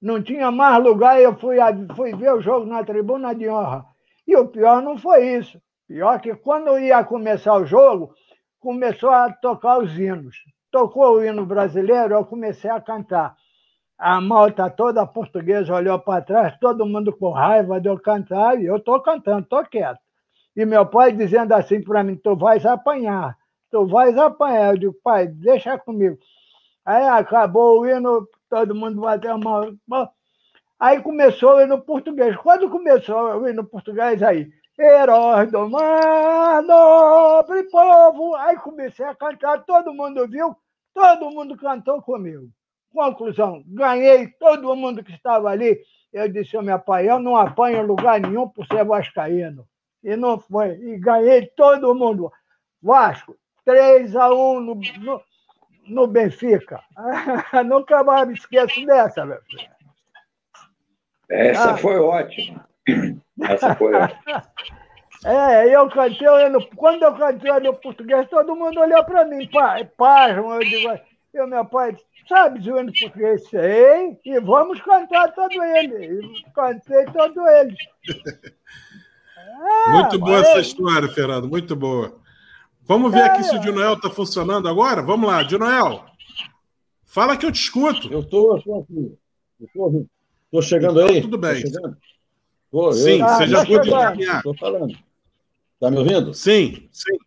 Não 0.00 0.22
tinha 0.22 0.50
mais 0.50 0.82
lugar 0.82 1.20
eu 1.20 1.36
fui, 1.38 1.58
fui 1.94 2.14
ver 2.14 2.32
o 2.32 2.40
jogo 2.40 2.64
na 2.64 2.82
tribuna 2.82 3.34
de 3.34 3.48
honra. 3.48 3.84
E 4.26 4.34
o 4.34 4.48
pior 4.48 4.80
não 4.80 4.96
foi 4.96 5.36
isso. 5.36 5.60
Pior 5.86 6.18
que 6.20 6.34
quando 6.34 6.78
ia 6.78 7.04
começar 7.04 7.54
o 7.56 7.66
jogo, 7.66 8.14
começou 8.58 9.10
a 9.10 9.30
tocar 9.32 9.78
os 9.78 9.98
hinos. 9.98 10.36
Tocou 10.70 11.16
o 11.16 11.24
hino 11.24 11.44
brasileiro, 11.44 12.14
eu 12.14 12.24
comecei 12.24 12.70
a 12.70 12.80
cantar. 12.80 13.36
A 13.98 14.20
malta 14.20 14.70
toda 14.70 15.04
portuguesa 15.04 15.74
olhou 15.74 15.98
para 15.98 16.22
trás, 16.22 16.56
todo 16.60 16.86
mundo 16.86 17.12
com 17.12 17.32
raiva 17.32 17.80
de 17.80 17.88
eu 17.88 17.98
cantar, 17.98 18.60
e 18.60 18.66
eu 18.66 18.76
estou 18.76 19.00
cantando, 19.00 19.40
estou 19.40 19.64
quieto. 19.64 19.98
E 20.54 20.64
meu 20.64 20.86
pai 20.86 21.10
dizendo 21.10 21.52
assim 21.52 21.82
para 21.82 22.04
mim: 22.04 22.14
Tu 22.14 22.36
vais 22.36 22.64
apanhar, 22.64 23.36
tu 23.70 23.86
vais 23.86 24.16
apanhar. 24.16 24.70
Eu 24.72 24.78
digo, 24.78 24.94
pai, 25.02 25.26
deixa 25.26 25.76
comigo. 25.78 26.16
Aí 26.84 27.08
acabou 27.08 27.80
o 27.80 27.86
hino, 27.88 28.26
todo 28.48 28.74
mundo 28.74 29.00
bateu 29.00 29.32
a 29.32 29.38
mão. 29.38 30.08
Aí 30.78 31.02
começou 31.02 31.56
o 31.56 31.60
hino 31.60 31.80
português. 31.80 32.36
Quando 32.36 32.70
começou 32.70 33.40
o 33.40 33.48
hino 33.48 33.64
português, 33.64 34.22
aí, 34.22 34.48
heróis 34.78 35.50
do 35.50 35.68
mar, 35.68 36.62
nobre 36.62 37.64
povo. 37.64 38.36
Aí 38.36 38.56
comecei 38.58 39.04
a 39.04 39.14
cantar, 39.14 39.64
todo 39.64 39.92
mundo 39.92 40.26
viu, 40.28 40.56
todo 40.94 41.30
mundo 41.30 41.56
cantou 41.56 42.00
comigo. 42.00 42.48
Conclusão, 42.92 43.62
ganhei 43.66 44.28
todo 44.38 44.74
mundo 44.74 45.04
que 45.04 45.12
estava 45.12 45.50
ali. 45.50 45.78
Eu 46.12 46.28
disse 46.28 46.56
ao 46.56 46.62
meu 46.62 46.78
pai, 46.78 47.08
eu 47.08 47.18
não 47.18 47.36
apanho 47.36 47.86
lugar 47.86 48.20
nenhum 48.20 48.48
por 48.48 48.66
ser 48.66 48.84
vascaíno. 48.84 49.66
E 50.02 50.16
não 50.16 50.38
foi. 50.38 50.70
E 50.70 50.98
ganhei 50.98 51.46
todo 51.46 51.94
mundo. 51.94 52.32
Vasco, 52.82 53.36
3 53.64 54.16
a 54.16 54.32
1 54.32 54.60
no, 54.60 54.74
no, 54.74 55.22
no 55.86 56.06
Benfica. 56.06 56.80
Nunca 57.66 58.02
mais 58.02 58.26
me 58.26 58.34
esqueço 58.34 58.84
dessa, 58.86 59.26
meu 59.26 59.40
filho. 59.42 59.68
Essa 61.28 61.72
ah. 61.72 61.76
foi 61.76 61.98
ótima. 61.98 62.66
Essa 63.42 63.74
foi 63.74 63.92
ótima. 63.94 64.42
É, 65.24 65.74
eu 65.74 65.88
cantei, 65.90 66.28
eu, 66.28 66.68
quando 66.76 67.02
eu 67.02 67.14
cantei 67.14 67.50
no 67.60 67.74
português, 67.74 68.28
todo 68.28 68.54
mundo 68.54 68.80
olhou 68.80 69.04
para 69.04 69.24
mim, 69.24 69.48
pai, 69.48 69.84
pasmo, 69.84 70.54
eu 70.54 70.60
digo, 70.60 70.88
eu, 71.32 71.46
meu 71.46 71.64
pai, 71.64 71.96
sabe 72.28 72.58
o 72.70 72.80
hino 72.80 72.92
português? 72.92 73.48
Sei, 73.48 74.18
e 74.24 74.40
vamos 74.40 74.80
cantar 74.80 75.32
todo 75.34 75.62
ele. 75.62 76.26
E 76.26 76.50
cantei 76.52 77.04
todo 77.06 77.46
ele. 77.48 77.76
É, 79.86 79.92
muito 79.92 80.18
boa 80.18 80.40
essa 80.40 80.60
história, 80.60 81.08
Fernando, 81.08 81.48
muito 81.48 81.76
boa. 81.76 82.18
Vamos 82.82 83.12
ver 83.12 83.20
é, 83.20 83.24
aqui 83.24 83.44
se 83.44 83.54
o 83.54 83.60
Dinoel 83.60 83.94
está 83.94 84.08
funcionando 84.08 84.68
agora? 84.68 85.02
Vamos 85.02 85.28
lá, 85.28 85.42
Dinoel. 85.42 86.04
Fala 87.04 87.36
que 87.36 87.44
eu 87.44 87.52
te 87.52 87.60
escuto. 87.60 88.10
Eu 88.12 88.20
estou 88.20 88.54
aqui. 88.54 89.18
Estou 89.60 90.62
chegando 90.62 91.00
então, 91.00 91.14
aí. 91.14 91.20
Tudo 91.20 91.36
bem. 91.36 91.62
Tô, 92.70 92.92
sim, 92.92 93.20
eu... 93.20 93.28
você 93.28 93.46
já 93.46 93.66
pode 93.66 93.88
encaminhar. 93.88 94.36
Estou 94.38 94.56
falando. 94.56 94.96
Está 95.74 95.90
me 95.90 95.98
ouvindo? 95.98 96.32
Sim, 96.32 96.88
sim. 96.90 97.18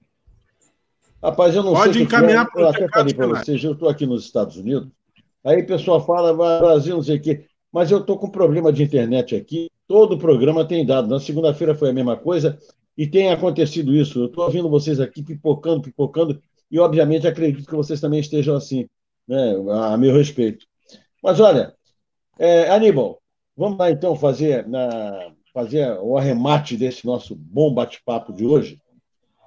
Rapaz, 1.23 1.55
eu 1.55 1.63
não 1.63 1.73
pode 1.73 1.93
sei. 1.93 2.05
Pode 2.05 2.15
encaminhar 2.15 2.49
para 2.49 2.61
o 2.61 2.63
Eu 2.63 2.69
até 2.69 2.87
falei 2.89 3.13
para 3.13 3.27
vocês, 3.27 3.63
eu 3.63 3.73
estou 3.73 3.87
aqui 3.87 4.05
nos 4.05 4.25
Estados 4.25 4.57
Unidos. 4.57 4.89
Aí 5.43 5.61
o 5.61 5.67
pessoal 5.67 6.03
fala, 6.05 6.33
Brasil, 6.33 6.95
não 6.95 7.03
sei 7.03 7.17
o 7.17 7.21
quê. 7.21 7.45
Mas 7.71 7.91
eu 7.91 7.99
estou 7.99 8.17
com 8.17 8.29
problema 8.29 8.71
de 8.73 8.83
internet 8.83 9.35
aqui. 9.35 9.69
Todo 9.87 10.15
o 10.15 10.19
programa 10.19 10.65
tem 10.65 10.85
dado. 10.85 11.07
Na 11.07 11.19
segunda-feira 11.19 11.75
foi 11.75 11.89
a 11.89 11.93
mesma 11.93 12.17
coisa. 12.17 12.57
E 12.97 13.07
tem 13.07 13.31
acontecido 13.31 13.95
isso. 13.95 14.19
Eu 14.19 14.25
estou 14.25 14.43
ouvindo 14.43 14.69
vocês 14.69 14.99
aqui 14.99 15.23
pipocando, 15.23 15.81
pipocando. 15.81 16.41
E, 16.69 16.79
obviamente, 16.79 17.27
acredito 17.27 17.67
que 17.67 17.75
vocês 17.75 17.99
também 17.99 18.19
estejam 18.19 18.55
assim, 18.55 18.87
né, 19.27 19.55
a 19.71 19.97
meu 19.97 20.13
respeito. 20.13 20.65
Mas, 21.23 21.39
olha, 21.39 21.73
é, 22.39 22.69
Aníbal, 22.69 23.21
vamos 23.55 23.77
lá 23.77 23.91
então 23.91 24.15
fazer, 24.15 24.67
na, 24.67 25.31
fazer 25.53 25.97
o 26.01 26.17
arremate 26.17 26.77
desse 26.77 27.05
nosso 27.05 27.35
bom 27.35 27.73
bate-papo 27.73 28.33
de 28.33 28.45
hoje. 28.45 28.81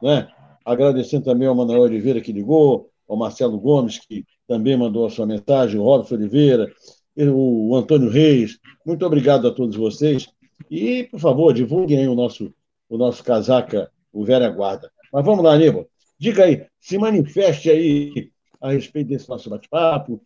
Né? 0.03 0.29
Agradecendo 0.65 1.24
também 1.24 1.47
ao 1.47 1.55
Manuel 1.55 1.82
Oliveira 1.82 2.20
que 2.20 2.32
ligou, 2.32 2.91
ao 3.09 3.16
Marcelo 3.16 3.59
Gomes, 3.59 3.99
que 3.99 4.24
também 4.47 4.77
mandou 4.77 5.07
a 5.07 5.11
sua 5.11 5.27
mensagem, 5.27 5.78
o 5.78 5.85
Robson 5.85 6.15
Oliveira, 6.15 6.73
o 7.16 7.77
Antônio 7.77 8.09
Reis. 8.11 8.59
Muito 8.85 9.05
obrigado 9.05 9.47
a 9.47 9.53
todos 9.53 9.77
vocês. 9.77 10.27
E, 10.70 11.05
por 11.05 11.20
favor, 11.20 11.53
divulguem 11.53 11.99
aí 11.99 12.09
o 12.09 12.15
nosso, 12.15 12.53
o 12.89 12.97
nosso 12.97 13.23
casaca, 13.23 13.91
o 14.12 14.24
Vera 14.24 14.49
Guarda. 14.49 14.91
Mas 15.12 15.24
vamos 15.24 15.45
lá, 15.45 15.55
Aníbal. 15.55 15.86
Diga 16.19 16.45
aí, 16.45 16.66
se 16.81 16.97
manifeste 16.97 17.70
aí 17.70 18.31
a 18.61 18.73
respeito 18.73 19.09
desse 19.09 19.28
nosso 19.28 19.51
bate-papo. 19.51 20.23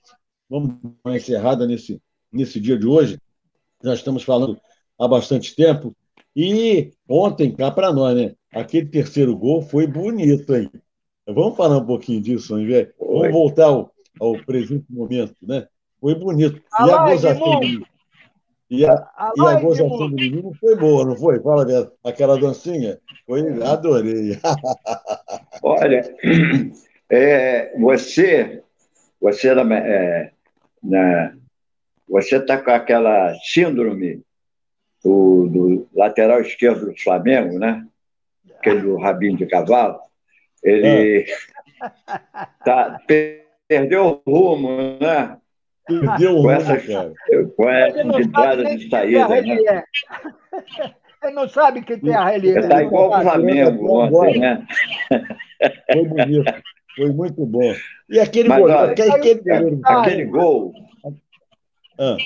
Vamos 0.49 0.69
dar 0.83 0.91
uma 1.05 1.17
encerrada 1.17 1.67
nesse, 1.67 2.01
nesse 2.33 2.61
dia 2.61 2.79
de 2.79 2.87
hoje. 2.87 3.19
Já 3.83 3.95
estamos 3.95 4.23
falando 4.23 4.59
há 4.99 5.09
bastante 5.09 5.55
tempo. 5.55 5.95
E 6.35 6.93
ontem, 7.09 7.55
cá 7.55 7.71
para 7.71 7.93
nós, 7.93 8.17
né? 8.17 8.35
Aquele 8.53 8.87
terceiro 8.87 9.37
gol 9.37 9.63
foi 9.63 9.87
bonito, 9.87 10.55
hein? 10.55 10.71
Vamos 11.27 11.57
falar 11.57 11.79
um 11.79 11.87
pouquinho 11.87 12.23
disso, 12.23 12.55
ao 12.55 12.61
invés. 12.61 12.89
Vamos 12.99 13.31
voltar 13.31 13.67
ao, 13.67 13.93
ao 14.21 14.39
presente 14.45 14.87
momento, 14.89 15.37
né? 15.43 15.67
Foi 16.01 16.15
bonito. 16.15 16.63
E 16.81 16.91
a 16.91 17.07
gozação 17.07 17.61
do 17.61 17.87
e 18.71 18.85
a, 18.85 19.33
e 19.35 19.41
a 19.47 19.61
gozação 19.61 19.97
do 19.97 20.11
menino 20.11 20.53
foi 20.61 20.77
boa, 20.77 21.05
não 21.05 21.17
foi? 21.17 21.41
Fala 21.41 21.65
dela. 21.65 21.91
Aquela 22.05 22.39
dancinha. 22.39 22.99
Foi, 23.27 23.41
adorei. 23.63 24.39
Olha, 25.63 26.15
é, 27.09 27.79
você, 27.79 28.63
você 29.19 29.55
na, 29.55 29.75
é, 29.75 30.33
na, 30.83 31.35
você 32.07 32.37
está 32.37 32.59
com 32.59 32.71
aquela 32.71 33.35
síndrome 33.43 34.23
do, 35.03 35.47
do, 35.47 35.89
lateral 35.95 36.43
esquerdo 36.43 36.87
do 36.87 37.01
Flamengo, 37.01 37.59
né? 37.59 37.87
Aquele 38.59 38.81
do 38.81 38.97
rabinho 38.97 39.37
de 39.37 39.47
cavalo. 39.47 39.99
Ele 40.63 41.27
é. 41.27 41.89
tá, 42.65 43.01
perdeu 43.69 44.23
o 44.25 44.31
rumo, 44.31 44.99
né? 45.01 45.39
Perdeu 45.87 46.33
o 46.33 46.37
rumo, 46.39 46.51
essa, 46.51 46.77
cara. 46.79 47.13
Com 47.57 47.71
essa 47.71 48.01
entrada 48.01 48.65
de 48.65 48.89
saída. 48.89 49.29
Né? 49.29 49.85
Ele 51.23 51.35
não 51.35 51.49
sabe 51.49 51.83
que 51.83 51.97
tem 51.97 52.15
a 52.15 52.25
relíquia. 52.27 52.61
Está 52.61 52.83
igual 52.83 53.11
o 53.11 53.23
Flamengo 53.23 53.93
ontem, 53.93 54.39
né? 54.39 54.67
Foi 55.93 56.05
bonito. 56.05 56.55
Foi 56.97 57.13
muito 57.13 57.47
bom. 57.47 57.75
E 58.09 58.19
aquele 58.19 58.49
Mas, 58.49 58.59
gol? 58.59 58.71
Olha, 58.71 58.91
aquele, 58.91 59.11
aquele, 59.11 59.81
aquele 59.85 60.25
gol. 60.25 60.75
Ah. 61.99 62.17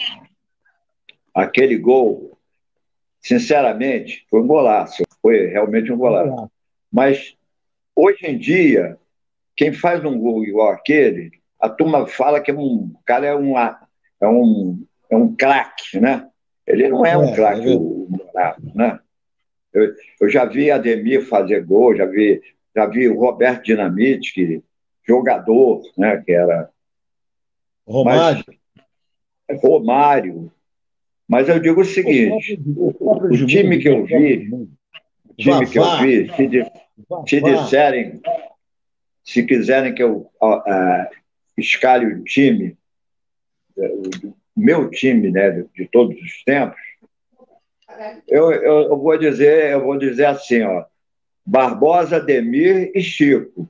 Aquele 1.35 1.77
gol, 1.79 2.39
sinceramente, 3.21 4.27
foi 4.31 4.41
um 4.41 4.47
golaço. 4.47 5.03
Foi 5.23 5.47
realmente 5.47 5.93
um 5.93 5.97
golaço. 5.97 6.51
Mas, 6.91 7.37
hoje 7.95 8.27
em 8.27 8.37
dia, 8.37 8.99
quem 9.57 9.73
faz 9.73 10.05
um 10.05 10.19
gol 10.19 10.45
igual 10.45 10.73
aquele, 10.73 11.31
a 11.59 11.69
turma 11.69 12.07
fala 12.07 12.41
que 12.41 12.51
é 12.51 12.55
um, 12.55 12.93
o 12.93 13.01
cara 13.07 13.27
é 13.27 13.37
um, 13.37 13.57
é 13.57 14.29
um, 14.29 14.85
é 15.09 15.17
um 15.17 15.35
craque, 15.35 16.01
né? 16.01 16.29
Ele 16.67 16.89
não 16.89 17.07
é 17.07 17.17
um 17.17 17.31
é, 17.31 17.35
craque, 17.35 17.73
é 17.73 17.77
o 17.77 18.09
né? 18.75 18.99
Eu, 19.73 19.95
eu, 20.21 20.29
já 20.29 20.45
vi 20.45 20.71
Ademir 20.71 21.27
fazer 21.27 21.65
gol, 21.65 21.97
já 21.97 22.05
vi, 22.05 22.43
já 22.75 22.87
vi 22.87 23.09
o 23.09 23.19
Roberto 23.19 23.65
Dinamite, 23.65 24.35
que, 24.35 24.63
jogador, 25.07 25.83
né? 25.97 26.19
Que 26.19 26.33
era. 26.33 26.69
Romário. 27.87 28.45
Mas, 29.49 29.63
Romário. 29.63 30.53
Mas 31.29 31.49
eu 31.49 31.59
digo 31.59 31.81
o 31.81 31.85
seguinte: 31.85 32.61
o, 32.77 32.93
o 33.01 33.47
time 33.47 33.79
que 33.79 33.89
eu 33.89 34.05
vi, 34.05 34.51
time 35.37 35.67
que 35.67 35.79
eu 35.79 35.99
vi, 35.99 36.29
se, 36.35 36.49
se 37.29 37.41
disserem, 37.41 38.21
se 39.25 39.45
quiserem 39.45 39.95
que 39.95 40.03
eu 40.03 40.31
uh, 40.41 41.17
escale 41.57 42.07
o 42.07 42.25
time, 42.25 42.77
o 43.77 44.35
meu 44.57 44.91
time, 44.91 45.31
né, 45.31 45.51
de, 45.51 45.69
de 45.75 45.89
todos 45.89 46.21
os 46.21 46.45
tempos, 46.45 46.81
eu, 48.27 48.53
eu, 48.53 48.83
eu, 48.83 48.99
vou 48.99 49.19
dizer, 49.19 49.73
eu 49.73 49.83
vou 49.83 49.99
dizer 49.99 50.27
assim, 50.27 50.63
ó, 50.63 50.85
Barbosa, 51.45 52.21
Demir 52.21 52.91
e 52.95 53.03
Chico. 53.03 53.69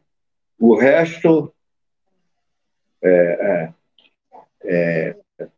O 0.58 0.76
resto 0.76 1.52
é, 3.02 3.72
é, 4.64 5.14
é, 5.40 5.48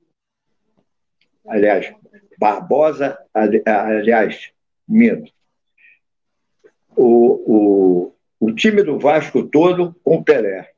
aliás, 1.47 1.93
Barbosa, 2.39 3.19
aliás, 3.33 4.51
minto. 4.89 5.33
O, 6.97 7.43
o, 7.47 8.15
o 8.41 8.53
time 8.53 8.83
do 8.83 8.99
Vasco 8.99 9.45
todo 9.45 9.95
com 10.03 10.23
Pelé. 10.23 10.71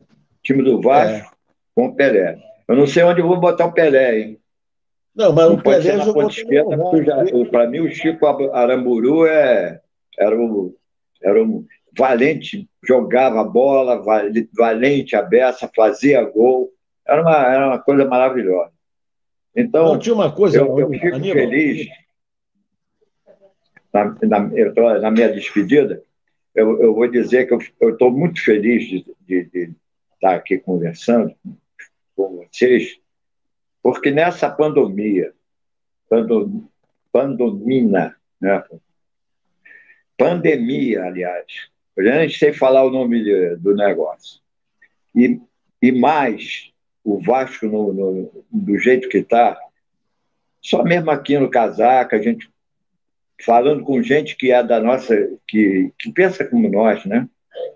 O 0.00 0.42
time 0.42 0.62
do 0.62 0.80
Vasco 0.80 1.26
é. 1.26 1.36
com 1.74 1.94
Pelé. 1.94 2.38
Eu 2.68 2.76
não 2.76 2.86
sei 2.86 3.02
onde 3.04 3.20
eu 3.20 3.28
vou 3.28 3.38
botar 3.38 3.66
o 3.66 3.72
Pelé, 3.72 4.18
hein? 4.18 4.40
Não, 5.14 5.32
mas 5.32 5.48
não 5.48 5.54
o 5.54 5.62
pode 5.62 5.82
ser 5.82 5.96
na 5.96 6.04
ponta 6.12 6.26
esquerda, 6.26 6.76
para 7.50 7.66
mim 7.66 7.80
o 7.80 7.90
Chico 7.90 8.26
Aramburu 8.26 9.26
é, 9.26 9.80
era, 10.18 10.36
um, 10.36 10.74
era 11.22 11.42
um 11.42 11.64
valente, 11.96 12.68
jogava 12.86 13.42
bola, 13.42 14.02
valente 14.54 15.16
a 15.16 15.22
beça, 15.22 15.70
fazia 15.74 16.22
gol. 16.22 16.70
Era 17.06 17.22
uma, 17.22 17.54
era 17.54 17.66
uma 17.68 17.78
coisa 17.78 18.04
maravilhosa. 18.04 18.72
Então, 19.54 19.86
não, 19.86 19.98
tinha 19.98 20.14
uma 20.14 20.30
coisa, 20.30 20.58
eu, 20.58 20.78
eu 20.78 20.90
fico 20.90 21.06
Aníbal. 21.06 21.32
feliz. 21.32 21.88
Na, 23.96 24.16
na, 24.40 24.54
eu 24.54 24.74
tô, 24.74 24.98
na 24.98 25.10
minha 25.10 25.32
despedida, 25.32 26.02
eu, 26.54 26.82
eu 26.82 26.94
vou 26.94 27.08
dizer 27.08 27.46
que 27.46 27.54
eu 27.80 27.90
estou 27.90 28.10
muito 28.10 28.42
feliz 28.44 28.88
de, 28.88 29.04
de, 29.26 29.44
de 29.44 29.70
estar 30.14 30.34
aqui 30.34 30.58
conversando 30.58 31.34
com 32.14 32.36
vocês 32.36 32.98
porque 33.86 34.10
nessa 34.10 34.50
pandemia, 34.50 35.32
pandemina, 37.12 38.16
né? 38.40 38.60
pandemia, 40.18 41.04
aliás, 41.04 41.70
eu 41.96 42.02
nem 42.02 42.28
sei 42.28 42.52
falar 42.52 42.82
o 42.82 42.90
nome 42.90 43.22
de, 43.22 43.54
do 43.58 43.76
negócio, 43.76 44.40
e, 45.14 45.40
e 45.80 45.92
mais 45.92 46.72
o 47.04 47.20
Vasco 47.20 47.66
no, 47.66 47.92
no, 47.92 48.44
do 48.50 48.76
jeito 48.76 49.08
que 49.08 49.18
está, 49.18 49.56
Só 50.60 50.82
mesmo 50.82 51.12
aqui 51.12 51.38
no 51.38 51.48
Casaca, 51.48 52.16
a 52.16 52.20
gente 52.20 52.50
falando 53.44 53.84
com 53.84 54.02
gente 54.02 54.36
que 54.36 54.50
é 54.50 54.62
da 54.62 54.80
nossa, 54.80 55.14
que, 55.46 55.92
que 55.98 56.12
pensa 56.12 56.44
como 56.44 56.68
nós, 56.68 57.04
né? 57.04 57.28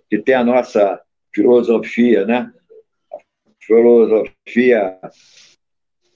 Que 0.09 0.19
tem 0.19 0.35
a 0.35 0.45
nossa 0.45 1.01
filosofia, 1.33 2.25
né? 2.25 2.53
Filosofia 3.61 4.99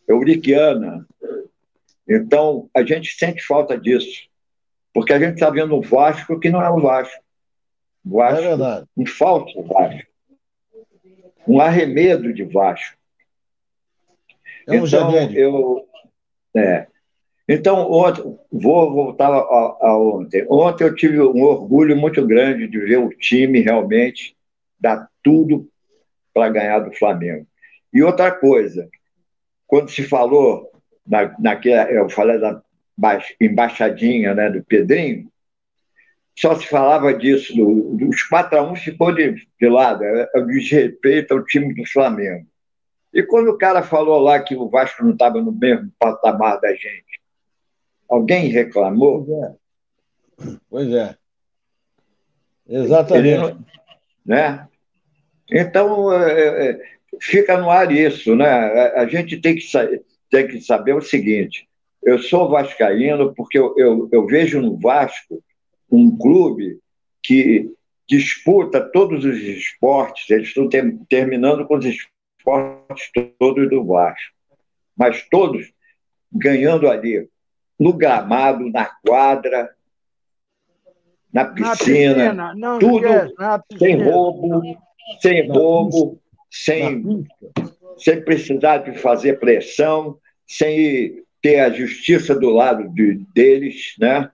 euriquiana. 0.08 1.06
Então, 2.08 2.68
a 2.74 2.82
gente 2.82 3.14
sente 3.14 3.42
falta 3.42 3.78
disso, 3.78 4.28
porque 4.92 5.12
a 5.12 5.18
gente 5.18 5.34
está 5.34 5.50
vendo 5.50 5.76
um 5.76 5.80
Vasco 5.80 6.38
que 6.38 6.50
não 6.50 6.62
é 6.62 6.70
o 6.70 6.80
Vasco. 6.80 7.22
O 8.04 8.18
Vasco 8.18 8.38
é 8.38 8.48
verdade. 8.48 8.86
um 8.96 9.06
falso 9.06 9.62
Vasco. 9.62 10.08
Um 11.46 11.60
arremedo 11.60 12.32
de 12.32 12.44
Vasco. 12.44 12.96
É 14.66 14.72
um 14.72 14.86
então, 14.86 15.12
eu, 15.32 15.88
é, 16.56 16.86
então, 17.48 17.90
ontem, 17.90 18.38
vou 18.50 18.92
voltar 18.92 19.28
a, 19.28 19.38
a, 19.38 19.98
ontem. 19.98 20.46
Ontem 20.48 20.84
eu 20.84 20.94
tive 20.94 21.20
um 21.20 21.42
orgulho 21.42 21.96
muito 21.96 22.26
grande 22.26 22.66
de 22.66 22.78
ver 22.78 22.98
o 22.98 23.10
time 23.10 23.60
realmente 23.60 24.34
dar 24.80 25.08
tudo 25.22 25.68
para 26.32 26.48
ganhar 26.48 26.78
do 26.80 26.92
Flamengo. 26.92 27.46
E 27.92 28.02
outra 28.02 28.30
coisa, 28.32 28.88
quando 29.66 29.90
se 29.90 30.02
falou, 30.02 30.70
na, 31.06 31.34
naquela, 31.38 31.90
eu 31.90 32.08
falei 32.08 32.38
da 32.38 32.62
embaixadinha 33.40 34.34
né, 34.34 34.50
do 34.50 34.64
Pedrinho, 34.64 35.28
só 36.36 36.54
se 36.56 36.66
falava 36.66 37.14
disso, 37.14 37.54
do, 37.54 37.96
dos 37.96 38.22
4 38.22 38.58
a 38.58 38.62
1 38.62 38.76
ficou 38.76 39.12
de, 39.12 39.34
de 39.60 39.68
lado, 39.68 40.02
é, 40.02 40.28
é 40.34 40.40
desrespeito 40.42 41.34
ao 41.34 41.44
time 41.44 41.74
do 41.74 41.86
Flamengo. 41.86 42.46
E 43.12 43.22
quando 43.22 43.48
o 43.48 43.58
cara 43.58 43.82
falou 43.82 44.18
lá 44.18 44.40
que 44.40 44.56
o 44.56 44.68
Vasco 44.68 45.04
não 45.04 45.12
estava 45.12 45.40
no 45.40 45.52
mesmo 45.52 45.92
patamar 45.98 46.60
da 46.60 46.72
gente, 46.72 47.20
Alguém 48.14 48.46
reclamou? 48.46 49.24
Pois 49.24 49.38
é. 49.38 50.56
Pois 50.70 50.92
é. 50.92 51.16
Exatamente. 52.68 53.28
Ele, 53.28 53.56
né? 54.24 54.68
Então, 55.50 56.12
é, 56.12 56.70
é, 56.70 56.80
fica 57.20 57.58
no 57.58 57.68
ar 57.68 57.90
isso. 57.90 58.36
Né? 58.36 58.46
A, 58.46 59.04
gente 59.08 59.40
tem 59.40 59.56
que, 59.56 59.66
tem 60.30 60.46
que 60.46 60.60
saber 60.60 60.94
o 60.94 61.02
seguinte: 61.02 61.68
eu 62.04 62.20
sou 62.20 62.48
vascaíno 62.48 63.34
porque 63.34 63.58
eu, 63.58 63.74
eu, 63.76 64.08
eu 64.12 64.26
vejo 64.26 64.60
no 64.60 64.78
Vasco 64.78 65.42
um 65.90 66.16
clube 66.16 66.78
que 67.20 67.68
disputa 68.08 68.80
todos 68.80 69.24
os 69.24 69.38
esportes, 69.38 70.30
eles 70.30 70.48
estão 70.48 70.68
ter, 70.68 70.96
terminando 71.08 71.66
com 71.66 71.78
os 71.78 71.84
esportes 71.84 73.10
todos 73.40 73.68
do 73.68 73.84
Vasco, 73.84 74.32
mas 74.96 75.26
todos 75.28 75.72
ganhando 76.32 76.88
ali 76.88 77.28
no 77.78 77.92
gramado, 77.92 78.70
na 78.70 78.84
quadra, 78.84 79.70
na 81.32 81.44
piscina, 81.46 82.32
na 82.32 82.52
piscina 82.52 82.78
tudo 82.78 83.06
esquece, 83.06 83.78
sem 83.78 84.02
roubo, 84.02 84.62
sem 85.20 85.48
roubo, 85.48 86.20
sem, 86.48 87.26
sem 87.98 88.24
precisar 88.24 88.78
de 88.78 88.96
fazer 88.96 89.40
pressão, 89.40 90.16
sem 90.46 91.24
ter 91.42 91.60
a 91.60 91.70
justiça 91.70 92.34
do 92.34 92.50
lado 92.50 92.88
de, 92.90 93.20
deles, 93.34 93.94
né? 93.98 94.30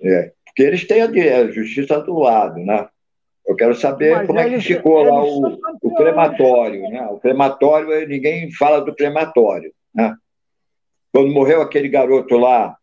É, 0.00 0.32
porque 0.46 0.62
eles 0.62 0.86
têm 0.86 1.02
a, 1.02 1.06
a, 1.06 1.50
justiça 1.50 2.00
do 2.00 2.18
lado, 2.18 2.58
né? 2.58 2.88
Eu 3.46 3.54
quero 3.54 3.74
saber 3.74 4.16
Mas 4.16 4.26
como 4.26 4.38
é 4.40 4.48
que 4.48 4.60
ficou 4.60 5.02
lá 5.02 5.22
o, 5.22 5.58
o 5.82 5.94
crematório, 5.94 6.82
né? 6.88 7.06
O 7.10 7.18
crematório, 7.18 8.08
ninguém 8.08 8.50
fala 8.52 8.80
do 8.80 8.94
crematório, 8.94 9.72
né? 9.94 10.16
Quando 11.12 11.32
morreu 11.32 11.62
aquele 11.62 11.88
garoto 11.88 12.36
lá, 12.36 12.76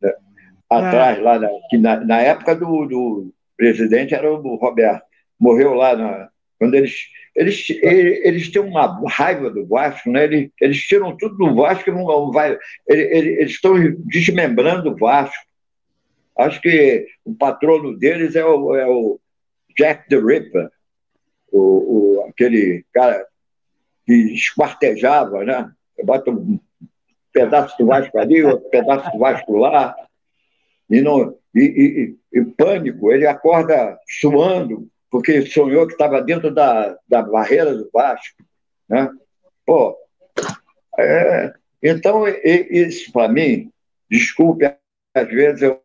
né, 0.00 0.12
atrás, 0.70 1.18
é. 1.18 1.22
lá 1.22 1.38
na, 1.38 1.48
que 1.70 1.78
na, 1.78 2.00
na 2.04 2.20
época 2.20 2.54
do, 2.54 2.86
do, 2.86 3.32
presidente 3.56 4.14
era 4.14 4.30
o 4.30 4.56
Roberto, 4.56 5.02
morreu 5.40 5.72
lá 5.74 5.96
na, 5.96 6.28
quando 6.58 6.74
eles 6.74 6.94
eles, 7.36 7.68
eles, 7.68 8.20
eles 8.24 8.50
têm 8.50 8.62
uma 8.62 8.98
raiva 9.08 9.50
do 9.50 9.66
Vasco, 9.66 10.10
né? 10.10 10.24
eles, 10.24 10.50
eles 10.58 10.80
tiram 10.80 11.14
tudo 11.14 11.36
do 11.36 11.54
Vasco 11.54 11.90
e 11.90 11.92
não 11.92 12.32
vai. 12.32 12.58
Eles, 12.88 13.38
eles 13.38 13.50
estão 13.52 13.74
desmembrando 14.06 14.90
o 14.90 14.96
Vasco. 14.96 15.44
Acho 16.34 16.60
que 16.62 17.06
o 17.24 17.34
patrono 17.34 17.96
deles 17.98 18.36
é 18.36 18.44
o, 18.44 18.74
é 18.74 18.86
o 18.86 19.20
Jack 19.76 20.08
the 20.08 20.16
Ripper, 20.16 20.70
o, 21.52 21.60
o, 21.60 22.26
aquele 22.28 22.86
cara 22.92 23.26
que 24.06 24.14
esquartejava, 24.32 25.44
né? 25.44 25.70
Bota 26.04 26.30
um 26.30 26.58
pedaço 27.36 27.76
do 27.76 27.84
Vasco 27.84 28.18
ali, 28.18 28.42
outro 28.42 28.70
pedaço 28.70 29.12
do 29.12 29.18
Vasco 29.18 29.56
lá, 29.58 29.94
e, 30.88 31.02
não, 31.02 31.36
e, 31.54 32.16
e, 32.32 32.38
e 32.40 32.44
pânico, 32.46 33.12
ele 33.12 33.26
acorda 33.26 33.98
suando, 34.08 34.88
porque 35.10 35.42
sonhou 35.42 35.86
que 35.86 35.92
estava 35.92 36.22
dentro 36.22 36.50
da, 36.50 36.96
da 37.06 37.20
barreira 37.20 37.74
do 37.74 37.90
Vasco. 37.92 38.42
Né? 38.88 39.10
Pô, 39.66 39.98
é, 40.98 41.52
então, 41.82 42.26
isso 42.26 43.12
para 43.12 43.28
mim, 43.28 43.70
desculpe, 44.10 44.64
às 45.14 45.28
vezes 45.28 45.60
eu, 45.60 45.82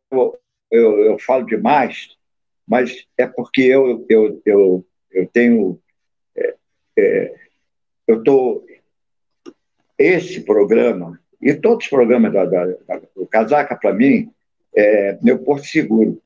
eu, 0.71 0.99
eu 0.99 1.19
falo 1.19 1.45
demais, 1.45 2.15
mas 2.65 3.05
é 3.17 3.27
porque 3.27 3.61
eu, 3.61 4.05
eu, 4.07 4.41
eu, 4.45 4.85
eu 5.11 5.27
tenho. 5.27 5.77
É, 6.37 6.55
é, 6.97 7.35
eu 8.07 8.19
estou. 8.19 8.65
Esse 9.97 10.41
programa 10.41 11.21
e 11.41 11.53
todos 11.53 11.85
os 11.85 11.89
programas 11.89 12.31
da, 12.31 12.45
da, 12.45 12.65
da, 12.65 13.01
do 13.15 13.25
Casaca, 13.25 13.75
para 13.75 13.93
mim, 13.93 14.31
é 14.75 15.17
meu 15.21 15.39
porto 15.39 15.65
seguro. 15.65 16.21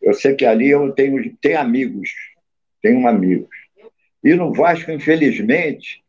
Eu 0.00 0.14
sei 0.14 0.34
que 0.34 0.44
ali 0.44 0.70
eu 0.70 0.92
tenho, 0.92 1.36
tenho 1.36 1.58
amigos, 1.58 2.10
tenho 2.82 3.06
amigos. 3.06 3.48
E 4.22 4.34
no 4.34 4.52
Vasco, 4.52 4.90
infelizmente, 4.90 6.04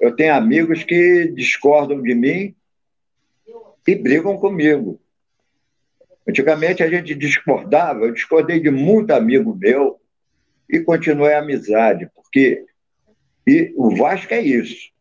eu 0.00 0.14
tenho 0.14 0.34
amigos 0.34 0.82
que 0.82 1.28
discordam 1.28 2.00
de 2.00 2.14
mim 2.14 2.54
e 3.86 3.94
brigam 3.94 4.36
comigo. 4.38 5.00
Antigamente 6.26 6.82
a 6.82 6.88
gente 6.88 7.14
discordava, 7.14 8.04
eu 8.04 8.12
discordei 8.12 8.58
de 8.58 8.70
muito 8.70 9.12
amigo 9.12 9.54
meu 9.54 10.00
e 10.68 10.80
continuei 10.80 11.34
a 11.34 11.40
amizade, 11.40 12.08
porque 12.14 12.64
e 13.46 13.74
o 13.76 13.94
Vasco 13.94 14.32
é 14.32 14.40
isso. 14.40 14.93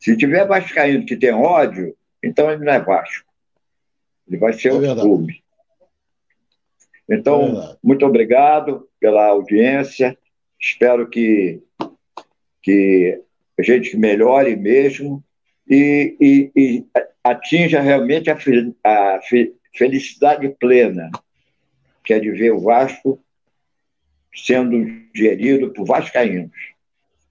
Se 0.00 0.16
tiver 0.16 0.46
Vascaíno 0.46 1.04
que 1.04 1.16
tem 1.16 1.32
ódio, 1.32 1.94
então 2.22 2.50
ele 2.50 2.64
não 2.64 2.72
é 2.72 2.80
Vasco. 2.80 3.28
Ele 4.26 4.38
vai 4.38 4.52
ser 4.54 4.68
é 4.68 4.72
outro 4.72 4.96
clube. 4.96 5.42
Então, 7.08 7.60
é 7.62 7.76
muito 7.82 8.06
obrigado 8.06 8.88
pela 8.98 9.26
audiência. 9.26 10.16
Espero 10.58 11.08
que, 11.08 11.60
que 12.62 13.20
a 13.58 13.62
gente 13.62 13.96
melhore 13.96 14.56
mesmo 14.56 15.22
e, 15.68 16.16
e, 16.20 16.52
e 16.56 16.86
atinja 17.22 17.80
realmente 17.80 18.30
a, 18.30 18.36
a, 18.84 19.20
felicidade 19.74 20.48
plena, 20.60 21.10
que 22.04 22.14
é 22.14 22.20
de 22.20 22.30
ver 22.30 22.52
o 22.52 22.60
Vasco 22.60 23.22
sendo 24.34 24.86
gerido 25.14 25.72
por 25.72 25.84
vascaínos. 25.84 26.52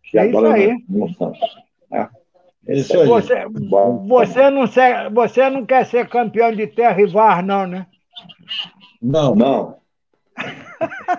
Que 0.03 0.17
é 0.17 0.21
agora 0.21 0.55
não 0.87 1.13
são. 1.13 1.33
Né? 1.89 2.09
Isso 2.67 2.99
aí. 2.99 3.07
Você, 3.07 3.45
você, 4.07 4.49
não 4.49 4.67
ser, 4.67 5.09
você 5.11 5.49
não 5.49 5.65
quer 5.65 5.85
ser 5.85 6.07
campeão 6.07 6.53
de 6.53 6.67
terra 6.67 7.01
e 7.01 7.07
var, 7.07 7.41
não, 7.43 7.65
né? 7.65 7.87
Não. 9.01 9.35
Não. 9.35 9.79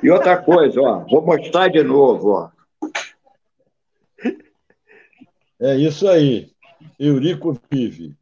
E 0.02 0.10
outra 0.10 0.36
coisa, 0.40 0.80
ó, 0.80 1.04
vou 1.10 1.22
mostrar 1.22 1.68
de 1.68 1.82
novo, 1.82 2.30
ó. 2.30 2.50
É 5.60 5.76
isso 5.76 6.08
aí. 6.08 6.50
Eurico 6.98 7.58
vive. 7.70 8.14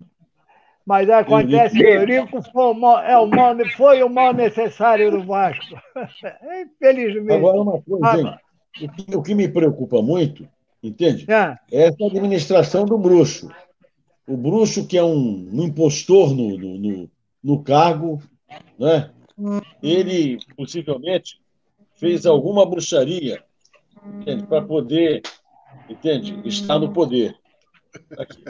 Mas 0.85 1.09
acontece 1.11 1.77
que 1.77 1.85
Eurico 1.85 2.43
foi 2.51 2.65
o, 2.65 2.74
mal, 2.74 2.99
é 3.01 3.16
o 3.19 3.27
mal, 3.27 3.55
foi 3.77 4.03
o 4.03 4.09
mal 4.09 4.32
necessário 4.32 5.11
do 5.11 5.23
Vasco. 5.23 5.77
Infelizmente. 6.62 7.36
Agora, 7.36 7.61
uma 7.61 7.82
coisa, 7.82 8.40
o, 8.82 8.89
que, 8.89 9.16
o 9.16 9.23
que 9.23 9.35
me 9.35 9.49
preocupa 9.49 10.03
muito 10.03 10.49
Entende? 10.82 11.26
É. 11.30 11.56
Essa 11.70 12.05
administração 12.06 12.84
do 12.84 12.96
bruxo. 12.96 13.50
O 14.26 14.36
bruxo, 14.36 14.86
que 14.86 14.96
é 14.96 15.02
um, 15.02 15.48
um 15.52 15.62
impostor 15.64 16.34
no, 16.34 16.56
no, 16.56 16.78
no, 16.78 17.10
no 17.42 17.62
cargo, 17.62 18.22
né? 18.78 19.10
ele 19.82 20.38
possivelmente 20.56 21.40
fez 21.94 22.26
alguma 22.26 22.66
bruxaria 22.66 23.42
para 24.48 24.62
poder 24.62 25.22
entende? 25.88 26.40
estar 26.44 26.78
no 26.78 26.92
poder. 26.92 27.36
Aqui. 28.18 28.44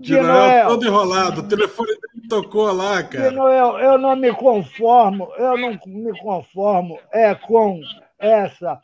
De 0.00 0.18
Noel, 0.20 0.68
todo 0.68 0.86
enrolado, 0.86 1.40
o 1.40 1.48
telefone 1.48 1.88
dele 1.88 2.28
tocou 2.28 2.72
lá, 2.72 3.02
cara. 3.02 3.30
De 3.30 3.36
Noel, 3.36 3.78
eu 3.78 3.98
não 3.98 4.14
me 4.14 4.32
conformo, 4.32 5.28
eu 5.36 5.58
não 5.58 5.78
me 5.86 6.18
conformo 6.20 7.00
é 7.12 7.34
com 7.34 7.80
essa 8.18 8.80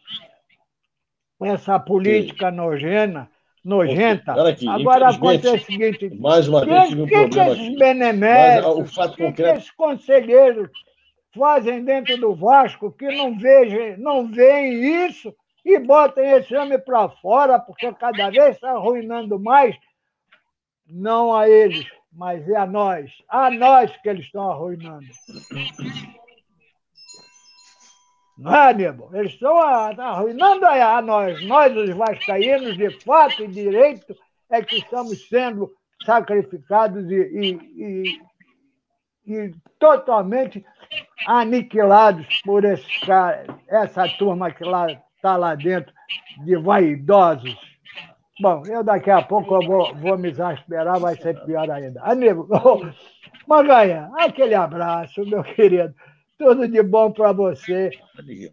essa 1.46 1.78
política 1.78 2.50
nojena 2.50 3.28
nojenta. 3.64 4.48
Aqui, 4.48 4.68
Agora 4.68 5.08
acontece 5.08 5.56
o 5.56 5.66
seguinte: 5.66 6.10
mais 6.20 6.46
uma 6.46 6.64
vez, 6.64 6.88
tive 6.88 7.02
um 7.02 7.06
que 7.06 7.14
problema. 7.14 7.54
Que 7.54 7.62
esses 7.62 7.78
beneméritos, 7.78 8.76
o 8.76 8.84
fato 8.84 9.16
que, 9.16 9.24
concreto... 9.24 9.52
que 9.52 9.58
esses 9.58 9.70
conselheiros 9.70 10.70
fazem 11.34 11.84
dentro 11.84 12.16
do 12.18 12.34
Vasco 12.34 12.92
que 12.92 13.06
não 13.06 13.36
vejam, 13.38 13.96
não 13.98 14.30
veem 14.30 15.06
isso 15.06 15.34
e 15.64 15.78
botem 15.78 16.30
esse 16.32 16.54
homem 16.54 16.78
para 16.78 17.08
fora, 17.08 17.58
porque 17.58 17.92
cada 17.94 18.30
vez 18.30 18.54
está 18.54 18.70
arruinando 18.72 19.40
mais, 19.40 19.74
não 20.86 21.34
a 21.34 21.48
eles, 21.48 21.86
mas 22.12 22.46
é 22.48 22.56
a 22.56 22.66
nós. 22.66 23.10
A 23.28 23.50
nós 23.50 23.90
que 23.96 24.08
eles 24.08 24.26
estão 24.26 24.50
arruinando. 24.50 25.06
Não 28.36 28.54
é, 28.54 28.70
Aníbal? 28.70 29.10
Eles 29.14 29.32
estão 29.32 29.58
arruinando 29.58 30.66
a 30.66 31.00
nós. 31.00 31.44
Nós, 31.46 31.76
os 31.76 31.90
vascaínos, 31.90 32.76
de 32.76 32.90
fato 33.02 33.44
e 33.44 33.48
direito, 33.48 34.14
é 34.50 34.62
que 34.62 34.76
estamos 34.76 35.28
sendo 35.28 35.72
sacrificados 36.04 37.10
e, 37.10 37.14
e, 37.14 38.20
e, 39.26 39.34
e 39.34 39.54
totalmente 39.78 40.64
aniquilados 41.26 42.26
por 42.44 42.64
esse 42.64 43.00
cara, 43.00 43.46
essa 43.68 44.08
turma 44.18 44.50
que 44.50 44.64
lá 44.64 44.86
está 45.16 45.36
lá 45.36 45.54
dentro 45.54 45.92
de 46.44 46.56
vaidosos. 46.56 47.56
Bom, 48.40 48.62
eu 48.66 48.82
daqui 48.82 49.10
a 49.10 49.22
pouco 49.22 49.54
eu 49.54 49.66
vou, 49.66 49.94
vou 49.94 50.18
me 50.18 50.28
exasperar, 50.28 50.98
vai 50.98 51.16
ser 51.16 51.40
pior 51.44 51.70
ainda. 51.70 52.02
Amigo, 52.02 52.48
Maganha, 53.46 54.10
aquele 54.18 54.54
abraço, 54.54 55.24
meu 55.24 55.42
querido. 55.42 55.94
Tudo 56.38 56.66
de 56.66 56.82
bom 56.82 57.12
para 57.12 57.32
você. 57.32 57.90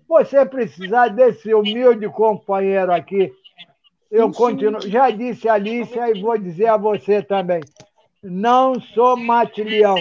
Você 0.08 0.46
precisar 0.46 1.10
desse 1.10 1.54
humilde 1.54 2.08
companheiro 2.10 2.94
aqui, 2.94 3.34
eu 4.10 4.32
continuo. 4.32 4.82
Já 4.82 5.10
disse 5.10 5.50
a 5.50 5.54
Alicia 5.54 6.10
e 6.10 6.22
vou 6.22 6.38
dizer 6.38 6.68
a 6.68 6.78
você 6.78 7.24
também. 7.24 7.62
Não 8.22 8.80
sou 8.80 9.18
matilhão, 9.18 9.96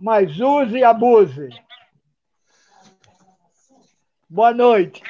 mas 0.00 0.38
use 0.38 0.78
e 0.78 0.84
abuse. 0.84 1.48
Boa 4.28 4.54
noite 4.54 5.02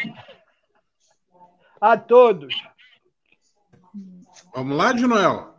a 1.81 1.97
todos. 1.97 2.55
Vamos 4.55 4.77
lá, 4.77 4.93
de 4.93 5.07
Noel. 5.07 5.55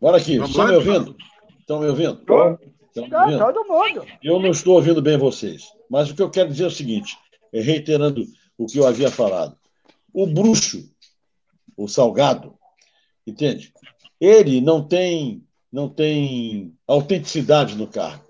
Bora 0.00 0.16
aqui, 0.16 0.38
Vamos 0.38 0.50
estão 0.50 0.64
lá, 0.64 0.70
me 0.70 0.76
ouvindo? 0.76 1.16
Estão 1.58 1.80
me 1.80 1.86
ouvindo? 1.86 2.20
Estão 2.20 2.58
ouvindo? 3.02 3.38
Todo 3.38 3.64
mundo. 3.66 4.06
Eu 4.22 4.40
não 4.40 4.50
estou 4.50 4.74
ouvindo 4.74 5.02
bem 5.02 5.16
vocês, 5.16 5.68
mas 5.88 6.10
o 6.10 6.14
que 6.14 6.22
eu 6.22 6.30
quero 6.30 6.50
dizer 6.50 6.64
é 6.64 6.68
o 6.68 6.70
seguinte, 6.70 7.16
é 7.52 7.60
reiterando 7.60 8.24
o 8.56 8.66
que 8.66 8.78
eu 8.78 8.86
havia 8.86 9.10
falado. 9.10 9.56
O 10.12 10.26
bruxo, 10.26 10.90
o 11.76 11.88
salgado, 11.88 12.54
entende? 13.26 13.72
Ele 14.20 14.60
não 14.60 14.86
tem, 14.86 15.42
não 15.72 15.88
tem 15.88 16.74
autenticidade 16.86 17.76
no 17.76 17.86
cargo. 17.86 18.24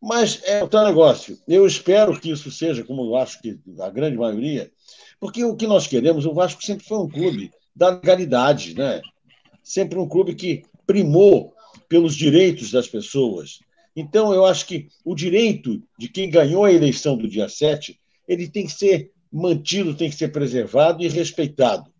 Mas 0.00 0.40
é 0.44 0.62
outro 0.62 0.84
negócio. 0.84 1.38
Eu 1.48 1.66
espero 1.66 2.18
que 2.18 2.30
isso 2.30 2.50
seja, 2.50 2.84
como 2.84 3.04
eu 3.04 3.16
acho 3.16 3.40
que 3.40 3.58
a 3.80 3.90
grande 3.90 4.16
maioria, 4.16 4.70
porque 5.18 5.42
o 5.44 5.56
que 5.56 5.66
nós 5.66 5.86
queremos, 5.86 6.26
o 6.26 6.34
Vasco 6.34 6.62
sempre 6.62 6.86
foi 6.86 6.98
um 6.98 7.08
clube 7.08 7.50
da 7.74 7.88
legalidade, 7.90 8.74
né? 8.74 9.00
Sempre 9.62 9.98
um 9.98 10.08
clube 10.08 10.34
que 10.34 10.62
primou 10.86 11.55
pelos 11.88 12.14
direitos 12.14 12.70
das 12.70 12.88
pessoas. 12.88 13.60
Então, 13.94 14.32
eu 14.34 14.44
acho 14.44 14.66
que 14.66 14.88
o 15.04 15.14
direito 15.14 15.82
de 15.98 16.08
quem 16.08 16.30
ganhou 16.30 16.64
a 16.64 16.72
eleição 16.72 17.16
do 17.16 17.28
dia 17.28 17.48
7, 17.48 17.98
ele 18.28 18.48
tem 18.48 18.66
que 18.66 18.72
ser 18.72 19.10
mantido, 19.32 19.94
tem 19.94 20.10
que 20.10 20.16
ser 20.16 20.28
preservado 20.28 21.02
e 21.02 21.08
respeitado. 21.08 21.90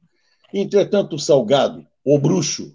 Entretanto, 0.52 1.16
o 1.16 1.18
Salgado, 1.18 1.86
o 2.04 2.18
bruxo, 2.18 2.74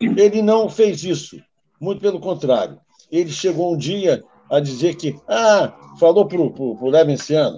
ele 0.00 0.42
não 0.42 0.68
fez 0.68 1.04
isso. 1.04 1.40
Muito 1.80 2.00
pelo 2.00 2.20
contrário. 2.20 2.78
Ele 3.10 3.30
chegou 3.30 3.74
um 3.74 3.76
dia 3.76 4.22
a 4.50 4.60
dizer 4.60 4.96
que, 4.96 5.16
ah, 5.28 5.94
falou 5.98 6.26
para 6.26 6.40
o 6.40 6.90
Levenciano, 6.90 7.56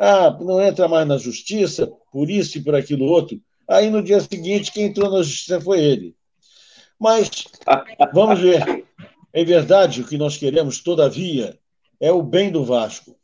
ah, 0.00 0.36
não 0.40 0.60
entra 0.60 0.88
mais 0.88 1.06
na 1.06 1.16
justiça, 1.16 1.90
por 2.12 2.30
isso 2.30 2.58
e 2.58 2.62
por 2.62 2.74
aquilo 2.74 3.06
outro. 3.06 3.40
Aí 3.68 3.90
no 3.90 4.02
dia 4.02 4.20
seguinte, 4.20 4.72
quem 4.72 4.86
entrou 4.86 5.10
na 5.10 5.22
justiça 5.22 5.60
foi 5.60 5.80
ele. 5.80 6.14
Mas, 6.98 7.30
vamos 8.12 8.40
ver. 8.40 8.84
Em 9.32 9.44
verdade, 9.44 10.00
o 10.00 10.06
que 10.06 10.16
nós 10.16 10.36
queremos, 10.36 10.80
todavia, 10.80 11.58
é 12.00 12.12
o 12.12 12.22
bem 12.22 12.50
do 12.50 12.64
Vasco. 12.64 13.16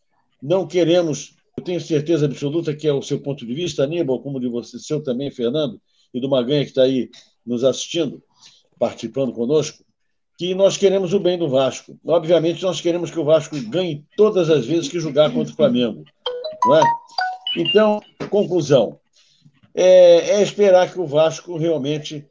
Não 0.43 0.67
queremos, 0.67 1.37
eu 1.57 1.63
tenho 1.63 1.81
certeza 1.81 2.27
absoluta 2.27 2.75
que 2.75 2.89
é 2.89 2.93
o 2.93 3.03
seu 3.03 3.21
ponto 3.21 3.47
de 3.47 3.55
vista, 3.55 3.85
Aníbal, 3.85 4.21
como 4.21 4.41
de 4.41 4.49
você, 4.49 4.79
seu 4.79 5.03
também, 5.03 5.31
Fernando, 5.31 5.81
e 6.13 6.21
do 6.21 6.29
Maganha 6.29 6.65
que 6.65 6.71
está 6.71 6.83
aí 6.83 7.11
nos 7.47 7.63
assistindo, 7.63 8.23
participando 8.79 9.33
conosco 9.33 9.85
que 10.41 10.55
nós 10.55 10.79
queremos 10.79 11.13
o 11.13 11.21
bem 11.21 11.37
do 11.37 11.51
Vasco. 11.51 12.01
Obviamente, 12.03 12.63
nós 12.63 12.81
queremos 12.81 13.11
que 13.11 13.21
o 13.21 13.25
Vasco 13.25 13.55
ganhe 13.69 14.07
todas 14.17 14.49
as 14.49 14.65
vezes 14.65 14.89
que 14.89 14.99
jogar 14.99 15.31
contra 15.31 15.53
o 15.53 15.57
Flamengo. 15.57 16.03
Não 16.65 16.77
é? 16.79 16.83
Então, 17.59 18.01
conclusão: 18.31 18.99
é, 19.75 20.37
é 20.37 20.43
esperar 20.43 20.91
que 20.91 20.99
o 20.99 21.07
Vasco 21.07 21.59
realmente 21.59 22.27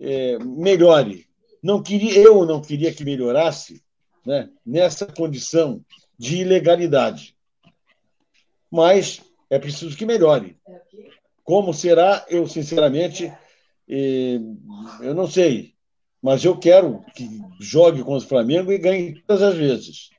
é, 0.00 0.38
melhore. 0.38 1.26
Não 1.62 1.82
queria, 1.82 2.18
eu 2.18 2.44
não 2.44 2.60
queria 2.60 2.92
que 2.92 3.04
melhorasse 3.04 3.82
né, 4.24 4.48
nessa 4.64 5.06
condição 5.06 5.84
de 6.18 6.38
ilegalidade. 6.38 7.34
Mas 8.70 9.20
é 9.50 9.58
preciso 9.58 9.96
que 9.96 10.06
melhore. 10.06 10.56
Como 11.42 11.72
será, 11.72 12.24
eu 12.28 12.46
sinceramente, 12.46 13.32
eh, 13.88 14.38
eu 15.00 15.14
não 15.14 15.26
sei 15.26 15.74
mas 16.22 16.44
eu 16.44 16.56
quero 16.58 17.04
que 17.14 17.26
jogue 17.60 18.02
contra 18.02 18.26
o 18.26 18.28
Flamengo 18.28 18.72
e 18.72 18.78
ganhe 18.78 19.22
todas 19.26 19.42
as 19.42 19.56
vezes. 19.56 20.10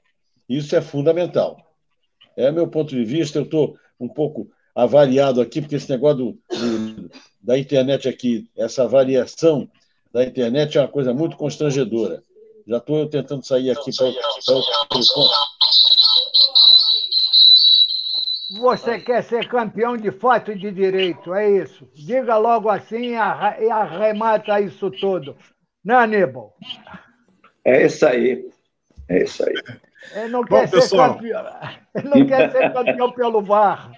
Isso 0.48 0.76
é 0.76 0.82
fundamental. 0.82 1.58
É 2.36 2.52
meu 2.52 2.68
ponto 2.68 2.96
de 2.96 3.04
vista. 3.04 3.38
Eu 3.38 3.44
estou 3.44 3.78
um 4.00 4.08
pouco 4.08 4.50
avariado 4.84 5.42
aqui, 5.42 5.62
porque 5.62 5.76
esse 5.76 5.90
negócio 5.90 6.18
do, 6.18 6.32
do, 6.50 7.12
da 7.42 7.58
internet 7.58 8.08
aqui, 8.08 8.50
essa 8.58 8.88
variação 8.88 9.70
da 10.14 10.24
internet 10.24 10.78
é 10.78 10.82
uma 10.82 10.88
coisa 10.88 11.14
muito 11.14 11.38
constrangedora. 11.38 12.24
Já 12.66 12.78
estou 12.78 13.08
tentando 13.08 13.46
sair 13.46 13.72
aqui 13.72 13.92
para 13.96 14.08
o 14.08 14.14
Você 18.62 19.00
quer 19.00 19.24
ser 19.24 19.48
campeão 19.48 19.98
de 19.98 20.12
fato 20.12 20.52
e 20.52 20.58
de 20.58 20.72
direito, 20.72 21.34
é 21.34 21.50
isso. 21.50 21.88
Diga 21.94 22.38
logo 22.38 22.70
assim 22.70 23.12
e 23.12 23.70
arremata 23.70 24.62
isso 24.62 24.90
tudo. 24.92 25.36
Né, 25.84 25.96
Aníbal? 25.96 26.56
É 27.66 27.86
isso 27.86 28.06
aí. 28.06 28.50
É 29.08 29.24
isso 29.24 29.44
aí. 29.48 29.54
Ele 30.14 30.30
não 30.30 30.44
quer, 30.44 30.62
Bom, 30.62 30.68
ser, 30.68 30.76
pessoal... 30.76 31.14
campeão. 31.16 31.46
Ele 31.96 32.10
não 32.10 32.26
quer 32.26 32.52
ser 32.52 32.74
campeão 32.74 33.12
pelo 33.12 33.42
VAR. 33.42 33.92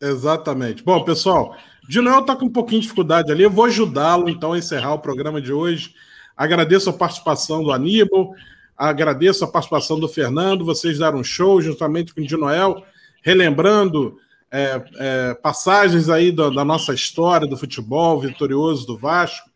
Exatamente. 0.00 0.82
Bom, 0.82 1.02
pessoal, 1.04 1.56
Dinoel 1.88 2.20
está 2.20 2.36
com 2.36 2.46
um 2.46 2.52
pouquinho 2.52 2.80
de 2.80 2.86
dificuldade 2.86 3.30
ali. 3.32 3.42
Eu 3.42 3.50
vou 3.50 3.64
ajudá-lo, 3.64 4.28
então, 4.28 4.52
a 4.52 4.58
encerrar 4.58 4.94
o 4.94 4.98
programa 4.98 5.40
de 5.40 5.52
hoje. 5.52 5.94
Agradeço 6.36 6.90
a 6.90 6.92
participação 6.92 7.62
do 7.62 7.72
Aníbal, 7.72 8.34
agradeço 8.76 9.42
a 9.44 9.48
participação 9.48 9.98
do 9.98 10.08
Fernando. 10.08 10.64
Vocês 10.64 10.98
deram 10.98 11.20
um 11.20 11.24
show 11.24 11.62
justamente 11.62 12.14
com 12.14 12.20
o 12.20 12.26
Dinoel, 12.26 12.84
relembrando 13.22 14.18
é, 14.50 14.84
é, 14.98 15.34
passagens 15.34 16.08
aí 16.08 16.30
da, 16.30 16.50
da 16.50 16.64
nossa 16.64 16.92
história 16.92 17.46
do 17.46 17.56
futebol 17.56 18.20
vitorioso 18.20 18.86
do 18.86 18.98
Vasco. 18.98 19.48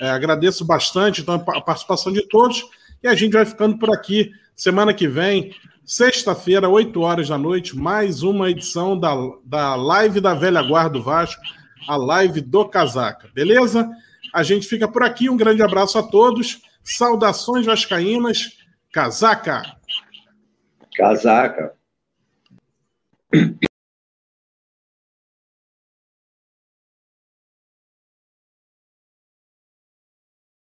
É, 0.00 0.08
agradeço 0.08 0.64
bastante 0.64 1.20
então, 1.20 1.34
a 1.34 1.60
participação 1.60 2.12
de 2.12 2.26
todos 2.28 2.64
e 3.02 3.08
a 3.08 3.14
gente 3.14 3.32
vai 3.32 3.44
ficando 3.44 3.78
por 3.78 3.94
aqui. 3.94 4.30
Semana 4.56 4.94
que 4.94 5.06
vem, 5.06 5.54
sexta-feira, 5.84 6.68
8 6.68 7.00
horas 7.00 7.28
da 7.28 7.36
noite, 7.36 7.76
mais 7.76 8.22
uma 8.22 8.50
edição 8.50 8.98
da, 8.98 9.14
da 9.44 9.74
live 9.74 10.20
da 10.20 10.34
Velha 10.34 10.62
Guarda 10.62 10.90
do 10.90 11.02
Vasco, 11.02 11.42
a 11.88 11.96
live 11.96 12.40
do 12.40 12.68
Casaca, 12.68 13.28
beleza? 13.34 13.90
A 14.32 14.42
gente 14.42 14.66
fica 14.66 14.88
por 14.88 15.02
aqui. 15.02 15.28
Um 15.28 15.36
grande 15.36 15.62
abraço 15.62 15.98
a 15.98 16.02
todos. 16.02 16.62
Saudações 16.82 17.66
vascaínas. 17.66 18.56
Casaca. 18.90 19.62
Casaca. 20.96 21.74